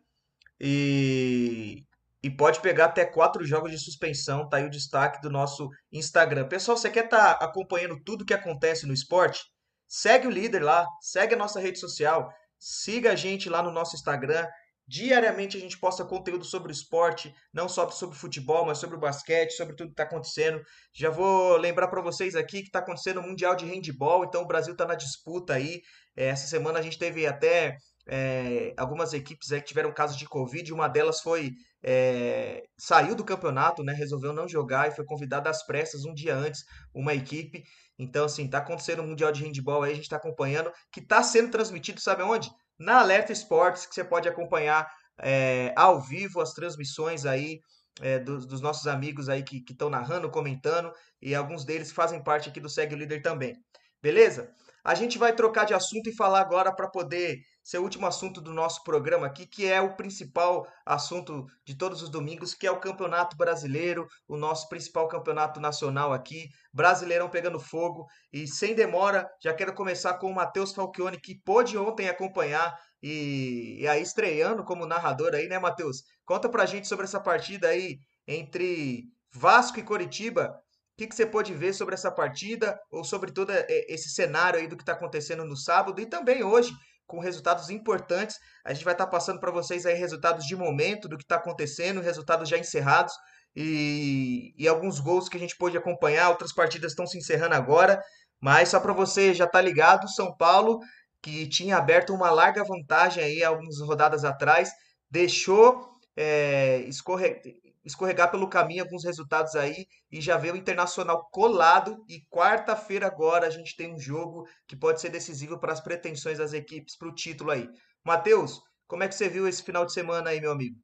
e, 0.60 1.84
e 2.24 2.30
pode 2.32 2.62
pegar 2.62 2.86
até 2.86 3.06
quatro 3.06 3.46
jogos 3.46 3.72
de 3.72 3.78
suspensão. 3.78 4.48
Tá 4.50 4.58
aí 4.58 4.66
o 4.66 4.70
destaque 4.70 5.22
do 5.22 5.30
nosso 5.30 5.70
Instagram. 5.92 6.48
Pessoal, 6.48 6.78
você 6.78 6.90
quer 6.90 7.06
estar 7.06 7.36
tá 7.36 7.46
acompanhando 7.46 8.02
tudo 8.04 8.26
que 8.26 8.34
acontece 8.34 8.88
no 8.88 8.94
esporte? 8.94 9.42
Segue 9.88 10.28
o 10.28 10.32
líder 10.32 10.64
lá, 10.64 10.86
segue 11.00 11.36
a 11.36 11.38
nossa 11.38 11.60
rede 11.60 11.80
social, 11.80 12.28
siga 12.58 13.12
a 13.12 13.16
gente 13.16 13.50
lá 13.50 13.62
no 13.62 13.72
nosso 13.72 13.96
Instagram, 13.96 14.48
Diariamente 14.88 15.58
a 15.58 15.60
gente 15.60 15.80
posta 15.80 16.06
conteúdo 16.06 16.46
sobre 16.46 16.72
esporte, 16.72 17.34
não 17.52 17.68
só 17.68 17.90
sobre 17.90 18.16
futebol, 18.16 18.66
mas 18.66 18.78
sobre 18.78 18.96
o 18.96 19.00
basquete, 19.00 19.54
sobre 19.54 19.76
tudo 19.76 19.88
que 19.88 19.94
está 19.94 20.04
acontecendo. 20.04 20.62
Já 20.94 21.10
vou 21.10 21.58
lembrar 21.58 21.88
para 21.88 22.02
vocês 22.02 22.36
aqui 22.36 22.62
que 22.62 22.68
está 22.68 22.80
acontecendo 22.80 23.20
o 23.20 23.24
Mundial 23.24 23.56
de 23.56 23.66
Handball, 23.66 24.26
então 24.26 24.44
o 24.44 24.48
Brasil 24.48 24.74
está 24.74 24.86
na 24.86 24.96
disputa 24.96 25.54
aí. 25.54 25.82
É, 26.16 26.28
essa 26.28 26.46
semana 26.48 26.80
a 26.80 26.82
gente 26.84 27.00
teve 27.00 27.26
até 27.26 27.78
é, 28.08 28.74
algumas 28.78 29.14
equipes 29.14 29.50
que 29.50 29.62
tiveram 29.62 29.92
casos 29.92 30.18
de 30.18 30.28
Covid, 30.28 30.72
uma 30.72 30.88
delas 30.88 31.20
foi 31.20 31.54
é, 31.84 32.64
saiu 32.78 33.16
do 33.16 33.24
campeonato, 33.24 33.84
né, 33.84 33.94
resolveu 33.94 34.34
não 34.34 34.48
jogar 34.48 34.88
e 34.88 34.96
foi 34.96 35.06
convidada 35.06 35.50
às 35.50 35.66
pressas 35.66 36.04
um 36.06 36.14
dia 36.14 36.36
antes, 36.36 36.64
uma 36.94 37.14
equipe. 37.14 37.64
Então, 37.98 38.26
assim, 38.26 38.50
tá 38.50 38.58
acontecendo 38.58 39.02
o 39.02 39.08
Mundial 39.08 39.32
de 39.32 39.44
Handball 39.44 39.84
aí, 39.84 39.92
a 39.92 39.96
gente 39.96 40.04
está 40.04 40.18
acompanhando, 40.18 40.72
que 40.92 41.00
está 41.00 41.24
sendo 41.24 41.50
transmitido, 41.50 42.02
sabe 42.02 42.24
aonde? 42.24 42.50
Na 42.78 43.00
Alerta 43.00 43.32
Esportes, 43.32 43.86
que 43.86 43.96
você 43.96 44.04
pode 44.04 44.28
acompanhar 44.28 44.90
é, 45.20 45.74
ao 45.76 46.02
vivo 46.02 46.42
as 46.42 46.54
transmissões 46.54 47.26
aí 47.26 47.60
é, 48.02 48.20
dos, 48.20 48.46
dos, 48.46 48.62
nossos 48.62 48.88
amigos 48.88 49.30
aí 49.30 49.44
que 49.44 49.64
estão 49.70 49.90
narrando, 49.90 50.30
comentando, 50.30 50.92
e 51.22 51.34
alguns 51.34 51.64
deles 51.64 51.92
fazem 51.92 52.24
parte 52.24 52.50
aqui 52.50 52.60
do 52.60 52.70
Segue 52.70 52.96
o 52.96 52.98
Líder 52.98 53.22
também. 53.22 53.54
Beleza? 54.02 54.52
A 54.84 54.94
gente 54.94 55.18
vai 55.18 55.34
trocar 55.34 55.66
de 55.66 55.74
assunto 55.74 56.10
e 56.10 56.16
falar 56.16 56.42
agora 56.42 56.72
para 56.74 56.90
poder 56.90 57.40
seu 57.66 57.82
último 57.82 58.06
assunto 58.06 58.40
do 58.40 58.54
nosso 58.54 58.84
programa 58.84 59.26
aqui, 59.26 59.48
que 59.48 59.66
é 59.66 59.82
o 59.82 59.96
principal 59.96 60.68
assunto 60.86 61.48
de 61.66 61.76
todos 61.76 62.04
os 62.04 62.10
domingos, 62.10 62.54
que 62.54 62.68
é 62.68 62.72
o 62.72 62.80
Campeonato 62.80 63.36
Brasileiro, 63.36 64.06
o 64.28 64.38
nosso 64.38 64.70
principal 64.70 65.08
campeonato 65.08 65.60
nacional 65.60 66.14
aqui, 66.14 66.48
Brasileirão 66.72 67.28
pegando 67.28 67.60
fogo. 67.60 68.06
E 68.32 68.48
sem 68.48 68.76
demora, 68.76 69.28
já 69.42 69.52
quero 69.52 69.74
começar 69.74 70.14
com 70.20 70.30
o 70.30 70.36
Matheus 70.36 70.74
Falchione, 70.74 71.20
que 71.20 71.42
pôde 71.44 71.76
ontem 71.76 72.08
acompanhar 72.08 72.78
e, 73.02 73.78
e 73.82 73.88
aí 73.88 74.04
estreando 74.04 74.64
como 74.64 74.86
narrador 74.86 75.34
aí, 75.34 75.48
né, 75.48 75.58
Matheus? 75.58 76.04
Conta 76.24 76.48
pra 76.48 76.68
gente 76.68 76.88
sobre 76.88 77.06
essa 77.06 77.20
partida 77.20 77.70
aí 77.70 77.98
entre 78.28 79.06
Vasco 79.34 79.80
e 79.80 79.84
Coritiba. 79.84 80.50
O 80.94 80.98
que, 80.98 81.08
que 81.08 81.16
você 81.16 81.26
pode 81.26 81.52
ver 81.52 81.74
sobre 81.74 81.96
essa 81.96 82.12
partida 82.12 82.80
ou 82.92 83.04
sobre 83.04 83.32
todo 83.32 83.52
eh, 83.52 83.66
esse 83.90 84.10
cenário 84.10 84.60
aí 84.60 84.68
do 84.68 84.78
que 84.78 84.84
está 84.84 84.94
acontecendo 84.94 85.44
no 85.44 85.58
sábado 85.58 86.00
e 86.00 86.06
também 86.06 86.44
hoje, 86.44 86.72
com 87.08 87.20
resultados 87.20 87.70
importantes. 87.70 88.38
A 88.64 88.74
gente 88.74 88.84
vai 88.84 88.94
estar 88.94 89.06
tá 89.06 89.12
passando 89.12 89.40
para 89.40 89.52
vocês 89.52 89.86
aí 89.86 89.96
resultados 89.96 90.46
de 90.46 90.56
momento 90.56 91.08
do 91.08 91.18
que 91.18 91.24
está 91.24 91.36
acontecendo, 91.36 92.02
resultados 92.02 92.50
já 92.50 92.58
encerrados 92.58 93.14
e, 93.56 94.54
e, 94.58 94.68
alguns 94.68 95.00
gols 95.00 95.30
que 95.30 95.38
a 95.38 95.40
gente 95.40 95.58
pôde 95.58 95.78
acompanhar. 95.78 96.30
Outras 96.30 96.54
partidas 96.54 96.92
estão 96.92 97.08
se 97.08 97.18
encerrando 97.18 97.56
agora, 97.56 98.02
mas 98.40 98.70
só 98.70 98.80
para 98.80 98.94
você 98.94 99.34
já 99.34 99.48
tá 99.48 99.62
ligado, 99.62 100.10
São 100.10 100.36
Paulo, 100.36 100.80
que 101.22 101.48
tinha 101.48 101.78
aberto 101.78 102.14
uma 102.14 102.30
larga 102.32 102.64
vantagem 102.64 103.24
aí 103.24 103.44
algumas 103.44 103.80
rodadas 103.80 104.24
atrás, 104.24 104.72
deixou 105.10 105.96
é, 106.16 106.80
escorrer, 106.88 107.42
escorregar 107.86 108.32
pelo 108.32 108.50
caminho 108.50 108.84
alguns 108.84 109.06
resultados 109.06 109.56
aí 109.56 109.88
e 110.12 110.20
já 110.20 110.38
vê 110.38 110.52
o 110.52 110.56
Internacional 110.56 111.30
colado. 111.32 112.04
E 112.10 112.22
quarta-feira 112.32 113.06
agora 113.06 113.46
a 113.46 113.52
gente 113.52 113.76
tem 113.76 113.94
um 113.94 114.00
jogo 114.00 114.48
que 114.68 114.76
pode 114.76 115.00
ser 115.00 115.10
decisivo 115.10 115.60
para 115.60 115.72
as 115.72 115.80
pretensões 115.80 116.40
das 116.40 116.52
equipes 116.52 116.98
para 116.98 117.08
o 117.08 117.14
título 117.14 117.52
aí. 117.52 117.70
Matheus, 118.04 118.62
como 118.88 119.04
é 119.04 119.08
que 119.08 119.16
você 119.16 119.30
viu 119.30 119.48
esse 119.48 119.64
final 119.64 119.86
de 119.86 119.94
semana 119.94 120.32
aí, 120.32 120.42
meu 120.42 120.52
amigo? 120.52 120.78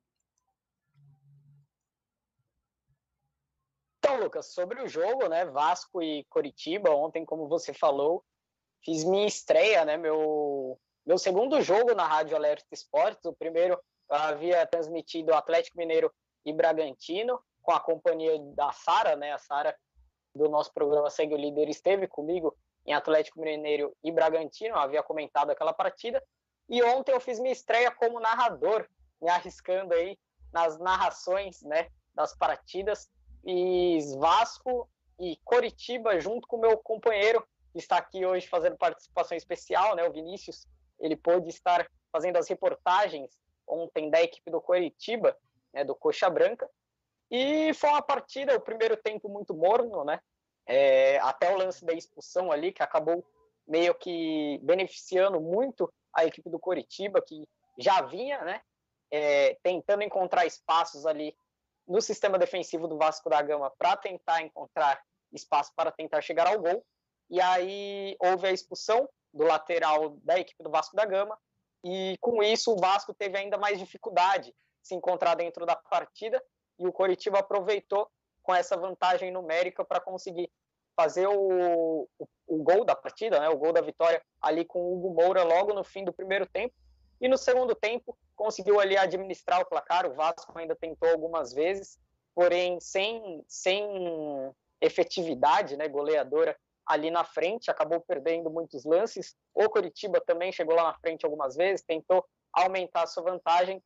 Então, 3.97 4.19
Lucas, 4.19 4.53
sobre 4.53 4.81
o 4.81 4.87
jogo, 4.87 5.27
né, 5.27 5.45
Vasco 5.45 6.01
e 6.01 6.25
Coritiba, 6.25 6.89
ontem, 6.91 7.23
como 7.23 7.47
você 7.47 7.73
falou, 7.73 8.23
fiz 8.83 9.03
minha 9.03 9.27
estreia, 9.27 9.85
né, 9.85 9.95
meu, 9.95 10.79
meu 11.05 11.17
segundo 11.17 11.61
jogo 11.61 11.93
na 11.93 12.05
Rádio 12.05 12.35
Alerta 12.35 12.65
Esportes, 12.71 13.23
o 13.25 13.33
primeiro 13.33 13.79
havia 14.09 14.65
transmitido 14.65 15.33
Atlético 15.33 15.77
Mineiro 15.77 16.11
e 16.45 16.53
Bragantino, 16.53 17.39
com 17.61 17.71
a 17.71 17.79
companhia 17.79 18.39
da 18.55 18.71
Sara, 18.71 19.15
né? 19.15 19.33
A 19.33 19.37
Sara 19.37 19.75
do 20.33 20.49
nosso 20.49 20.73
programa 20.73 21.09
Segue 21.09 21.33
o 21.33 21.37
Líder 21.37 21.69
esteve 21.69 22.07
comigo 22.07 22.55
em 22.85 22.93
Atlético 22.93 23.39
Mineiro 23.39 23.95
e 24.03 24.11
Bragantino, 24.11 24.75
havia 24.75 25.03
comentado 25.03 25.51
aquela 25.51 25.73
partida. 25.73 26.23
E 26.67 26.81
ontem 26.83 27.11
eu 27.11 27.19
fiz 27.19 27.39
minha 27.39 27.51
estreia 27.51 27.91
como 27.91 28.19
narrador, 28.19 28.87
me 29.21 29.29
arriscando 29.29 29.93
aí 29.93 30.17
nas 30.51 30.79
narrações, 30.79 31.61
né, 31.61 31.89
das 32.13 32.35
partidas. 32.35 33.09
E 33.43 33.99
Vasco 34.17 34.89
e 35.19 35.37
Coritiba 35.43 36.19
junto 36.19 36.47
com 36.47 36.57
meu 36.57 36.77
companheiro 36.77 37.45
que 37.71 37.79
está 37.79 37.97
aqui 37.97 38.25
hoje 38.25 38.47
fazendo 38.47 38.77
participação 38.77 39.37
especial, 39.37 39.95
né, 39.95 40.07
o 40.07 40.11
Vinícius. 40.11 40.65
Ele 40.99 41.15
pôde 41.15 41.49
estar 41.49 41.89
fazendo 42.11 42.37
as 42.37 42.47
reportagens 42.47 43.31
ontem 43.67 44.09
da 44.09 44.21
equipe 44.21 44.51
do 44.51 44.61
Coritiba 44.61 45.37
né, 45.73 45.83
do 45.83 45.95
Coxa 45.95 46.29
Branca. 46.29 46.69
E 47.29 47.73
foi 47.75 47.89
uma 47.89 48.01
partida, 48.01 48.55
o 48.55 48.61
primeiro 48.61 48.97
tempo 48.97 49.29
muito 49.29 49.53
morno, 49.53 50.03
né? 50.03 50.19
É, 50.67 51.17
até 51.19 51.53
o 51.53 51.57
lance 51.57 51.83
da 51.85 51.93
expulsão 51.93 52.51
ali, 52.51 52.71
que 52.71 52.83
acabou 52.83 53.25
meio 53.67 53.95
que 53.95 54.59
beneficiando 54.63 55.39
muito 55.39 55.91
a 56.13 56.25
equipe 56.25 56.49
do 56.49 56.59
Coritiba, 56.59 57.21
que 57.21 57.47
já 57.77 58.01
vinha, 58.01 58.43
né? 58.43 58.61
É, 59.09 59.57
tentando 59.63 60.03
encontrar 60.03 60.45
espaços 60.45 61.05
ali 61.05 61.35
no 61.87 62.01
sistema 62.01 62.37
defensivo 62.37 62.87
do 62.87 62.97
Vasco 62.97 63.29
da 63.29 63.41
Gama 63.41 63.71
para 63.77 63.97
tentar 63.97 64.41
encontrar 64.41 65.01
espaço 65.33 65.71
para 65.75 65.91
tentar 65.91 66.21
chegar 66.21 66.47
ao 66.47 66.59
gol. 66.59 66.85
E 67.29 67.39
aí 67.39 68.15
houve 68.19 68.47
a 68.47 68.51
expulsão 68.51 69.07
do 69.33 69.45
lateral 69.45 70.17
da 70.23 70.37
equipe 70.37 70.61
do 70.61 70.69
Vasco 70.69 70.95
da 70.95 71.05
Gama, 71.05 71.37
e 71.83 72.17
com 72.19 72.43
isso 72.43 72.73
o 72.73 72.77
Vasco 72.77 73.13
teve 73.13 73.37
ainda 73.37 73.57
mais 73.57 73.79
dificuldade 73.79 74.53
se 74.81 74.95
encontrar 74.95 75.35
dentro 75.35 75.65
da 75.65 75.75
partida 75.75 76.43
e 76.79 76.87
o 76.87 76.91
Coritiba 76.91 77.39
aproveitou 77.39 78.09
com 78.41 78.53
essa 78.53 78.75
vantagem 78.75 79.31
numérica 79.31 79.85
para 79.85 79.99
conseguir 79.99 80.51
fazer 80.95 81.27
o, 81.27 82.07
o, 82.19 82.27
o, 82.47 82.63
gol 82.63 82.83
da 82.83 82.95
partida, 82.95 83.39
né, 83.39 83.49
o 83.49 83.57
gol 83.57 83.71
da 83.71 83.81
vitória 83.81 84.21
ali 84.41 84.65
com 84.65 84.79
o 84.79 84.95
Hugo 84.95 85.13
Moura 85.13 85.43
logo 85.43 85.73
no 85.73 85.83
fim 85.83 86.03
do 86.03 86.13
primeiro 86.13 86.45
tempo. 86.45 86.73
E 87.19 87.27
no 87.27 87.37
segundo 87.37 87.75
tempo 87.75 88.17
conseguiu 88.35 88.79
ali 88.79 88.97
administrar 88.97 89.61
o 89.61 89.65
placar. 89.65 90.07
O 90.07 90.13
Vasco 90.13 90.57
ainda 90.57 90.75
tentou 90.75 91.07
algumas 91.09 91.53
vezes, 91.53 91.99
porém 92.33 92.79
sem, 92.79 93.43
sem 93.47 94.51
efetividade 94.81 95.77
né, 95.77 95.87
goleadora 95.87 96.57
ali 96.85 97.11
na 97.11 97.23
frente, 97.23 97.69
acabou 97.69 98.01
perdendo 98.01 98.49
muitos 98.49 98.83
lances. 98.83 99.35
O 99.53 99.69
Coritiba 99.69 100.19
também 100.19 100.51
chegou 100.51 100.75
lá 100.75 100.83
na 100.83 100.93
frente 100.95 101.25
algumas 101.25 101.55
vezes, 101.55 101.85
tentou 101.85 102.25
aumentar 102.51 103.03
a 103.03 103.07
sua 103.07 103.23
vantagem, 103.23 103.81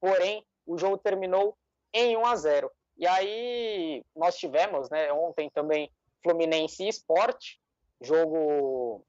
porém 0.00 0.44
o 0.66 0.78
jogo 0.78 0.98
terminou 0.98 1.56
em 1.92 2.16
1 2.16 2.26
a 2.26 2.36
0. 2.36 2.70
E 2.96 3.06
aí 3.06 4.04
nós 4.14 4.36
tivemos, 4.36 4.88
né, 4.90 5.12
ontem 5.12 5.50
também 5.50 5.90
Fluminense 6.22 6.84
e 6.84 6.88
Sport, 6.88 7.56
jogo 8.00 9.04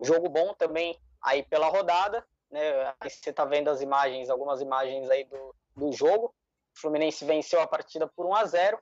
jogo 0.00 0.28
bom 0.28 0.54
também 0.54 0.98
aí 1.22 1.42
pela 1.42 1.68
rodada, 1.68 2.24
né? 2.50 2.94
Você 3.02 3.32
tá 3.32 3.44
vendo 3.44 3.68
as 3.68 3.80
imagens, 3.80 4.30
algumas 4.30 4.60
imagens 4.60 5.08
aí 5.10 5.24
do, 5.24 5.54
do 5.76 5.92
jogo. 5.92 6.34
O 6.76 6.80
Fluminense 6.80 7.24
venceu 7.24 7.60
a 7.60 7.66
partida 7.66 8.06
por 8.06 8.26
1 8.26 8.34
a 8.34 8.44
0. 8.46 8.78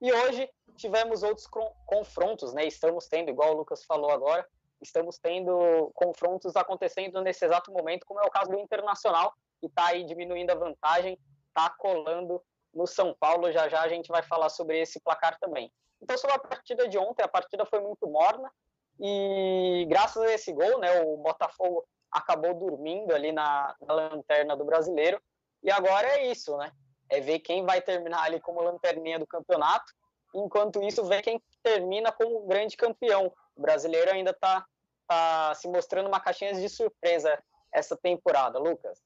E 0.00 0.12
hoje 0.12 0.50
tivemos 0.76 1.22
outros 1.22 1.46
confrontos, 1.86 2.52
né? 2.52 2.64
Estamos 2.64 3.06
tendo, 3.06 3.30
igual 3.30 3.52
o 3.52 3.56
Lucas 3.58 3.84
falou 3.84 4.10
agora, 4.10 4.46
estamos 4.80 5.18
tendo 5.18 5.90
confrontos 5.94 6.54
acontecendo 6.56 7.22
nesse 7.22 7.44
exato 7.44 7.72
momento, 7.72 8.06
como 8.06 8.20
é 8.20 8.24
o 8.24 8.30
caso 8.30 8.50
do 8.50 8.58
Internacional, 8.58 9.34
que 9.60 9.66
está 9.66 9.88
aí 9.88 10.04
diminuindo 10.04 10.50
a 10.50 10.54
vantagem, 10.54 11.18
está 11.48 11.70
colando 11.70 12.42
no 12.72 12.86
São 12.86 13.14
Paulo. 13.18 13.50
Já 13.52 13.68
já 13.68 13.82
a 13.82 13.88
gente 13.88 14.08
vai 14.08 14.22
falar 14.22 14.48
sobre 14.48 14.80
esse 14.80 15.00
placar 15.00 15.38
também. 15.38 15.72
Então, 16.00 16.16
sobre 16.18 16.36
a 16.36 16.38
partida 16.38 16.88
de 16.88 16.98
ontem, 16.98 17.22
a 17.22 17.28
partida 17.28 17.64
foi 17.64 17.80
muito 17.80 18.06
morna 18.06 18.50
e 18.98 19.86
graças 19.88 20.22
a 20.22 20.32
esse 20.32 20.52
gol, 20.52 20.78
né, 20.78 21.02
o 21.02 21.16
Botafogo 21.18 21.86
acabou 22.10 22.54
dormindo 22.54 23.14
ali 23.14 23.32
na, 23.32 23.74
na 23.80 23.94
lanterna 23.94 24.56
do 24.56 24.64
brasileiro. 24.64 25.20
E 25.62 25.70
agora 25.70 26.06
é 26.06 26.26
isso, 26.26 26.56
né? 26.56 26.72
É 27.10 27.20
ver 27.20 27.40
quem 27.40 27.64
vai 27.64 27.80
terminar 27.80 28.22
ali 28.22 28.40
como 28.40 28.62
lanterninha 28.62 29.18
do 29.18 29.26
campeonato. 29.26 29.92
Enquanto 30.34 30.82
isso, 30.82 31.04
ver 31.04 31.22
quem 31.22 31.42
termina 31.62 32.10
como 32.10 32.46
grande 32.46 32.76
campeão. 32.76 33.32
O 33.54 33.60
brasileiro 33.60 34.10
ainda 34.12 34.30
está 34.30 34.64
tá 35.06 35.54
se 35.54 35.68
mostrando 35.68 36.08
uma 36.08 36.20
caixinha 36.20 36.54
de 36.54 36.68
surpresa 36.68 37.38
essa 37.72 37.96
temporada, 37.96 38.58
Lucas. 38.58 39.02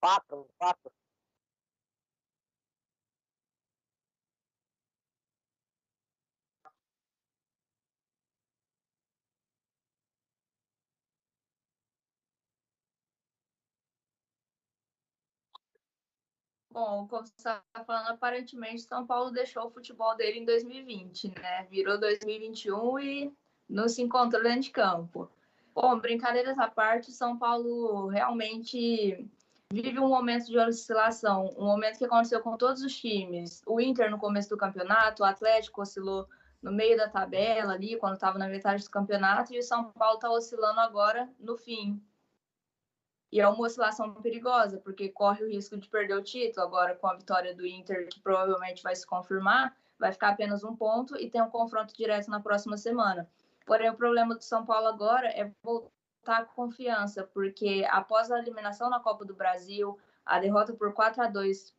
Quatro, 0.00 0.46
quatro. 0.58 0.90
Bom, 16.72 17.06
como 17.08 17.26
você 17.26 17.32
está 17.36 17.62
falando, 17.84 18.08
aparentemente 18.10 18.82
São 18.82 19.04
Paulo 19.06 19.30
deixou 19.32 19.66
o 19.66 19.70
futebol 19.70 20.16
dele 20.16 20.38
em 20.38 20.44
2020, 20.44 21.28
né? 21.28 21.64
Virou 21.64 21.98
2021 21.98 22.98
e 23.00 23.32
não 23.68 23.88
se 23.88 24.00
encontrou 24.02 24.42
dentro 24.42 24.60
de 24.62 24.70
campo. 24.70 25.28
Bom, 25.74 25.98
brincadeiras 25.98 26.58
à 26.58 26.68
parte, 26.70 27.10
São 27.12 27.36
Paulo 27.38 28.06
realmente 28.08 29.28
vive 29.72 30.00
um 30.00 30.08
momento 30.08 30.46
de 30.46 30.58
oscilação, 30.58 31.54
um 31.56 31.64
momento 31.64 31.98
que 31.98 32.04
aconteceu 32.04 32.40
com 32.40 32.56
todos 32.56 32.82
os 32.82 32.94
times. 32.96 33.62
O 33.66 33.80
Inter 33.80 34.10
no 34.10 34.18
começo 34.18 34.50
do 34.50 34.56
campeonato, 34.56 35.22
o 35.22 35.26
Atlético 35.26 35.82
oscilou 35.82 36.28
no 36.60 36.72
meio 36.72 36.96
da 36.96 37.08
tabela 37.08 37.72
ali, 37.72 37.96
quando 37.96 38.14
estava 38.14 38.38
na 38.38 38.48
metade 38.48 38.84
do 38.84 38.90
campeonato, 38.90 39.54
e 39.54 39.58
o 39.58 39.62
São 39.62 39.90
Paulo 39.92 40.16
está 40.16 40.30
oscilando 40.30 40.80
agora 40.80 41.30
no 41.38 41.56
fim. 41.56 42.02
E 43.32 43.40
é 43.40 43.48
uma 43.48 43.64
oscilação 43.64 44.12
perigosa, 44.14 44.78
porque 44.78 45.08
corre 45.08 45.44
o 45.44 45.48
risco 45.48 45.78
de 45.78 45.88
perder 45.88 46.14
o 46.14 46.22
título. 46.22 46.66
Agora, 46.66 46.96
com 46.96 47.06
a 47.06 47.14
vitória 47.14 47.54
do 47.54 47.64
Inter, 47.64 48.08
que 48.08 48.20
provavelmente 48.20 48.82
vai 48.82 48.94
se 48.96 49.06
confirmar, 49.06 49.74
vai 49.96 50.10
ficar 50.12 50.30
apenas 50.30 50.64
um 50.64 50.74
ponto 50.74 51.16
e 51.16 51.30
tem 51.30 51.40
um 51.40 51.48
confronto 51.48 51.94
direto 51.96 52.28
na 52.28 52.40
próxima 52.40 52.76
semana. 52.76 53.30
Porém, 53.64 53.88
o 53.88 53.94
problema 53.94 54.34
do 54.34 54.42
São 54.42 54.66
Paulo 54.66 54.88
agora 54.88 55.28
é 55.28 55.48
voltar 55.62 55.99
com 56.24 56.66
confiança, 56.66 57.24
porque 57.32 57.86
após 57.90 58.30
a 58.30 58.38
eliminação 58.38 58.90
na 58.90 59.00
Copa 59.00 59.24
do 59.24 59.34
Brasil, 59.34 59.98
a 60.24 60.38
derrota 60.38 60.72
por 60.72 60.92
4 60.92 61.22
a 61.22 61.26
2 61.26 61.74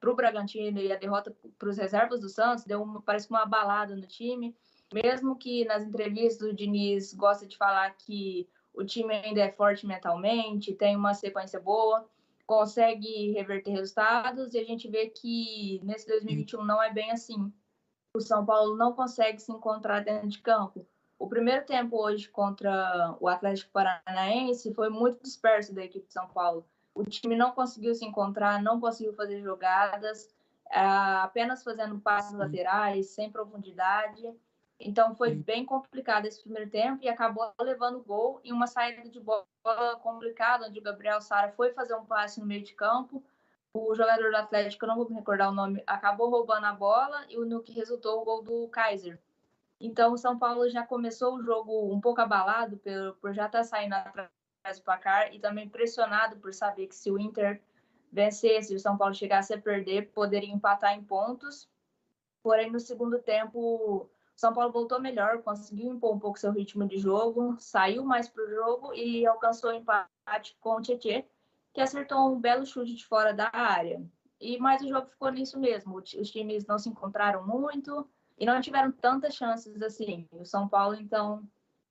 para 0.00 0.10
o 0.10 0.14
Bragantino 0.14 0.80
e 0.80 0.92
a 0.92 0.96
derrota 0.96 1.34
para 1.58 1.68
os 1.68 1.76
reservas 1.76 2.20
do 2.20 2.28
Santos, 2.28 2.64
deu 2.64 2.82
uma, 2.82 3.00
parece 3.00 3.30
uma 3.30 3.46
balada 3.46 3.94
no 3.94 4.06
time. 4.06 4.56
Mesmo 4.92 5.36
que 5.36 5.64
nas 5.64 5.84
entrevistas 5.84 6.48
o 6.48 6.54
Diniz 6.54 7.14
gosta 7.14 7.46
de 7.46 7.56
falar 7.56 7.90
que 7.96 8.48
o 8.74 8.84
time 8.84 9.14
ainda 9.14 9.40
é 9.40 9.52
forte 9.52 9.86
mentalmente, 9.86 10.74
tem 10.74 10.96
uma 10.96 11.14
sequência 11.14 11.60
boa, 11.60 12.06
consegue 12.46 13.32
reverter 13.32 13.70
resultados 13.70 14.54
e 14.54 14.58
a 14.58 14.64
gente 14.64 14.88
vê 14.88 15.08
que 15.08 15.80
nesse 15.84 16.06
2021 16.06 16.64
não 16.64 16.82
é 16.82 16.92
bem 16.92 17.10
assim. 17.10 17.52
O 18.14 18.20
São 18.20 18.44
Paulo 18.44 18.76
não 18.76 18.92
consegue 18.92 19.40
se 19.40 19.50
encontrar 19.50 20.00
dentro 20.00 20.28
de 20.28 20.38
campo. 20.40 20.86
O 21.22 21.28
primeiro 21.28 21.64
tempo 21.64 22.02
hoje 22.02 22.28
contra 22.28 23.16
o 23.20 23.28
Atlético 23.28 23.70
Paranaense 23.70 24.74
foi 24.74 24.88
muito 24.88 25.22
disperso 25.22 25.72
da 25.72 25.84
equipe 25.84 26.04
de 26.04 26.12
São 26.12 26.26
Paulo. 26.26 26.66
O 26.92 27.04
time 27.04 27.36
não 27.36 27.52
conseguiu 27.52 27.94
se 27.94 28.04
encontrar, 28.04 28.60
não 28.60 28.80
conseguiu 28.80 29.14
fazer 29.14 29.40
jogadas, 29.40 30.34
apenas 30.68 31.62
fazendo 31.62 31.96
passes 32.00 32.32
laterais, 32.36 33.10
sem 33.10 33.30
profundidade. 33.30 34.34
Então 34.80 35.14
foi 35.14 35.32
bem 35.32 35.64
complicado 35.64 36.26
esse 36.26 36.42
primeiro 36.42 36.68
tempo 36.68 37.04
e 37.04 37.08
acabou 37.08 37.52
levando 37.60 37.98
o 37.98 38.02
gol 38.02 38.40
em 38.42 38.52
uma 38.52 38.66
saída 38.66 39.08
de 39.08 39.20
bola 39.20 39.46
complicada, 40.02 40.66
onde 40.66 40.80
o 40.80 40.82
Gabriel 40.82 41.20
Sara 41.20 41.52
foi 41.52 41.72
fazer 41.72 41.94
um 41.94 42.04
passe 42.04 42.40
no 42.40 42.46
meio 42.46 42.64
de 42.64 42.74
campo. 42.74 43.22
O 43.72 43.94
jogador 43.94 44.28
do 44.28 44.36
Atlético, 44.36 44.86
eu 44.86 44.88
não 44.88 44.96
vou 44.96 45.08
me 45.08 45.14
recordar 45.14 45.50
o 45.50 45.54
nome, 45.54 45.84
acabou 45.86 46.28
roubando 46.28 46.66
a 46.66 46.72
bola 46.72 47.24
e 47.28 47.36
no 47.36 47.62
que 47.62 47.72
resultou 47.72 48.20
o 48.20 48.24
gol 48.24 48.42
do 48.42 48.66
Kaiser. 48.66 49.20
Então 49.84 50.12
o 50.12 50.16
São 50.16 50.38
Paulo 50.38 50.70
já 50.70 50.86
começou 50.86 51.34
o 51.34 51.42
jogo 51.42 51.92
um 51.92 52.00
pouco 52.00 52.20
abalado 52.20 52.76
por, 52.76 53.16
por 53.20 53.34
já 53.34 53.46
estar 53.46 53.58
tá 53.58 53.64
saindo 53.64 53.94
atrás 53.94 54.30
do 54.76 54.84
placar 54.84 55.34
e 55.34 55.40
também 55.40 55.68
pressionado 55.68 56.36
por 56.36 56.54
saber 56.54 56.86
que 56.86 56.94
se 56.94 57.10
o 57.10 57.18
Inter 57.18 57.60
vencesse 58.12 58.72
e 58.72 58.76
o 58.76 58.80
São 58.80 58.96
Paulo 58.96 59.12
chegasse 59.12 59.52
a 59.52 59.60
perder, 59.60 60.12
poderia 60.12 60.54
empatar 60.54 60.94
em 60.94 61.02
pontos. 61.02 61.68
Porém, 62.44 62.70
no 62.70 62.78
segundo 62.78 63.18
tempo, 63.18 64.08
são 64.36 64.52
Paulo 64.52 64.72
voltou 64.72 65.00
melhor, 65.00 65.42
conseguiu 65.42 65.92
impor 65.92 66.14
um 66.14 66.18
pouco 66.18 66.38
seu 66.38 66.52
ritmo 66.52 66.86
de 66.86 66.98
jogo, 66.98 67.56
saiu 67.58 68.04
mais 68.04 68.28
para 68.28 68.44
o 68.44 68.50
jogo 68.50 68.94
e 68.94 69.26
alcançou 69.26 69.70
o 69.70 69.74
empate 69.74 70.56
com 70.60 70.76
o 70.76 70.80
Tietchan, 70.80 71.24
que 71.74 71.80
acertou 71.80 72.32
um 72.32 72.40
belo 72.40 72.64
chute 72.64 72.94
de 72.94 73.04
fora 73.04 73.34
da 73.34 73.50
área. 73.52 74.00
E 74.40 74.58
mais 74.58 74.80
o 74.80 74.88
jogo 74.88 75.08
ficou 75.08 75.32
nisso 75.32 75.58
mesmo. 75.58 75.96
Os 75.96 76.30
times 76.30 76.66
não 76.66 76.78
se 76.78 76.88
encontraram 76.88 77.44
muito 77.44 78.08
e 78.42 78.44
não 78.44 78.60
tiveram 78.60 78.90
tantas 78.90 79.36
chances 79.36 79.80
assim. 79.80 80.26
O 80.32 80.44
São 80.44 80.66
Paulo, 80.66 80.96
então, 80.96 81.48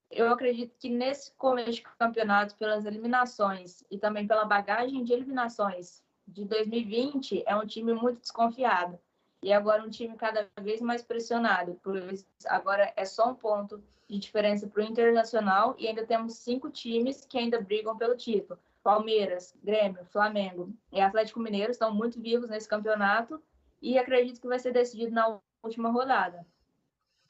eu 0.10 0.30
acredito 0.30 0.76
que 0.78 0.90
nesse 0.90 1.32
começo 1.36 1.72
de 1.72 1.84
campeonato, 1.98 2.58
pelas 2.58 2.84
eliminações 2.84 3.86
e 3.90 3.98
também 3.98 4.28
pela 4.28 4.44
bagagem 4.44 5.02
de 5.02 5.14
eliminações 5.14 6.04
de 6.28 6.44
2020, 6.44 7.42
é 7.48 7.56
um 7.56 7.66
time 7.66 7.94
muito 7.94 8.20
desconfiado. 8.20 9.00
E 9.42 9.54
agora 9.54 9.82
um 9.82 9.90
time 9.90 10.18
cada 10.18 10.46
vez 10.60 10.82
mais 10.82 11.02
pressionado, 11.02 11.80
pois 11.82 12.28
agora 12.46 12.92
é 12.98 13.06
só 13.06 13.30
um 13.30 13.34
ponto 13.34 13.82
de 14.10 14.20
diferença 14.20 14.68
para 14.68 14.84
o 14.84 14.86
Internacional 14.86 15.74
e 15.80 15.88
ainda 15.88 16.06
temos 16.06 16.34
cinco 16.34 16.70
times 16.70 17.24
que 17.24 17.38
ainda 17.38 17.62
brigam 17.62 17.98
pelo 17.98 18.18
título. 18.18 18.60
Palmeiras, 18.84 19.56
Grêmio, 19.64 20.04
Flamengo 20.08 20.70
e 20.92 21.00
Atlético 21.00 21.40
Mineiro 21.40 21.72
estão 21.72 21.96
muito 21.96 22.20
vivos 22.20 22.50
nesse 22.50 22.68
campeonato 22.68 23.42
e 23.82 23.98
acredito 23.98 24.42
que 24.42 24.48
vai 24.48 24.60
ser 24.60 24.74
decidido 24.74 25.14
na 25.14 25.40
última 25.64 25.90
rodada. 25.90 26.46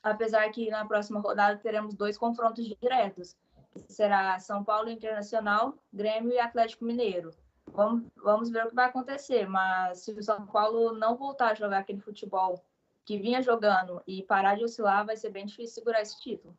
Apesar 0.03 0.49
que 0.51 0.69
na 0.69 0.85
próxima 0.85 1.19
rodada 1.19 1.59
teremos 1.59 1.93
dois 1.93 2.17
confrontos 2.17 2.65
diretos. 2.65 3.35
Será 3.87 4.39
São 4.39 4.63
Paulo 4.63 4.89
Internacional, 4.89 5.75
Grêmio 5.93 6.33
e 6.33 6.39
Atlético 6.39 6.85
Mineiro. 6.85 7.31
Vamos, 7.67 8.03
vamos 8.17 8.49
ver 8.49 8.65
o 8.65 8.69
que 8.69 8.75
vai 8.75 8.85
acontecer, 8.85 9.47
mas 9.47 9.99
se 9.99 10.11
o 10.11 10.23
São 10.23 10.45
Paulo 10.47 10.93
não 10.93 11.15
voltar 11.15 11.51
a 11.51 11.55
jogar 11.55 11.79
aquele 11.79 12.01
futebol 12.01 12.61
que 13.05 13.17
vinha 13.17 13.41
jogando 13.41 14.01
e 14.05 14.23
parar 14.23 14.55
de 14.55 14.63
oscilar, 14.63 15.05
vai 15.05 15.15
ser 15.15 15.29
bem 15.29 15.45
difícil 15.45 15.75
segurar 15.75 16.01
esse 16.01 16.19
título. 16.19 16.57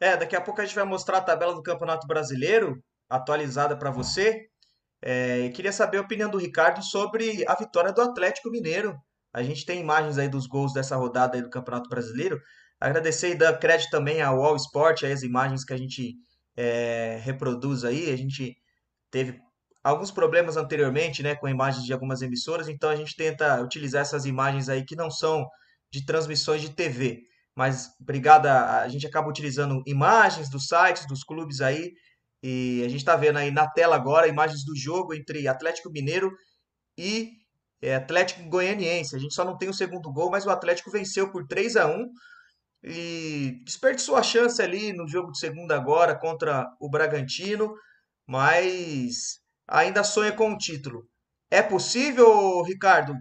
É, 0.00 0.16
daqui 0.16 0.36
a 0.36 0.40
pouco 0.40 0.60
a 0.60 0.64
gente 0.64 0.74
vai 0.74 0.84
mostrar 0.84 1.18
a 1.18 1.22
tabela 1.22 1.54
do 1.54 1.62
Campeonato 1.62 2.06
Brasileiro 2.06 2.82
atualizada 3.08 3.76
para 3.76 3.90
você. 3.90 4.48
É, 5.00 5.48
queria 5.50 5.72
saber 5.72 5.98
a 5.98 6.02
opinião 6.02 6.30
do 6.30 6.38
Ricardo 6.38 6.82
sobre 6.82 7.44
a 7.48 7.54
vitória 7.54 7.92
do 7.92 8.02
Atlético 8.02 8.50
Mineiro. 8.50 9.00
A 9.38 9.42
gente 9.42 9.64
tem 9.64 9.80
imagens 9.80 10.18
aí 10.18 10.28
dos 10.28 10.46
gols 10.46 10.72
dessa 10.72 10.96
rodada 10.96 11.36
aí 11.36 11.42
do 11.42 11.50
Campeonato 11.50 11.88
Brasileiro. 11.88 12.40
Agradecer 12.80 13.30
e 13.30 13.34
dar 13.36 13.56
crédito 13.58 13.90
também 13.90 14.20
ao 14.20 14.42
All 14.42 14.56
Sport, 14.56 15.04
aí 15.04 15.12
as 15.12 15.22
imagens 15.22 15.64
que 15.64 15.72
a 15.72 15.76
gente 15.76 16.16
é, 16.56 17.20
reproduz 17.22 17.84
aí. 17.84 18.10
A 18.10 18.16
gente 18.16 18.56
teve 19.10 19.40
alguns 19.82 20.10
problemas 20.10 20.56
anteriormente, 20.56 21.22
né, 21.22 21.36
com 21.36 21.48
imagens 21.48 21.84
de 21.84 21.92
algumas 21.92 22.20
emissoras, 22.20 22.68
então 22.68 22.90
a 22.90 22.96
gente 22.96 23.14
tenta 23.14 23.62
utilizar 23.62 24.02
essas 24.02 24.26
imagens 24.26 24.68
aí 24.68 24.84
que 24.84 24.96
não 24.96 25.10
são 25.10 25.46
de 25.90 26.04
transmissões 26.04 26.60
de 26.60 26.70
TV, 26.70 27.20
mas 27.56 27.88
obrigado 28.00 28.46
a, 28.46 28.82
a 28.82 28.88
gente 28.88 29.06
acaba 29.06 29.28
utilizando 29.28 29.82
imagens 29.86 30.50
dos 30.50 30.66
sites, 30.66 31.06
dos 31.06 31.22
clubes 31.22 31.60
aí, 31.60 31.92
e 32.42 32.82
a 32.84 32.88
gente 32.88 33.00
está 33.00 33.16
vendo 33.16 33.38
aí 33.38 33.50
na 33.50 33.68
tela 33.68 33.96
agora 33.96 34.28
imagens 34.28 34.64
do 34.64 34.76
jogo 34.76 35.14
entre 35.14 35.48
Atlético 35.48 35.90
Mineiro 35.90 36.30
e 36.96 37.37
é, 37.80 37.94
Atlético 37.94 38.48
Goianiense. 38.48 39.14
A 39.14 39.18
gente 39.18 39.34
só 39.34 39.44
não 39.44 39.56
tem 39.56 39.68
o 39.68 39.74
segundo 39.74 40.12
gol, 40.12 40.30
mas 40.30 40.46
o 40.46 40.50
Atlético 40.50 40.90
venceu 40.90 41.30
por 41.30 41.46
3 41.46 41.76
a 41.76 41.86
1 41.86 42.10
e 42.82 43.60
desperdiçou 43.64 44.16
a 44.16 44.22
chance 44.22 44.60
ali 44.62 44.92
no 44.92 45.08
jogo 45.08 45.32
de 45.32 45.38
segunda 45.38 45.74
agora 45.76 46.18
contra 46.18 46.66
o 46.80 46.88
Bragantino, 46.88 47.74
mas 48.26 49.40
ainda 49.66 50.04
sonha 50.04 50.32
com 50.32 50.52
o 50.52 50.58
título. 50.58 51.08
É 51.50 51.62
possível, 51.62 52.62
Ricardo? 52.62 53.14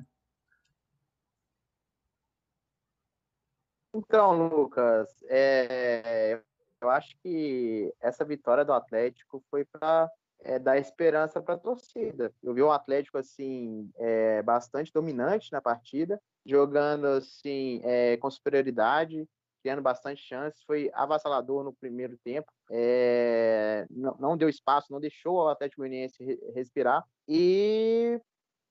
Então, 3.94 4.48
Lucas, 4.48 5.08
é, 5.28 6.40
eu 6.82 6.90
acho 6.90 7.16
que 7.24 7.92
essa 8.00 8.24
vitória 8.24 8.64
do 8.64 8.74
Atlético 8.74 9.44
foi 9.50 9.66
para 9.66 10.08
é, 10.42 10.60
dar 10.60 10.78
esperança 10.78 11.42
para 11.42 11.56
a 11.56 11.60
torcida. 11.60 12.34
Eu 12.44 12.54
vi 12.54 12.64
um 12.64 12.72
Atlético 12.72 13.18
assim 13.18 13.90
é, 13.96 14.42
bastante 14.42 14.92
dominante 14.92 15.52
na 15.52 15.62
partida, 15.62 16.22
jogando 16.46 17.06
assim 17.08 17.82
é, 17.84 18.18
com 18.18 18.30
superioridade, 18.30 19.28
criando 19.62 19.82
bastante 19.82 20.22
chances, 20.22 20.64
foi 20.64 20.90
avassalador 20.94 21.64
no 21.64 21.74
primeiro 21.74 22.18
tempo, 22.24 22.52
é, 22.72 23.86
não, 23.90 24.16
não, 24.20 24.38
deu 24.38 24.48
espaço, 24.48 24.92
não 24.92 25.00
deixou 25.00 25.36
o 25.36 25.50
Atlético 25.50 25.82
Goianiense 25.82 26.40
respirar, 26.54 27.04
e 27.28 28.22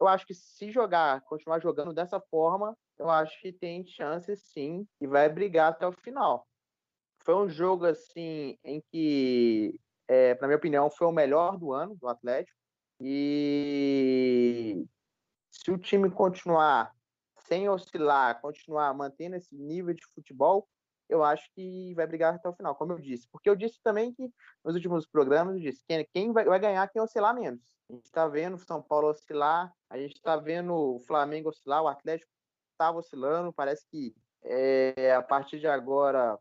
eu 0.00 0.08
acho 0.08 0.26
que 0.26 0.34
se 0.34 0.70
jogar, 0.70 1.20
continuar 1.22 1.60
jogando 1.60 1.92
dessa 1.92 2.20
forma, 2.20 2.76
eu 2.98 3.10
acho 3.10 3.38
que 3.40 3.52
tem 3.52 3.84
chances 3.84 4.40
sim 4.40 4.86
e 5.00 5.06
vai 5.06 5.28
brigar 5.28 5.70
até 5.70 5.86
o 5.86 5.92
final. 5.92 6.46
Foi 7.24 7.34
um 7.34 7.48
jogo 7.48 7.86
assim 7.86 8.56
em 8.64 8.80
que, 8.90 9.78
é, 10.08 10.38
na 10.40 10.46
minha 10.46 10.56
opinião, 10.56 10.90
foi 10.90 11.06
o 11.06 11.12
melhor 11.12 11.56
do 11.56 11.72
ano 11.72 11.94
do 11.96 12.08
Atlético. 12.08 12.56
E 13.00 14.84
se 15.50 15.70
o 15.70 15.78
time 15.78 16.10
continuar 16.10 16.92
sem 17.38 17.68
oscilar, 17.68 18.40
continuar 18.40 18.92
mantendo 18.94 19.36
esse 19.36 19.54
nível 19.54 19.94
de 19.94 20.04
futebol, 20.14 20.68
eu 21.08 21.22
acho 21.22 21.48
que 21.54 21.94
vai 21.94 22.06
brigar 22.06 22.34
até 22.34 22.48
o 22.48 22.54
final, 22.54 22.74
como 22.74 22.92
eu 22.92 22.98
disse. 22.98 23.28
Porque 23.30 23.48
eu 23.48 23.54
disse 23.54 23.80
também 23.82 24.12
que 24.12 24.28
nos 24.64 24.74
últimos 24.74 25.06
programas 25.06 25.54
eu 25.54 25.60
disse 25.60 25.84
quem, 25.86 26.06
quem 26.12 26.32
vai, 26.32 26.44
vai 26.44 26.58
ganhar 26.58 26.88
quem 26.88 27.00
oscilar 27.00 27.34
menos. 27.34 27.60
A 27.88 27.92
gente 27.92 28.04
está 28.04 28.26
vendo 28.26 28.54
o 28.54 28.58
São 28.58 28.82
Paulo 28.82 29.08
oscilar, 29.08 29.72
a 29.88 29.96
gente 29.96 30.16
está 30.16 30.36
vendo 30.36 30.74
o 30.74 30.98
Flamengo 31.00 31.50
oscilar, 31.50 31.82
o 31.82 31.88
Atlético 31.88 32.30
estava 32.72 32.98
oscilando, 32.98 33.52
parece 33.52 33.86
que 33.88 34.14
é, 34.42 35.14
a 35.14 35.22
partir 35.22 35.60
de 35.60 35.66
agora 35.66 36.38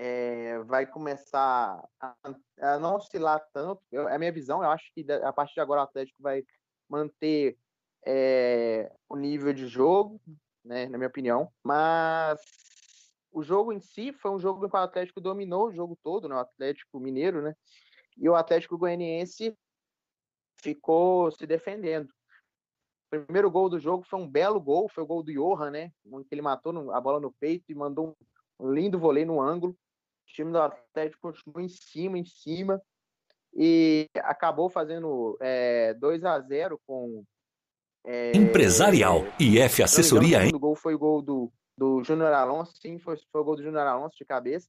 é, 0.00 0.60
vai 0.60 0.86
começar 0.86 1.84
a, 2.00 2.14
a, 2.60 2.78
não 2.78 2.94
oscilar 2.94 3.44
tanto. 3.52 3.82
Eu, 3.90 4.08
é 4.08 4.14
a 4.14 4.18
minha 4.18 4.30
visão, 4.30 4.62
eu 4.62 4.70
acho 4.70 4.92
que 4.94 5.04
a 5.10 5.32
partir 5.32 5.54
de 5.54 5.60
agora 5.60 5.80
o 5.80 5.84
Atlético 5.84 6.22
vai 6.22 6.44
manter 6.88 7.58
é, 8.06 8.92
o 9.08 9.16
nível 9.16 9.52
de 9.52 9.66
jogo, 9.66 10.20
né, 10.64 10.86
na 10.86 10.96
minha 10.96 11.08
opinião, 11.08 11.52
mas 11.64 12.40
o 13.32 13.42
jogo 13.42 13.72
em 13.72 13.80
si 13.80 14.12
foi 14.12 14.30
um 14.30 14.38
jogo 14.38 14.68
que 14.68 14.74
o 14.74 14.78
Atlético 14.78 15.20
dominou 15.20 15.66
o 15.66 15.72
jogo 15.72 15.98
todo, 16.00 16.28
né, 16.28 16.36
o 16.36 16.38
Atlético 16.38 17.00
Mineiro, 17.00 17.42
né, 17.42 17.54
e 18.16 18.28
o 18.28 18.36
Atlético 18.36 18.78
Goianiense 18.78 19.56
ficou 20.62 21.30
se 21.32 21.44
defendendo. 21.44 22.08
O 22.08 23.24
primeiro 23.24 23.50
gol 23.50 23.68
do 23.68 23.80
jogo 23.80 24.04
foi 24.04 24.20
um 24.20 24.28
belo 24.28 24.60
gol, 24.60 24.88
foi 24.88 25.02
o 25.02 25.06
gol 25.06 25.24
do 25.24 25.32
Johan, 25.32 25.72
né, 25.72 25.90
que 26.28 26.34
ele 26.34 26.42
matou 26.42 26.92
a 26.92 27.00
bola 27.00 27.18
no 27.18 27.32
peito 27.32 27.64
e 27.72 27.74
mandou 27.74 28.16
um 28.60 28.72
lindo 28.72 28.98
voleio 28.98 29.26
no 29.26 29.40
ângulo. 29.40 29.76
O 30.28 30.32
time 30.32 30.52
do 30.52 30.60
Atlético 30.60 31.32
continuou 31.32 31.60
em 31.60 31.68
cima, 31.68 32.18
em 32.18 32.24
cima, 32.24 32.80
e 33.54 34.08
acabou 34.18 34.68
fazendo 34.68 35.38
é, 35.40 35.94
2 35.94 36.24
a 36.24 36.38
0 36.40 36.78
com 36.86 37.24
é, 38.04 38.36
Empresarial 38.36 39.24
e 39.40 39.58
F 39.58 39.82
Assessoria. 39.82 40.46
O 40.54 40.58
gol 40.58 40.76
foi 40.76 40.94
o 40.94 40.98
gol 40.98 41.22
do, 41.22 41.52
do 41.76 42.04
Júnior 42.04 42.32
Alonso, 42.32 42.76
sim, 42.80 42.98
foi, 42.98 43.16
foi 43.32 43.40
o 43.40 43.44
gol 43.44 43.56
do 43.56 43.62
Júnior 43.62 43.86
Alonso 43.86 44.16
de 44.16 44.24
cabeça. 44.24 44.68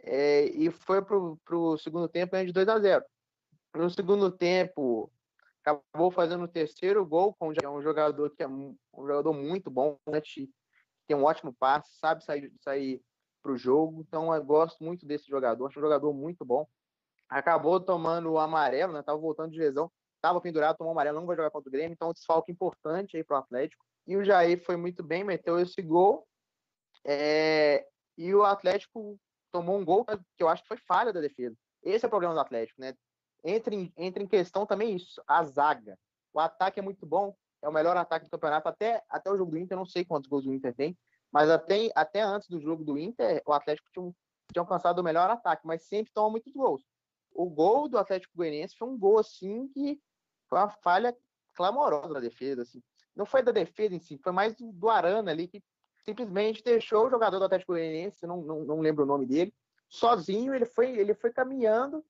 É, 0.00 0.44
e 0.46 0.70
foi 0.70 1.02
para 1.02 1.16
o 1.16 1.76
segundo 1.78 2.08
tempo 2.08 2.36
de 2.36 2.52
2 2.52 2.68
a 2.68 2.78
0 2.78 3.04
No 3.74 3.90
segundo 3.90 4.30
tempo, 4.30 5.10
acabou 5.64 6.10
fazendo 6.12 6.44
o 6.44 6.48
terceiro 6.48 7.04
gol 7.04 7.34
com 7.34 7.48
um 7.48 7.82
jogador 7.82 8.30
que 8.30 8.42
é 8.42 8.48
um 8.48 8.76
jogador 8.94 9.32
muito 9.32 9.68
bom, 9.68 9.98
né, 10.06 10.20
tem 11.08 11.16
um 11.16 11.24
ótimo 11.24 11.52
passe, 11.52 11.96
sabe 11.98 12.24
sair, 12.24 12.52
sair 12.60 13.00
para 13.46 13.54
o 13.54 13.56
jogo. 13.56 14.04
Então, 14.06 14.34
eu 14.34 14.44
gosto 14.44 14.82
muito 14.82 15.06
desse 15.06 15.28
jogador, 15.28 15.66
acho 15.66 15.78
um 15.78 15.82
jogador 15.82 16.12
muito 16.12 16.44
bom. 16.44 16.66
Acabou 17.28 17.80
tomando 17.80 18.32
o 18.32 18.38
amarelo, 18.38 18.92
né? 18.92 19.02
Tava 19.02 19.18
voltando 19.18 19.52
de 19.52 19.58
lesão 19.58 19.90
estava 20.26 20.40
pendurado, 20.40 20.76
tomou 20.76 20.92
amarelo, 20.92 21.20
não 21.20 21.26
vai 21.26 21.36
jogar 21.36 21.50
contra 21.50 21.68
o 21.68 21.72
Grêmio, 21.72 21.92
então 21.92 22.10
um 22.10 22.12
desfalque 22.12 22.50
importante 22.50 23.16
aí 23.16 23.24
para 23.24 23.36
o 23.36 23.40
Atlético. 23.40 23.84
E 24.06 24.16
o 24.16 24.24
Jair 24.24 24.62
foi 24.62 24.76
muito 24.76 25.02
bem, 25.02 25.24
meteu 25.24 25.58
esse 25.58 25.80
gol. 25.82 26.26
É... 27.04 27.86
E 28.16 28.34
o 28.34 28.44
Atlético 28.44 29.18
tomou 29.52 29.78
um 29.78 29.84
gol 29.84 30.04
que 30.04 30.42
eu 30.42 30.48
acho 30.48 30.62
que 30.62 30.68
foi 30.68 30.76
falha 30.78 31.12
da 31.12 31.20
defesa. 31.20 31.56
Esse 31.82 32.04
é 32.04 32.08
o 32.08 32.10
problema 32.10 32.34
do 32.34 32.40
Atlético, 32.40 32.80
né? 32.80 32.94
Entra 33.44 33.74
em, 33.74 33.92
entra 33.96 34.22
em 34.22 34.26
questão 34.26 34.66
também 34.66 34.96
isso, 34.96 35.22
a 35.26 35.44
zaga. 35.44 35.96
O 36.32 36.40
ataque 36.40 36.80
é 36.80 36.82
muito 36.82 37.06
bom, 37.06 37.34
é 37.62 37.68
o 37.68 37.72
melhor 37.72 37.96
ataque 37.96 38.26
do 38.26 38.30
campeonato. 38.30 38.68
Até, 38.68 39.02
até 39.08 39.30
o 39.30 39.36
jogo 39.36 39.52
do 39.52 39.58
Inter, 39.58 39.76
não 39.76 39.86
sei 39.86 40.04
quantos 40.04 40.28
gols 40.28 40.46
o 40.46 40.52
Inter 40.52 40.74
tem, 40.74 40.96
mas 41.36 41.50
até, 41.50 41.90
até 41.94 42.22
antes 42.22 42.48
do 42.48 42.58
jogo 42.58 42.82
do 42.82 42.96
Inter, 42.96 43.42
o 43.44 43.52
Atlético 43.52 43.90
tinha, 43.92 44.10
tinha 44.50 44.62
alcançado 44.62 45.00
o 45.00 45.04
melhor 45.04 45.28
ataque, 45.28 45.66
mas 45.66 45.82
sempre 45.82 46.10
toma 46.10 46.30
muitos 46.30 46.50
gols. 46.50 46.82
O 47.30 47.44
gol 47.44 47.90
do 47.90 47.98
Atlético 47.98 48.34
Goianiense 48.34 48.74
foi 48.74 48.88
um 48.88 48.98
gol 48.98 49.18
assim 49.18 49.68
que 49.68 50.00
foi 50.48 50.58
uma 50.58 50.70
falha 50.70 51.14
clamorosa 51.54 52.14
da 52.14 52.20
defesa. 52.20 52.62
Assim. 52.62 52.82
Não 53.14 53.26
foi 53.26 53.42
da 53.42 53.52
defesa 53.52 53.94
em 53.94 54.00
si, 54.00 54.16
foi 54.16 54.32
mais 54.32 54.54
do, 54.54 54.72
do 54.72 54.88
Arana 54.88 55.30
ali, 55.30 55.46
que 55.46 55.62
simplesmente 56.06 56.64
deixou 56.64 57.06
o 57.06 57.10
jogador 57.10 57.38
do 57.38 57.44
Atlético 57.44 57.72
Goianiense, 57.74 58.26
não, 58.26 58.40
não, 58.40 58.64
não 58.64 58.80
lembro 58.80 59.04
o 59.04 59.06
nome 59.06 59.26
dele, 59.26 59.52
sozinho. 59.90 60.54
Ele 60.54 60.64
foi, 60.64 60.98
ele 60.98 61.12
foi 61.12 61.30
caminhando, 61.30 62.02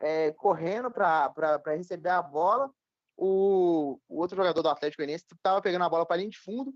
é, 0.00 0.32
correndo 0.32 0.90
para 0.90 1.60
receber 1.66 2.08
a 2.08 2.20
bola. 2.20 2.68
O, 3.16 4.00
o, 4.08 4.18
outro 4.18 4.36
jogador 4.36 4.60
do 4.60 4.68
Atlético 4.68 5.02
Goianiense 5.02 5.24
estava 5.32 5.62
pegando 5.62 5.84
a 5.84 5.88
bola 5.88 6.04
para 6.04 6.16
linha 6.16 6.30
de 6.30 6.40
fundo 6.40 6.74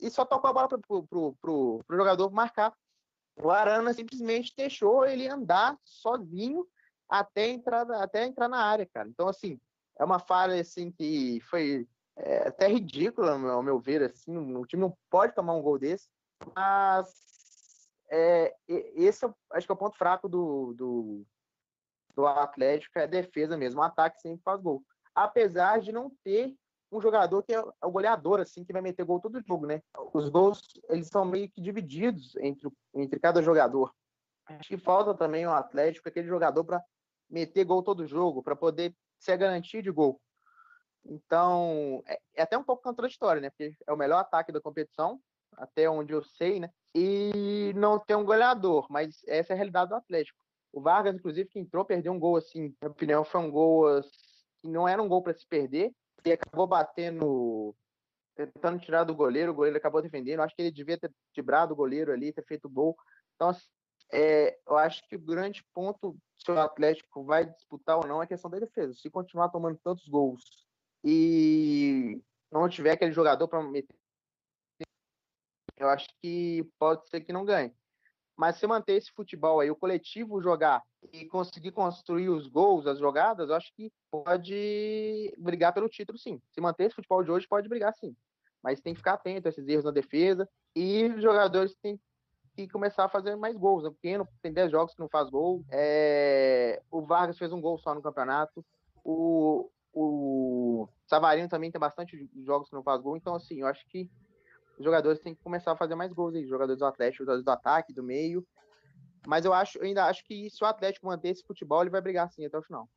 e, 0.00 0.10
só 0.10 0.24
tocou 0.24 0.50
a 0.50 0.52
bola 0.52 0.68
para 0.68 1.50
o 1.50 1.84
jogador 1.90 2.30
marcar. 2.30 2.74
O 3.42 3.50
Arana 3.50 3.92
simplesmente 3.94 4.52
deixou 4.56 5.04
ele 5.04 5.28
andar 5.28 5.78
sozinho 5.84 6.66
até 7.08 7.48
entrar, 7.48 7.90
até 7.92 8.24
entrar 8.24 8.48
na 8.48 8.62
área, 8.62 8.86
cara. 8.86 9.08
Então, 9.08 9.28
assim, 9.28 9.60
é 9.98 10.04
uma 10.04 10.18
falha 10.18 10.60
assim 10.60 10.90
que 10.90 11.40
foi 11.42 11.86
é, 12.16 12.48
até 12.48 12.68
ridícula, 12.68 13.32
ao 13.32 13.62
meu 13.62 13.78
ver, 13.78 14.02
assim, 14.02 14.36
o 14.56 14.66
time 14.66 14.82
não 14.82 14.96
pode 15.10 15.34
tomar 15.34 15.54
um 15.54 15.62
gol 15.62 15.78
desse, 15.78 16.08
mas 16.54 17.88
é, 18.10 18.54
esse 18.68 19.24
é, 19.24 19.34
acho 19.52 19.66
que 19.66 19.72
é 19.72 19.74
o 19.74 19.78
ponto 19.78 19.96
fraco 19.96 20.28
do, 20.28 20.74
do, 20.74 21.26
do 22.14 22.26
Atlético, 22.26 22.98
é 22.98 23.04
a 23.04 23.06
defesa 23.06 23.56
mesmo, 23.56 23.80
o 23.80 23.84
ataque 23.84 24.20
sempre 24.20 24.42
faz 24.42 24.60
gol. 24.60 24.84
Apesar 25.14 25.80
de 25.80 25.92
não 25.92 26.10
ter 26.22 26.54
um 26.92 27.00
jogador 27.00 27.42
que 27.42 27.54
é 27.54 27.60
o 27.60 27.90
goleador, 27.90 28.40
assim, 28.40 28.64
que 28.64 28.72
vai 28.72 28.82
meter 28.82 29.04
gol 29.04 29.18
todo 29.18 29.40
jogo, 29.40 29.66
né? 29.66 29.82
Os 30.12 30.28
gols, 30.28 30.60
eles 30.90 31.08
são 31.08 31.24
meio 31.24 31.50
que 31.50 31.60
divididos 31.60 32.36
entre, 32.36 32.68
entre 32.94 33.18
cada 33.18 33.42
jogador. 33.42 33.92
Acho 34.46 34.68
que 34.68 34.76
falta 34.76 35.14
também 35.14 35.46
o 35.46 35.52
Atlético, 35.52 36.08
aquele 36.08 36.28
jogador 36.28 36.64
para 36.64 36.82
meter 37.30 37.64
gol 37.64 37.82
todo 37.82 38.06
jogo, 38.06 38.42
para 38.42 38.54
poder 38.54 38.94
ser 39.18 39.38
garantia 39.38 39.82
de 39.82 39.90
gol. 39.90 40.20
Então, 41.04 42.02
é, 42.06 42.20
é, 42.34 42.42
até 42.42 42.58
um 42.58 42.62
pouco 42.62 42.82
contraditório, 42.82 43.40
né? 43.40 43.48
Porque 43.48 43.74
é 43.86 43.92
o 43.92 43.96
melhor 43.96 44.18
ataque 44.18 44.52
da 44.52 44.60
competição, 44.60 45.18
até 45.56 45.88
onde 45.88 46.12
eu 46.12 46.22
sei, 46.22 46.60
né? 46.60 46.70
E 46.94 47.72
não 47.74 47.98
tem 47.98 48.14
um 48.16 48.24
goleador, 48.24 48.86
mas 48.90 49.22
essa 49.26 49.52
é 49.52 49.54
a 49.54 49.56
realidade 49.56 49.88
do 49.88 49.96
Atlético. 49.96 50.38
O 50.72 50.80
Vargas, 50.80 51.14
inclusive, 51.14 51.48
que 51.48 51.58
entrou, 51.58 51.84
perdeu 51.84 52.12
um 52.12 52.18
gol 52.18 52.36
assim, 52.36 52.68
na 52.80 52.88
minha 52.88 52.90
opinião, 52.90 53.24
foi 53.24 53.40
um 53.40 53.50
gol 53.50 53.86
que 54.60 54.68
não 54.68 54.86
era 54.86 55.02
um 55.02 55.08
gol 55.08 55.22
para 55.22 55.34
se 55.34 55.46
perder, 55.46 55.92
e 56.24 56.32
acabou 56.32 56.66
batendo, 56.66 57.74
tentando 58.34 58.80
tirar 58.80 59.04
do 59.04 59.14
goleiro, 59.14 59.52
o 59.52 59.54
goleiro 59.54 59.76
acabou 59.76 60.02
defendendo. 60.02 60.40
Acho 60.40 60.54
que 60.54 60.62
ele 60.62 60.70
devia 60.70 60.98
ter 60.98 61.12
tibrado 61.32 61.72
o 61.72 61.76
goleiro 61.76 62.12
ali, 62.12 62.32
ter 62.32 62.44
feito 62.44 62.68
gol. 62.68 62.96
Então, 63.34 63.48
assim, 63.48 63.66
é, 64.12 64.58
eu 64.66 64.76
acho 64.76 65.06
que 65.08 65.16
o 65.16 65.20
grande 65.20 65.64
ponto 65.74 66.16
se 66.36 66.50
o 66.50 66.58
Atlético 66.58 67.24
vai 67.24 67.46
disputar 67.46 67.96
ou 67.96 68.06
não 68.06 68.22
é 68.22 68.26
questão 68.26 68.50
da 68.50 68.58
defesa. 68.58 68.94
Se 68.94 69.08
continuar 69.10 69.48
tomando 69.48 69.78
tantos 69.78 70.08
gols 70.08 70.66
e 71.04 72.20
não 72.50 72.68
tiver 72.68 72.92
aquele 72.92 73.12
jogador 73.12 73.48
para 73.48 73.62
meter, 73.62 73.94
eu 75.78 75.88
acho 75.88 76.08
que 76.20 76.68
pode 76.78 77.08
ser 77.08 77.20
que 77.22 77.32
não 77.32 77.44
ganhe. 77.44 77.74
Mas 78.36 78.56
se 78.56 78.66
manter 78.66 78.94
esse 78.94 79.10
futebol 79.12 79.60
aí, 79.60 79.70
o 79.70 79.76
coletivo 79.76 80.42
jogar 80.42 80.82
e 81.12 81.26
conseguir 81.26 81.72
construir 81.72 82.28
os 82.28 82.48
gols, 82.48 82.86
as 82.86 82.98
jogadas, 82.98 83.50
eu 83.50 83.54
acho 83.54 83.72
que 83.74 83.92
pode 84.10 85.34
brigar 85.38 85.72
pelo 85.72 85.88
título, 85.88 86.18
sim. 86.18 86.40
Se 86.50 86.60
manter 86.60 86.84
esse 86.84 86.94
futebol 86.94 87.22
de 87.22 87.30
hoje, 87.30 87.46
pode 87.46 87.68
brigar, 87.68 87.94
sim. 87.94 88.16
Mas 88.62 88.80
tem 88.80 88.94
que 88.94 88.98
ficar 88.98 89.14
atento 89.14 89.48
a 89.48 89.50
esses 89.50 89.66
erros 89.66 89.84
na 89.84 89.90
defesa 89.90 90.48
e 90.74 91.04
os 91.04 91.22
jogadores 91.22 91.74
têm 91.82 92.00
e 92.56 92.68
começar 92.68 93.04
a 93.04 93.08
fazer 93.08 93.34
mais 93.36 93.56
gols. 93.56 93.84
Né? 93.84 93.90
Porque 93.90 94.18
tem 94.42 94.52
10 94.52 94.70
jogos 94.70 94.94
que 94.94 95.00
não 95.00 95.08
faz 95.08 95.28
gol. 95.30 95.64
É... 95.70 96.82
O 96.90 97.02
Vargas 97.02 97.38
fez 97.38 97.52
um 97.52 97.60
gol 97.60 97.78
só 97.78 97.94
no 97.94 98.02
campeonato. 98.02 98.64
O, 99.04 99.70
o 99.92 100.88
Savarino 101.06 101.48
também 101.48 101.70
tem 101.70 101.80
bastante 101.80 102.28
jogos 102.44 102.68
que 102.68 102.74
não 102.74 102.82
faz 102.82 103.00
gol. 103.00 103.16
Então, 103.16 103.34
assim, 103.34 103.60
eu 103.60 103.66
acho 103.66 103.86
que 103.88 104.10
os 104.78 104.84
jogadores 104.84 105.20
têm 105.20 105.34
que 105.34 105.42
começar 105.42 105.72
a 105.72 105.76
fazer 105.76 105.94
mais 105.94 106.12
gols 106.12 106.34
aí. 106.34 106.46
Jogadores 106.46 106.78
do 106.78 106.86
Atlético, 106.86 107.24
jogadores 107.24 107.44
do 107.44 107.50
ataque, 107.50 107.92
do 107.92 108.02
meio. 108.02 108.46
Mas 109.26 109.44
eu 109.44 109.52
acho, 109.52 109.78
eu 109.78 109.84
ainda 109.84 110.06
acho 110.06 110.24
que 110.24 110.50
se 110.50 110.62
o 110.62 110.66
Atlético 110.66 111.06
manter 111.06 111.28
esse 111.28 111.44
futebol, 111.44 111.80
ele 111.80 111.90
vai 111.90 112.00
brigar 112.00 112.30
sim 112.30 112.44
até 112.44 112.58
o 112.58 112.62
final. 112.62 112.88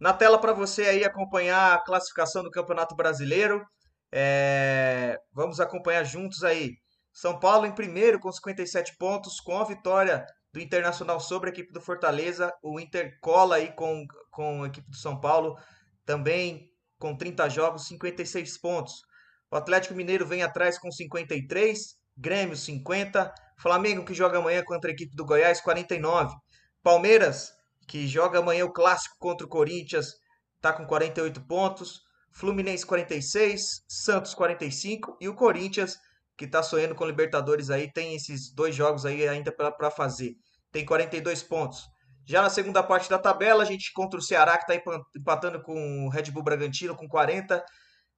Na 0.00 0.12
tela 0.12 0.38
para 0.38 0.52
você 0.52 0.84
aí 0.84 1.04
acompanhar 1.04 1.74
a 1.74 1.84
classificação 1.84 2.42
do 2.42 2.50
Campeonato 2.50 2.94
Brasileiro. 2.94 3.64
É... 4.12 5.18
Vamos 5.32 5.60
acompanhar 5.60 6.04
juntos 6.04 6.42
aí. 6.42 6.74
São 7.12 7.38
Paulo 7.38 7.66
em 7.66 7.74
primeiro 7.74 8.20
com 8.20 8.30
57 8.30 8.96
pontos, 8.98 9.40
com 9.40 9.58
a 9.58 9.64
vitória 9.64 10.24
do 10.52 10.60
Internacional 10.60 11.18
sobre 11.18 11.48
a 11.48 11.52
equipe 11.52 11.72
do 11.72 11.80
Fortaleza. 11.80 12.52
O 12.62 12.78
Inter 12.78 13.18
cola 13.20 13.56
aí 13.56 13.72
com, 13.72 14.06
com 14.30 14.64
a 14.64 14.66
equipe 14.66 14.88
do 14.90 14.96
São 14.96 15.18
Paulo, 15.18 15.58
também 16.04 16.70
com 16.98 17.16
30 17.16 17.48
jogos, 17.48 17.86
56 17.88 18.58
pontos. 18.58 19.02
O 19.50 19.56
Atlético 19.56 19.94
Mineiro 19.94 20.26
vem 20.26 20.42
atrás 20.42 20.78
com 20.78 20.90
53, 20.90 21.96
Grêmio 22.16 22.56
50, 22.56 23.32
Flamengo 23.58 24.04
que 24.04 24.14
joga 24.14 24.38
amanhã 24.38 24.62
contra 24.64 24.90
a 24.90 24.92
equipe 24.92 25.14
do 25.14 25.24
Goiás 25.24 25.60
49, 25.60 26.34
Palmeiras 26.82 27.52
que 27.86 28.06
joga 28.08 28.40
amanhã 28.40 28.64
o 28.64 28.72
clássico 28.72 29.16
contra 29.18 29.46
o 29.46 29.50
Corinthians 29.50 30.14
está 30.56 30.72
com 30.72 30.84
48 30.84 31.40
pontos, 31.46 32.00
Fluminense 32.32 32.84
46, 32.84 33.84
Santos 33.88 34.34
45 34.34 35.16
e 35.20 35.28
o 35.28 35.34
Corinthians 35.34 35.96
que 36.36 36.44
está 36.44 36.62
sonhando 36.62 36.94
com 36.94 37.06
Libertadores 37.06 37.70
aí, 37.70 37.90
tem 37.90 38.14
esses 38.14 38.52
dois 38.52 38.74
jogos 38.74 39.06
aí 39.06 39.26
ainda 39.26 39.50
para 39.50 39.90
fazer. 39.90 40.34
Tem 40.70 40.84
42 40.84 41.42
pontos. 41.42 41.88
Já 42.26 42.42
na 42.42 42.50
segunda 42.50 42.82
parte 42.82 43.08
da 43.08 43.18
tabela, 43.18 43.62
a 43.62 43.66
gente 43.66 43.92
contra 43.92 44.18
o 44.18 44.22
Ceará, 44.22 44.58
que 44.58 44.70
está 44.70 44.92
empatando 45.16 45.62
com 45.62 46.06
o 46.06 46.10
Red 46.10 46.30
Bull 46.30 46.42
Bragantino 46.42 46.94
com 46.94 47.08
40. 47.08 47.64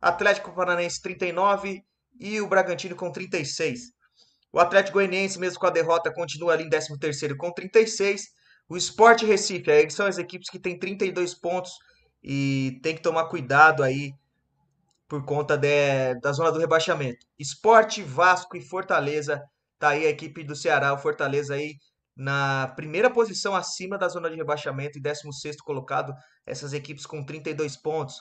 Atlético 0.00 0.54
Paranaense 0.54 1.00
39 1.02 1.82
e 2.18 2.40
o 2.40 2.48
Bragantino 2.48 2.96
com 2.96 3.10
36. 3.10 3.80
O 4.52 4.58
Atlético 4.58 4.94
Goianiense, 4.94 5.38
mesmo 5.38 5.60
com 5.60 5.66
a 5.66 5.70
derrota, 5.70 6.12
continua 6.12 6.54
ali 6.54 6.64
em 6.64 6.70
13º 6.70 7.36
com 7.36 7.52
36. 7.52 8.22
O 8.68 8.76
Sport 8.76 9.22
Recife, 9.22 9.70
aí 9.70 9.90
são 9.90 10.06
as 10.06 10.18
equipes 10.18 10.48
que 10.50 10.58
têm 10.58 10.78
32 10.78 11.34
pontos 11.34 11.72
e 12.22 12.78
tem 12.82 12.94
que 12.94 13.02
tomar 13.02 13.28
cuidado 13.28 13.82
aí 13.82 14.12
por 15.08 15.24
conta 15.24 15.56
de, 15.56 16.14
da 16.20 16.32
zona 16.32 16.52
do 16.52 16.58
rebaixamento. 16.58 17.26
Esporte, 17.38 18.02
Vasco 18.02 18.56
e 18.56 18.60
Fortaleza. 18.60 19.42
Tá 19.78 19.90
aí 19.90 20.06
a 20.06 20.10
equipe 20.10 20.44
do 20.44 20.56
Ceará, 20.56 20.92
o 20.92 20.98
Fortaleza 20.98 21.54
aí 21.54 21.76
na 22.16 22.72
primeira 22.74 23.08
posição 23.08 23.54
acima 23.54 23.96
da 23.96 24.08
zona 24.08 24.28
de 24.28 24.34
rebaixamento 24.34 24.98
e 24.98 25.00
16 25.00 25.56
colocado, 25.60 26.12
essas 26.44 26.72
equipes 26.72 27.06
com 27.06 27.24
32 27.24 27.76
pontos. 27.76 28.16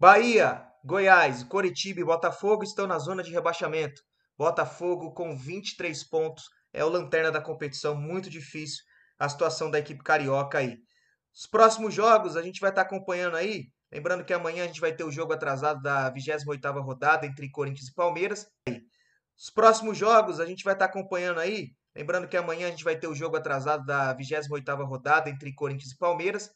Bahia, 0.00 0.66
Goiás, 0.84 1.44
Coritiba 1.44 2.00
e 2.00 2.04
Botafogo 2.04 2.64
estão 2.64 2.88
na 2.88 2.98
zona 2.98 3.22
de 3.22 3.30
rebaixamento. 3.30 4.02
Botafogo 4.36 5.12
com 5.14 5.36
23 5.36 6.02
pontos 6.08 6.44
é 6.72 6.84
o 6.84 6.88
lanterna 6.88 7.30
da 7.30 7.40
competição, 7.40 7.94
muito 7.94 8.28
difícil 8.28 8.82
a 9.16 9.28
situação 9.28 9.70
da 9.70 9.78
equipe 9.78 10.02
carioca 10.02 10.58
aí. 10.58 10.76
Os 11.32 11.46
próximos 11.46 11.94
jogos 11.94 12.36
a 12.36 12.42
gente 12.42 12.60
vai 12.60 12.70
estar 12.70 12.82
acompanhando 12.82 13.36
aí. 13.36 13.66
Lembrando 13.92 14.24
que 14.24 14.32
amanhã 14.32 14.64
a 14.64 14.66
gente 14.66 14.80
vai 14.80 14.92
ter 14.92 15.04
o 15.04 15.10
jogo 15.10 15.32
atrasado 15.32 15.80
da 15.80 16.12
28ª 16.12 16.82
rodada 16.82 17.26
entre 17.26 17.48
Corinthians 17.48 17.88
e 17.88 17.94
Palmeiras. 17.94 18.48
Os 19.38 19.50
próximos 19.50 19.96
jogos 19.96 20.40
a 20.40 20.46
gente 20.46 20.64
vai 20.64 20.72
estar 20.72 20.86
acompanhando 20.86 21.38
aí. 21.38 21.68
Lembrando 21.94 22.26
que 22.26 22.36
amanhã 22.36 22.66
a 22.66 22.70
gente 22.70 22.82
vai 22.82 22.98
ter 22.98 23.06
o 23.06 23.14
jogo 23.14 23.36
atrasado 23.36 23.84
da 23.84 24.16
28ª 24.16 24.84
rodada 24.84 25.30
entre 25.30 25.54
Corinthians 25.54 25.92
e 25.92 25.98
Palmeiras. 25.98 26.50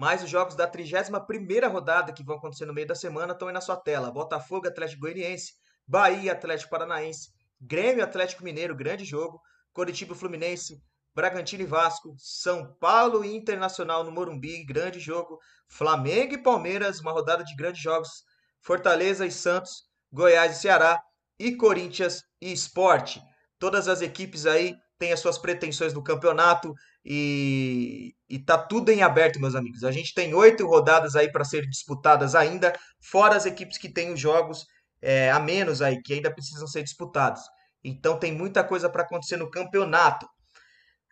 Mas 0.00 0.22
os 0.22 0.30
jogos 0.30 0.54
da 0.54 0.66
31ª 0.66 1.70
rodada 1.70 2.10
que 2.10 2.24
vão 2.24 2.36
acontecer 2.36 2.64
no 2.64 2.72
meio 2.72 2.86
da 2.86 2.94
semana 2.94 3.34
estão 3.34 3.48
aí 3.48 3.52
na 3.52 3.60
sua 3.60 3.76
tela. 3.76 4.10
Botafogo, 4.10 4.66
Atlético 4.66 5.02
Goianiense, 5.02 5.52
Bahia, 5.86 6.32
Atlético 6.32 6.70
Paranaense, 6.70 7.28
Grêmio, 7.60 8.02
Atlético 8.02 8.42
Mineiro, 8.42 8.74
grande 8.74 9.04
jogo. 9.04 9.38
Coritiba, 9.74 10.14
Fluminense, 10.14 10.82
Bragantino 11.14 11.64
e 11.64 11.66
Vasco, 11.66 12.14
São 12.16 12.74
Paulo 12.80 13.22
e 13.22 13.36
Internacional 13.36 14.02
no 14.02 14.10
Morumbi, 14.10 14.64
grande 14.64 14.98
jogo. 14.98 15.38
Flamengo 15.68 16.32
e 16.32 16.42
Palmeiras, 16.42 17.00
uma 17.00 17.12
rodada 17.12 17.44
de 17.44 17.54
grandes 17.54 17.82
jogos. 17.82 18.24
Fortaleza 18.62 19.26
e 19.26 19.30
Santos, 19.30 19.82
Goiás 20.10 20.56
e 20.56 20.60
Ceará 20.62 20.98
e 21.38 21.54
Corinthians 21.56 22.24
e 22.40 22.50
Esporte. 22.50 23.20
Todas 23.58 23.86
as 23.86 24.00
equipes 24.00 24.46
aí 24.46 24.74
têm 24.98 25.12
as 25.12 25.20
suas 25.20 25.36
pretensões 25.36 25.92
no 25.92 26.02
campeonato 26.02 26.74
e, 27.04 28.14
e 28.28 28.38
tá 28.38 28.58
tudo 28.58 28.90
em 28.90 29.02
aberto, 29.02 29.40
meus 29.40 29.54
amigos. 29.54 29.84
A 29.84 29.90
gente 29.90 30.14
tem 30.14 30.34
oito 30.34 30.66
rodadas 30.66 31.16
aí 31.16 31.30
para 31.30 31.44
ser 31.44 31.66
disputadas 31.66 32.34
ainda, 32.34 32.72
fora 33.00 33.36
as 33.36 33.46
equipes 33.46 33.78
que 33.78 33.92
têm 33.92 34.12
os 34.12 34.20
jogos 34.20 34.66
é, 35.02 35.30
a 35.30 35.40
menos 35.40 35.80
aí, 35.80 36.00
que 36.02 36.14
ainda 36.14 36.32
precisam 36.32 36.66
ser 36.66 36.82
disputados. 36.82 37.40
Então 37.82 38.18
tem 38.18 38.32
muita 38.32 38.62
coisa 38.62 38.88
para 38.90 39.02
acontecer 39.02 39.36
no 39.36 39.50
campeonato. 39.50 40.26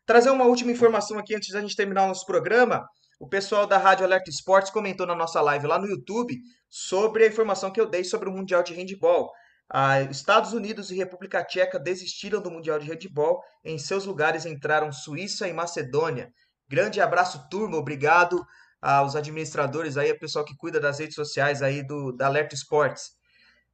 Trazer 0.05 0.31
uma 0.31 0.45
última 0.45 0.73
informação 0.73 1.19
aqui 1.19 1.35
antes 1.35 1.53
da 1.53 1.61
gente 1.61 1.77
terminar 1.77 2.05
o 2.05 2.09
nosso 2.09 2.27
programa. 2.27 2.87
O 3.21 3.29
pessoal 3.29 3.67
da 3.67 3.79
Rádio 3.79 4.05
Alerta 4.05 4.31
Esportes 4.31 4.71
comentou 4.71 5.07
na 5.07 5.15
nossa 5.15 5.41
live 5.41 5.67
lá 5.67 5.79
no 5.79 5.89
YouTube 5.89 6.39
sobre 6.69 7.25
a 7.25 7.27
informação 7.27 7.71
que 7.71 7.81
eu 7.81 7.87
dei 7.87 8.05
sobre 8.05 8.29
o 8.29 8.33
Mundial 8.33 8.63
de 8.63 8.75
Handball. 8.75 9.31
Ah, 9.71 10.01
Estados 10.03 10.53
Unidos 10.53 10.91
e 10.91 10.97
República 10.97 11.45
Tcheca 11.45 11.79
desistiram 11.79 12.41
do 12.41 12.51
Mundial 12.51 12.79
de 12.79 12.91
Handball. 12.91 13.43
Em 13.65 13.79
seus 13.79 14.07
lugares 14.07 14.47
entraram 14.47 14.91
Suíça 14.91 15.47
e 15.47 15.53
Macedônia. 15.53 16.33
Grande 16.69 17.01
abraço, 17.01 17.49
turma. 17.51 17.77
Obrigado 17.77 18.45
aos 18.81 19.17
administradores 19.17 19.97
aí, 19.97 20.11
ao 20.11 20.19
pessoal 20.19 20.45
que 20.45 20.57
cuida 20.57 20.81
das 20.81 20.99
redes 20.99 21.15
sociais 21.15 21.63
aí 21.63 21.83
do 21.83 22.13
da 22.13 22.27
Alerta 22.27 22.55
Esportes. 22.55 23.13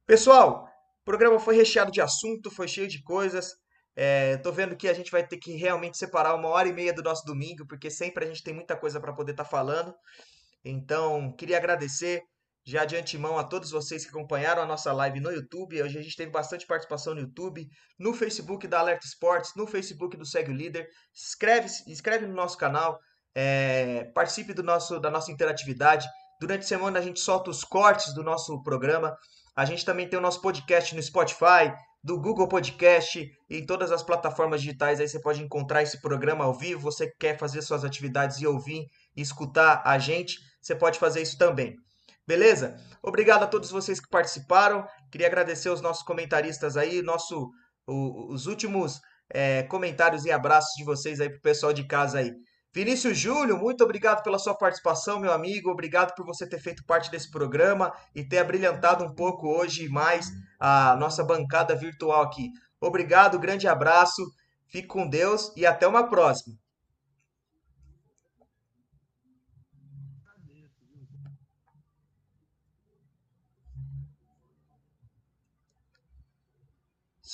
Pessoal, 0.05 0.67
o 1.01 1.05
programa 1.05 1.39
foi 1.39 1.55
recheado 1.55 1.91
de 1.91 2.01
assunto, 2.01 2.51
foi 2.51 2.67
cheio 2.67 2.87
de 2.87 3.01
coisas. 3.01 3.55
É, 3.95 4.35
tô 4.37 4.51
vendo 4.51 4.75
que 4.75 4.89
a 4.89 4.93
gente 4.93 5.09
vai 5.09 5.25
ter 5.25 5.37
que 5.37 5.55
realmente 5.55 5.97
separar 5.97 6.35
uma 6.35 6.49
hora 6.49 6.67
e 6.67 6.73
meia 6.73 6.91
do 6.91 7.01
nosso 7.01 7.25
domingo, 7.25 7.65
porque 7.65 7.89
sempre 7.89 8.25
a 8.25 8.27
gente 8.27 8.43
tem 8.43 8.53
muita 8.53 8.75
coisa 8.75 8.99
para 8.99 9.13
poder 9.13 9.31
estar 9.31 9.45
tá 9.45 9.49
falando. 9.49 9.95
Então, 10.63 11.31
queria 11.37 11.57
agradecer 11.57 12.23
já 12.65 12.83
de 12.83 12.97
antemão 12.97 13.37
a 13.37 13.43
todos 13.43 13.69
vocês 13.69 14.03
que 14.03 14.09
acompanharam 14.09 14.63
a 14.63 14.65
nossa 14.65 14.91
live 14.91 15.19
no 15.19 15.31
YouTube. 15.31 15.81
Hoje 15.81 15.99
a 15.99 16.01
gente 16.01 16.15
teve 16.15 16.31
bastante 16.31 16.65
participação 16.65 17.13
no 17.13 17.21
YouTube, 17.21 17.67
no 17.99 18.11
Facebook 18.11 18.67
da 18.67 18.79
Alerta 18.79 19.05
Esportes, 19.05 19.51
no 19.55 19.67
Facebook 19.67 20.17
do 20.17 20.25
Segue 20.25 20.51
o 20.51 20.55
Líder. 20.55 20.87
Escreve, 21.13 21.69
inscreve 21.87 22.25
no 22.25 22.33
nosso 22.33 22.57
canal, 22.57 22.99
é, 23.35 24.05
participe 24.15 24.51
do 24.51 24.63
nosso, 24.63 24.99
da 24.99 25.11
nossa 25.11 25.31
interatividade. 25.31 26.07
Durante 26.41 26.61
a 26.61 26.67
semana 26.67 26.97
a 26.97 27.01
gente 27.03 27.19
solta 27.19 27.51
os 27.51 27.63
cortes 27.63 28.15
do 28.15 28.23
nosso 28.23 28.61
programa. 28.63 29.15
A 29.55 29.63
gente 29.63 29.85
também 29.85 30.09
tem 30.09 30.17
o 30.17 30.21
nosso 30.21 30.41
podcast 30.41 30.95
no 30.95 31.03
Spotify, 31.03 31.71
do 32.03 32.19
Google 32.19 32.47
Podcast 32.47 33.29
e 33.47 33.57
em 33.57 33.65
todas 33.65 33.91
as 33.91 34.01
plataformas 34.01 34.61
digitais. 34.61 34.99
Aí 34.99 35.07
você 35.07 35.21
pode 35.21 35.41
encontrar 35.41 35.83
esse 35.83 36.01
programa 36.01 36.45
ao 36.45 36.53
vivo. 36.53 36.81
Você 36.81 37.11
quer 37.19 37.37
fazer 37.37 37.61
suas 37.61 37.85
atividades 37.85 38.41
e 38.41 38.47
ouvir 38.47 38.87
e 39.15 39.21
escutar 39.21 39.83
a 39.85 39.99
gente, 39.99 40.39
você 40.59 40.75
pode 40.75 40.97
fazer 40.97 41.21
isso 41.21 41.37
também. 41.37 41.75
Beleza? 42.27 42.75
Obrigado 43.03 43.43
a 43.43 43.47
todos 43.47 43.69
vocês 43.69 43.99
que 43.99 44.09
participaram. 44.09 44.87
Queria 45.11 45.27
agradecer 45.27 45.69
os 45.69 45.81
nossos 45.81 46.03
comentaristas 46.03 46.75
aí, 46.75 47.01
nosso, 47.01 47.51
o, 47.87 48.33
os 48.33 48.47
últimos 48.47 48.99
é, 49.29 49.63
comentários 49.63 50.25
e 50.25 50.31
abraços 50.31 50.73
de 50.75 50.83
vocês 50.83 51.19
aí 51.19 51.29
pro 51.29 51.41
pessoal 51.41 51.71
de 51.71 51.85
casa 51.85 52.19
aí. 52.19 52.33
Vinícius 52.73 53.17
Júlio, 53.17 53.57
muito 53.57 53.83
obrigado 53.85 54.21
pela 54.21 54.37
sua 54.37 54.53
participação, 54.53 55.19
meu 55.19 55.31
amigo. 55.31 55.69
Obrigado 55.69 56.13
por 56.13 56.25
você 56.25 56.47
ter 56.47 56.59
feito 56.59 56.83
parte 56.85 57.09
desse 57.09 57.31
programa 57.31 57.93
e 58.13 58.27
ter 58.27 58.39
abrilhantado 58.39 59.05
um 59.05 59.13
pouco 59.15 59.47
hoje 59.47 59.87
mais 59.87 60.29
a 60.59 60.95
nossa 60.97 61.23
bancada 61.23 61.73
virtual 61.73 62.23
aqui. 62.23 62.49
Obrigado, 62.81 63.39
grande 63.39 63.67
abraço, 63.67 64.21
fique 64.67 64.87
com 64.87 65.07
Deus 65.07 65.53
e 65.55 65.65
até 65.65 65.87
uma 65.87 66.09
próxima. 66.09 66.57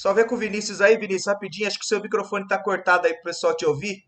Só 0.02 0.16
ver 0.16 0.26
com 0.26 0.34
o 0.34 0.38
Vinícius 0.40 0.82
aí, 0.82 0.98
Vinícius, 0.98 1.28
rapidinho. 1.28 1.68
Acho 1.68 1.78
que 1.78 1.86
o 1.86 1.88
seu 1.88 2.02
microfone 2.02 2.44
está 2.46 2.58
cortado 2.58 3.06
aí 3.06 3.14
para 3.14 3.22
o 3.22 3.24
pessoal 3.26 3.56
te 3.56 3.68
ouvir. 3.68 4.04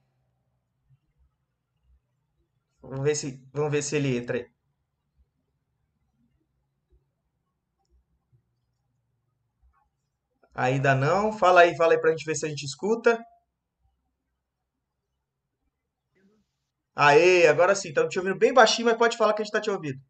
Vamos 2.81 3.03
ver 3.03 3.15
se, 3.15 3.47
vamos 3.53 3.71
ver 3.71 3.83
se 3.83 3.95
ele 3.95 4.17
entra 4.17 4.37
aí. 4.39 4.49
Ainda 10.55 10.95
não. 10.95 11.31
Fala 11.31 11.61
aí, 11.61 11.77
fala 11.77 11.93
aí 11.93 12.01
pra 12.01 12.09
gente 12.09 12.25
ver 12.25 12.35
se 12.35 12.47
a 12.47 12.49
gente 12.49 12.65
escuta. 12.65 13.23
Aê, 16.95 17.45
agora 17.45 17.75
sim, 17.75 17.89
estamos 17.89 18.11
te 18.11 18.17
ouvindo 18.17 18.39
bem 18.39 18.51
baixinho, 18.51 18.87
mas 18.87 18.97
pode 18.97 19.15
falar 19.15 19.33
que 19.35 19.43
a 19.43 19.45
gente 19.45 19.53
está 19.53 19.61
te 19.61 19.69
ouvindo. 19.69 20.01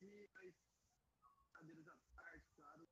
Aqui, 0.00 0.24
mas 0.32 0.54
cadeiras 1.52 1.88
à 1.88 1.94
parte, 2.14 2.46
claro. 2.56 2.88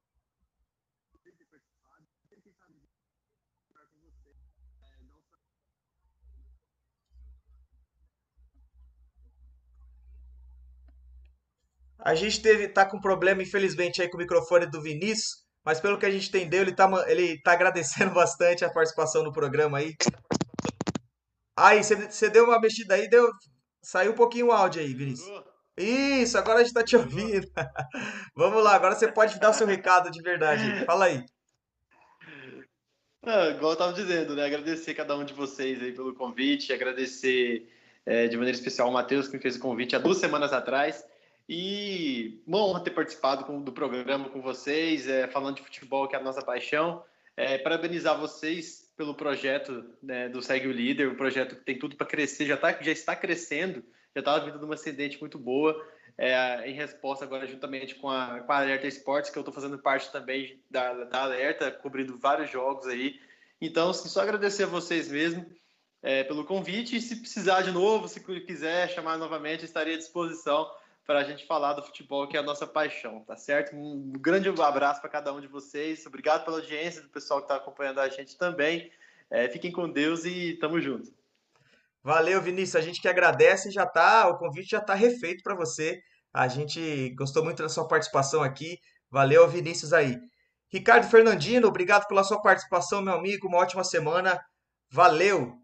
Ter 1.22 1.46
participado, 1.46 2.06
quem 2.28 2.40
sabe 2.52 3.90
com 3.92 4.00
você. 4.00 4.30
É, 4.30 5.02
não. 5.04 5.22
A 11.98 12.14
gente 12.14 12.40
teve, 12.40 12.68
tá 12.68 12.86
com 12.86 13.00
problema, 13.00 13.42
infelizmente, 13.42 14.00
aí 14.00 14.08
com 14.08 14.16
o 14.16 14.20
microfone 14.20 14.66
do 14.66 14.80
Vinícius, 14.80 15.44
mas 15.64 15.80
pelo 15.80 15.98
que 15.98 16.06
a 16.06 16.10
gente 16.10 16.28
entendeu, 16.28 16.62
ele 16.62 16.74
tá, 16.74 16.88
ele 17.08 17.40
tá 17.42 17.52
agradecendo 17.52 18.12
bastante 18.14 18.64
a 18.64 18.72
participação 18.72 19.22
no 19.22 19.32
programa 19.32 19.78
aí. 19.78 19.94
Aí, 21.58 21.82
você 21.82 22.30
deu 22.30 22.44
uma 22.44 22.60
mexida 22.60 22.94
aí, 22.94 23.08
deu, 23.08 23.28
saiu 23.82 24.12
um 24.12 24.14
pouquinho 24.14 24.46
o 24.46 24.52
áudio 24.52 24.80
aí, 24.80 24.94
Vinícius. 24.94 25.42
Isso, 25.76 26.36
agora 26.36 26.56
a 26.56 26.58
gente 26.58 26.68
está 26.68 26.82
te 26.82 26.96
ouvindo. 26.96 27.46
Vamos 28.34 28.62
lá, 28.62 28.74
agora 28.74 28.94
você 28.94 29.10
pode 29.10 29.38
dar 29.38 29.50
o 29.50 29.54
seu 29.54 29.66
recado 29.66 30.10
de 30.10 30.20
verdade. 30.22 30.84
Fala 30.84 31.06
aí. 31.06 31.24
Ah, 33.24 33.48
igual 33.48 33.72
eu 33.72 33.74
estava 33.74 33.92
dizendo, 33.92 34.34
né? 34.34 34.44
Agradecer 34.44 34.94
cada 34.94 35.16
um 35.16 35.24
de 35.24 35.34
vocês 35.34 35.82
aí 35.82 35.92
pelo 35.92 36.14
convite, 36.14 36.72
agradecer 36.72 37.68
é, 38.06 38.26
de 38.26 38.36
maneira 38.36 38.56
especial 38.56 38.88
o 38.88 38.92
Matheus 38.92 39.28
que 39.28 39.36
me 39.36 39.42
fez 39.42 39.56
o 39.56 39.60
convite 39.60 39.94
há 39.94 39.98
duas 39.98 40.18
semanas 40.18 40.52
atrás. 40.52 41.04
E 41.48 42.42
bom 42.46 42.78
ter 42.80 42.90
participado 42.90 43.44
com, 43.44 43.62
do 43.62 43.72
programa 43.72 44.28
com 44.28 44.40
vocês, 44.40 45.08
é, 45.08 45.26
falando 45.28 45.56
de 45.56 45.62
futebol, 45.62 46.06
que 46.06 46.14
é 46.14 46.18
a 46.18 46.22
nossa 46.22 46.42
paixão. 46.42 47.04
É, 47.36 47.58
parabenizar 47.58 48.18
vocês 48.18 48.87
pelo 48.98 49.14
projeto 49.14 49.82
né, 50.02 50.28
do 50.28 50.42
Segue 50.42 50.68
o 50.68 50.72
Líder, 50.72 51.08
um 51.08 51.14
projeto 51.14 51.56
que 51.56 51.64
tem 51.64 51.78
tudo 51.78 51.96
para 51.96 52.06
crescer, 52.06 52.44
já, 52.44 52.56
tá, 52.56 52.76
já 52.82 52.92
está 52.92 53.16
crescendo 53.16 53.82
já 54.14 54.20
estava 54.20 54.44
vindo 54.44 54.58
de 54.58 54.64
uma 54.64 54.74
ascendente 54.74 55.20
muito 55.20 55.38
boa, 55.38 55.76
é, 56.16 56.68
em 56.68 56.74
resposta 56.74 57.24
agora 57.24 57.46
juntamente 57.46 57.94
com 57.94 58.10
a, 58.10 58.40
com 58.40 58.52
a 58.52 58.56
Alerta 58.56 58.86
Esportes, 58.86 59.30
que 59.30 59.38
eu 59.38 59.42
estou 59.42 59.54
fazendo 59.54 59.78
parte 59.78 60.10
também 60.10 60.60
da, 60.70 61.04
da 61.04 61.22
Alerta, 61.22 61.70
cobrindo 61.70 62.18
vários 62.18 62.50
jogos 62.50 62.86
aí. 62.86 63.20
Então, 63.60 63.90
assim, 63.90 64.08
só 64.08 64.22
agradecer 64.22 64.64
a 64.64 64.66
vocês 64.66 65.08
mesmo 65.08 65.46
é, 66.02 66.24
pelo 66.24 66.44
convite 66.44 66.96
e 66.96 67.00
se 67.00 67.16
precisar 67.16 67.62
de 67.62 67.70
novo, 67.70 68.08
se 68.08 68.20
quiser 68.20 68.90
chamar 68.90 69.16
novamente, 69.16 69.64
estarei 69.64 69.94
à 69.94 69.98
disposição 69.98 70.68
para 71.08 71.20
a 71.20 71.24
gente 71.24 71.46
falar 71.46 71.72
do 71.72 71.82
futebol, 71.82 72.28
que 72.28 72.36
é 72.36 72.40
a 72.40 72.42
nossa 72.42 72.66
paixão, 72.66 73.24
tá 73.24 73.34
certo? 73.34 73.74
Um 73.74 74.12
grande 74.12 74.46
abraço 74.60 75.00
para 75.00 75.08
cada 75.08 75.32
um 75.32 75.40
de 75.40 75.46
vocês. 75.46 76.04
Obrigado 76.04 76.44
pela 76.44 76.58
audiência, 76.58 77.00
do 77.00 77.08
pessoal 77.08 77.40
que 77.40 77.46
está 77.46 77.56
acompanhando 77.56 77.98
a 77.98 78.10
gente 78.10 78.36
também. 78.36 78.92
É, 79.30 79.48
fiquem 79.48 79.72
com 79.72 79.90
Deus 79.90 80.26
e 80.26 80.58
tamo 80.60 80.78
junto. 80.78 81.10
Valeu, 82.02 82.42
Vinícius. 82.42 82.76
A 82.76 82.82
gente 82.82 83.00
que 83.00 83.08
agradece, 83.08 83.70
já 83.70 83.86
tá, 83.86 84.28
o 84.28 84.36
convite 84.36 84.68
já 84.68 84.80
está 84.80 84.92
refeito 84.92 85.42
para 85.42 85.54
você. 85.54 85.98
A 86.30 86.46
gente 86.46 87.08
gostou 87.16 87.42
muito 87.42 87.62
da 87.62 87.70
sua 87.70 87.88
participação 87.88 88.42
aqui. 88.42 88.78
Valeu, 89.10 89.48
Vinícius 89.48 89.94
aí. 89.94 90.14
Ricardo 90.70 91.08
Fernandino, 91.08 91.68
obrigado 91.68 92.06
pela 92.06 92.22
sua 92.22 92.42
participação, 92.42 93.00
meu 93.00 93.14
amigo. 93.14 93.48
Uma 93.48 93.56
ótima 93.56 93.82
semana. 93.82 94.38
Valeu. 94.90 95.58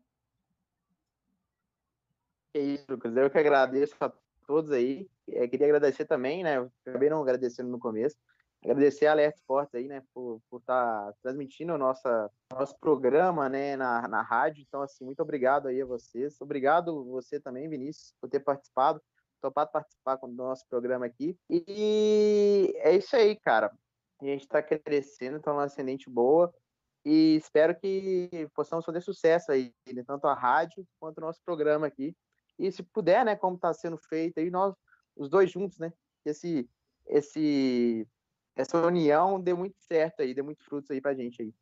É 2.54 2.60
isso, 2.60 2.86
Lucas. 2.88 3.14
Eu 3.14 3.28
que 3.28 3.36
agradeço 3.36 3.94
a 4.00 4.10
todos 4.46 4.70
aí. 4.70 5.08
É, 5.28 5.48
queria 5.48 5.66
agradecer 5.66 6.04
também, 6.04 6.42
né? 6.42 6.68
Acabei 6.86 7.10
não 7.10 7.22
agradecendo 7.22 7.70
no 7.70 7.78
começo. 7.78 8.16
Agradecer 8.64 9.06
a 9.06 9.12
Alerta 9.12 9.38
Esportes 9.38 9.74
aí, 9.74 9.86
né, 9.86 10.02
por 10.14 10.40
estar 10.54 11.06
tá 11.06 11.14
transmitindo 11.22 11.74
o 11.74 11.78
nossa, 11.78 12.30
nosso 12.50 12.74
programa, 12.78 13.46
né, 13.46 13.76
na, 13.76 14.08
na 14.08 14.22
rádio. 14.22 14.64
Então, 14.66 14.80
assim, 14.80 15.04
muito 15.04 15.20
obrigado 15.20 15.68
aí 15.68 15.82
a 15.82 15.86
vocês. 15.86 16.40
Obrigado 16.40 17.04
você 17.04 17.38
também, 17.38 17.68
Vinícius, 17.68 18.14
por 18.18 18.30
ter 18.30 18.40
participado, 18.40 19.02
topado 19.42 19.70
participar 19.70 20.16
do 20.16 20.28
nosso 20.28 20.66
programa 20.66 21.04
aqui. 21.04 21.36
E 21.50 22.72
é 22.78 22.96
isso 22.96 23.14
aí, 23.14 23.36
cara. 23.36 23.70
A 24.22 24.24
gente 24.24 24.44
está 24.44 24.62
crescendo, 24.62 25.36
está 25.36 25.52
uma 25.52 25.64
ascendente 25.64 26.08
boa. 26.08 26.50
E 27.04 27.36
espero 27.36 27.78
que 27.78 28.48
possamos 28.54 28.86
fazer 28.86 29.02
sucesso 29.02 29.52
aí, 29.52 29.74
né, 29.92 30.02
tanto 30.06 30.26
a 30.26 30.32
rádio 30.32 30.86
quanto 30.98 31.18
o 31.18 31.20
nosso 31.20 31.40
programa 31.44 31.86
aqui. 31.86 32.16
E 32.58 32.70
se 32.70 32.82
puder, 32.82 33.24
né, 33.24 33.36
como 33.36 33.56
está 33.56 33.72
sendo 33.72 33.98
feito 33.98 34.38
aí, 34.38 34.50
nós 34.50 34.74
os 35.16 35.28
dois 35.28 35.50
juntos, 35.50 35.78
né? 35.78 35.92
Esse, 36.24 36.68
esse, 37.06 38.06
essa 38.56 38.84
união 38.86 39.40
deu 39.40 39.56
muito 39.56 39.76
certo 39.78 40.20
aí, 40.20 40.34
deu 40.34 40.44
muito 40.44 40.64
frutos 40.64 40.90
aí 40.90 41.00
pra 41.00 41.14
gente 41.14 41.42
aí. 41.42 41.54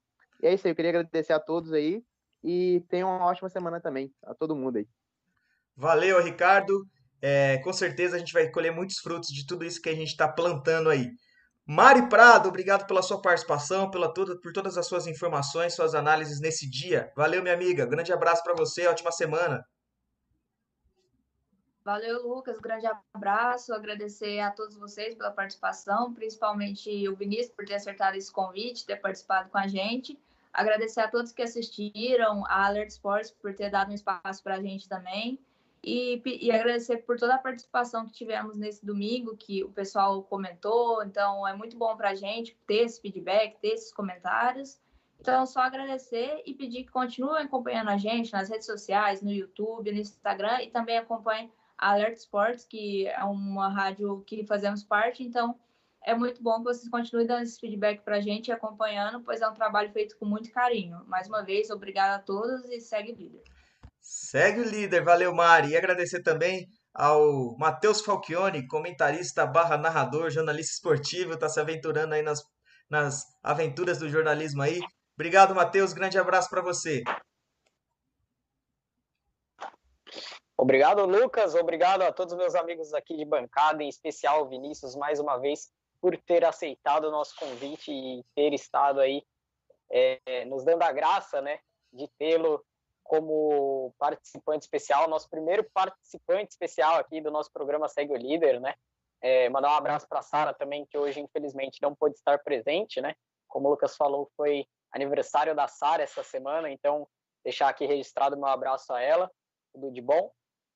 E 0.43 0.47
é 0.47 0.55
isso 0.55 0.67
aí, 0.67 0.73
eu 0.73 0.77
queria 0.77 0.91
agradecer 0.91 1.33
a 1.33 1.41
todos 1.41 1.73
aí 1.73 2.03
e 2.43 2.85
tenham 2.89 3.09
uma 3.09 3.27
ótima 3.27 3.49
semana 3.49 3.81
também, 3.81 4.13
a 4.23 4.35
todo 4.35 4.57
mundo 4.57 4.79
aí. 4.79 4.89
Valeu, 5.77 6.23
Ricardo. 6.23 6.87
É, 7.21 7.59
com 7.59 7.73
certeza 7.73 8.17
a 8.17 8.19
gente 8.19 8.33
vai 8.33 8.51
colher 8.51 8.73
muitos 8.73 8.99
frutos 8.99 9.29
de 9.31 9.47
tudo 9.47 9.65
isso 9.65 9.81
que 9.81 9.89
a 9.89 9.95
gente 9.95 10.09
está 10.09 10.27
plantando 10.29 10.91
aí. 10.91 11.11
Mari 11.65 12.09
Prado, 12.09 12.49
obrigado 12.49 12.87
pela 12.87 13.03
sua 13.03 13.23
participação, 13.23 13.89
pela 13.89 14.13
toda, 14.13 14.39
por 14.41 14.53
todas 14.53 14.77
as 14.77 14.87
suas 14.87 15.07
informações, 15.07 15.75
suas 15.75 15.95
análises 15.95 16.41
nesse 16.41 16.69
dia. 16.69 17.13
Valeu, 17.17 17.41
minha 17.41 17.55
amiga. 17.55 17.87
Grande 17.87 18.13
abraço 18.13 18.43
para 18.43 18.55
você, 18.55 18.89
ótima 18.89 19.13
semana. 19.13 19.65
Valeu, 21.85 22.27
Lucas. 22.27 22.61
Grande 22.61 22.87
abraço. 23.13 23.75
Agradecer 23.75 24.39
a 24.39 24.51
todos 24.51 24.77
vocês 24.77 25.15
pela 25.15 25.33
participação, 25.33 26.15
principalmente 26.15 27.09
o 27.09 27.17
Vinícius 27.17 27.55
por 27.55 27.65
ter 27.65 27.75
acertado 27.75 28.17
esse 28.17 28.31
convite, 28.31 28.87
ter 28.87 28.97
participado 28.97 29.51
com 29.51 29.59
a 29.59 29.67
gente. 29.67 30.19
Agradecer 30.53 31.01
a 31.01 31.09
todos 31.09 31.33
que 31.33 31.43
assistiram, 31.43 32.45
a 32.47 32.67
Alert 32.67 32.91
Sports 32.91 33.31
por 33.31 33.55
ter 33.55 33.71
dado 33.71 33.91
um 33.91 33.95
espaço 33.95 34.43
para 34.43 34.57
a 34.57 34.63
gente 34.63 34.89
também. 34.89 35.39
E, 35.85 36.23
e, 36.25 36.53
agradecer 36.53 36.99
por 36.99 37.19
toda 37.19 37.35
a 37.35 37.39
participação 37.39 38.07
que 38.07 38.13
tivemos 38.13 38.57
nesse 38.57 38.87
domingo, 38.87 39.37
que 39.37 39.65
o 39.65 39.69
pessoal 39.69 40.23
comentou. 40.23 41.03
Então, 41.03 41.49
é 41.49 41.57
muito 41.57 41.77
bom 41.77 41.97
para 41.97 42.11
a 42.11 42.15
gente 42.15 42.57
ter 42.69 42.85
esse 42.85 43.01
feedback, 43.01 43.59
ter 43.59 43.71
esses 43.71 43.93
comentários. 43.93 44.79
Então, 45.19 45.45
só 45.45 45.61
agradecer 45.61 46.43
e 46.47 46.55
pedir 46.55 46.85
que 46.85 46.93
continuem 46.93 47.45
acompanhando 47.45 47.89
a 47.89 47.97
gente 47.97 48.33
nas 48.33 48.49
redes 48.49 48.67
sociais, 48.67 49.23
no 49.23 49.33
YouTube, 49.33 49.91
no 49.91 49.99
Instagram 49.99 50.63
e 50.63 50.71
também 50.71 50.99
acompanhem 50.99 51.51
Alert 51.83 52.17
Sports, 52.17 52.65
que 52.65 53.07
é 53.07 53.25
uma 53.25 53.69
rádio 53.69 54.23
que 54.27 54.47
fazemos 54.47 54.85
parte, 54.85 55.23
então 55.23 55.59
é 56.05 56.15
muito 56.15 56.43
bom 56.43 56.59
que 56.59 56.65
vocês 56.65 56.89
continuem 56.89 57.27
dando 57.27 57.43
esse 57.43 57.59
feedback 57.59 58.03
para 58.03 58.17
a 58.17 58.21
gente 58.21 58.49
e 58.49 58.53
acompanhando, 58.53 59.23
pois 59.23 59.41
é 59.41 59.49
um 59.49 59.55
trabalho 59.55 59.93
feito 59.93 60.17
com 60.19 60.25
muito 60.25 60.51
carinho. 60.51 61.05
Mais 61.07 61.29
uma 61.29 61.45
vez, 61.45 61.71
obrigada 61.71 62.17
a 62.17 62.19
todos 62.19 62.65
e 62.67 62.81
segue 62.81 63.13
o 63.13 63.17
líder. 63.17 63.43
Segue 64.01 64.61
o 64.61 64.69
líder, 64.69 65.05
valeu 65.05 65.33
Mari. 65.35 65.71
E 65.71 65.77
agradecer 65.77 66.23
também 66.23 66.67
ao 66.93 67.57
Matheus 67.57 68.01
Falchione, 68.01 68.67
comentarista 68.67 69.47
barra 69.47 69.79
narrador, 69.79 70.31
jornalista 70.31 70.75
esportivo, 70.75 71.35
está 71.35 71.49
se 71.49 71.61
aventurando 71.61 72.15
aí 72.15 72.23
nas, 72.23 72.43
nas 72.91 73.23
aventuras 73.43 73.99
do 73.99 74.09
jornalismo 74.09 74.63
aí. 74.63 74.81
Obrigado, 75.15 75.55
Matheus. 75.55 75.93
Grande 75.93 76.19
abraço 76.19 76.51
para 76.51 76.63
você. 76.63 77.03
Obrigado, 80.63 81.05
Lucas. 81.07 81.57
Obrigado 81.57 82.03
a 82.03 82.13
todos 82.13 82.35
os 82.35 82.39
meus 82.39 82.55
amigos 82.55 82.95
aqui 82.95 83.17
de 83.17 83.25
bancada, 83.25 83.83
em 83.83 83.89
especial 83.89 84.43
o 84.43 84.49
Vinícius, 84.49 84.95
mais 84.95 85.19
uma 85.19 85.37
vez, 85.37 85.73
por 86.01 86.17
ter 86.17 86.45
aceitado 86.45 87.07
o 87.07 87.11
nosso 87.11 87.35
convite 87.35 87.91
e 87.91 88.25
ter 88.33 88.55
estado 88.55 89.01
aí 89.01 89.25
é, 89.91 90.45
nos 90.45 90.65
dando 90.65 90.85
a 90.85 90.93
graça, 90.93 91.43
né, 91.43 91.59
de 91.93 92.07
tê-lo 92.17 92.65
como 93.03 93.93
participante 93.99 94.63
especial, 94.63 95.09
nosso 95.09 95.29
primeiro 95.29 95.69
participante 95.75 96.53
especial 96.53 96.95
aqui 96.95 97.21
do 97.21 97.33
nosso 97.33 97.51
programa 97.53 97.89
Segue 97.89 98.13
o 98.13 98.17
Líder, 98.17 98.61
né? 98.61 98.73
É, 99.21 99.49
mandar 99.49 99.71
um 99.71 99.77
abraço 99.77 100.07
para 100.09 100.21
a 100.21 100.23
Sara 100.23 100.55
também, 100.55 100.87
que 100.87 100.97
hoje, 100.97 101.19
infelizmente, 101.19 101.83
não 101.83 101.93
pôde 101.93 102.15
estar 102.15 102.39
presente, 102.39 103.01
né? 103.01 103.17
Como 103.49 103.67
o 103.67 103.71
Lucas 103.73 103.97
falou, 103.97 104.31
foi 104.37 104.65
aniversário 104.93 105.57
da 105.57 105.67
Sara 105.67 106.05
essa 106.05 106.23
semana, 106.23 106.71
então 106.71 107.09
deixar 107.45 107.69
aqui 107.69 107.85
registrado 107.85 108.37
meu 108.37 108.47
abraço 108.47 108.93
a 108.93 109.01
ela, 109.01 109.29
tudo 109.75 109.91
de 109.91 110.01
bom. 110.01 110.31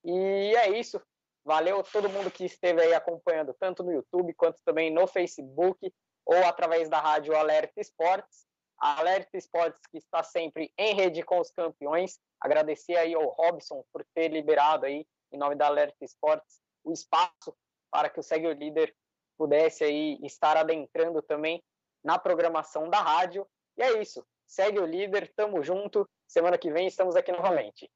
E 0.06 0.54
é 0.54 0.78
isso. 0.78 1.02
Valeu 1.44 1.82
todo 1.82 2.08
mundo 2.08 2.30
que 2.30 2.44
esteve 2.44 2.80
aí 2.80 2.94
acompanhando, 2.94 3.52
tanto 3.58 3.82
no 3.82 3.92
YouTube 3.92 4.32
quanto 4.34 4.60
também 4.64 4.88
no 4.88 5.06
Facebook 5.06 5.92
ou 6.24 6.36
através 6.44 6.88
da 6.88 7.00
rádio 7.00 7.36
Alerta 7.36 7.80
Esportes. 7.80 8.46
Alerta 8.78 9.36
Esportes 9.36 9.80
que 9.90 9.98
está 9.98 10.22
sempre 10.22 10.72
em 10.78 10.94
rede 10.94 11.24
com 11.24 11.40
os 11.40 11.50
campeões. 11.50 12.20
Agradecer 12.40 12.96
aí 12.96 13.14
ao 13.14 13.28
Robson 13.30 13.84
por 13.92 14.04
ter 14.14 14.28
liberado 14.28 14.86
aí, 14.86 15.04
em 15.32 15.38
nome 15.38 15.56
da 15.56 15.66
Alerta 15.66 16.04
Esportes, 16.04 16.60
o 16.84 16.92
espaço 16.92 17.56
para 17.90 18.08
que 18.08 18.20
o 18.20 18.22
Segue 18.22 18.46
o 18.46 18.52
Líder 18.52 18.94
pudesse 19.36 19.82
aí 19.82 20.18
estar 20.22 20.56
adentrando 20.56 21.20
também 21.20 21.62
na 22.04 22.18
programação 22.18 22.88
da 22.88 23.00
rádio. 23.00 23.46
E 23.76 23.82
é 23.82 24.00
isso. 24.00 24.24
Segue 24.46 24.78
o 24.78 24.86
líder, 24.86 25.32
tamo 25.34 25.62
junto. 25.62 26.08
Semana 26.26 26.56
que 26.56 26.72
vem 26.72 26.86
estamos 26.86 27.16
aqui 27.16 27.32
novamente. 27.32 27.90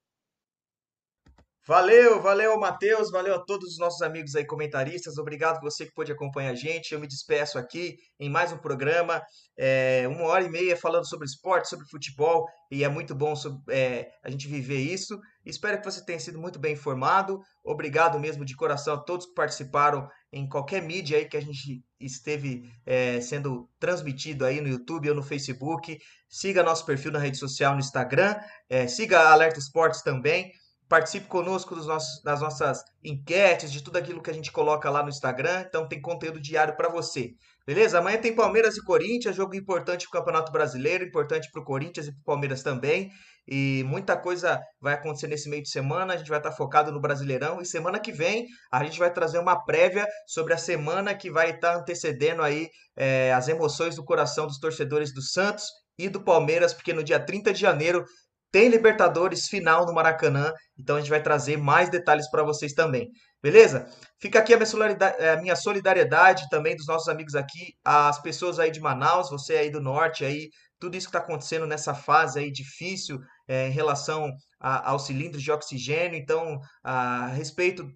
Valeu, 1.66 2.22
valeu, 2.22 2.58
Matheus, 2.58 3.10
valeu 3.10 3.34
a 3.34 3.44
todos 3.44 3.72
os 3.72 3.78
nossos 3.78 4.00
amigos 4.00 4.34
aí 4.34 4.46
comentaristas. 4.46 5.18
Obrigado 5.18 5.60
você 5.60 5.84
que 5.84 5.92
pôde 5.92 6.10
acompanhar 6.10 6.52
a 6.52 6.54
gente. 6.54 6.92
Eu 6.92 7.00
me 7.00 7.06
despeço 7.06 7.58
aqui 7.58 7.96
em 8.18 8.30
mais 8.30 8.50
um 8.50 8.56
programa, 8.56 9.22
é, 9.58 10.08
uma 10.08 10.24
hora 10.24 10.42
e 10.42 10.48
meia 10.48 10.74
falando 10.74 11.06
sobre 11.06 11.26
esporte, 11.26 11.68
sobre 11.68 11.86
futebol, 11.90 12.46
e 12.70 12.82
é 12.82 12.88
muito 12.88 13.14
bom 13.14 13.34
é, 13.68 14.08
a 14.24 14.30
gente 14.30 14.48
viver 14.48 14.78
isso. 14.78 15.20
Espero 15.44 15.78
que 15.78 15.84
você 15.84 16.02
tenha 16.02 16.18
sido 16.18 16.40
muito 16.40 16.58
bem 16.58 16.72
informado. 16.72 17.38
Obrigado 17.62 18.18
mesmo 18.18 18.42
de 18.42 18.56
coração 18.56 18.94
a 18.94 18.98
todos 18.98 19.26
que 19.26 19.34
participaram 19.34 20.08
em 20.32 20.48
qualquer 20.48 20.82
mídia 20.82 21.18
aí 21.18 21.28
que 21.28 21.36
a 21.36 21.42
gente 21.42 21.84
esteve 22.00 22.62
é, 22.86 23.20
sendo 23.20 23.68
transmitido 23.78 24.46
aí 24.46 24.62
no 24.62 24.68
YouTube 24.68 25.10
ou 25.10 25.14
no 25.14 25.22
Facebook. 25.22 25.98
Siga 26.26 26.62
nosso 26.62 26.86
perfil 26.86 27.12
na 27.12 27.18
rede 27.18 27.36
social, 27.36 27.74
no 27.74 27.80
Instagram. 27.80 28.34
É, 28.68 28.86
siga 28.86 29.28
Alerta 29.28 29.58
Esportes 29.58 30.00
também. 30.00 30.50
Participe 30.90 31.28
conosco 31.28 31.76
nossos, 31.76 32.20
das 32.24 32.40
nossas 32.40 32.82
enquetes, 33.04 33.70
de 33.70 33.80
tudo 33.80 33.96
aquilo 33.96 34.20
que 34.20 34.28
a 34.28 34.34
gente 34.34 34.50
coloca 34.50 34.90
lá 34.90 35.04
no 35.04 35.08
Instagram. 35.08 35.64
Então 35.68 35.86
tem 35.86 36.00
conteúdo 36.00 36.40
diário 36.40 36.76
para 36.76 36.88
você. 36.88 37.30
Beleza? 37.64 38.00
Amanhã 38.00 38.18
tem 38.18 38.34
Palmeiras 38.34 38.76
e 38.76 38.82
Corinthians, 38.82 39.36
jogo 39.36 39.54
importante 39.54 40.08
para 40.10 40.18
o 40.18 40.20
Campeonato 40.20 40.50
Brasileiro, 40.50 41.04
importante 41.04 41.48
para 41.52 41.62
o 41.62 41.64
Corinthians 41.64 42.08
e 42.08 42.12
para 42.12 42.20
o 42.20 42.24
Palmeiras 42.24 42.64
também. 42.64 43.08
E 43.46 43.84
muita 43.86 44.16
coisa 44.16 44.60
vai 44.80 44.94
acontecer 44.94 45.28
nesse 45.28 45.48
meio 45.48 45.62
de 45.62 45.70
semana. 45.70 46.14
A 46.14 46.16
gente 46.16 46.28
vai 46.28 46.40
estar 46.40 46.50
focado 46.50 46.90
no 46.90 47.00
Brasileirão. 47.00 47.60
E 47.60 47.64
semana 47.64 48.00
que 48.00 48.10
vem 48.10 48.48
a 48.72 48.82
gente 48.82 48.98
vai 48.98 49.12
trazer 49.12 49.38
uma 49.38 49.64
prévia 49.64 50.08
sobre 50.26 50.54
a 50.54 50.58
semana 50.58 51.14
que 51.14 51.30
vai 51.30 51.50
estar 51.50 51.76
antecedendo 51.76 52.42
aí 52.42 52.68
é, 52.96 53.32
as 53.32 53.46
emoções 53.46 53.94
do 53.94 54.04
coração 54.04 54.44
dos 54.44 54.58
torcedores 54.58 55.14
do 55.14 55.22
Santos 55.22 55.66
e 55.96 56.08
do 56.08 56.24
Palmeiras, 56.24 56.74
porque 56.74 56.92
no 56.92 57.04
dia 57.04 57.20
30 57.20 57.52
de 57.52 57.60
janeiro 57.60 58.04
tem 58.50 58.68
Libertadores 58.68 59.48
final 59.48 59.86
no 59.86 59.92
Maracanã, 59.92 60.52
então 60.78 60.96
a 60.96 61.00
gente 61.00 61.10
vai 61.10 61.22
trazer 61.22 61.56
mais 61.56 61.88
detalhes 61.88 62.30
para 62.30 62.42
vocês 62.42 62.72
também. 62.72 63.08
Beleza? 63.42 63.86
Fica 64.20 64.38
aqui 64.38 64.52
a 64.52 64.56
minha, 64.56 64.66
solidariedade, 64.66 65.24
a 65.24 65.40
minha 65.40 65.56
solidariedade 65.56 66.48
também 66.50 66.76
dos 66.76 66.86
nossos 66.86 67.08
amigos 67.08 67.34
aqui, 67.34 67.74
as 67.84 68.20
pessoas 68.20 68.58
aí 68.58 68.70
de 68.70 68.80
Manaus, 68.80 69.30
você 69.30 69.54
aí 69.54 69.70
do 69.70 69.80
norte 69.80 70.24
aí, 70.24 70.50
tudo 70.78 70.96
isso 70.96 71.06
que 71.06 71.16
está 71.16 71.24
acontecendo 71.24 71.66
nessa 71.66 71.94
fase 71.94 72.38
aí 72.38 72.50
difícil 72.50 73.18
é, 73.48 73.68
em 73.68 73.70
relação 73.70 74.30
a, 74.58 74.90
aos 74.90 75.06
cilindros 75.06 75.42
de 75.42 75.50
oxigênio. 75.50 76.18
Então, 76.18 76.58
a 76.82 77.26
respeito 77.28 77.86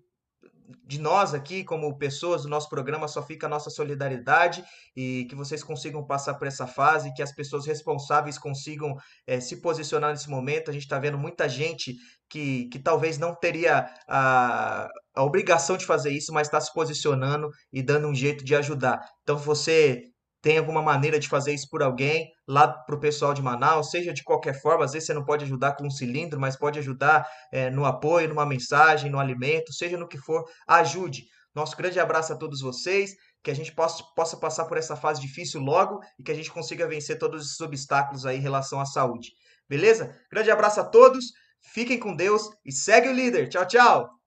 de 0.85 0.99
nós 1.01 1.35
aqui, 1.35 1.63
como 1.65 1.97
pessoas 1.99 2.43
do 2.43 2.49
nosso 2.49 2.69
programa, 2.69 3.09
só 3.09 3.23
fica 3.23 3.47
a 3.47 3.51
nossa 3.51 3.71
solidariedade 3.71 4.65
e 4.97 5.27
que 5.29 5.35
vocês 5.35 5.63
consigam 5.63 6.05
passar 6.07 6.35
por 6.35 6.47
essa 6.47 6.67
fase, 6.67 7.13
que 7.15 7.23
as 7.23 7.35
pessoas 7.35 7.67
responsáveis 7.67 8.39
consigam 8.39 8.97
é, 9.27 9.41
se 9.41 9.61
posicionar 9.61 10.11
nesse 10.11 10.31
momento. 10.31 10.71
A 10.71 10.73
gente 10.73 10.85
está 10.85 10.99
vendo 10.99 11.19
muita 11.19 11.49
gente 11.49 11.97
que, 12.29 12.69
que 12.69 12.79
talvez 12.79 13.19
não 13.19 13.35
teria 13.35 13.87
a, 14.09 14.89
a 15.15 15.23
obrigação 15.23 15.77
de 15.77 15.85
fazer 15.85 16.11
isso, 16.11 16.33
mas 16.33 16.49
está 16.49 16.61
se 16.61 16.73
posicionando 16.73 17.51
e 17.73 17.83
dando 17.83 18.09
um 18.09 18.15
jeito 18.15 18.45
de 18.45 18.55
ajudar. 18.55 19.01
Então, 19.23 19.37
você 19.37 20.14
tem 20.45 20.59
alguma 20.59 20.83
maneira 20.83 21.19
de 21.19 21.27
fazer 21.27 21.55
isso 21.55 21.67
por 21.71 21.83
alguém 21.83 22.31
lá 22.47 22.69
para 22.69 22.95
o 22.95 23.01
pessoal 23.01 23.33
de 23.33 23.41
Manaus, 23.41 23.89
seja 23.89 24.13
de 24.13 24.23
qualquer 24.23 24.61
forma, 24.61 24.85
às 24.85 24.93
vezes 24.93 25.07
você 25.07 25.15
não 25.15 25.25
pode 25.25 25.43
ajudar 25.47 25.75
com 25.75 25.87
um 25.87 25.91
cilindro, 25.91 26.39
mas 26.39 26.55
pode 26.55 26.79
ajudar 26.79 27.27
é, 27.51 27.71
no 27.71 27.87
apoio, 27.87 28.29
numa 28.29 28.45
mensagem, 28.45 29.11
no 29.11 29.19
alimento, 29.19 29.73
seja 29.73 29.97
no 29.97 30.07
que 30.07 30.19
for, 30.19 30.45
ajude. 30.69 31.25
Nosso 31.55 31.75
grande 31.75 31.99
abraço 31.99 32.35
a 32.35 32.37
todos 32.37 32.61
vocês, 32.61 33.15
que 33.43 33.51
a 33.51 33.55
gente 33.55 33.73
possa, 33.73 34.05
possa 34.15 34.37
passar 34.37 34.67
por 34.67 34.77
essa 34.77 34.95
fase 34.95 35.19
difícil 35.19 35.63
logo 35.63 35.99
e 36.19 36.23
que 36.23 36.31
a 36.31 36.35
gente 36.35 36.53
consiga 36.53 36.87
vencer 36.87 37.19
todos 37.19 37.47
esses 37.47 37.61
obstáculos 37.63 38.27
aí 38.27 38.37
em 38.37 38.43
relação 38.43 38.79
à 38.79 38.85
saúde. 38.85 39.31
Beleza? 39.67 40.15
Grande 40.31 40.51
abraço 40.51 40.79
a 40.79 40.85
todos, 40.85 41.25
fiquem 41.73 41.99
com 41.99 42.15
Deus 42.15 42.43
e 42.67 42.71
segue 42.71 43.09
o 43.09 43.15
líder. 43.15 43.49
Tchau, 43.49 43.67
tchau! 43.67 44.24